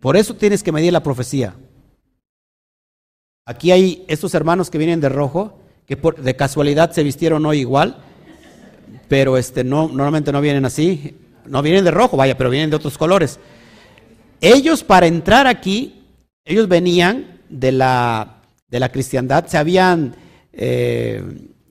Por 0.00 0.16
eso 0.16 0.34
tienes 0.34 0.64
que 0.64 0.72
medir 0.72 0.92
la 0.92 1.04
profecía. 1.04 1.54
Aquí 3.46 3.70
hay 3.70 4.04
estos 4.08 4.34
hermanos 4.34 4.68
que 4.68 4.78
vienen 4.78 5.00
de 5.00 5.08
rojo, 5.08 5.60
que 5.86 5.96
por, 5.96 6.20
de 6.20 6.34
casualidad 6.34 6.90
se 6.90 7.04
vistieron 7.04 7.46
hoy 7.46 7.60
igual, 7.60 8.02
pero 9.06 9.36
este, 9.36 9.62
no, 9.62 9.86
normalmente 9.86 10.32
no 10.32 10.40
vienen 10.40 10.64
así, 10.64 11.16
no 11.46 11.62
vienen 11.62 11.84
de 11.84 11.92
rojo, 11.92 12.16
vaya, 12.16 12.36
pero 12.36 12.50
vienen 12.50 12.70
de 12.70 12.76
otros 12.76 12.98
colores. 12.98 13.38
Ellos 14.40 14.82
para 14.82 15.06
entrar 15.06 15.46
aquí, 15.46 16.04
ellos 16.44 16.66
venían 16.66 17.42
de 17.48 17.70
la, 17.70 18.42
de 18.66 18.80
la 18.80 18.90
cristiandad, 18.90 19.46
se 19.46 19.56
habían 19.56 20.26
eh, 20.58 21.22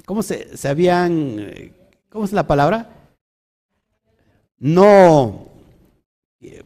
¿cómo 0.05 0.23
se, 0.23 0.57
se 0.57 0.67
habían, 0.67 1.73
cómo 2.09 2.25
es 2.25 2.31
la 2.31 2.47
palabra? 2.47 2.89
No, 4.57 5.49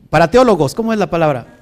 para 0.09 0.29
teólogos, 0.29 0.73
¿cómo 0.73 0.93
es 0.93 0.99
la 0.99 1.09
palabra? 1.09 1.57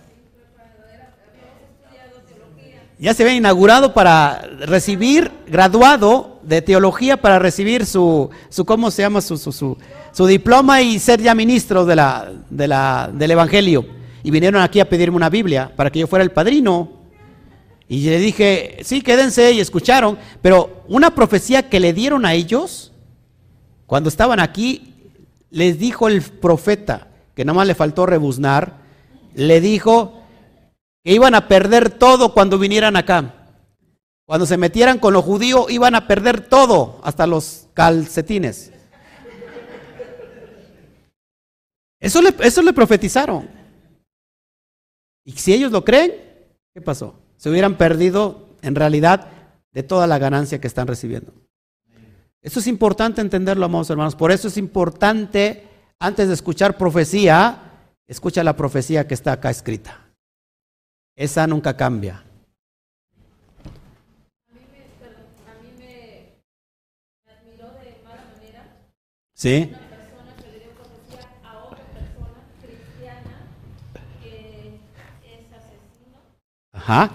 Ya 2.99 3.13
se 3.13 3.23
había 3.23 3.35
inaugurado 3.35 3.93
para 3.93 4.41
recibir, 4.65 5.31
graduado 5.47 6.41
de 6.43 6.61
teología 6.61 7.15
para 7.15 7.39
recibir 7.39 7.85
su, 7.85 8.29
su 8.49 8.65
¿cómo 8.65 8.91
se 8.91 9.03
llama? 9.03 9.21
Su, 9.21 9.37
su, 9.37 9.53
su, 9.53 10.27
diploma 10.27 10.81
y 10.81 10.99
ser 10.99 11.21
ya 11.21 11.33
ministro 11.33 11.85
de 11.85 11.95
la, 11.95 12.29
de 12.49 12.67
la, 12.67 13.09
del 13.13 13.31
Evangelio. 13.31 13.85
Y 14.21 14.31
vinieron 14.31 14.61
aquí 14.61 14.81
a 14.81 14.89
pedirme 14.89 15.15
una 15.15 15.29
Biblia 15.29 15.71
para 15.73 15.89
que 15.89 15.99
yo 15.99 16.07
fuera 16.07 16.23
el 16.23 16.31
padrino. 16.31 16.98
Y 17.91 18.07
le 18.07 18.19
dije, 18.19 18.77
sí, 18.83 19.01
quédense 19.01 19.51
y 19.51 19.59
escucharon, 19.59 20.19
pero 20.43 20.83
una 20.87 21.15
profecía 21.15 21.69
que 21.69 21.79
le 21.79 21.91
dieron 21.91 22.23
a 22.23 22.35
ellos, 22.35 22.93
cuando 23.87 24.09
estaban 24.09 24.39
aquí, 24.39 24.93
les 25.49 25.79
dijo 25.79 26.07
el 26.07 26.21
profeta, 26.21 27.07
que 27.33 27.43
nada 27.43 27.55
más 27.55 27.65
le 27.65 27.73
faltó 27.73 28.05
rebuznar, 28.05 28.77
le 29.33 29.59
dijo 29.59 30.21
que 31.03 31.13
iban 31.13 31.33
a 31.33 31.47
perder 31.47 31.89
todo 31.89 32.35
cuando 32.35 32.59
vinieran 32.59 32.95
acá. 32.95 33.47
Cuando 34.27 34.45
se 34.45 34.57
metieran 34.57 34.99
con 34.99 35.11
los 35.11 35.25
judíos, 35.25 35.71
iban 35.71 35.95
a 35.95 36.05
perder 36.05 36.41
todo, 36.41 37.01
hasta 37.03 37.25
los 37.25 37.69
calcetines. 37.73 38.71
Eso 41.99 42.21
le, 42.21 42.35
eso 42.41 42.61
le 42.61 42.71
profetizaron. 42.71 43.49
Y 45.25 45.31
si 45.31 45.53
ellos 45.53 45.71
lo 45.71 45.83
creen, 45.83 46.13
¿qué 46.71 46.81
pasó? 46.81 47.15
Se 47.39 47.49
hubieran 47.49 47.77
perdido 47.77 48.49
en 48.61 48.75
realidad 48.75 49.27
de 49.71 49.81
toda 49.81 50.07
la 50.07 50.17
ganancia 50.17 50.59
que 50.59 50.67
están 50.67 50.87
recibiendo. 50.87 51.31
Eso 52.41 52.59
es 52.59 52.67
importante 52.67 53.21
entenderlo, 53.21 53.65
amados 53.65 53.89
hermanos. 53.89 54.15
Por 54.17 54.31
eso 54.31 54.49
es 54.49 54.57
importante, 54.57 55.65
antes 55.99 56.27
de 56.27 56.33
escuchar 56.33 56.77
profecía, 56.77 57.57
escucha 58.07 58.43
la 58.43 58.57
profecía 58.57 59.07
que 59.07 59.13
está 59.13 59.31
acá 59.31 59.49
escrita. 59.49 60.05
Esa 61.15 61.47
nunca 61.47 61.77
cambia. 61.77 62.25
¿Sí? 69.33 69.71
Ajá. 76.73 77.09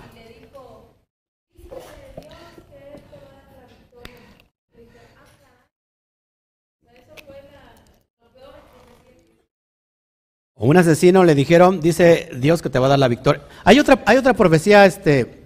Un 10.65 10.77
asesino 10.77 11.24
le 11.24 11.35
dijeron, 11.35 11.81
dice 11.81 12.31
Dios 12.39 12.62
que 12.62 12.70
te 12.70 12.78
va 12.78 12.86
a 12.86 12.91
dar 12.91 12.99
la 12.99 13.09
victoria. 13.09 13.43
Hay 13.65 13.78
otra, 13.78 14.03
hay 14.07 14.16
otra 14.16 14.35
profecía 14.35 14.86
este, 14.86 15.45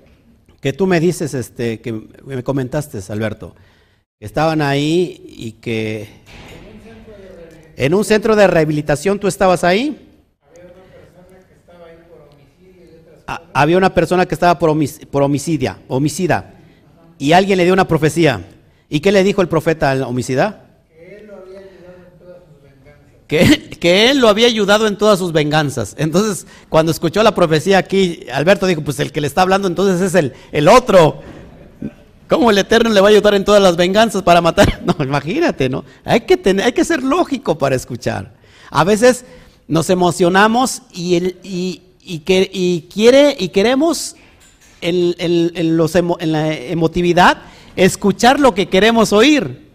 que 0.60 0.72
tú 0.72 0.86
me 0.86 1.00
dices, 1.00 1.34
este, 1.34 1.80
que 1.80 1.92
me 1.92 2.42
comentaste, 2.42 3.00
Alberto, 3.10 3.54
que 4.18 4.26
estaban 4.26 4.60
ahí 4.60 5.22
y 5.28 5.52
que 5.52 6.08
en 7.76 7.94
un 7.94 8.04
centro 8.04 8.34
de 8.34 8.46
rehabilitación 8.46 9.18
tú 9.18 9.28
estabas 9.28 9.62
ahí. 9.64 10.04
Había 13.52 13.76
una 13.76 13.94
persona 13.94 14.26
que 14.26 14.34
estaba 14.34 14.58
por, 14.58 14.70
homicidia, 14.70 15.78
homicida, 15.86 16.54
y 17.18 17.32
alguien 17.32 17.58
le 17.58 17.64
dio 17.64 17.72
una 17.72 17.86
profecía. 17.86 18.42
¿Y 18.88 19.00
qué 19.00 19.12
le 19.12 19.22
dijo 19.22 19.42
el 19.42 19.48
profeta 19.48 19.90
al 19.90 20.02
homicida? 20.02 20.67
Que, 23.28 24.10
él 24.10 24.18
lo 24.18 24.28
había 24.28 24.46
ayudado 24.46 24.86
en 24.86 24.96
todas 24.96 25.18
sus 25.18 25.32
venganzas. 25.32 25.94
Entonces, 25.98 26.46
cuando 26.68 26.90
escuchó 26.90 27.22
la 27.22 27.34
profecía 27.34 27.78
aquí, 27.78 28.26
Alberto 28.32 28.66
dijo, 28.66 28.80
pues 28.80 28.98
el 29.00 29.12
que 29.12 29.20
le 29.20 29.26
está 29.26 29.42
hablando 29.42 29.68
entonces 29.68 30.00
es 30.00 30.14
el, 30.14 30.32
el 30.50 30.66
otro. 30.66 31.20
¿Cómo 32.26 32.50
el 32.50 32.58
Eterno 32.58 32.90
le 32.90 33.00
va 33.00 33.08
a 33.08 33.10
ayudar 33.10 33.34
en 33.34 33.44
todas 33.44 33.62
las 33.62 33.76
venganzas 33.76 34.22
para 34.22 34.40
matar? 34.40 34.82
No, 34.88 34.96
imagínate, 35.04 35.68
¿no? 35.68 35.84
Hay 36.04 36.22
que, 36.22 36.38
tener, 36.38 36.64
hay 36.64 36.72
que 36.72 36.84
ser 36.84 37.02
lógico 37.02 37.58
para 37.58 37.76
escuchar. 37.76 38.34
A 38.70 38.84
veces 38.84 39.26
nos 39.66 39.90
emocionamos 39.90 40.82
y, 40.92 41.16
el, 41.16 41.36
y, 41.42 41.82
y, 42.02 42.20
que, 42.20 42.50
y 42.50 42.88
quiere, 42.92 43.36
y 43.38 43.50
queremos 43.50 44.16
los 44.80 45.94
en 45.94 46.32
la 46.32 46.54
emotividad 46.54 47.42
escuchar 47.76 48.40
lo 48.40 48.54
que 48.54 48.68
queremos 48.68 49.12
oír. 49.12 49.67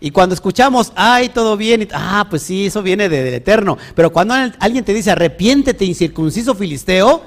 Y 0.00 0.10
cuando 0.10 0.34
escuchamos, 0.34 0.92
ay, 0.96 1.28
todo 1.28 1.56
bien, 1.56 1.86
ah, 1.92 2.26
pues 2.30 2.42
sí, 2.42 2.66
eso 2.66 2.82
viene 2.82 3.08
del 3.08 3.34
Eterno. 3.34 3.76
Pero 3.94 4.10
cuando 4.10 4.34
alguien 4.58 4.84
te 4.84 4.94
dice, 4.94 5.10
arrepiéntete, 5.10 5.84
incircunciso 5.84 6.54
filisteo, 6.54 7.22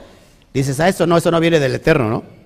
dices, 0.54 0.80
ah, 0.80 0.90
eso 0.90 1.06
no, 1.06 1.16
eso 1.16 1.30
no 1.30 1.40
viene 1.40 1.60
del 1.60 1.76
Eterno, 1.76 2.10
¿no? 2.10 2.43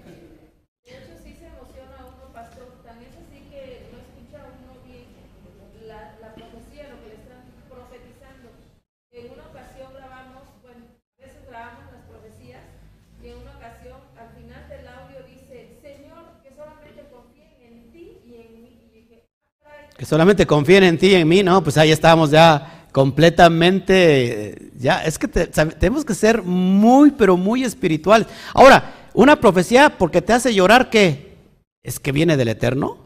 Que 19.97 20.05
solamente 20.05 20.45
confíen 20.45 20.83
en 20.83 20.97
ti 20.97 21.07
y 21.07 21.15
en 21.15 21.27
mí, 21.27 21.43
no, 21.43 21.63
pues 21.63 21.77
ahí 21.77 21.91
estamos 21.91 22.29
ya 22.29 22.87
completamente, 22.91 24.71
ya, 24.77 25.03
es 25.03 25.17
que 25.17 25.27
tenemos 25.27 26.05
que 26.05 26.13
ser 26.13 26.41
muy, 26.41 27.11
pero 27.11 27.35
muy 27.35 27.63
espirituales. 27.63 28.27
Ahora, 28.53 29.09
una 29.13 29.39
profecía 29.39 29.97
porque 29.97 30.21
te 30.21 30.33
hace 30.33 30.53
llorar, 30.53 30.89
¿qué? 30.89 31.37
¿Es 31.83 31.99
que 31.99 32.11
viene 32.11 32.37
del 32.37 32.49
Eterno? 32.49 32.97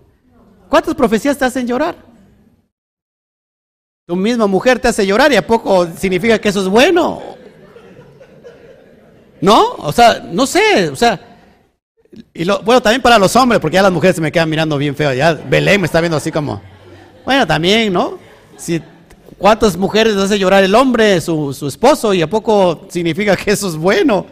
¿Cuántas 0.70 0.96
profecías 0.96 1.38
te 1.38 1.46
hacen 1.46 1.68
llorar? 1.68 1.96
Tu 4.06 4.16
misma 4.16 4.48
mujer 4.48 4.80
te 4.80 4.90
hace 4.90 5.06
llorar 5.06 5.32
y 5.32 5.36
a 5.38 5.46
poco 5.48 5.88
significa 5.98 6.40
que 6.40 6.50
eso 6.50 6.62
es 6.62 6.68
bueno. 6.68 7.22
¿No? 9.40 9.72
O 9.78 9.92
sea, 9.92 10.20
no 10.32 10.46
sé, 10.46 10.90
o 10.90 10.96
sea, 10.96 11.38
y 12.34 12.44
lo, 12.44 12.62
bueno, 12.62 12.82
también 12.82 13.02
para 13.02 13.18
los 13.18 13.36
hombres, 13.36 13.60
porque 13.62 13.76
ya 13.76 13.82
las 13.82 13.92
mujeres 13.92 14.16
se 14.16 14.22
me 14.22 14.32
quedan 14.32 14.50
mirando 14.50 14.78
bien 14.78 14.96
feo, 14.96 15.14
ya 15.14 15.34
Belén 15.34 15.80
me 15.82 15.86
está 15.86 16.02
viendo 16.02 16.18
así 16.18 16.32
como... 16.32 16.62
Bueno, 17.26 17.46
también, 17.46 17.94
¿no? 17.94 18.18
¿Cuántas 19.38 19.76
mujeres 19.76 20.16
hace 20.18 20.38
llorar 20.38 20.64
el 20.64 20.76
hombre, 20.76 21.20
su, 21.22 21.54
su 21.54 21.68
esposo, 21.68 22.14
y 22.14 22.22
a 22.22 22.30
poco 22.30 22.88
significa 22.90 23.36
que 23.36 23.52
eso 23.52 23.68
es 23.68 23.76
bueno? 23.76 24.26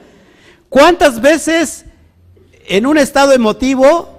¿Cuántas 0.69 1.19
veces 1.19 1.85
en 2.67 2.85
un 2.85 2.97
estado 2.97 3.33
emotivo 3.33 4.09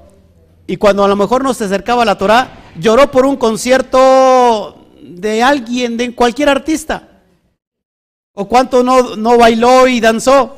y 0.67 0.77
cuando 0.77 1.05
a 1.05 1.09
lo 1.09 1.17
mejor 1.17 1.45
no 1.45 1.55
se 1.55 1.65
acercaba 1.65 2.03
a 2.03 2.07
la 2.07 2.19
Torah, 2.19 2.73
lloró 2.79 3.11
por 3.11 3.25
un 3.25 3.37
concierto 3.37 4.87
de 5.01 5.43
alguien, 5.43 5.97
de 5.97 6.15
cualquier 6.15 6.49
artista? 6.49 7.23
¿O 8.33 8.49
cuánto 8.49 8.83
no, 8.83 9.17
no 9.17 9.37
bailó 9.39 9.87
y 9.87 10.01
danzó? 10.01 10.57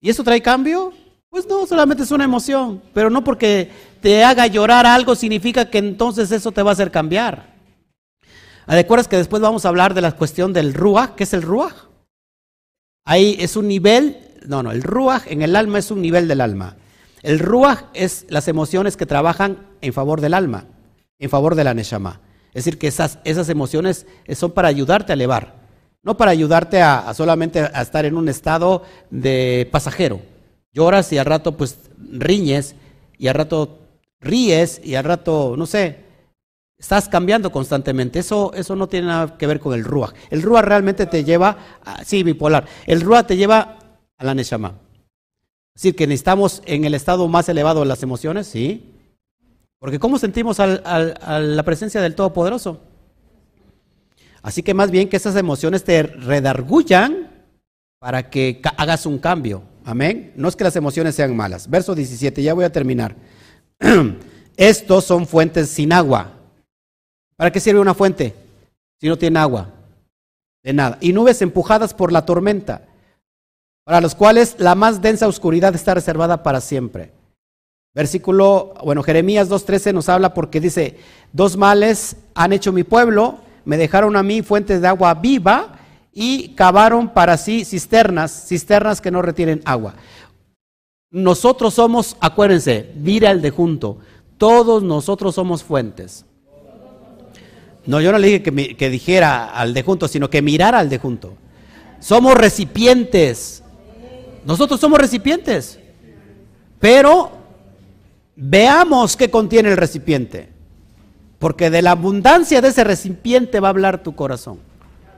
¿Y 0.00 0.10
eso 0.10 0.24
trae 0.24 0.40
cambio? 0.40 0.92
Pues 1.30 1.46
no, 1.46 1.66
solamente 1.66 2.04
es 2.04 2.10
una 2.10 2.24
emoción, 2.24 2.82
pero 2.94 3.10
no 3.10 3.22
porque 3.22 3.70
te 4.00 4.24
haga 4.24 4.46
llorar 4.46 4.86
algo 4.86 5.14
significa 5.14 5.68
que 5.68 5.78
entonces 5.78 6.32
eso 6.32 6.52
te 6.52 6.62
va 6.62 6.70
a 6.70 6.72
hacer 6.72 6.90
cambiar. 6.90 7.54
Ah, 8.66 8.74
¿Recuerdas 8.74 9.08
que 9.08 9.16
después 9.16 9.42
vamos 9.42 9.64
a 9.64 9.68
hablar 9.68 9.94
de 9.94 10.00
la 10.00 10.12
cuestión 10.12 10.52
del 10.52 10.72
ruach? 10.72 11.14
¿Qué 11.14 11.24
es 11.24 11.34
el 11.34 11.42
ruach? 11.42 11.74
Ahí 13.04 13.36
es 13.40 13.56
un 13.56 13.68
nivel, 13.68 14.16
no, 14.46 14.62
no, 14.62 14.70
el 14.70 14.82
ruach 14.82 15.26
en 15.26 15.42
el 15.42 15.54
alma 15.54 15.78
es 15.78 15.90
un 15.90 16.00
nivel 16.00 16.28
del 16.28 16.40
alma. 16.40 16.76
El 17.22 17.38
ruach 17.38 17.84
es 17.92 18.24
las 18.28 18.48
emociones 18.48 18.96
que 18.96 19.06
trabajan 19.06 19.66
en 19.80 19.92
favor 19.92 20.20
del 20.20 20.34
alma, 20.34 20.64
en 21.18 21.30
favor 21.30 21.54
de 21.54 21.64
la 21.64 21.74
neshama. 21.74 22.20
Es 22.54 22.64
decir, 22.64 22.78
que 22.78 22.88
esas, 22.88 23.18
esas 23.24 23.48
emociones 23.50 24.06
son 24.34 24.52
para 24.52 24.68
ayudarte 24.68 25.12
a 25.12 25.14
elevar, 25.14 25.54
no 26.02 26.16
para 26.16 26.30
ayudarte 26.30 26.80
a 26.80 27.12
solamente 27.12 27.60
a 27.60 27.82
estar 27.82 28.06
en 28.06 28.16
un 28.16 28.28
estado 28.28 28.82
de 29.10 29.68
pasajero. 29.70 30.20
Lloras 30.72 31.12
y 31.12 31.18
al 31.18 31.26
rato 31.26 31.56
pues 31.56 31.78
riñes 31.96 32.74
y 33.18 33.28
al 33.28 33.34
rato 33.34 33.78
ríes 34.20 34.80
y 34.84 34.94
al 34.94 35.04
rato, 35.04 35.54
no 35.56 35.66
sé, 35.66 36.04
estás 36.78 37.08
cambiando 37.08 37.50
constantemente. 37.50 38.18
Eso, 38.18 38.52
eso 38.54 38.76
no 38.76 38.88
tiene 38.88 39.08
nada 39.08 39.36
que 39.36 39.46
ver 39.46 39.60
con 39.60 39.74
el 39.74 39.84
Ruach. 39.84 40.14
El 40.30 40.42
Ruach 40.42 40.64
realmente 40.64 41.06
te 41.06 41.24
lleva, 41.24 41.80
a, 41.84 42.04
sí, 42.04 42.22
bipolar. 42.22 42.66
El 42.86 43.00
Ruach 43.00 43.26
te 43.26 43.36
lleva 43.36 43.78
a 44.16 44.24
la 44.24 44.34
Neshama. 44.34 44.74
Es 45.74 45.82
decir, 45.82 45.96
que 45.96 46.06
necesitamos 46.06 46.62
en 46.66 46.84
el 46.84 46.94
estado 46.94 47.28
más 47.28 47.48
elevado 47.48 47.80
de 47.80 47.86
las 47.86 48.02
emociones, 48.02 48.46
sí. 48.48 48.94
Porque 49.78 50.00
¿cómo 50.00 50.18
sentimos 50.18 50.58
a 50.58 50.66
la 50.66 51.62
presencia 51.62 52.00
del 52.00 52.16
Todopoderoso? 52.16 52.80
Así 54.42 54.62
que 54.62 54.74
más 54.74 54.90
bien 54.90 55.08
que 55.08 55.16
esas 55.16 55.36
emociones 55.36 55.84
te 55.84 56.02
redargullan 56.02 57.30
para 58.00 58.30
que 58.30 58.60
hagas 58.76 59.06
un 59.06 59.18
cambio. 59.18 59.62
Amén. 59.88 60.34
No 60.36 60.48
es 60.48 60.54
que 60.54 60.64
las 60.64 60.76
emociones 60.76 61.14
sean 61.14 61.34
malas. 61.34 61.70
Verso 61.70 61.94
17, 61.94 62.42
ya 62.42 62.52
voy 62.52 62.66
a 62.66 62.70
terminar. 62.70 63.16
Estos 64.58 65.06
son 65.06 65.26
fuentes 65.26 65.70
sin 65.70 65.94
agua. 65.94 66.34
¿Para 67.36 67.50
qué 67.50 67.58
sirve 67.58 67.80
una 67.80 67.94
fuente 67.94 68.34
si 69.00 69.08
no 69.08 69.16
tiene 69.16 69.38
agua? 69.38 69.70
De 70.62 70.74
nada. 70.74 70.98
Y 71.00 71.14
nubes 71.14 71.40
empujadas 71.40 71.94
por 71.94 72.12
la 72.12 72.26
tormenta, 72.26 72.82
para 73.86 74.02
los 74.02 74.14
cuales 74.14 74.56
la 74.58 74.74
más 74.74 75.00
densa 75.00 75.26
oscuridad 75.26 75.74
está 75.74 75.94
reservada 75.94 76.42
para 76.42 76.60
siempre. 76.60 77.10
Versículo, 77.94 78.74
bueno, 78.84 79.02
Jeremías 79.02 79.48
2.13 79.48 79.94
nos 79.94 80.10
habla 80.10 80.34
porque 80.34 80.60
dice, 80.60 80.98
dos 81.32 81.56
males 81.56 82.16
han 82.34 82.52
hecho 82.52 82.72
mi 82.72 82.84
pueblo, 82.84 83.38
me 83.64 83.78
dejaron 83.78 84.16
a 84.16 84.22
mí 84.22 84.42
fuentes 84.42 84.82
de 84.82 84.88
agua 84.88 85.14
viva 85.14 85.77
y 86.20 86.48
cavaron 86.56 87.10
para 87.10 87.36
sí 87.36 87.64
cisternas, 87.64 88.48
cisternas 88.48 89.00
que 89.00 89.12
no 89.12 89.22
retienen 89.22 89.62
agua. 89.64 89.94
Nosotros 91.12 91.74
somos, 91.74 92.16
acuérdense, 92.18 92.90
mira 92.96 93.30
el 93.30 93.40
de 93.40 93.50
junto, 93.50 93.98
todos 94.36 94.82
nosotros 94.82 95.36
somos 95.36 95.62
fuentes. 95.62 96.24
No, 97.86 98.00
yo 98.00 98.10
no 98.10 98.18
le 98.18 98.26
dije 98.26 98.42
que, 98.42 98.76
que 98.76 98.90
dijera 98.90 99.46
al 99.46 99.72
de 99.72 99.84
junto, 99.84 100.08
sino 100.08 100.28
que 100.28 100.42
mirara 100.42 100.80
al 100.80 100.88
de 100.88 100.98
junto. 100.98 101.34
Somos 102.00 102.34
recipientes. 102.34 103.62
Nosotros 104.44 104.80
somos 104.80 104.98
recipientes. 104.98 105.78
Pero 106.80 107.30
veamos 108.34 109.16
qué 109.16 109.30
contiene 109.30 109.68
el 109.70 109.76
recipiente. 109.76 110.48
Porque 111.38 111.70
de 111.70 111.80
la 111.80 111.92
abundancia 111.92 112.60
de 112.60 112.68
ese 112.68 112.82
recipiente 112.82 113.60
va 113.60 113.68
a 113.68 113.70
hablar 113.70 114.02
tu 114.02 114.16
corazón. 114.16 114.67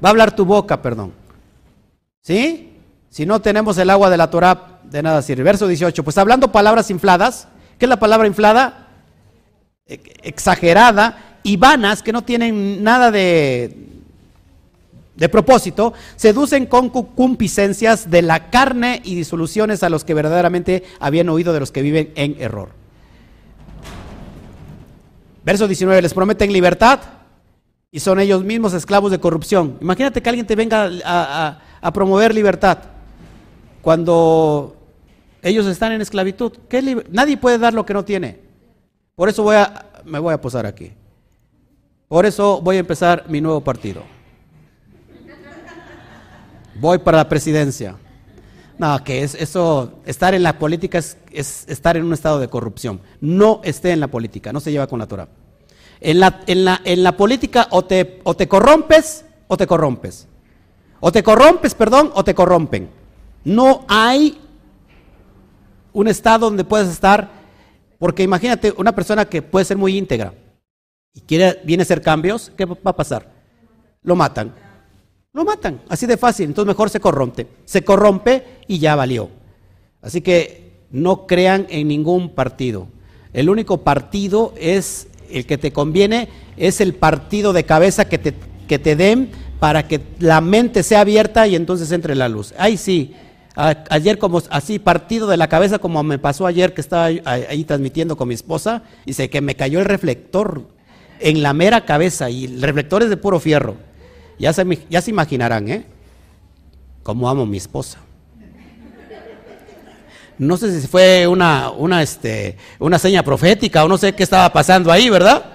Va 0.02 0.08
a 0.08 0.10
hablar 0.10 0.34
tu 0.34 0.44
boca, 0.44 0.80
perdón. 0.80 1.12
¿Sí? 2.22 2.78
Si 3.10 3.26
no 3.26 3.40
tenemos 3.40 3.76
el 3.78 3.90
agua 3.90 4.08
de 4.10 4.16
la 4.16 4.30
Torah, 4.30 4.80
de 4.84 5.02
nada 5.02 5.22
sirve. 5.22 5.42
Verso 5.42 5.66
18. 5.66 6.04
Pues 6.04 6.18
hablando 6.18 6.52
palabras 6.52 6.90
infladas, 6.90 7.48
¿qué 7.78 7.86
es 7.86 7.88
la 7.88 7.98
palabra 7.98 8.26
inflada? 8.26 8.88
Exagerada 9.86 11.38
y 11.42 11.56
vanas, 11.56 12.02
que 12.02 12.12
no 12.12 12.22
tienen 12.22 12.84
nada 12.84 13.10
de, 13.10 13.90
de 15.16 15.28
propósito, 15.28 15.92
seducen 16.16 16.66
con 16.66 16.88
concupiscencias 16.88 18.10
de 18.10 18.22
la 18.22 18.50
carne 18.50 19.02
y 19.04 19.14
disoluciones 19.14 19.82
a 19.82 19.90
los 19.90 20.04
que 20.04 20.14
verdaderamente 20.14 20.84
habían 20.98 21.28
oído 21.28 21.52
de 21.52 21.60
los 21.60 21.72
que 21.72 21.82
viven 21.82 22.10
en 22.14 22.36
error. 22.40 22.70
Verso 25.44 25.66
19, 25.66 26.00
les 26.02 26.14
prometen 26.14 26.52
libertad, 26.52 27.00
y 27.92 28.00
son 28.00 28.20
ellos 28.20 28.44
mismos 28.44 28.72
esclavos 28.72 29.10
de 29.10 29.18
corrupción. 29.18 29.76
Imagínate 29.80 30.22
que 30.22 30.28
alguien 30.28 30.46
te 30.46 30.54
venga 30.54 30.90
a, 31.04 31.92
promover 31.92 32.34
libertad 32.34 32.78
cuando 33.82 34.76
ellos 35.42 35.66
están 35.66 35.92
en 35.92 36.00
esclavitud. 36.00 36.52
Nadie 37.10 37.36
puede 37.36 37.58
dar 37.58 37.74
lo 37.74 37.84
que 37.84 37.94
no 37.94 38.04
tiene. 38.04 38.40
Por 39.16 39.28
eso 39.28 39.42
voy 39.42 39.56
a, 39.56 39.86
me 40.04 40.18
voy 40.18 40.32
a 40.32 40.40
posar 40.40 40.66
aquí. 40.66 40.92
Por 42.06 42.26
eso 42.26 42.60
voy 42.60 42.76
a 42.76 42.80
empezar 42.80 43.24
mi 43.28 43.40
nuevo 43.40 43.60
partido. 43.60 44.02
Voy 46.76 46.98
para 46.98 47.18
la 47.18 47.28
presidencia. 47.28 47.96
No, 48.78 49.02
que 49.04 49.22
es 49.22 49.34
eso, 49.34 50.00
estar 50.06 50.32
en 50.32 50.42
la 50.42 50.58
política 50.58 50.96
es, 50.96 51.18
es 51.30 51.68
estar 51.68 51.98
en 51.98 52.04
un 52.04 52.14
estado 52.14 52.38
de 52.38 52.48
corrupción. 52.48 53.00
No 53.20 53.60
esté 53.62 53.90
en 53.90 54.00
la 54.00 54.08
política, 54.08 54.52
no 54.52 54.60
se 54.60 54.72
lleva 54.72 54.86
con 54.86 55.00
la 55.00 55.06
Torah. 55.06 55.28
En 56.00 56.20
la, 56.20 57.16
política 57.16 57.68
o 57.70 57.84
te, 57.84 58.20
o 58.24 58.34
te 58.34 58.48
corrompes 58.48 59.24
o 59.48 59.56
te 59.56 59.66
corrompes. 59.66 60.26
O 61.00 61.10
te 61.10 61.22
corrompes, 61.22 61.74
perdón, 61.74 62.10
o 62.14 62.24
te 62.24 62.34
corrompen. 62.34 62.88
No 63.44 63.84
hay 63.88 64.38
un 65.92 66.08
estado 66.08 66.46
donde 66.46 66.64
puedes 66.64 66.88
estar, 66.88 67.30
porque 67.98 68.22
imagínate 68.22 68.72
una 68.76 68.94
persona 68.94 69.24
que 69.24 69.42
puede 69.42 69.64
ser 69.64 69.76
muy 69.76 69.96
íntegra 69.96 70.34
y 71.12 71.20
quiere, 71.22 71.60
viene 71.64 71.82
a 71.82 71.84
hacer 71.84 72.02
cambios, 72.02 72.52
¿qué 72.56 72.64
va 72.64 72.76
a 72.84 72.96
pasar? 72.96 73.30
Lo 74.02 74.14
matan. 74.16 74.54
Lo 75.32 75.44
matan, 75.44 75.80
así 75.88 76.06
de 76.06 76.16
fácil. 76.16 76.46
Entonces 76.46 76.68
mejor 76.68 76.90
se 76.90 77.00
corrompe. 77.00 77.46
Se 77.64 77.84
corrompe 77.84 78.44
y 78.66 78.78
ya 78.78 78.96
valió. 78.96 79.30
Así 80.02 80.20
que 80.20 80.86
no 80.90 81.26
crean 81.26 81.66
en 81.70 81.88
ningún 81.88 82.30
partido. 82.34 82.88
El 83.32 83.48
único 83.48 83.78
partido 83.78 84.54
es 84.56 85.06
el 85.32 85.46
que 85.46 85.58
te 85.58 85.72
conviene 85.72 86.28
es 86.56 86.80
el 86.80 86.94
partido 86.94 87.52
de 87.52 87.64
cabeza 87.64 88.06
que 88.06 88.18
te, 88.18 88.34
que 88.68 88.78
te 88.78 88.96
den 88.96 89.30
para 89.58 89.86
que 89.86 90.00
la 90.18 90.40
mente 90.40 90.82
sea 90.82 91.00
abierta 91.00 91.46
y 91.46 91.54
entonces 91.54 91.92
entre 91.92 92.14
la 92.14 92.28
luz. 92.28 92.54
Ahí 92.58 92.76
sí, 92.76 93.14
ayer 93.54 94.18
como 94.18 94.42
así 94.50 94.78
partido 94.78 95.26
de 95.26 95.36
la 95.36 95.48
cabeza 95.48 95.78
como 95.78 96.02
me 96.02 96.18
pasó 96.18 96.46
ayer 96.46 96.72
que 96.72 96.80
estaba 96.80 97.06
ahí, 97.24 97.64
transmitiendo 97.64 98.16
con 98.16 98.28
mi 98.28 98.34
esposa, 98.34 98.82
dice 99.04 99.28
que 99.28 99.40
me 99.40 99.56
cayó 99.56 99.80
el 99.80 99.84
reflector 99.84 100.66
en 101.18 101.42
la 101.42 101.52
mera 101.52 101.84
cabeza 101.84 102.30
y 102.30 102.46
el 102.46 102.62
reflector 102.62 103.02
es 103.02 103.10
de 103.10 103.16
puro 103.16 103.38
fierro. 103.38 103.76
Ya 104.38 104.52
se, 104.54 104.64
ya 104.88 105.02
se 105.02 105.10
imaginarán, 105.10 105.68
¿eh? 105.68 105.84
Cómo 107.02 107.28
amo 107.28 107.42
a 107.42 107.46
mi 107.46 107.58
esposa. 107.58 107.98
No 110.40 110.56
sé 110.56 110.80
si 110.80 110.86
fue 110.86 111.26
una, 111.26 111.70
una, 111.70 112.02
este, 112.02 112.56
una 112.78 112.98
seña 112.98 113.22
profética 113.22 113.84
o 113.84 113.88
no 113.88 113.98
sé 113.98 114.14
qué 114.14 114.22
estaba 114.22 114.50
pasando 114.50 114.90
ahí, 114.90 115.10
¿verdad? 115.10 115.52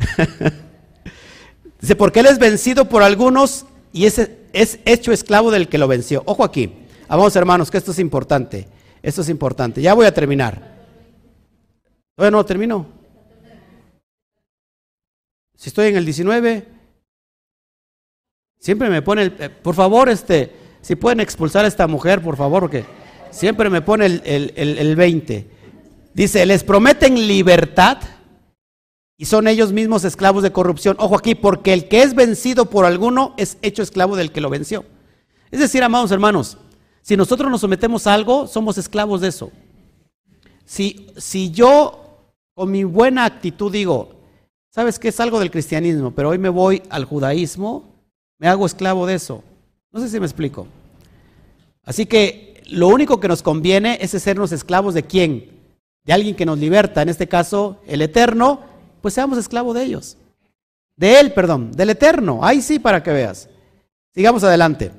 Dice, 1.80 1.94
porque 1.94 2.18
él 2.18 2.26
es 2.26 2.40
vencido 2.40 2.88
por 2.88 3.04
algunos 3.04 3.64
y 3.92 4.06
es, 4.06 4.28
es 4.52 4.80
hecho 4.84 5.12
esclavo 5.12 5.52
del 5.52 5.68
que 5.68 5.78
lo 5.78 5.86
venció. 5.86 6.24
Ojo 6.26 6.42
aquí. 6.42 6.74
Vamos, 7.06 7.36
hermanos, 7.36 7.70
que 7.70 7.78
esto 7.78 7.92
es 7.92 8.00
importante. 8.00 8.66
Esto 9.04 9.20
es 9.20 9.28
importante. 9.28 9.80
Ya 9.80 9.94
voy 9.94 10.06
a 10.06 10.12
terminar. 10.12 10.78
Bueno, 12.16 12.44
termino. 12.44 12.86
Si 15.54 15.68
estoy 15.68 15.90
en 15.90 15.96
el 15.96 16.04
19, 16.04 16.66
siempre 18.58 18.90
me 18.90 19.00
pone 19.00 19.22
el, 19.22 19.36
eh, 19.38 19.48
por 19.48 19.76
favor, 19.76 20.08
este, 20.08 20.52
si 20.80 20.96
pueden 20.96 21.20
expulsar 21.20 21.64
a 21.64 21.68
esta 21.68 21.86
mujer, 21.86 22.20
por 22.20 22.36
favor, 22.36 22.62
porque 22.62 22.97
siempre 23.30 23.70
me 23.70 23.82
pone 23.82 24.06
el, 24.06 24.22
el, 24.24 24.78
el 24.78 24.96
20. 24.96 25.46
Dice, 26.14 26.46
les 26.46 26.64
prometen 26.64 27.26
libertad 27.26 27.98
y 29.16 29.24
son 29.24 29.48
ellos 29.48 29.72
mismos 29.72 30.04
esclavos 30.04 30.42
de 30.42 30.52
corrupción. 30.52 30.96
Ojo 31.00 31.16
aquí, 31.16 31.34
porque 31.34 31.72
el 31.72 31.88
que 31.88 32.02
es 32.02 32.14
vencido 32.14 32.66
por 32.66 32.84
alguno 32.84 33.34
es 33.36 33.58
hecho 33.62 33.82
esclavo 33.82 34.16
del 34.16 34.30
que 34.32 34.40
lo 34.40 34.48
venció. 34.48 34.84
Es 35.50 35.60
decir, 35.60 35.82
amados 35.82 36.12
hermanos, 36.12 36.58
si 37.02 37.16
nosotros 37.16 37.50
nos 37.50 37.60
sometemos 37.60 38.06
a 38.06 38.14
algo, 38.14 38.46
somos 38.46 38.78
esclavos 38.78 39.20
de 39.20 39.28
eso. 39.28 39.50
Si, 40.64 41.08
si 41.16 41.50
yo 41.50 42.32
con 42.54 42.70
mi 42.70 42.84
buena 42.84 43.24
actitud 43.24 43.72
digo, 43.72 44.10
sabes 44.70 44.98
que 44.98 45.08
es 45.08 45.18
algo 45.18 45.40
del 45.40 45.50
cristianismo, 45.50 46.12
pero 46.12 46.28
hoy 46.28 46.38
me 46.38 46.48
voy 46.48 46.82
al 46.90 47.04
judaísmo, 47.04 47.94
me 48.38 48.46
hago 48.46 48.66
esclavo 48.66 49.06
de 49.06 49.14
eso. 49.14 49.42
No 49.90 50.00
sé 50.00 50.08
si 50.08 50.20
me 50.20 50.26
explico. 50.26 50.66
Así 51.82 52.06
que 52.06 52.47
lo 52.68 52.88
único 52.88 53.20
que 53.20 53.28
nos 53.28 53.42
conviene 53.42 53.98
es 54.00 54.10
sernos 54.10 54.52
esclavos 54.52 54.94
de 54.94 55.02
quién? 55.02 55.50
De 56.04 56.12
alguien 56.12 56.34
que 56.34 56.46
nos 56.46 56.58
liberta, 56.58 57.02
en 57.02 57.08
este 57.08 57.28
caso 57.28 57.80
el 57.86 58.02
eterno, 58.02 58.60
pues 59.02 59.14
seamos 59.14 59.38
esclavos 59.38 59.74
de 59.74 59.82
ellos. 59.84 60.16
De 60.96 61.20
él, 61.20 61.32
perdón, 61.32 61.72
del 61.72 61.90
eterno. 61.90 62.40
Ahí 62.42 62.60
sí 62.60 62.78
para 62.78 63.02
que 63.02 63.12
veas. 63.12 63.48
Sigamos 64.14 64.42
adelante. 64.42 64.90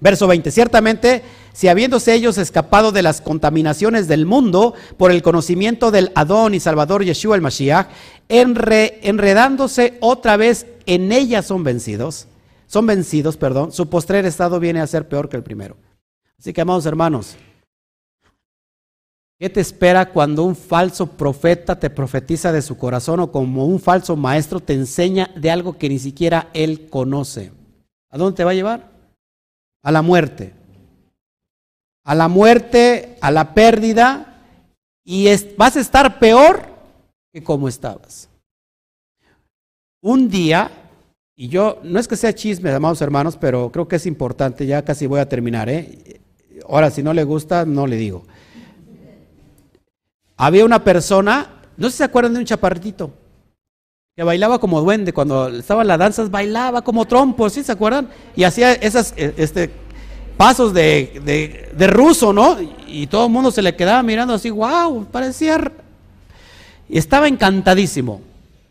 Verso 0.00 0.28
20. 0.28 0.50
Ciertamente, 0.50 1.22
si 1.52 1.66
habiéndose 1.66 2.14
ellos 2.14 2.38
escapado 2.38 2.92
de 2.92 3.02
las 3.02 3.20
contaminaciones 3.20 4.06
del 4.06 4.26
mundo 4.26 4.74
por 4.96 5.10
el 5.10 5.22
conocimiento 5.22 5.90
del 5.90 6.12
Adón 6.14 6.54
y 6.54 6.60
Salvador 6.60 7.04
Yeshua 7.04 7.34
el 7.34 7.42
Mashiach, 7.42 7.88
enredándose 8.28 9.98
otra 10.00 10.36
vez 10.36 10.66
en 10.86 11.10
ellas 11.10 11.46
son 11.46 11.64
vencidos, 11.64 12.28
son 12.66 12.86
vencidos, 12.86 13.36
perdón, 13.36 13.72
su 13.72 13.88
postrer 13.88 14.24
estado 14.24 14.60
viene 14.60 14.80
a 14.80 14.86
ser 14.86 15.08
peor 15.08 15.28
que 15.28 15.36
el 15.36 15.42
primero. 15.42 15.76
Así 16.38 16.52
que, 16.52 16.60
amados 16.60 16.86
hermanos, 16.86 17.36
¿qué 19.38 19.50
te 19.50 19.60
espera 19.60 20.10
cuando 20.10 20.44
un 20.44 20.54
falso 20.54 21.06
profeta 21.06 21.78
te 21.78 21.90
profetiza 21.90 22.52
de 22.52 22.62
su 22.62 22.76
corazón 22.76 23.20
o 23.20 23.32
como 23.32 23.66
un 23.66 23.80
falso 23.80 24.16
maestro 24.16 24.60
te 24.60 24.74
enseña 24.74 25.30
de 25.36 25.50
algo 25.50 25.76
que 25.76 25.88
ni 25.88 25.98
siquiera 25.98 26.48
él 26.54 26.88
conoce? 26.88 27.52
¿A 28.10 28.18
dónde 28.18 28.36
te 28.36 28.44
va 28.44 28.52
a 28.52 28.54
llevar? 28.54 28.98
a 29.82 29.92
la 29.92 30.02
muerte. 30.02 30.52
A 32.04 32.14
la 32.14 32.28
muerte, 32.28 33.16
a 33.20 33.30
la 33.30 33.54
pérdida, 33.54 34.42
y 35.04 35.28
vas 35.56 35.76
a 35.76 35.80
estar 35.80 36.18
peor 36.18 36.62
que 37.32 37.42
como 37.42 37.68
estabas. 37.68 38.28
Un 40.02 40.28
día, 40.28 40.70
y 41.36 41.48
yo, 41.48 41.80
no 41.82 41.98
es 41.98 42.08
que 42.08 42.16
sea 42.16 42.34
chisme, 42.34 42.70
amados 42.70 43.00
hermanos, 43.02 43.36
pero 43.36 43.70
creo 43.70 43.88
que 43.88 43.96
es 43.96 44.06
importante, 44.06 44.66
ya 44.66 44.84
casi 44.84 45.06
voy 45.06 45.20
a 45.20 45.28
terminar, 45.28 45.68
¿eh? 45.68 46.17
Ahora, 46.68 46.90
si 46.90 47.02
no 47.02 47.12
le 47.12 47.24
gusta, 47.24 47.64
no 47.64 47.86
le 47.86 47.96
digo. 47.96 48.24
Había 50.36 50.64
una 50.64 50.84
persona, 50.84 51.48
no 51.76 51.88
sé 51.88 51.92
si 51.92 51.98
se 51.98 52.04
acuerdan 52.04 52.34
de 52.34 52.38
un 52.40 52.44
chaparritito, 52.44 53.12
que 54.18 54.22
bailaba 54.24 54.58
como 54.58 54.80
duende, 54.80 55.12
cuando 55.12 55.48
estaban 55.48 55.86
las 55.86 55.98
danzas 55.98 56.30
bailaba 56.30 56.82
como 56.82 57.04
trompo, 57.06 57.48
¿sí 57.50 57.62
se 57.62 57.70
acuerdan? 57.70 58.08
Y 58.34 58.44
hacía 58.44 58.72
esos 58.72 59.12
e, 59.16 59.32
este, 59.36 59.70
pasos 60.36 60.74
de, 60.74 61.70
de, 61.76 61.86
ruso, 61.86 62.32
¿no? 62.32 62.56
Y 62.86 63.06
todo 63.08 63.26
el 63.26 63.32
mundo 63.32 63.50
se 63.50 63.62
le 63.62 63.76
quedaba 63.76 64.02
mirando 64.02 64.34
así, 64.34 64.50
wow, 64.50 65.04
parecía... 65.06 65.70
Y 66.88 66.98
estaba 66.98 67.28
encantadísimo, 67.28 68.22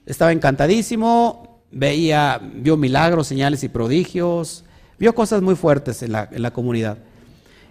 estaba 0.06 0.32
encantadísimo, 0.32 1.62
veía, 1.72 2.42
vio 2.42 2.76
milagros, 2.76 3.28
señales 3.28 3.64
y 3.64 3.70
prodigios, 3.70 4.64
vio 4.98 5.14
cosas 5.14 5.42
muy 5.42 5.56
fuertes 5.56 6.02
en 6.02 6.14
la, 6.14 6.28
en 6.32 6.42
la 6.42 6.52
comunidad. 6.52 6.98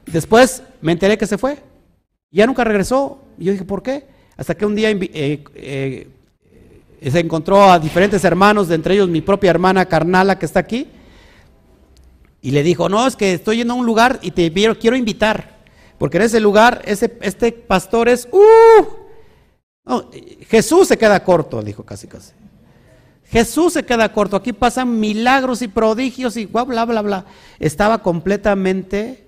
Después 0.07 0.63
me 0.81 0.93
enteré 0.93 1.19
que 1.19 1.27
se 1.27 1.37
fue, 1.37 1.59
ya 2.31 2.47
nunca 2.47 2.65
regresó. 2.65 3.23
Y 3.39 3.45
yo 3.45 3.53
dije, 3.53 3.65
¿por 3.65 3.83
qué? 3.83 4.07
Hasta 4.37 4.55
que 4.55 4.67
un 4.67 4.75
día 4.75 4.91
eh, 4.91 5.45
eh, 5.55 6.09
se 7.11 7.21
encontró 7.21 7.71
a 7.71 7.79
diferentes 7.79 8.25
hermanos, 8.25 8.69
de 8.69 8.77
entre 8.77 8.95
ellos 8.95 9.09
mi 9.09 9.21
propia 9.21 9.51
hermana 9.51 9.87
Carnala 9.87 10.39
que 10.39 10.47
está 10.47 10.61
aquí, 10.61 10.89
y 12.41 12.51
le 12.53 12.63
dijo, 12.63 12.89
no, 12.89 13.07
es 13.07 13.17
que 13.17 13.33
estoy 13.33 13.59
yendo 13.59 13.75
a 13.75 13.77
un 13.77 13.87
lugar 13.87 14.21
y 14.23 14.31
te 14.31 14.53
quiero 14.79 14.97
invitar, 14.97 15.57
porque 15.99 16.19
en 16.19 16.25
ese 16.25 16.39
lugar 16.41 16.83
ese, 16.85 17.19
este 17.23 17.51
pastor 17.51 18.09
es, 18.09 18.29
uh, 18.31 20.01
Jesús 20.49 20.89
se 20.89 20.99
queda 20.99 21.25
corto, 21.25 21.63
dijo 21.63 21.85
casi 21.85 22.07
casi. 22.07 22.33
Jesús 23.25 23.73
se 23.73 23.85
queda 23.85 24.13
corto, 24.13 24.37
aquí 24.37 24.53
pasan 24.53 25.01
milagros 25.01 25.61
y 25.63 25.69
prodigios 25.69 26.37
y 26.37 26.47
bla, 26.47 26.65
bla, 26.65 26.85
bla, 26.85 27.03
bla. 27.03 27.25
Estaba 27.59 27.99
completamente 27.99 29.26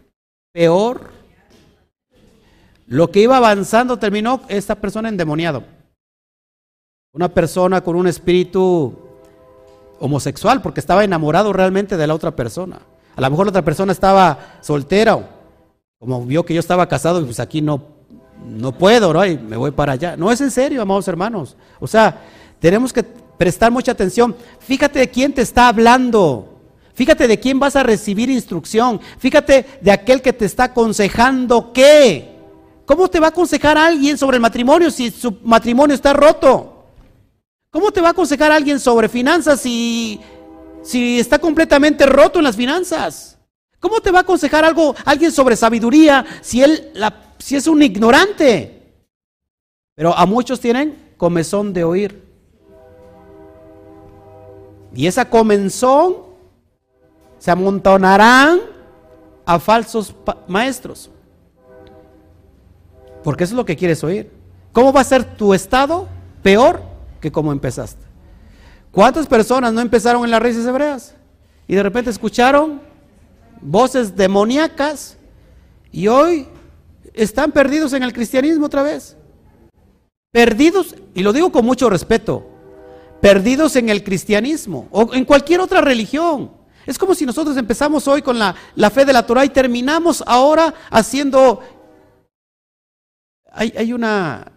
peor. 0.53 1.11
Lo 2.87 3.11
que 3.11 3.21
iba 3.21 3.37
avanzando 3.37 3.99
terminó 3.99 4.41
esta 4.49 4.75
persona 4.75 5.09
endemoniado. 5.09 5.65
Una 7.13 7.29
persona 7.29 7.83
con 7.83 7.97
un 7.97 8.07
espíritu 8.07 8.95
homosexual, 10.01 10.63
porque 10.63 10.81
estaba 10.81 11.05
enamorado 11.05 11.53
realmente 11.53 11.97
de 11.97 12.07
la 12.07 12.15
otra 12.15 12.31
persona. 12.35 12.79
A 13.17 13.21
lo 13.21 13.31
mejor 13.31 13.47
la 13.47 13.51
otra 13.51 13.65
persona 13.65 13.93
estaba 13.93 14.39
soltera, 14.61 15.19
como 15.99 16.25
vio 16.25 16.45
que 16.45 16.55
yo 16.55 16.61
estaba 16.61 16.89
casado, 16.89 17.21
y 17.21 17.25
pues 17.25 17.41
aquí 17.41 17.61
no, 17.61 17.83
no 18.47 18.73
puedo, 18.73 19.13
¿no? 19.13 19.25
Y 19.27 19.37
me 19.37 19.57
voy 19.57 19.73
para 19.73 19.93
allá. 19.93 20.17
No 20.17 20.31
es 20.31 20.41
en 20.41 20.51
serio, 20.51 20.81
amados 20.81 21.09
hermanos. 21.09 21.57
O 21.81 21.87
sea, 21.87 22.21
tenemos 22.61 22.93
que 22.93 23.03
prestar 23.03 23.71
mucha 23.73 23.93
atención. 23.93 24.37
Fíjate 24.61 25.01
de 25.01 25.11
quién 25.11 25.33
te 25.33 25.43
está 25.43 25.69
hablando. 25.69 26.58
Fíjate 26.99 27.29
de 27.29 27.39
quién 27.39 27.61
vas 27.61 27.77
a 27.77 27.85
recibir 27.85 28.29
instrucción. 28.29 29.01
Fíjate 29.21 29.65
de 29.81 29.93
aquel 29.93 30.21
que 30.21 30.33
te 30.33 30.45
está 30.45 30.65
aconsejando 30.65 31.73
qué. 31.73 32.29
¿Cómo 32.87 33.07
te 33.07 33.21
va 33.21 33.27
a 33.27 33.31
aconsejar 33.31 33.79
alguien 33.79 34.19
sobre 34.19 34.39
el 34.39 34.41
matrimonio 34.41 34.91
si 34.91 35.13
su 35.13 35.39
matrimonio 35.45 35.95
está 35.95 36.13
roto? 36.13 36.87
¿Cómo 37.71 37.93
te 37.93 38.01
va 38.01 38.09
a 38.09 38.11
aconsejar 38.11 38.51
alguien 38.51 38.81
sobre 38.81 39.09
finanzas 39.09 39.61
si, 39.61 40.19
si 40.83 41.21
está 41.21 41.39
completamente 41.39 42.05
roto 42.05 42.41
en 42.41 42.45
las 42.47 42.57
finanzas? 42.57 43.39
¿Cómo 43.79 44.01
te 44.01 44.11
va 44.11 44.19
a 44.19 44.23
aconsejar 44.23 44.65
algo, 44.65 44.97
alguien 45.05 45.31
sobre 45.31 45.55
sabiduría 45.55 46.27
si, 46.41 46.65
él, 46.65 46.93
si 47.39 47.55
es 47.55 47.69
un 47.69 47.81
ignorante? 47.81 48.83
Pero 49.95 50.19
a 50.19 50.27
muchos 50.27 50.59
tienen 50.59 51.13
comezón 51.17 51.73
de 51.73 51.85
oír. 51.85 52.25
Y 54.97 55.07
esa 55.07 55.31
comenzón 55.31 56.27
se 57.39 57.51
amontonarán 57.51 58.61
a 59.45 59.59
falsos 59.59 60.15
maestros. 60.47 61.11
Porque 63.23 63.45
eso 63.45 63.55
es 63.55 63.57
lo 63.57 63.65
que 63.65 63.77
quieres 63.77 64.03
oír. 64.05 64.31
¿Cómo 64.73 64.93
va 64.93 65.01
a 65.01 65.05
ser 65.05 65.25
tu 65.25 65.55
estado? 65.55 66.09
Peor 66.43 66.83
que 67.21 67.33
como 67.33 67.53
empezaste. 67.53 68.05
¿Cuántas 68.91 69.27
personas 69.27 69.73
no 69.73 69.81
empezaron 69.81 70.25
en 70.25 70.31
las 70.31 70.43
raíces 70.43 70.67
hebreas? 70.67 71.15
Y 71.67 71.75
de 71.75 71.83
repente 71.83 72.11
escucharon 72.11 72.81
voces 73.61 74.17
demoníacas 74.17 75.17
y 75.93 76.09
hoy 76.09 76.47
están 77.15 77.53
perdidos 77.53 77.93
en 77.93 78.03
el 78.03 78.13
cristianismo 78.13 78.67
otra 78.67 78.83
vez. 78.83 79.17
Perdidos, 80.31 80.95
y 81.15 81.23
lo 81.23 81.33
digo 81.33 81.51
con 81.51 81.65
mucho 81.65 81.91
respeto, 81.91 82.47
perdidos 83.21 83.77
en 83.77 83.89
el 83.89 84.05
cristianismo 84.05 84.89
o 84.91 85.13
en 85.15 85.25
cualquier 85.25 85.61
otra 85.61 85.81
religión. 85.81 86.58
Es 86.89 86.97
como 86.97 87.15
si 87.15 87.27
nosotros 87.27 87.55
empezamos 87.59 88.09
hoy 88.09 88.23
con 88.23 88.39
la, 88.39 88.55
la 88.75 88.89
fe 88.89 89.05
de 89.05 89.13
la 89.13 89.27
Torah 89.27 89.45
y 89.45 89.51
terminamos 89.51 90.25
ahora 90.27 90.73
haciendo... 90.91 91.61
Hay, 93.53 93.75
hay 93.77 93.93
una... 93.93 94.51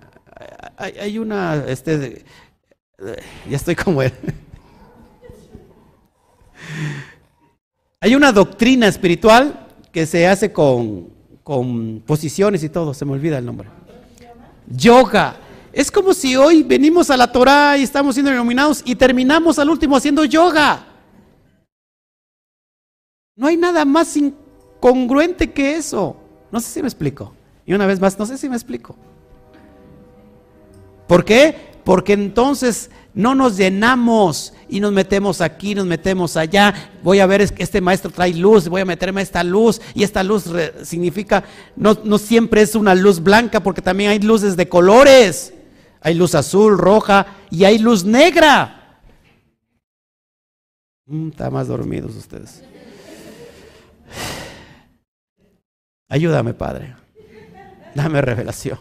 Hay, 0.78 0.94
hay 0.98 1.18
una... 1.18 1.62
Este, 1.68 2.24
ya 3.50 3.58
estoy 3.58 3.76
como 3.76 4.02
él. 4.02 4.14
Hay 8.00 8.16
una 8.16 8.32
doctrina 8.32 8.88
espiritual 8.88 9.68
que 9.92 10.06
se 10.06 10.26
hace 10.26 10.54
con, 10.54 11.10
con 11.44 12.02
posiciones 12.06 12.64
y 12.64 12.70
todo, 12.70 12.94
se 12.94 13.04
me 13.04 13.12
olvida 13.12 13.40
el 13.40 13.46
nombre. 13.46 13.68
Yoga. 14.68 15.36
Es 15.74 15.92
como 15.92 16.14
si 16.14 16.38
hoy 16.38 16.64
venimos 16.64 17.10
a 17.10 17.18
la 17.18 17.30
Torah 17.30 17.78
y 17.78 17.84
estamos 17.84 18.16
siendo 18.16 18.32
iluminados 18.32 18.84
y 18.86 18.96
terminamos 18.96 19.60
al 19.60 19.70
último 19.70 19.98
haciendo 19.98 20.24
yoga. 20.24 20.91
No 23.36 23.48
hay 23.48 23.58
nada 23.58 23.86
más 23.86 24.16
incongruente 24.18 25.52
que 25.52 25.76
eso. 25.76 26.18
No 26.52 26.60
sé 26.60 26.70
si 26.70 26.82
me 26.82 26.88
explico. 26.88 27.34
Y 27.66 27.74
una 27.74 27.86
vez 27.86 28.00
más, 28.00 28.18
no 28.20 28.26
sé 28.26 28.38
si 28.38 28.50
me 28.50 28.56
explico. 28.56 28.96
¿Por 31.08 31.26
qué? 31.26 31.72
Porque 31.84 32.14
entonces 32.14 32.90
no 33.14 33.36
nos 33.36 33.58
llenamos 33.58 34.54
y 34.70 34.80
nos 34.80 34.92
metemos 34.92 35.42
aquí, 35.42 35.76
nos 35.76 35.86
metemos 35.86 36.38
allá. 36.38 36.74
Voy 37.04 37.20
a 37.20 37.26
ver, 37.26 37.42
este 37.42 37.82
maestro 37.82 38.12
trae 38.12 38.34
luz, 38.34 38.68
voy 38.68 38.82
a 38.82 38.86
meterme 38.86 39.22
esta 39.22 39.44
luz 39.44 39.82
y 39.94 40.04
esta 40.04 40.24
luz 40.24 40.46
significa, 40.84 41.44
no, 41.76 41.98
no 42.04 42.18
siempre 42.18 42.62
es 42.62 42.76
una 42.76 42.96
luz 42.96 43.22
blanca 43.22 43.62
porque 43.62 43.82
también 43.82 44.12
hay 44.12 44.20
luces 44.20 44.56
de 44.56 44.70
colores. 44.70 45.54
Hay 46.04 46.16
luz 46.16 46.34
azul, 46.34 46.78
roja 46.78 47.28
y 47.52 47.64
hay 47.64 47.78
luz 47.78 48.04
negra. 48.04 49.00
Mm, 51.06 51.30
Están 51.30 51.54
más 51.54 51.68
dormidos 51.68 52.16
ustedes. 52.16 52.64
Ayúdame, 56.10 56.54
Padre. 56.54 56.96
Dame 57.96 58.22
revelación. 58.22 58.80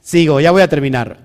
Sigo, 0.00 0.40
ya 0.40 0.50
voy 0.50 0.62
a 0.62 0.68
terminar. 0.68 1.18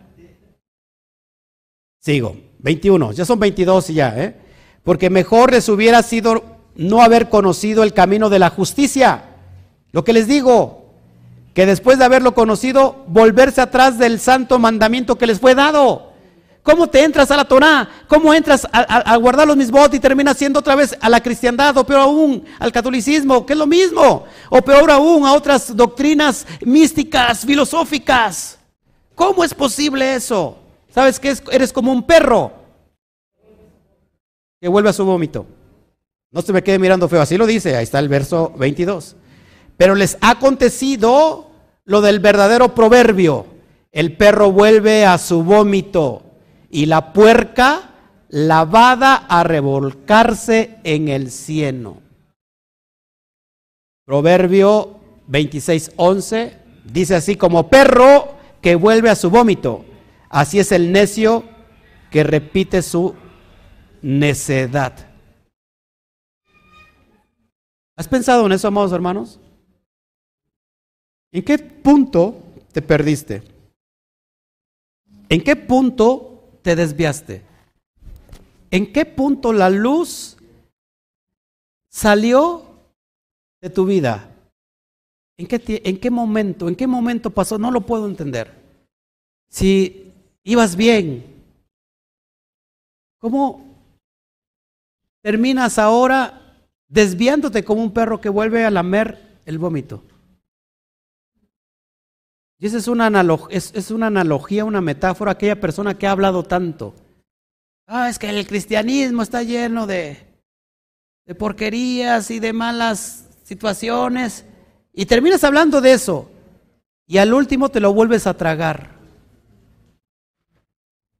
Sigo. 1.99 2.36
21, 2.60 3.11
ya 3.11 3.26
son 3.26 3.40
22 3.40 3.90
y 3.90 3.94
ya, 3.95 4.18
¿eh? 4.18 4.36
Porque 4.84 5.10
mejor 5.10 5.52
les 5.52 5.68
hubiera 5.68 6.02
sido 6.02 6.44
no 6.76 7.02
haber 7.02 7.30
conocido 7.30 7.84
el 7.84 7.94
camino 7.94 8.30
de 8.30 8.40
la 8.40 8.49
justicia. 8.49 9.26
Lo 9.91 10.03
que 10.03 10.14
les 10.14 10.28
digo, 10.28 10.94
que 11.53 11.65
después 11.65 11.99
de 11.99 12.06
haberlo 12.06 12.34
conocido, 12.34 13.03
volverse 13.07 13.61
atrás 13.61 13.99
del 13.99 14.20
santo 14.20 14.60
mandamiento 14.60 15.18
que 15.18 15.28
les 15.28 15.40
fue 15.40 15.56
dado. 15.56 16.12
¿Cómo 16.64 16.88
te 16.88 17.03
entras 17.03 17.30
a 17.30 17.35
la 17.35 17.44
Torah? 17.44 17.90
¿Cómo 18.07 18.34
entras 18.34 18.65
a, 18.72 19.18
guardar 19.18 19.45
los 19.45 19.57
mismos 19.57 19.90
y 19.91 19.99
terminas 19.99 20.38
siendo 20.38 20.60
otra 20.60 20.76
vez 20.76 20.98
a 21.02 21.10
la 21.10 21.22
cristiandad 21.22 21.77
o 21.77 21.85
peor 21.85 21.99
aún 21.99 22.45
al 22.57 22.72
catolicismo, 22.72 23.45
que 23.45 23.52
es 23.52 23.60
lo 23.60 23.68
mismo? 23.68 24.23
O 24.49 24.61
peor 24.61 24.90
aún 24.90 25.26
a 25.26 25.34
otras 25.34 25.76
doctrinas 25.76 26.48
místicas, 26.61 27.45
filosóficas. 27.45 28.57
¿Cómo 29.14 29.44
es 29.44 29.53
posible 29.53 30.15
eso? 30.15 30.57
¿Sabes 30.90 31.19
qué? 31.19 31.35
Eres 31.52 31.73
como 31.73 31.91
un 31.91 32.03
perro 32.03 32.53
que 34.61 34.69
vuelve 34.69 34.90
a 34.90 34.94
su 34.94 35.03
vómito. 35.03 35.45
No 36.31 36.41
se 36.41 36.53
me 36.53 36.64
quede 36.64 36.80
mirando 36.80 37.10
feo, 37.10 37.22
así 37.22 37.38
lo 37.38 37.45
dice, 37.45 37.76
ahí 37.76 37.84
está 37.84 37.99
el 37.99 38.07
verso 38.07 38.53
22. 38.57 39.18
Pero 39.76 39.95
les 39.95 40.18
ha 40.22 40.30
acontecido 40.31 41.52
lo 41.84 41.99
del 41.99 42.22
verdadero 42.22 42.73
proverbio. 42.73 43.48
El 43.91 44.15
perro 44.15 44.53
vuelve 44.53 45.06
a 45.06 45.18
su 45.18 45.44
vómito 45.44 46.32
y 46.73 46.87
la 46.87 47.13
puerca 47.13 47.91
lavada 48.29 49.15
a 49.15 49.43
revolcarse 49.43 50.79
en 50.83 51.07
el 51.07 51.29
cieno. 51.29 52.01
Proverbio 54.05 54.99
26:11 55.27 56.57
dice 56.91 57.15
así 57.15 57.35
como 57.35 57.69
perro 57.69 58.35
que 58.59 58.73
vuelve 58.73 59.11
a 59.11 59.15
su 59.15 59.29
vómito, 59.29 59.85
así 60.29 60.57
es 60.57 60.71
el 60.71 60.91
necio 60.91 61.43
que 62.09 62.23
repite 62.23 62.81
su 62.81 63.13
necedad. 64.01 64.93
¿Has 67.95 68.07
pensado 68.07 68.47
en 68.47 68.51
eso, 68.51 68.67
amados 68.67 68.91
hermanos? 68.93 69.39
¿En 71.31 71.43
qué 71.43 71.59
punto 71.59 72.41
te 72.71 72.81
perdiste? 72.81 73.43
¿En 75.29 75.43
qué 75.43 75.55
punto 75.55 76.32
te 76.64 76.76
desviaste? 76.76 77.44
¿En 78.72 78.91
qué 78.91 79.06
punto 79.06 79.53
la 79.53 79.69
luz 79.69 80.38
salió 81.91 82.65
de 83.61 83.69
tu 83.69 83.85
vida? 83.85 84.31
¿En 85.38 85.45
qué, 85.48 85.81
¿En 85.85 85.99
qué 85.99 86.10
momento? 86.10 86.68
¿En 86.68 86.76
qué 86.76 86.88
momento 86.88 87.30
pasó? 87.30 87.60
No 87.60 87.69
lo 87.69 87.81
puedo 87.81 88.07
entender. 88.07 88.52
Si 89.49 90.11
ibas 90.44 90.76
bien, 90.76 91.23
¿cómo 93.19 93.64
terminas 95.22 95.77
ahora 95.77 96.57
desviándote 96.88 97.64
como 97.64 97.84
un 97.84 97.94
perro 97.94 98.19
que 98.19 98.30
vuelve 98.30 98.65
a 98.65 98.72
lamer 98.72 99.40
el 99.45 99.60
vómito? 99.60 100.03
Y 102.64 102.68
esa 102.68 102.77
es 102.77 102.88
una, 102.88 103.07
analogía, 104.07 104.64
una 104.64 104.80
metáfora, 104.80 105.34
aquella 105.34 105.60
persona 105.60 105.98
que 105.98 106.07
ha 106.07 106.11
hablado 106.11 106.44
tanto. 106.44 106.94
Ah, 107.85 108.07
es 108.07 108.18
que 108.18 108.30
el 108.30 108.48
cristianismo 108.48 109.22
está 109.22 109.44
lleno 109.44 109.85
de, 109.85 110.18
de 111.26 111.35
porquerías 111.35 112.31
y 112.31 112.40
de 112.40 112.53
malas 112.53 113.27
situaciones. 113.44 114.45
Y 114.94 115.07
terminas 115.07 115.44
hablando 115.44 115.81
de 115.81 115.91
eso. 115.91 116.31
Y 117.06 117.18
al 117.18 117.34
último 117.34 117.68
te 117.68 117.81
lo 117.81 117.94
vuelves 117.94 118.27
a 118.27 118.38
tragar. 118.38 118.91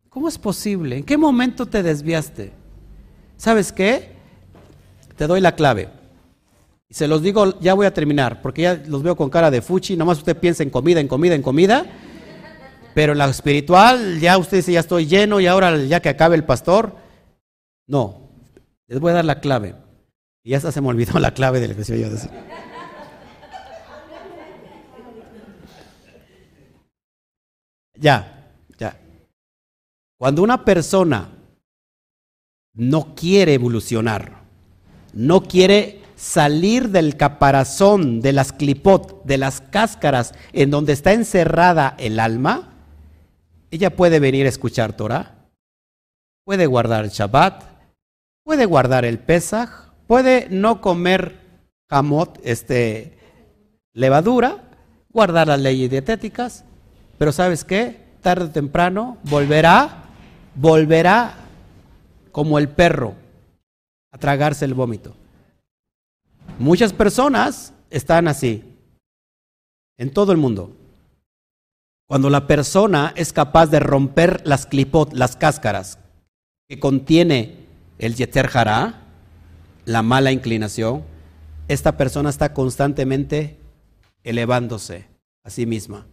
¿Cómo 0.07 0.30
es 0.30 0.38
posible? 0.38 0.99
¿En 0.99 1.03
qué 1.03 1.18
momento 1.18 1.65
te 1.65 1.84
desviaste? 1.84 2.53
¿Sabes 3.36 3.74
qué? 3.74 4.14
Te 5.18 5.28
doy 5.28 5.41
la 5.41 5.56
clave. 5.56 5.90
Se 6.94 7.07
los 7.07 7.24
digo, 7.24 7.60
ya 7.60 7.74
voy 7.74 7.88
a 7.88 7.94
terminar, 7.94 8.40
porque 8.40 8.61
ya 8.61 8.84
los 8.86 9.02
veo 9.02 9.15
con 9.15 9.32
cara 9.32 9.49
de 9.49 9.64
fuchi, 9.64 9.98
nomás 9.98 10.20
usted 10.20 10.38
piensa 10.38 10.61
en 10.61 10.70
comida, 10.70 10.99
en 10.99 11.07
comida, 11.07 11.34
en 11.34 11.41
comida. 11.41 11.88
Pero 12.94 13.14
en 13.14 13.18
la 13.18 13.26
espiritual, 13.26 14.20
ya 14.20 14.38
usted 14.38 14.57
dice, 14.57 14.74
ya 14.74 14.82
estoy 14.82 15.07
lleno 15.07 15.40
y 15.40 15.48
ahora 15.48 15.76
ya 15.86 16.02
que 16.02 16.10
acabe 16.10 16.36
el 16.36 16.44
pastor. 16.44 16.95
No, 17.88 18.30
les 18.86 18.99
voy 18.99 19.10
a 19.10 19.15
dar 19.15 19.26
la 19.26 19.40
clave. 19.40 19.74
Y 20.44 20.52
ya 20.52 20.57
hasta 20.57 20.72
se 20.72 20.82
me 20.82 20.90
olvidó 20.90 21.18
la 21.18 21.34
clave 21.34 21.60
de 21.60 21.70
lo 21.70 21.76
que 21.76 21.99
yo 21.99 22.11
decir. 22.11 22.30
Ya, 27.95 28.52
ya. 28.78 29.02
Cuando 30.20 30.44
una 30.44 30.64
persona 30.64 31.28
no 32.76 33.15
quiere 33.15 33.56
evolucionar, 33.56 34.44
no 35.14 35.41
quiere 35.41 36.02
salir 36.24 36.90
del 36.90 37.18
caparazón, 37.18 38.22
de 38.22 38.32
las 38.32 38.54
clipot, 38.54 39.26
de 39.26 39.38
las 39.38 39.60
cáscaras 39.60 40.34
en 40.54 40.72
donde 40.72 40.94
está 40.94 41.12
encerrada 41.12 41.95
el 41.98 42.18
alma, 42.18 42.70
ella 43.72 43.94
puede 43.94 44.22
venir 44.22 44.45
a 44.45 44.50
escuchar 44.50 44.94
Torah, 44.94 45.36
puede 46.45 46.66
guardar 46.66 47.04
el 47.04 47.12
Shabbat, 47.12 47.66
puede 48.45 48.66
guardar 48.66 49.04
el 49.04 49.20
Pesach, 49.20 49.70
puede 50.08 50.48
no 50.50 50.80
comer 50.80 51.41
jamot, 51.90 52.40
este, 52.45 53.18
levadura, 53.91 54.64
guardar 55.10 55.50
las 55.50 55.60
leyes 55.60 55.90
dietéticas, 55.90 56.64
pero 57.18 57.34
¿sabes 57.34 57.66
qué? 57.66 58.02
Tarde 58.22 58.45
o 58.45 58.50
temprano 58.50 59.18
volverá, 59.24 60.06
volverá 60.56 61.34
como 62.32 62.60
el 62.60 62.70
perro 62.70 63.14
a 64.14 64.18
tragarse 64.18 64.64
el 64.64 64.74
vómito. 64.74 65.18
Muchas 66.59 66.93
personas 66.93 67.73
están 67.89 68.27
así, 68.27 68.63
en 69.97 70.11
todo 70.11 70.31
el 70.31 70.38
mundo. 70.38 70.75
Cuando 72.07 72.30
la 72.30 72.45
persona 72.45 73.11
es 73.15 73.34
capaz 73.34 73.67
de 73.67 73.80
romper 73.80 74.45
las 74.45 74.67
clipot, 74.67 75.13
las 75.13 75.35
cáscaras 75.35 75.97
que 76.69 76.80
contiene 76.80 77.65
el 77.97 78.15
yeter 78.15 78.51
hará, 78.53 79.01
la 79.85 80.03
mala 80.03 80.31
inclinación, 80.31 81.03
esta 81.67 81.97
persona 81.97 82.30
está 82.30 82.53
constantemente 82.53 83.57
elevándose 84.23 85.07
a 85.43 85.49
sí 85.49 85.65
misma, 85.65 86.05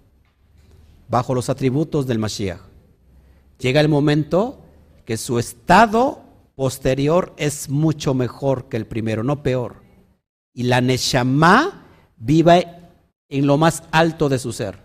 bajo 1.09 1.35
los 1.35 1.51
atributos 1.51 2.07
del 2.07 2.19
Mashiach. 2.19 2.61
Llega 3.59 3.81
el 3.83 3.89
momento 3.89 4.65
que 5.05 5.19
su 5.19 5.39
estado 5.39 6.23
posterior 6.55 7.35
es 7.37 7.69
mucho 7.69 8.15
mejor 8.15 8.71
que 8.71 8.79
el 8.79 8.87
primero, 8.87 9.23
no 9.23 9.43
peor 9.43 9.80
y 10.61 10.65
la 10.65 10.83
Neshama 10.83 11.87
viva 12.19 12.59
en 13.31 13.47
lo 13.47 13.57
más 13.57 13.83
alto 13.93 14.29
de 14.29 14.39
su 14.39 14.53
ser, 14.53 14.77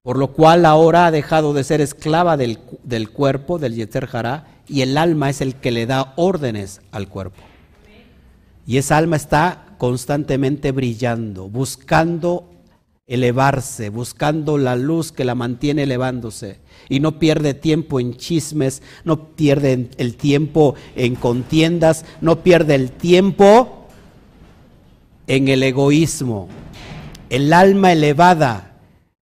por 0.00 0.16
lo 0.16 0.28
cual 0.28 0.64
ahora 0.64 1.06
ha 1.06 1.10
dejado 1.10 1.54
de 1.54 1.64
ser 1.64 1.80
esclava 1.80 2.36
del, 2.36 2.60
del 2.84 3.10
cuerpo, 3.10 3.58
del 3.58 3.74
Yeter 3.74 4.08
Hará, 4.12 4.46
y 4.68 4.82
el 4.82 4.96
alma 4.96 5.28
es 5.28 5.40
el 5.40 5.56
que 5.56 5.72
le 5.72 5.86
da 5.86 6.12
órdenes 6.14 6.82
al 6.92 7.08
cuerpo. 7.08 7.42
Y 8.64 8.76
esa 8.76 8.96
alma 8.96 9.16
está 9.16 9.74
constantemente 9.76 10.70
brillando, 10.70 11.48
buscando 11.48 12.48
elevarse, 13.08 13.88
buscando 13.88 14.56
la 14.56 14.76
luz 14.76 15.10
que 15.10 15.24
la 15.24 15.34
mantiene 15.34 15.82
elevándose. 15.82 16.60
Y 16.88 17.00
no 17.00 17.18
pierde 17.18 17.54
tiempo 17.54 17.98
en 17.98 18.14
chismes, 18.14 18.82
no 19.02 19.34
pierde 19.34 19.88
el 19.96 20.14
tiempo 20.14 20.76
en 20.94 21.16
contiendas, 21.16 22.04
no 22.20 22.44
pierde 22.44 22.76
el 22.76 22.92
tiempo 22.92 23.77
en 25.28 25.46
el 25.46 25.62
egoísmo. 25.62 26.48
El 27.30 27.52
alma 27.52 27.92
elevada. 27.92 28.72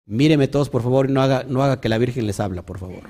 Míreme 0.06 0.48
todos, 0.48 0.70
por 0.70 0.84
favor, 0.84 1.10
y 1.10 1.14
no 1.14 1.22
haga, 1.22 1.44
no 1.44 1.62
haga 1.62 1.82
que 1.82 1.90
la 1.90 1.98
Virgen 1.98 2.26
les 2.26 2.40
habla, 2.40 2.62
por 2.62 2.80
favor. 2.80 3.02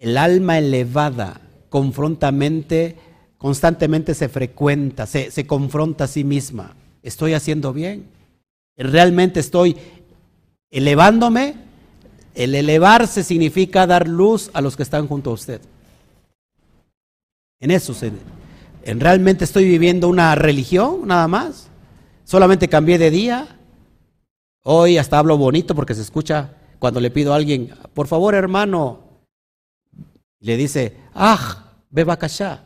El 0.00 0.18
alma 0.18 0.58
elevada 0.58 1.40
confronta 1.68 2.32
mente, 2.32 2.96
constantemente 3.38 4.14
se 4.14 4.28
frecuenta, 4.28 5.06
se, 5.06 5.30
se 5.30 5.46
confronta 5.46 6.04
a 6.04 6.08
sí 6.08 6.24
misma. 6.24 6.74
¿Estoy 7.02 7.34
haciendo 7.34 7.72
bien? 7.72 8.06
¿Realmente 8.76 9.38
estoy 9.38 9.76
elevándome? 10.70 11.54
El 12.34 12.54
elevarse 12.54 13.22
significa 13.22 13.86
dar 13.86 14.08
luz 14.08 14.50
a 14.54 14.60
los 14.60 14.76
que 14.76 14.82
están 14.82 15.06
junto 15.06 15.30
a 15.30 15.34
usted. 15.34 15.60
En 17.60 17.70
eso 17.70 17.94
se, 17.94 18.10
realmente 18.84 19.44
estoy 19.44 19.64
viviendo 19.64 20.08
una 20.08 20.34
religión 20.34 21.06
nada 21.06 21.28
más. 21.28 21.68
Solamente 22.24 22.68
cambié 22.68 22.98
de 22.98 23.10
día. 23.10 23.58
Hoy 24.62 24.98
hasta 24.98 25.18
hablo 25.18 25.36
bonito 25.36 25.74
porque 25.74 25.94
se 25.94 26.02
escucha 26.02 26.52
cuando 26.78 27.00
le 27.00 27.10
pido 27.10 27.32
a 27.32 27.36
alguien, 27.36 27.74
por 27.94 28.06
favor 28.06 28.34
hermano, 28.34 29.00
le 30.40 30.56
dice, 30.56 30.96
ah, 31.14 31.72
beba 31.90 32.16
cachá. 32.18 32.62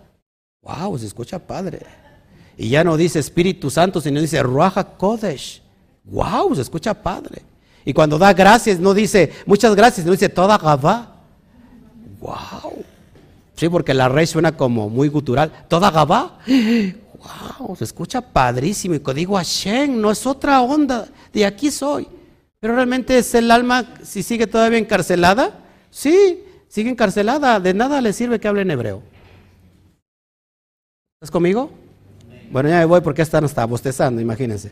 Wow, 0.63 0.99
se 0.99 1.07
escucha 1.07 1.39
padre. 1.39 1.81
Y 2.57 2.69
ya 2.71 2.83
no 2.83 2.97
dice 2.97 3.21
Espíritu 3.21 3.71
Santo, 3.71 4.01
sino 4.01 4.21
dice 4.21 4.43
Ruaja 4.43 4.83
Kodesh. 4.97 5.63
Wow, 6.05 6.55
se 6.57 6.63
escucha 6.63 6.95
padre. 6.95 7.43
Y 7.85 7.93
cuando 7.93 8.19
da 8.19 8.33
gracias, 8.33 8.81
no 8.81 8.95
dice 8.95 9.33
muchas 9.47 9.75
gracias, 9.77 10.05
no 10.05 10.13
dice 10.13 10.29
toda 10.29 10.59
Gabá. 10.59 11.17
Wow. 12.21 12.85
Sí, 13.59 13.69
porque 13.69 13.93
la 13.93 14.09
rey 14.09 14.25
suena 14.25 14.57
como 14.57 14.89
muy 14.89 15.09
gutural. 15.09 15.67
Toda 15.69 15.91
Gabá. 15.91 16.39
Wow, 17.59 17.75
se 17.75 17.83
escucha 17.83 18.21
padrísimo. 18.21 18.95
Y 18.95 19.01
digo 19.13 19.35
Hashem, 19.35 20.01
no 20.01 20.13
es 20.13 20.25
otra 20.25 20.63
onda. 20.63 21.09
De 21.33 21.45
aquí 21.45 21.73
soy. 21.73 22.07
Pero 22.61 22.77
realmente 22.77 23.19
es 23.19 23.35
el 23.35 23.51
alma, 23.51 23.97
si 24.05 24.23
sigue 24.23 24.47
todavía 24.47 24.79
encarcelada. 24.79 25.59
Sí, 25.91 26.45
sigue 26.69 26.91
encarcelada. 26.91 27.59
De 27.59 27.75
nada 27.75 28.01
le 28.01 28.13
sirve 28.13 28.39
que 28.39 28.47
hable 28.47 28.63
en 28.63 28.71
hebreo. 28.71 29.03
¿Estás 31.17 31.33
conmigo? 31.33 31.73
Bueno, 32.53 32.69
ya 32.69 32.79
me 32.79 32.85
voy 32.85 33.01
porque 33.01 33.23
están 33.23 33.45
hasta 33.45 33.65
bostezando, 33.65 34.23
imagínense. 34.23 34.71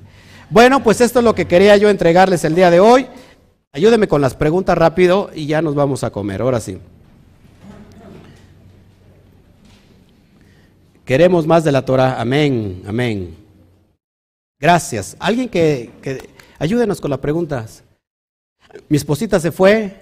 Bueno, 0.49 0.85
pues 0.85 1.01
esto 1.01 1.19
es 1.19 1.25
lo 1.25 1.35
que 1.35 1.49
quería 1.49 1.77
yo 1.77 1.91
entregarles 1.91 2.45
el 2.45 2.55
día 2.55 2.71
de 2.71 2.79
hoy. 2.79 3.09
Ayúdenme 3.73 4.07
con 4.07 4.21
las 4.21 4.37
preguntas 4.37 4.79
rápido 4.79 5.31
y 5.35 5.47
ya 5.47 5.61
nos 5.63 5.75
vamos 5.75 6.05
a 6.05 6.11
comer. 6.11 6.43
Ahora 6.43 6.61
sí. 6.61 6.79
Queremos 11.07 11.47
más 11.47 11.63
de 11.63 11.71
la 11.71 11.85
Torah. 11.85 12.21
Amén, 12.21 12.83
amén. 12.85 13.37
Gracias. 14.59 15.17
Alguien 15.21 15.49
que, 15.49 15.93
que 16.03 16.29
ayúdenos 16.59 17.01
con 17.01 17.13
las 17.13 17.21
preguntas. 17.21 17.85
Mi 18.89 18.97
esposita 18.97 19.39
se 19.39 19.53
fue, 19.53 20.01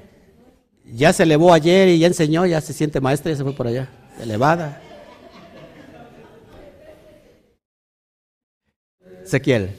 ya 0.87 1.13
se 1.13 1.25
elevó 1.25 1.53
ayer 1.53 1.89
y 1.89 1.99
ya 1.99 2.07
enseñó, 2.07 2.47
ya 2.47 2.59
se 2.63 2.73
siente 2.73 3.03
maestra, 3.03 3.31
ya 3.31 3.37
se 3.37 3.45
fue 3.45 3.53
por 3.53 3.67
allá, 3.67 3.91
elevada. 4.19 4.81
Ezequiel. 9.23 9.77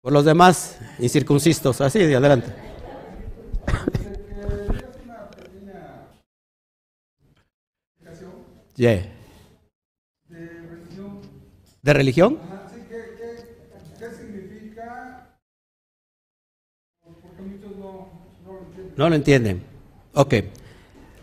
Por 0.00 0.12
los 0.12 0.24
demás 0.24 0.76
incircuncistos, 1.00 1.80
así 1.80 1.98
de 1.98 2.14
adelante. 2.14 2.71
Yeah. 8.74 9.06
¿De 10.28 10.38
religión? 10.38 11.20
¿De 11.82 11.92
religión? 11.92 12.38
Ajá, 12.42 12.68
sí, 12.74 12.80
¿qué, 12.88 12.96
qué, 13.18 13.98
qué 13.98 14.14
significa? 14.14 15.36
Porque 17.04 17.42
muchos 17.42 17.76
no, 17.76 18.08
no, 18.44 18.52
lo 18.52 18.64
entienden. 18.64 18.94
No 18.96 19.08
lo 19.10 19.14
entienden. 19.14 19.62
Ok. 20.14 20.34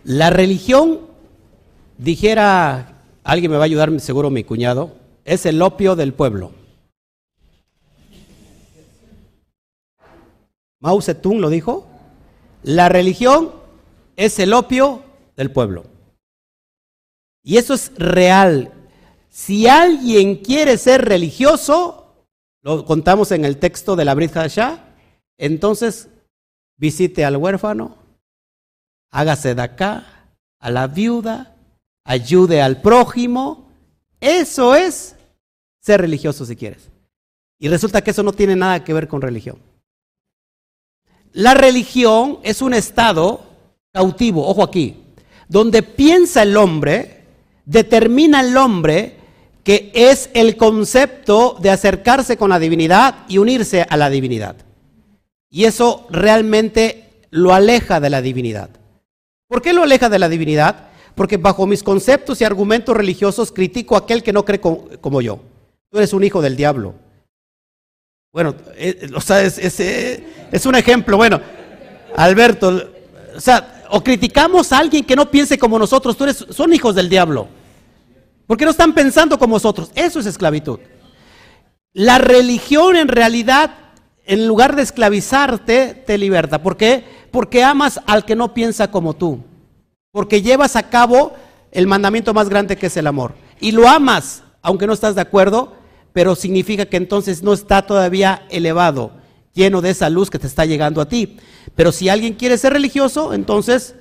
La 0.04 0.30
religión, 0.30 1.02
dijera, 1.98 3.02
alguien 3.24 3.52
me 3.52 3.58
va 3.58 3.64
a 3.64 3.66
ayudar, 3.66 4.00
seguro 4.00 4.30
mi 4.30 4.44
cuñado, 4.44 4.96
es 5.26 5.46
el 5.48 5.62
opio 5.62 5.96
del 5.96 6.14
pueblo. 6.14 6.52
Mao 10.80 11.02
Zedong 11.02 11.42
lo 11.42 11.50
dijo. 11.50 11.88
La 12.64 12.90
religión 12.90 13.52
es 14.16 14.38
el 14.40 14.54
opio 14.54 15.02
del 15.36 15.52
pueblo. 15.52 15.86
Y 17.44 17.58
eso 17.58 17.74
es 17.74 17.92
real. 17.96 18.72
Si 19.30 19.68
alguien 19.68 20.38
quiere 20.38 20.78
ser 20.78 21.06
religioso, 21.06 22.26
lo 22.62 22.86
contamos 22.86 23.32
en 23.32 23.46
el 23.46 23.58
texto 23.58 23.96
de 23.96 24.06
la 24.06 24.14
Brit 24.14 24.34
entonces 25.38 26.10
visite 26.78 27.24
al 27.24 27.38
huérfano, 27.38 27.96
hágase 29.12 29.56
de 29.56 29.62
acá, 29.62 30.30
a 30.60 30.70
la 30.70 30.88
viuda, 30.88 31.56
ayude 32.04 32.62
al 32.62 32.82
prójimo. 32.82 33.72
Eso 34.20 34.76
es 34.76 35.16
ser 35.82 36.02
religioso 36.02 36.46
si 36.46 36.56
quieres. 36.56 36.90
Y 37.58 37.70
resulta 37.70 38.02
que 38.02 38.12
eso 38.12 38.24
no 38.24 38.34
tiene 38.34 38.56
nada 38.56 38.84
que 38.84 38.94
ver 38.94 39.08
con 39.08 39.22
religión. 39.22 39.58
La 41.32 41.54
religión 41.54 42.40
es 42.44 42.62
un 42.62 42.74
estado 42.74 43.46
cautivo, 43.94 44.48
ojo 44.48 44.64
aquí, 44.64 45.04
donde 45.48 45.84
piensa 45.84 46.44
el 46.44 46.58
hombre 46.58 47.19
determina 47.70 48.42
el 48.42 48.58
hombre 48.58 49.16
que 49.64 49.92
es 49.94 50.32
el 50.34 50.58
concepto 50.58 51.56
de 51.62 51.70
acercarse 51.70 52.36
con 52.36 52.50
la 52.50 52.58
divinidad 52.58 53.26
y 53.28 53.38
unirse 53.38 53.86
a 53.88 53.96
la 53.96 54.10
divinidad. 54.10 54.56
Y 55.52 55.66
eso 55.66 56.08
realmente 56.10 57.28
lo 57.30 57.54
aleja 57.54 58.00
de 58.00 58.10
la 58.10 58.24
divinidad. 58.24 58.72
¿Por 59.48 59.62
qué 59.62 59.74
lo 59.74 59.84
aleja 59.84 60.10
de 60.10 60.18
la 60.18 60.30
divinidad? 60.30 60.88
Porque 61.14 61.38
bajo 61.38 61.68
mis 61.68 61.84
conceptos 61.84 62.42
y 62.42 62.44
argumentos 62.44 62.98
religiosos 62.98 63.52
critico 63.52 63.96
a 63.96 64.00
aquel 64.00 64.24
que 64.24 64.34
no 64.34 64.46
cree 64.46 64.60
como 64.60 65.22
yo. 65.22 65.40
Tú 65.92 66.00
eres 66.00 66.14
un 66.14 66.24
hijo 66.24 66.42
del 66.42 66.56
diablo. 66.56 66.96
Bueno, 68.32 68.56
eh, 68.76 69.10
o 69.16 69.22
sea, 69.22 69.42
es, 69.44 69.80
eh, 69.80 70.24
es 70.52 70.66
un 70.66 70.74
ejemplo. 70.74 71.18
Bueno, 71.18 71.40
Alberto, 72.16 72.82
o 73.36 73.40
sea, 73.40 73.84
o 73.92 74.04
criticamos 74.04 74.72
a 74.72 74.80
alguien 74.80 75.04
que 75.04 75.16
no 75.16 75.30
piense 75.30 75.60
como 75.60 75.78
nosotros. 75.78 76.18
Tú 76.18 76.24
eres, 76.24 76.46
son 76.50 76.74
hijos 76.74 76.96
del 76.96 77.10
diablo. 77.10 77.59
Porque 78.50 78.66
no 78.66 78.72
están 78.72 78.96
pensando 78.96 79.38
como 79.38 79.58
nosotros. 79.58 79.92
Eso 79.94 80.20
es 80.20 80.26
esclavitud. 80.26 80.80
La 81.94 82.18
religión 82.18 82.96
en 82.96 83.08
realidad, 83.08 83.76
en 84.26 84.48
lugar 84.48 84.76
de 84.76 84.82
esclavizarte, 84.82 85.94
te 85.94 86.18
liberta. 86.18 86.64
¿Por 86.64 86.76
qué? 86.76 87.04
Porque 87.30 87.64
amas 87.64 88.02
al 88.08 88.26
que 88.26 88.36
no 88.36 88.56
piensa 88.56 88.90
como 88.90 89.14
tú. 89.14 89.44
Porque 90.10 90.42
llevas 90.42 90.76
a 90.76 90.90
cabo 90.90 91.34
el 91.70 91.86
mandamiento 91.86 92.34
más 92.34 92.50
grande 92.50 92.76
que 92.76 92.88
es 92.88 92.98
el 92.98 93.06
amor. 93.06 93.36
Y 93.60 93.72
lo 93.72 93.88
amas, 93.88 94.42
aunque 94.64 94.88
no 94.88 94.94
estás 94.94 95.14
de 95.14 95.22
acuerdo, 95.22 95.76
pero 96.12 96.34
significa 96.34 96.88
que 96.88 96.98
entonces 96.98 97.44
no 97.44 97.54
está 97.54 97.84
todavía 97.84 98.48
elevado, 98.50 99.12
lleno 99.54 99.80
de 99.80 99.92
esa 99.92 100.10
luz 100.10 100.32
que 100.32 100.40
te 100.40 100.48
está 100.48 100.66
llegando 100.66 101.02
a 101.02 101.08
ti. 101.08 101.38
Pero 101.76 101.92
si 101.92 102.10
alguien 102.10 102.34
quiere 102.34 102.58
ser 102.58 102.74
religioso, 102.74 103.32
entonces 103.32 103.94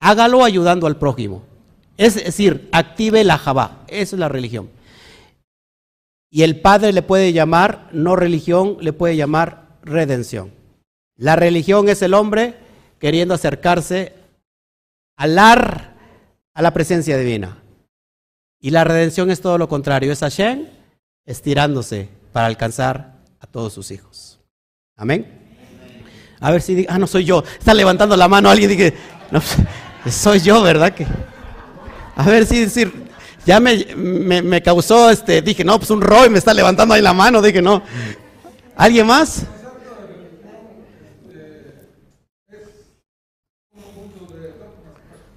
hágalo 0.00 0.42
ayudando 0.42 0.88
al 0.88 0.98
prójimo. 0.98 1.44
Es 1.98 2.14
decir, 2.14 2.68
active 2.72 3.24
la 3.24 3.36
Jabá. 3.36 3.84
Esa 3.88 4.16
es 4.16 4.20
la 4.20 4.28
religión. 4.28 4.70
Y 6.30 6.44
el 6.44 6.60
Padre 6.60 6.92
le 6.92 7.02
puede 7.02 7.32
llamar, 7.32 7.88
no 7.92 8.16
religión, 8.16 8.78
le 8.80 8.92
puede 8.92 9.16
llamar 9.16 9.66
redención. 9.82 10.52
La 11.16 11.36
religión 11.36 11.88
es 11.88 12.00
el 12.02 12.14
hombre 12.14 12.54
queriendo 13.00 13.34
acercarse 13.34 14.14
al 15.16 15.36
a 15.38 16.62
la 16.62 16.72
presencia 16.72 17.18
divina. 17.18 17.58
Y 18.60 18.70
la 18.70 18.84
redención 18.84 19.30
es 19.30 19.40
todo 19.40 19.58
lo 19.58 19.68
contrario, 19.68 20.12
es 20.12 20.20
Hashem 20.20 20.66
estirándose 21.26 22.08
para 22.32 22.46
alcanzar 22.46 23.16
a 23.40 23.46
todos 23.46 23.72
sus 23.72 23.90
hijos. 23.90 24.38
Amén. 24.96 25.26
A 26.40 26.50
ver 26.52 26.62
si, 26.62 26.86
ah, 26.88 26.98
no 26.98 27.06
soy 27.08 27.24
yo. 27.24 27.42
Está 27.58 27.74
levantando 27.74 28.16
la 28.16 28.28
mano 28.28 28.50
alguien 28.50 28.70
y 28.70 28.76
dice, 28.76 28.96
no, 29.30 29.40
soy 30.10 30.40
yo, 30.40 30.62
¿verdad? 30.62 30.94
Que 30.94 31.06
a 32.18 32.24
ver, 32.24 32.44
sí, 32.46 32.62
decir, 32.62 32.92
ya 33.46 33.60
me, 33.60 33.84
me, 33.94 34.60
causó, 34.60 35.08
este, 35.08 35.40
dije, 35.40 35.62
no, 35.62 35.78
pues 35.78 35.88
un 35.90 36.00
Roy 36.00 36.28
me 36.28 36.38
está 36.38 36.52
levantando 36.52 36.92
ahí 36.94 37.00
la 37.00 37.12
mano, 37.12 37.40
dije, 37.40 37.62
no. 37.62 37.80
¿Alguien 38.74 39.06
más? 39.06 39.44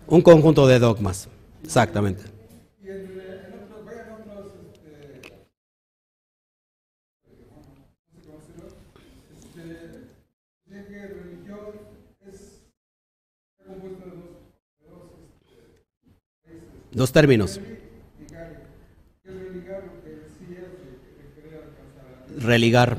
Un 0.08 0.22
conjunto 0.24 0.66
de 0.66 0.80
dogmas, 0.80 1.28
exactamente. 1.64 2.31
Dos 16.92 17.12
términos. 17.12 17.60
Religar. 22.38 22.98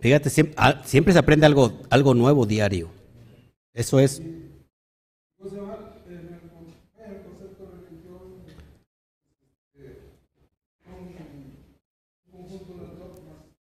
Fíjate, 0.00 0.30
siempre, 0.30 0.54
ah, 0.58 0.82
siempre, 0.84 1.12
se 1.12 1.18
aprende 1.18 1.46
algo, 1.46 1.78
algo 1.88 2.14
nuevo 2.14 2.44
diario. 2.44 2.90
Eso 3.72 4.00
es. 4.00 4.20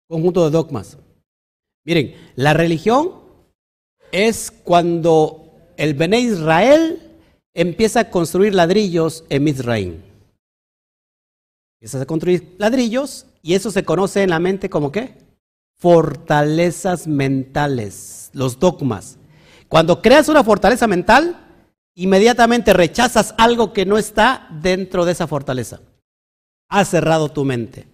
Conjunto 0.07 0.45
de 0.45 0.51
dogmas. 0.51 0.97
Miren, 1.85 2.15
la 2.35 2.53
religión 2.53 3.11
es 4.11 4.51
cuando 4.51 5.42
el 5.83 5.95
Bené 5.95 6.21
Israel 6.21 7.11
empieza 7.53 7.99
a 7.99 8.09
construir 8.09 8.55
ladrillos 8.55 9.25
en 9.27 9.43
Mizraim. 9.43 10.01
Empieza 11.77 12.01
a 12.01 12.05
construir 12.05 12.55
ladrillos 12.57 13.25
y 13.41 13.53
eso 13.53 13.69
se 13.69 13.83
conoce 13.83 14.23
en 14.23 14.29
la 14.29 14.39
mente 14.39 14.69
como 14.69 14.93
qué? 14.93 15.17
Fortalezas 15.77 17.05
mentales, 17.05 18.29
los 18.31 18.59
dogmas. 18.59 19.17
Cuando 19.67 20.01
creas 20.01 20.29
una 20.29 20.41
fortaleza 20.41 20.87
mental, 20.87 21.37
inmediatamente 21.95 22.71
rechazas 22.71 23.35
algo 23.37 23.73
que 23.73 23.85
no 23.85 23.97
está 23.97 24.47
dentro 24.61 25.03
de 25.03 25.11
esa 25.11 25.27
fortaleza. 25.27 25.81
Has 26.69 26.87
cerrado 26.87 27.29
tu 27.29 27.43
mente. 27.43 27.87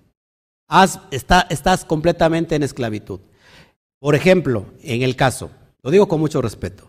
estás 1.09 1.85
completamente 1.85 2.55
en 2.55 2.61
esclavitud. 2.61 3.19
Por 3.97 4.13
ejemplo, 4.13 4.67
en 4.83 5.01
el 5.01 5.15
caso, 5.15 5.49
lo 5.81 5.89
digo 5.89 6.07
con 6.07 6.19
mucho 6.19 6.39
respeto, 6.39 6.88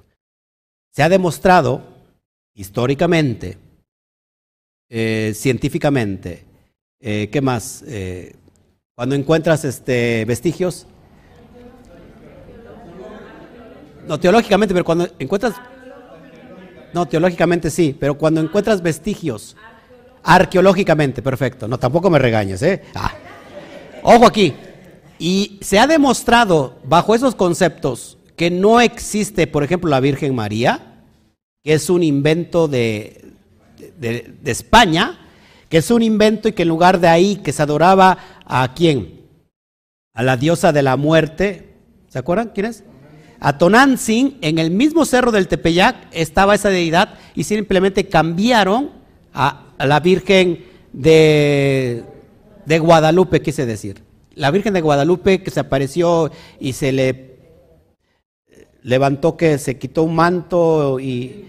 se 0.91 1.03
ha 1.03 1.09
demostrado 1.09 1.83
históricamente, 2.55 3.59
eh, 4.89 5.33
científicamente, 5.35 6.45
eh, 7.01 7.29
¿qué 7.31 7.41
más? 7.41 7.83
Eh, 7.87 8.35
cuando 8.95 9.15
encuentras 9.15 9.65
este, 9.65 10.25
vestigios, 10.25 10.87
no 14.07 14.19
teológicamente, 14.19 14.75
pero 14.75 14.85
cuando 14.85 15.09
encuentras, 15.19 15.55
no 16.93 17.07
teológicamente 17.07 17.71
sí, 17.71 17.97
pero 17.99 18.19
cuando 18.19 18.41
encuentras 18.41 18.83
vestigios, 18.83 19.57
arqueológicamente, 20.23 21.23
perfecto, 21.23 21.69
no 21.69 21.79
tampoco 21.79 22.11
me 22.11 22.19
regañes, 22.19 22.62
¿eh? 22.62 22.83
Ah. 22.95 23.12
Ojo 24.03 24.27
aquí, 24.27 24.55
y 25.19 25.59
se 25.62 25.79
ha 25.79 25.87
demostrado 25.87 26.79
bajo 26.85 27.15
esos 27.15 27.35
conceptos 27.35 28.19
que 28.41 28.51
no 28.51 28.81
existe, 28.81 29.47
por 29.47 29.65
ejemplo, 29.65 29.91
la 29.91 30.01
Virgen 30.01 30.35
María, 30.35 31.03
que 31.62 31.75
es 31.75 31.91
un 31.91 32.03
invento 32.03 32.69
de, 32.69 33.35
de, 33.99 34.33
España, 34.47 35.19
que 35.69 35.77
es 35.77 35.91
un 35.91 36.01
invento 36.01 36.49
y 36.49 36.53
que 36.53 36.62
en 36.62 36.69
lugar 36.69 37.01
de 37.01 37.09
ahí 37.09 37.37
que 37.37 37.53
se 37.53 37.61
adoraba 37.61 38.17
a 38.47 38.73
quién? 38.75 39.27
A 40.15 40.23
la 40.23 40.39
diosa 40.39 40.73
de 40.73 40.83
la 40.83 40.97
muerte. 40.97 41.75
¿Se 42.09 42.19
acuerdan 42.19 42.53
quién 42.55 42.65
es? 42.65 42.83
A 43.41 43.59
Tonantzin, 43.59 44.39
en 44.41 44.59
el 44.59 44.71
mismo 44.71 45.05
cerro 45.05 45.33
del 45.33 45.47
Tepeyac 45.47 46.09
estaba 46.11 46.55
esa 46.55 46.71
deidad 46.71 47.19
y 47.35 47.45
simplemente 47.45 48.09
cambiaron 48.09 48.89
a, 49.35 49.67
a 49.77 49.85
la 49.87 50.01
Virgen 50.01 50.65
de, 50.95 52.05
de 52.65 52.79
Guadalupe, 52.79 53.43
quise 53.43 53.67
decir 53.67 54.03
la 54.35 54.51
Virgen 54.51 54.73
de 54.73 54.81
Guadalupe 54.81 55.43
que 55.43 55.51
se 55.51 55.61
apareció 55.61 56.31
y 56.59 56.73
se 56.73 56.93
le 56.93 57.30
levantó 58.82 59.36
que 59.36 59.59
se 59.59 59.78
quitó 59.78 60.02
un 60.05 60.15
manto 60.15 60.98
y, 61.01 61.47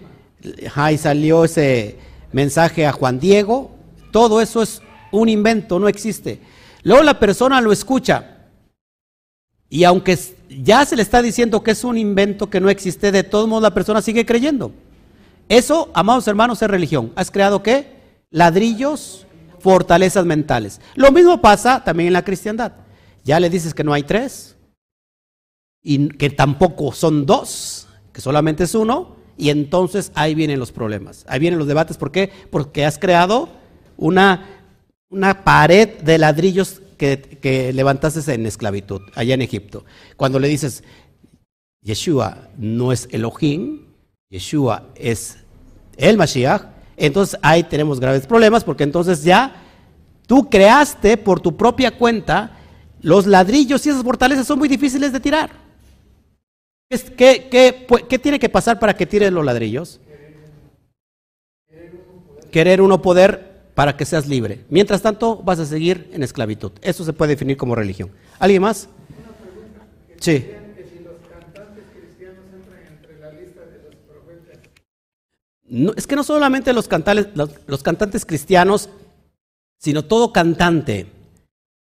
salió 0.98 1.44
ese 1.44 1.96
mensaje 2.32 2.86
a 2.86 2.92
Juan 2.92 3.20
Diego, 3.20 3.70
todo 4.10 4.40
eso 4.40 4.62
es 4.62 4.82
un 5.12 5.28
invento, 5.28 5.78
no 5.78 5.88
existe. 5.88 6.40
Luego 6.82 7.02
la 7.04 7.18
persona 7.18 7.60
lo 7.60 7.70
escucha 7.70 8.48
y 9.68 9.84
aunque 9.84 10.18
ya 10.62 10.84
se 10.84 10.96
le 10.96 11.02
está 11.02 11.22
diciendo 11.22 11.62
que 11.62 11.70
es 11.70 11.84
un 11.84 11.96
invento 11.96 12.50
que 12.50 12.60
no 12.60 12.70
existe, 12.70 13.12
de 13.12 13.22
todos 13.22 13.48
modos 13.48 13.62
la 13.62 13.74
persona 13.74 14.02
sigue 14.02 14.26
creyendo. 14.26 14.72
Eso, 15.48 15.90
amados 15.94 16.26
hermanos, 16.26 16.60
es 16.60 16.68
religión. 16.68 17.12
¿Has 17.14 17.30
creado 17.30 17.62
qué? 17.62 17.92
Ladrillos, 18.30 19.26
fortalezas 19.60 20.24
mentales. 20.24 20.80
Lo 20.94 21.12
mismo 21.12 21.40
pasa 21.40 21.84
también 21.84 22.08
en 22.08 22.12
la 22.14 22.24
cristiandad. 22.24 22.72
Ya 23.24 23.38
le 23.38 23.48
dices 23.48 23.74
que 23.74 23.84
no 23.84 23.92
hay 23.92 24.02
tres 24.02 24.56
y 25.82 26.08
que 26.08 26.30
tampoco 26.30 26.92
son 26.92 27.26
dos, 27.26 27.88
que 28.12 28.20
solamente 28.20 28.64
es 28.64 28.74
uno, 28.74 29.16
y 29.36 29.50
entonces 29.50 30.12
ahí 30.14 30.34
vienen 30.34 30.58
los 30.58 30.72
problemas, 30.72 31.24
ahí 31.28 31.40
vienen 31.40 31.58
los 31.58 31.68
debates. 31.68 31.96
¿Por 31.96 32.12
qué? 32.12 32.30
Porque 32.50 32.84
has 32.84 32.98
creado 32.98 33.48
una, 33.96 34.46
una 35.10 35.42
pared 35.44 36.00
de 36.02 36.18
ladrillos 36.18 36.82
que, 36.96 37.20
que 37.20 37.72
levantaste 37.72 38.32
en 38.32 38.46
esclavitud, 38.46 39.00
allá 39.14 39.34
en 39.34 39.42
Egipto. 39.42 39.84
Cuando 40.16 40.38
le 40.38 40.48
dices, 40.48 40.84
Yeshua 41.82 42.48
no 42.56 42.92
es 42.92 43.08
Elohim, 43.10 43.86
Yeshua 44.30 44.90
es 44.94 45.38
el 45.96 46.16
Mashiach, 46.16 46.62
entonces 46.96 47.38
ahí 47.42 47.64
tenemos 47.64 47.98
graves 47.98 48.26
problemas 48.26 48.62
porque 48.62 48.84
entonces 48.84 49.24
ya 49.24 49.56
tú 50.26 50.48
creaste 50.48 51.16
por 51.16 51.40
tu 51.40 51.56
propia 51.56 51.90
cuenta 51.90 52.58
los 53.00 53.26
ladrillos 53.26 53.84
y 53.84 53.90
esas 53.90 54.04
fortalezas 54.04 54.46
son 54.46 54.58
muy 54.58 54.68
difíciles 54.68 55.12
de 55.12 55.20
tirar. 55.20 55.50
¿Qué, 57.16 57.48
qué, 58.08 58.18
tiene 58.18 58.38
que 58.38 58.50
pasar 58.50 58.78
para 58.78 58.94
que 58.94 59.06
tires 59.06 59.32
los 59.32 59.44
ladrillos? 59.44 59.98
Querer 62.50 62.82
uno 62.82 63.00
poder 63.00 63.70
para 63.74 63.96
que 63.96 64.04
seas 64.04 64.26
libre. 64.26 64.64
Mientras 64.68 65.00
tanto, 65.00 65.36
vas 65.38 65.58
a 65.58 65.64
seguir 65.64 66.10
en 66.12 66.22
esclavitud. 66.22 66.72
Eso 66.82 67.02
se 67.04 67.14
puede 67.14 67.30
definir 67.30 67.56
como 67.56 67.74
religión. 67.74 68.10
¿Alguien 68.38 68.60
más? 68.60 68.88
Sí. 70.20 70.50
No, 75.64 75.92
es 75.96 76.06
que 76.06 76.16
no 76.16 76.22
solamente 76.22 76.74
los, 76.74 76.86
los 77.66 77.82
cantantes 77.82 78.26
cristianos, 78.26 78.90
sino 79.78 80.04
todo 80.04 80.30
cantante 80.30 81.06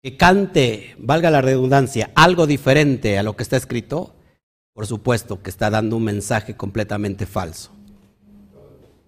que 0.01 0.15
cante, 0.17 0.95
valga 0.97 1.29
la 1.29 1.41
redundancia, 1.41 2.09
algo 2.15 2.47
diferente 2.47 3.19
a 3.19 3.23
lo 3.23 3.35
que 3.35 3.43
está 3.43 3.57
escrito, 3.57 4.15
por 4.73 4.88
supuesto 4.88 5.41
que 5.41 5.49
está 5.49 5.69
dando 5.69 5.98
un 5.98 6.03
mensaje 6.03 6.56
completamente 6.56 7.26
falso. 7.26 7.72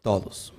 Todos. 0.01 0.53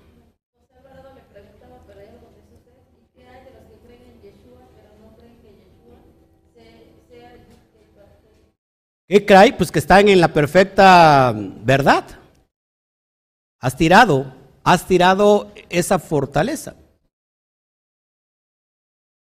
¿Qué 9.06 9.26
cree? 9.26 9.52
Pues 9.52 9.70
que 9.70 9.78
están 9.78 10.08
en 10.08 10.20
la 10.20 10.32
perfecta 10.32 11.32
verdad. 11.34 12.04
Has 13.60 13.76
tirado, 13.76 14.34
has 14.62 14.86
tirado 14.86 15.52
esa 15.68 15.98
fortaleza. 15.98 16.74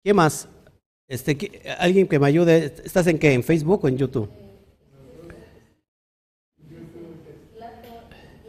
¿Qué 0.04 0.14
más? 0.14 0.48
Este, 1.08 1.62
alguien 1.80 2.08
que 2.08 2.20
me 2.20 2.28
ayude, 2.28 2.74
¿estás 2.84 3.08
en 3.08 3.18
qué? 3.18 3.34
¿En 3.34 3.44
Facebook 3.44 3.84
o 3.84 3.88
en 3.88 3.98
YouTube? 3.98 4.30
La, 7.58 7.72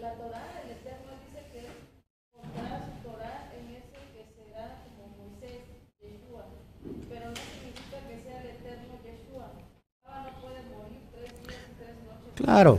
la 0.01 0.15
Torah, 0.15 0.63
el 0.63 0.71
Eterno 0.73 1.13
dice 1.25 1.41
que 1.53 1.63
contará 2.33 2.85
su 2.85 3.09
Torah 3.09 3.51
en 3.59 3.65
ese 3.77 3.99
que 4.13 4.23
será 4.37 4.85
como 4.85 5.09
Moisés, 5.17 5.63
Yeshua, 6.01 6.45
pero 7.09 7.31
no 7.31 7.37
significa 7.37 7.99
que 8.07 8.23
sea 8.23 8.43
el 8.43 8.49
Eterno 8.51 8.95
Yeshua. 9.03 9.53
Ahora 10.05 10.31
no 10.31 10.41
puede 10.43 10.63
morir 10.69 11.01
tres 11.13 11.33
días 11.43 11.65
y 11.65 11.83
tres 11.83 11.97
noches. 12.05 12.21
Claro, 12.43 12.79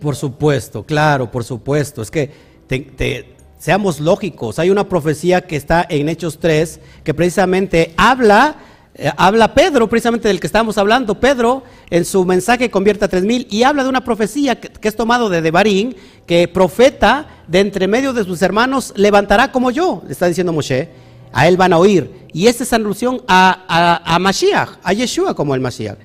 por 0.00 0.16
supuesto, 0.16 0.84
claro, 0.84 1.30
por 1.30 1.44
supuesto. 1.44 2.02
Es 2.02 2.10
que 2.10 2.30
te, 2.66 3.36
seamos 3.58 4.00
lógicos. 4.00 4.58
Hay 4.58 4.70
una 4.70 4.88
profecía 4.88 5.42
que 5.42 5.56
está 5.56 5.86
en 5.88 6.08
Hechos 6.08 6.38
3 6.38 6.80
que 7.02 7.14
precisamente 7.14 7.94
habla 7.96 8.56
eh, 8.96 9.10
habla 9.16 9.54
Pedro, 9.54 9.88
precisamente 9.88 10.28
del 10.28 10.38
que 10.38 10.46
estábamos 10.46 10.78
hablando, 10.78 11.18
Pedro 11.18 11.64
en 11.90 12.04
su 12.04 12.24
mensaje 12.24 12.70
convierte 12.70 13.04
a 13.04 13.08
tres 13.08 13.24
mil 13.24 13.48
y 13.50 13.64
habla 13.64 13.82
de 13.82 13.88
una 13.88 14.04
profecía 14.04 14.60
que, 14.60 14.88
es 14.88 14.94
tomado 14.94 15.28
de 15.28 15.42
Devarim, 15.42 15.94
que 16.26 16.46
profeta 16.46 17.26
de 17.48 17.58
entre 17.58 17.88
medio 17.88 18.12
de 18.12 18.22
sus 18.22 18.40
hermanos 18.40 18.92
levantará 18.94 19.50
como 19.50 19.72
yo, 19.72 20.02
le 20.06 20.12
está 20.12 20.26
diciendo 20.26 20.52
Moshe, 20.52 20.90
a 21.32 21.48
él 21.48 21.56
van 21.56 21.72
a 21.72 21.78
oír. 21.78 22.28
Y 22.32 22.46
esta 22.46 22.62
es 22.62 22.72
alusión 22.72 23.20
a, 23.26 23.64
a, 23.66 24.14
a 24.14 24.18
Mashiach, 24.20 24.78
a 24.84 24.92
Yeshua 24.92 25.34
como 25.34 25.56
el 25.56 25.60
Mashiach. 25.60 25.98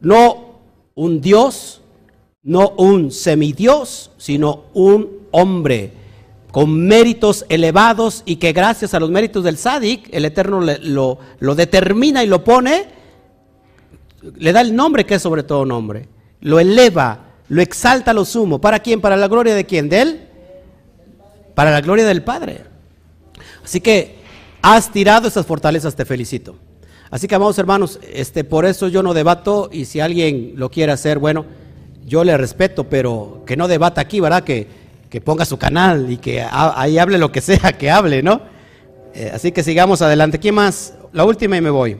No 0.00 0.60
un 0.94 1.20
Dios, 1.20 1.82
no 2.46 2.74
un 2.76 3.10
semidios, 3.10 4.12
sino 4.18 4.66
un 4.72 5.08
hombre 5.32 5.92
con 6.52 6.86
méritos 6.86 7.44
elevados 7.48 8.22
y 8.24 8.36
que 8.36 8.52
gracias 8.52 8.94
a 8.94 9.00
los 9.00 9.10
méritos 9.10 9.42
del 9.42 9.58
Sadik, 9.58 10.08
el 10.12 10.24
Eterno 10.24 10.60
lo, 10.60 11.18
lo, 11.40 11.54
determina 11.56 12.22
y 12.22 12.28
lo 12.28 12.44
pone, 12.44 12.86
le 14.36 14.52
da 14.52 14.60
el 14.60 14.74
nombre 14.74 15.04
que 15.04 15.16
es 15.16 15.22
sobre 15.22 15.42
todo 15.42 15.66
nombre, 15.66 16.08
lo 16.40 16.60
eleva, 16.60 17.18
lo 17.48 17.60
exalta 17.60 18.12
a 18.12 18.14
lo 18.14 18.24
sumo. 18.24 18.60
¿Para 18.60 18.78
quién? 18.78 19.00
¿Para 19.00 19.16
la 19.16 19.26
gloria 19.26 19.54
de 19.54 19.66
quién? 19.66 19.88
¿De 19.88 20.00
él? 20.00 20.28
Para 21.54 21.72
la 21.72 21.80
gloria 21.80 22.06
del 22.06 22.22
Padre. 22.22 22.62
Así 23.64 23.80
que 23.80 24.18
has 24.62 24.92
tirado 24.92 25.26
esas 25.26 25.44
fortalezas, 25.44 25.96
te 25.96 26.04
felicito. 26.04 26.54
Así 27.10 27.26
que, 27.26 27.34
amados 27.34 27.58
hermanos, 27.58 27.98
este, 28.12 28.44
por 28.44 28.66
eso 28.66 28.86
yo 28.86 29.02
no 29.02 29.14
debato 29.14 29.68
y 29.72 29.84
si 29.84 29.98
alguien 29.98 30.52
lo 30.54 30.70
quiere 30.70 30.92
hacer, 30.92 31.18
bueno, 31.18 31.44
yo 32.06 32.24
le 32.24 32.36
respeto, 32.38 32.84
pero 32.84 33.42
que 33.44 33.56
no 33.56 33.68
debata 33.68 34.00
aquí, 34.00 34.20
¿verdad? 34.20 34.44
Que, 34.44 34.66
que 35.10 35.20
ponga 35.20 35.44
su 35.44 35.58
canal 35.58 36.10
y 36.10 36.16
que 36.16 36.42
ahí 36.42 36.98
hable 36.98 37.18
lo 37.18 37.30
que 37.30 37.40
sea 37.42 37.76
que 37.76 37.90
hable, 37.90 38.22
¿no? 38.22 38.40
Eh, 39.14 39.30
así 39.34 39.52
que 39.52 39.62
sigamos 39.62 40.02
adelante. 40.02 40.38
¿Quién 40.38 40.54
más? 40.54 40.94
La 41.12 41.24
última 41.24 41.56
y 41.56 41.60
me 41.60 41.70
voy. 41.70 41.98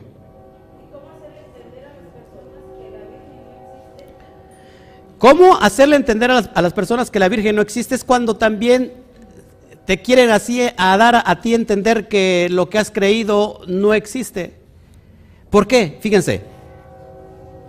¿Cómo 5.19 5.57
hacerle 5.57 5.97
entender 5.97 6.31
a 6.31 6.61
las, 6.61 6.73
personas 6.75 7.11
que 7.11 7.19
la 7.19 7.29
Virgen 7.29 7.57
no 7.57 7.63
existe? 7.63 7.95
Es 7.95 8.05
cuando 8.05 8.37
también 8.37 8.93
te 9.87 10.03
quieren 10.03 10.31
así 10.31 10.61
a 10.77 10.97
dar 10.99 11.23
a, 11.25 11.41
ti 11.41 11.55
entender 11.55 12.07
que 12.07 12.49
lo 12.51 12.69
que 12.69 12.79
has 12.79 12.91
creído 12.91 13.63
no 13.67 13.95
existe. 13.95 14.53
¿Por 15.49 15.67
qué? 15.67 15.97
Fíjense, 16.01 16.43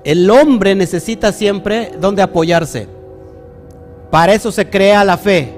el 0.07 0.29
hombre 0.29 0.73
necesita 0.73 1.34
siempre 1.34 1.91
donde 1.99 2.21
apoyarse. 2.21 2.88
Para 4.09 4.34
eso 4.34 4.53
se 4.53 4.69
crea 4.69 5.03
la 5.03 5.17
fe. 5.17 5.53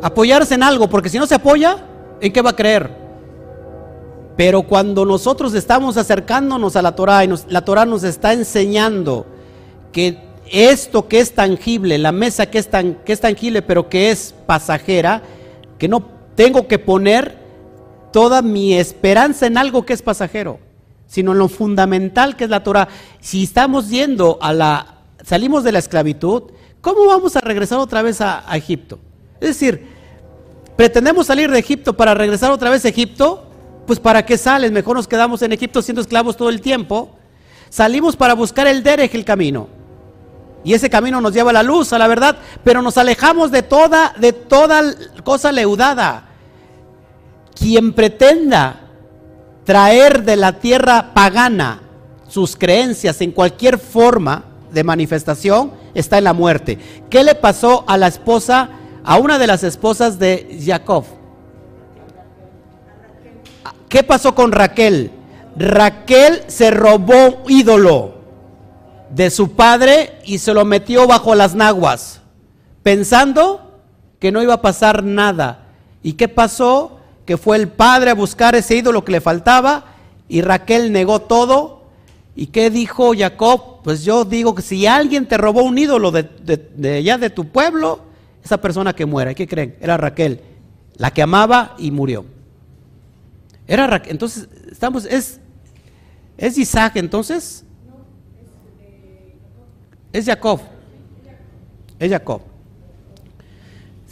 Apoyarse 0.00 0.54
en 0.54 0.62
algo, 0.62 0.88
porque 0.88 1.10
si 1.10 1.18
no 1.18 1.26
se 1.26 1.34
apoya, 1.34 1.76
¿en 2.22 2.32
qué 2.32 2.40
va 2.40 2.48
a 2.48 2.56
creer? 2.56 2.88
Pero 4.38 4.62
cuando 4.62 5.04
nosotros 5.04 5.52
estamos 5.52 5.98
acercándonos 5.98 6.76
a 6.76 6.82
la 6.82 6.96
Torah 6.96 7.26
y 7.26 7.34
la 7.48 7.62
Torah 7.62 7.84
nos 7.84 8.04
está 8.04 8.32
enseñando 8.32 9.26
que 9.92 10.16
esto 10.50 11.06
que 11.06 11.20
es 11.20 11.34
tangible, 11.34 11.98
la 11.98 12.10
mesa 12.10 12.46
que 12.46 12.56
es, 12.56 12.68
tan, 12.68 12.94
que 13.04 13.12
es 13.12 13.20
tangible 13.20 13.60
pero 13.60 13.90
que 13.90 14.10
es 14.10 14.34
pasajera, 14.46 15.20
que 15.76 15.88
no 15.88 16.02
tengo 16.36 16.66
que 16.66 16.78
poner 16.78 17.36
toda 18.14 18.40
mi 18.40 18.72
esperanza 18.72 19.46
en 19.46 19.58
algo 19.58 19.84
que 19.84 19.92
es 19.92 20.00
pasajero, 20.00 20.58
sino 21.12 21.32
en 21.32 21.38
lo 21.38 21.48
fundamental 21.48 22.36
que 22.36 22.44
es 22.44 22.50
la 22.50 22.64
Torah. 22.64 22.88
Si 23.20 23.42
estamos 23.42 23.90
yendo 23.90 24.38
a 24.40 24.54
la, 24.54 24.94
salimos 25.22 25.62
de 25.62 25.70
la 25.70 25.78
esclavitud, 25.78 26.44
¿cómo 26.80 27.04
vamos 27.04 27.36
a 27.36 27.42
regresar 27.42 27.78
otra 27.80 28.00
vez 28.00 28.22
a, 28.22 28.50
a 28.50 28.56
Egipto? 28.56 28.98
Es 29.38 29.48
decir, 29.48 29.88
pretendemos 30.74 31.26
salir 31.26 31.50
de 31.50 31.58
Egipto 31.58 31.94
para 31.98 32.14
regresar 32.14 32.50
otra 32.50 32.70
vez 32.70 32.86
a 32.86 32.88
Egipto, 32.88 33.44
pues 33.86 34.00
¿para 34.00 34.24
qué 34.24 34.38
sales? 34.38 34.72
Mejor 34.72 34.96
nos 34.96 35.06
quedamos 35.06 35.42
en 35.42 35.52
Egipto 35.52 35.82
siendo 35.82 36.00
esclavos 36.00 36.34
todo 36.34 36.48
el 36.48 36.62
tiempo. 36.62 37.10
Salimos 37.68 38.16
para 38.16 38.32
buscar 38.32 38.66
el 38.66 38.82
Derech, 38.82 39.14
el 39.14 39.26
camino. 39.26 39.68
Y 40.64 40.72
ese 40.72 40.88
camino 40.88 41.20
nos 41.20 41.34
lleva 41.34 41.50
a 41.50 41.52
la 41.52 41.62
luz, 41.62 41.92
a 41.92 41.98
la 41.98 42.08
verdad, 42.08 42.38
pero 42.64 42.80
nos 42.80 42.96
alejamos 42.96 43.50
de 43.50 43.62
toda, 43.62 44.14
de 44.18 44.32
toda 44.32 44.82
cosa 45.24 45.52
leudada. 45.52 46.30
Quien 47.54 47.92
pretenda 47.92 48.82
traer 49.64 50.24
de 50.24 50.36
la 50.36 50.58
tierra 50.58 51.12
pagana 51.14 51.82
sus 52.28 52.56
creencias 52.56 53.20
en 53.20 53.32
cualquier 53.32 53.78
forma 53.78 54.44
de 54.72 54.84
manifestación, 54.84 55.72
está 55.94 56.18
en 56.18 56.24
la 56.24 56.32
muerte. 56.32 56.78
¿Qué 57.10 57.22
le 57.22 57.34
pasó 57.34 57.84
a 57.86 57.98
la 57.98 58.06
esposa, 58.06 58.70
a 59.04 59.18
una 59.18 59.38
de 59.38 59.46
las 59.46 59.62
esposas 59.62 60.18
de 60.18 60.58
Jacob? 60.64 61.04
¿Qué 63.88 64.02
pasó 64.02 64.34
con 64.34 64.52
Raquel? 64.52 65.10
Raquel 65.56 66.44
se 66.46 66.70
robó 66.70 67.42
ídolo 67.46 68.14
de 69.10 69.28
su 69.28 69.52
padre 69.52 70.18
y 70.24 70.38
se 70.38 70.54
lo 70.54 70.64
metió 70.64 71.06
bajo 71.06 71.34
las 71.34 71.54
naguas, 71.54 72.22
pensando 72.82 73.82
que 74.18 74.32
no 74.32 74.42
iba 74.42 74.54
a 74.54 74.62
pasar 74.62 75.04
nada. 75.04 75.66
¿Y 76.02 76.14
qué 76.14 76.28
pasó? 76.28 77.00
Que 77.26 77.36
fue 77.36 77.56
el 77.56 77.68
padre 77.68 78.10
a 78.10 78.14
buscar 78.14 78.54
ese 78.54 78.76
ídolo 78.76 79.04
que 79.04 79.12
le 79.12 79.20
faltaba 79.20 79.86
y 80.28 80.40
Raquel 80.40 80.92
negó 80.92 81.20
todo. 81.20 81.82
¿Y 82.34 82.46
qué 82.46 82.70
dijo 82.70 83.12
Jacob? 83.16 83.82
Pues 83.84 84.04
yo 84.04 84.24
digo 84.24 84.54
que 84.54 84.62
si 84.62 84.86
alguien 84.86 85.26
te 85.26 85.36
robó 85.36 85.62
un 85.62 85.76
ídolo 85.76 86.10
de, 86.10 86.22
de, 86.22 87.02
de 87.02 87.30
tu 87.30 87.48
pueblo, 87.48 88.00
esa 88.44 88.60
persona 88.60 88.94
que 88.94 89.06
muera, 89.06 89.34
¿qué 89.34 89.46
creen? 89.46 89.76
Era 89.80 89.96
Raquel, 89.96 90.40
la 90.96 91.10
que 91.10 91.22
amaba 91.22 91.74
y 91.78 91.90
murió. 91.90 92.24
Era 93.66 93.86
Raquel, 93.86 94.12
entonces 94.12 94.48
estamos, 94.70 95.04
es, 95.04 95.40
es 96.38 96.58
Isaac 96.58 96.96
entonces, 96.96 97.64
es 100.12 100.26
Jacob. 100.26 100.60
Es 101.98 102.10
Jacob. 102.10 102.42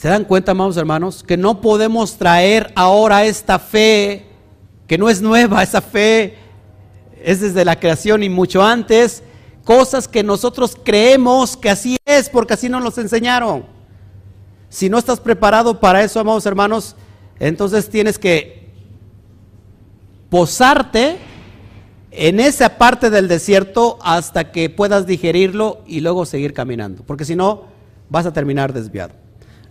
¿Se 0.01 0.09
dan 0.09 0.24
cuenta, 0.24 0.52
amados 0.52 0.78
hermanos, 0.78 1.22
que 1.22 1.36
no 1.36 1.60
podemos 1.60 2.16
traer 2.16 2.72
ahora 2.74 3.27
esta 3.27 3.59
fe, 3.59 4.24
que 4.86 4.97
no 4.97 5.10
es 5.10 5.20
nueva, 5.20 5.62
esa 5.62 5.82
fe 5.82 6.39
es 7.22 7.43
desde 7.43 7.66
la 7.66 7.78
creación 7.78 8.22
y 8.22 8.31
mucho 8.31 8.62
antes, 8.62 9.22
cosas 9.62 10.09
que 10.09 10.22
nosotros 10.22 10.74
creemos 10.82 11.55
que 11.55 11.68
así 11.68 11.98
es, 12.06 12.31
porque 12.31 12.55
así 12.55 12.70
nos 12.70 12.82
los 12.82 12.97
enseñaron. 12.97 13.66
Si 14.70 14.89
no 14.89 14.97
estás 14.97 15.20
preparado 15.20 15.81
para 15.81 16.02
eso, 16.02 16.18
amados 16.18 16.47
hermanos, 16.47 16.97
entonces 17.39 17.90
tienes 17.90 18.18
que 18.18 18.70
posarte 20.31 21.18
en 22.10 22.40
esa 22.40 22.78
parte 22.78 23.10
del 23.10 23.28
desierto 23.28 23.98
hasta 24.01 24.51
que 24.51 24.70
puedas 24.70 25.06
digerirlo 25.06 25.82
y 25.86 26.01
luego 26.01 26.24
seguir 26.24 26.55
caminando, 26.55 27.02
porque 27.02 27.27
si 27.27 27.36
no 27.36 27.64
vas 28.09 28.24
a 28.24 28.32
terminar 28.32 28.72
desviado. 28.72 29.20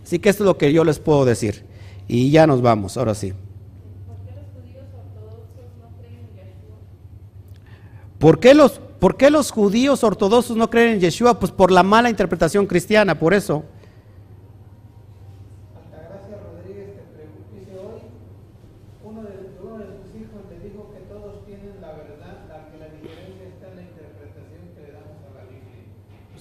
Así 0.02 0.18
que 0.18 0.28
esto 0.28 0.44
es 0.44 0.46
lo 0.46 0.58
que 0.58 0.72
yo 0.72 0.84
les 0.84 0.98
puedo 0.98 1.24
decir. 1.24 1.64
Y 2.08 2.30
ya 2.30 2.46
nos 2.46 2.62
vamos, 2.62 2.96
ahora 2.96 3.14
sí. 3.14 3.32
¿Por 8.18 8.38
qué 8.38 8.52
los, 8.52 8.80
por 8.98 9.16
qué 9.16 9.30
los 9.30 9.50
judíos 9.50 10.04
ortodoxos 10.04 10.56
no 10.56 10.68
creen 10.68 10.94
en 10.94 11.00
Yeshua? 11.00 11.38
Pues 11.38 11.52
por 11.52 11.70
la 11.70 11.82
mala 11.82 12.10
interpretación 12.10 12.66
cristiana, 12.66 13.18
por 13.18 13.32
eso. 13.32 13.64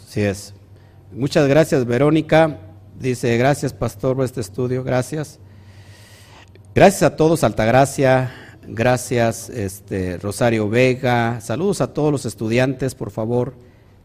Así 0.10 0.22
es. 0.22 0.56
Muchas 1.12 1.48
gracias, 1.48 1.86
Verónica. 1.86 2.58
Dice, 3.00 3.38
gracias, 3.38 3.72
pastor, 3.72 4.18
por 4.18 4.26
este 4.26 4.42
estudio. 4.42 4.84
Gracias. 4.84 5.40
Gracias 6.76 7.04
a 7.04 7.16
todos, 7.16 7.44
Altagracia. 7.44 8.32
Gracias, 8.68 9.50
este, 9.50 10.18
Rosario 10.18 10.70
Vega. 10.70 11.40
Saludos 11.40 11.80
a 11.82 11.94
todos 11.94 12.12
los 12.12 12.26
estudiantes, 12.26 12.96
por 12.96 13.10
favor. 13.12 13.54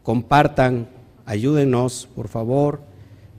Compartan, 0.02 0.88
ayúdenos, 1.26 2.08
por 2.14 2.28
favor. 2.28 2.82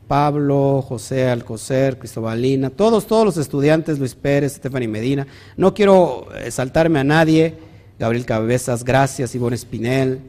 Pablo, 0.08 0.84
José 0.88 1.30
Alcocer, 1.30 1.98
Cristobalina, 1.98 2.70
todos, 2.70 3.08
todos 3.08 3.26
los 3.26 3.38
estudiantes, 3.38 3.98
Luis 3.98 4.14
Pérez, 4.14 4.54
Stephanie 4.54 4.88
Medina. 4.88 5.26
No 5.58 5.74
quiero 5.74 6.28
eh, 6.36 6.52
saltarme 6.52 7.00
a 7.00 7.04
nadie. 7.04 7.58
Gabriel 7.98 8.26
Cabezas, 8.26 8.84
gracias, 8.84 9.34
Ivonne 9.34 9.56
Espinel. 9.56 10.20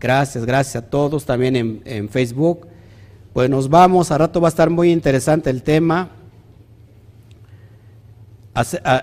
Gracias, 0.00 0.44
gracias 0.46 0.82
a 0.82 0.88
todos 0.88 1.24
también 1.24 1.82
en, 1.84 2.08
Facebook. 2.08 2.66
Pues 3.32 3.48
nos 3.48 3.70
vamos, 3.70 4.10
a 4.10 4.18
rato 4.18 4.40
va 4.40 4.48
a 4.48 4.50
estar 4.50 4.68
muy 4.68 4.92
interesante 4.92 5.48
el 5.48 5.62
tema. 5.62 6.10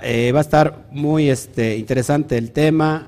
Eh, 0.03 0.31
va 0.31 0.39
a 0.39 0.41
estar 0.41 0.87
muy 0.91 1.29
este, 1.29 1.77
interesante 1.77 2.37
el 2.37 2.51
tema. 2.51 3.07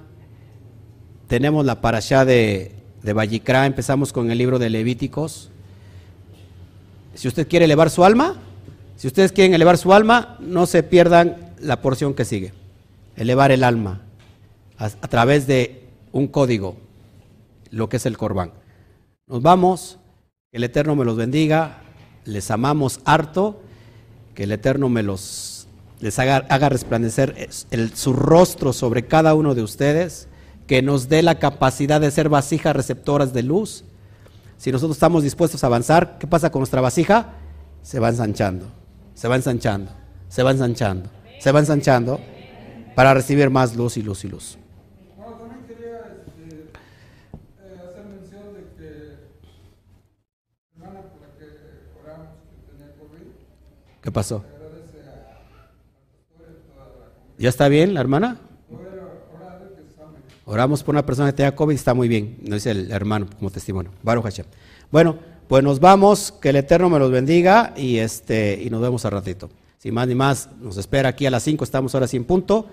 Tenemos 1.28 1.64
la 1.66 1.80
parashá 1.80 2.26
de, 2.26 2.72
de 3.04 3.14
Vallicrá, 3.14 3.68
empezamos 3.68 4.12
con 4.12 4.32
el 4.32 4.38
libro 4.38 4.58
de 4.58 4.72
Levíticos. 4.72 5.52
Si 7.14 7.28
usted 7.28 7.48
quiere 7.48 7.66
elevar 7.66 7.92
su 7.92 8.04
alma, 8.04 8.38
si 8.98 9.08
ustedes 9.08 9.32
quieren 9.32 9.54
elevar 9.54 9.78
su 9.78 9.94
alma, 9.94 10.38
no 10.40 10.66
se 10.66 10.82
pierdan 10.82 11.54
la 11.60 11.82
porción 11.82 12.16
que 12.16 12.26
sigue. 12.26 12.54
Elevar 13.16 13.52
el 13.52 13.64
alma 13.64 14.02
a 14.78 15.08
través 15.08 15.46
de 15.46 15.84
un 16.12 16.28
código 16.28 16.78
lo 17.70 17.90
que 17.90 17.98
es 17.98 18.06
el 18.08 18.18
corbán. 18.18 18.52
Nos 19.28 19.42
vamos, 19.42 20.00
que 20.52 20.58
el 20.58 20.66
Eterno 20.66 20.98
me 20.98 21.06
los 21.06 21.16
bendiga, 21.16 21.78
les 22.26 22.52
amamos 22.52 23.00
harto, 23.06 23.62
que 24.36 24.44
el 24.44 24.52
Eterno 24.52 24.90
me 24.90 25.02
los 25.02 25.70
les 26.02 26.20
haga, 26.20 26.46
haga 26.50 26.68
resplandecer 26.68 27.48
su 27.94 28.12
rostro 28.12 28.74
sobre 28.74 29.06
cada 29.06 29.34
uno 29.34 29.56
de 29.56 29.64
ustedes, 29.64 30.28
que 30.68 30.82
nos 30.82 31.08
dé 31.08 31.22
la 31.22 31.40
capacidad 31.40 32.02
de 32.02 32.12
ser 32.12 32.28
vasijas 32.28 32.76
receptoras 32.76 33.32
de 33.32 33.44
luz. 33.44 33.86
Si 34.58 34.74
nosotros 34.74 34.98
estamos 34.98 35.24
dispuestos 35.24 35.64
a 35.64 35.68
avanzar, 35.68 36.18
¿qué 36.20 36.28
pasa 36.28 36.52
con 36.52 36.60
nuestra 36.60 36.82
vasija? 36.82 37.30
Se 37.82 38.02
va 38.02 38.10
ensanchando, 38.10 38.66
se 39.14 39.30
va 39.30 39.38
ensanchando, 39.38 39.92
se 40.28 40.44
va 40.44 40.52
ensanchando, 40.52 41.10
se 41.40 41.52
va 41.54 41.60
ensanchando 41.60 42.20
para 42.94 43.14
recibir 43.14 43.50
más 43.50 43.78
luz 43.78 43.96
y 43.96 44.02
luz 44.02 44.26
y 44.26 44.28
luz. 44.28 44.58
¿Qué 54.02 54.12
pasó? 54.12 54.44
¿Ya 57.38 57.50
está 57.50 57.68
bien 57.68 57.94
la 57.94 58.02
hermana? 58.02 58.38
Oramos 60.46 60.84
por 60.84 60.96
una 60.96 61.06
persona 61.06 61.30
que 61.30 61.38
tenga 61.38 61.56
COVID, 61.56 61.76
está 61.76 61.94
muy 61.94 62.08
bien, 62.08 62.38
nos 62.42 62.56
dice 62.56 62.72
el 62.72 62.92
hermano 62.92 63.28
como 63.38 63.52
testimonio. 63.52 63.92
Baruch 64.04 64.24
Hashem. 64.24 64.46
Bueno, 64.92 65.18
pues 65.48 65.64
nos 65.64 65.80
vamos, 65.80 66.34
que 66.42 66.50
el 66.50 66.58
Eterno 66.58 66.90
me 66.90 67.00
los 67.00 67.10
bendiga 67.10 67.74
y, 67.78 67.98
este, 67.98 68.60
y 68.62 68.70
nos 68.70 68.82
vemos 68.82 69.06
al 69.06 69.12
ratito. 69.12 69.50
Sin 69.78 69.94
más 69.94 70.08
ni 70.08 70.16
más, 70.16 70.50
nos 70.60 70.78
espera 70.78 71.10
aquí 71.10 71.26
a 71.26 71.32
las 71.32 71.44
5, 71.44 71.64
estamos 71.64 71.94
ahora 71.96 72.08
sin 72.08 72.26
punto, 72.26 72.68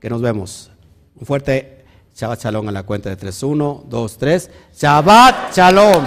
que 0.00 0.08
nos 0.08 0.20
vemos. 0.22 0.70
Un 1.16 1.26
fuerte 1.26 1.84
Shabbat 2.14 2.44
Shalom 2.44 2.68
a 2.68 2.72
la 2.72 2.84
cuenta 2.84 3.08
de 3.10 3.16
3, 3.16 3.42
1, 3.42 3.84
2, 3.88 4.18
3. 4.18 4.50
Shabbat 4.76 5.56
Shalom. 5.56 6.04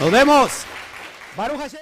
Nos 0.00 0.10
vemos. 0.10 0.50
Baruch 1.36 1.58
Hashem. 1.58 1.78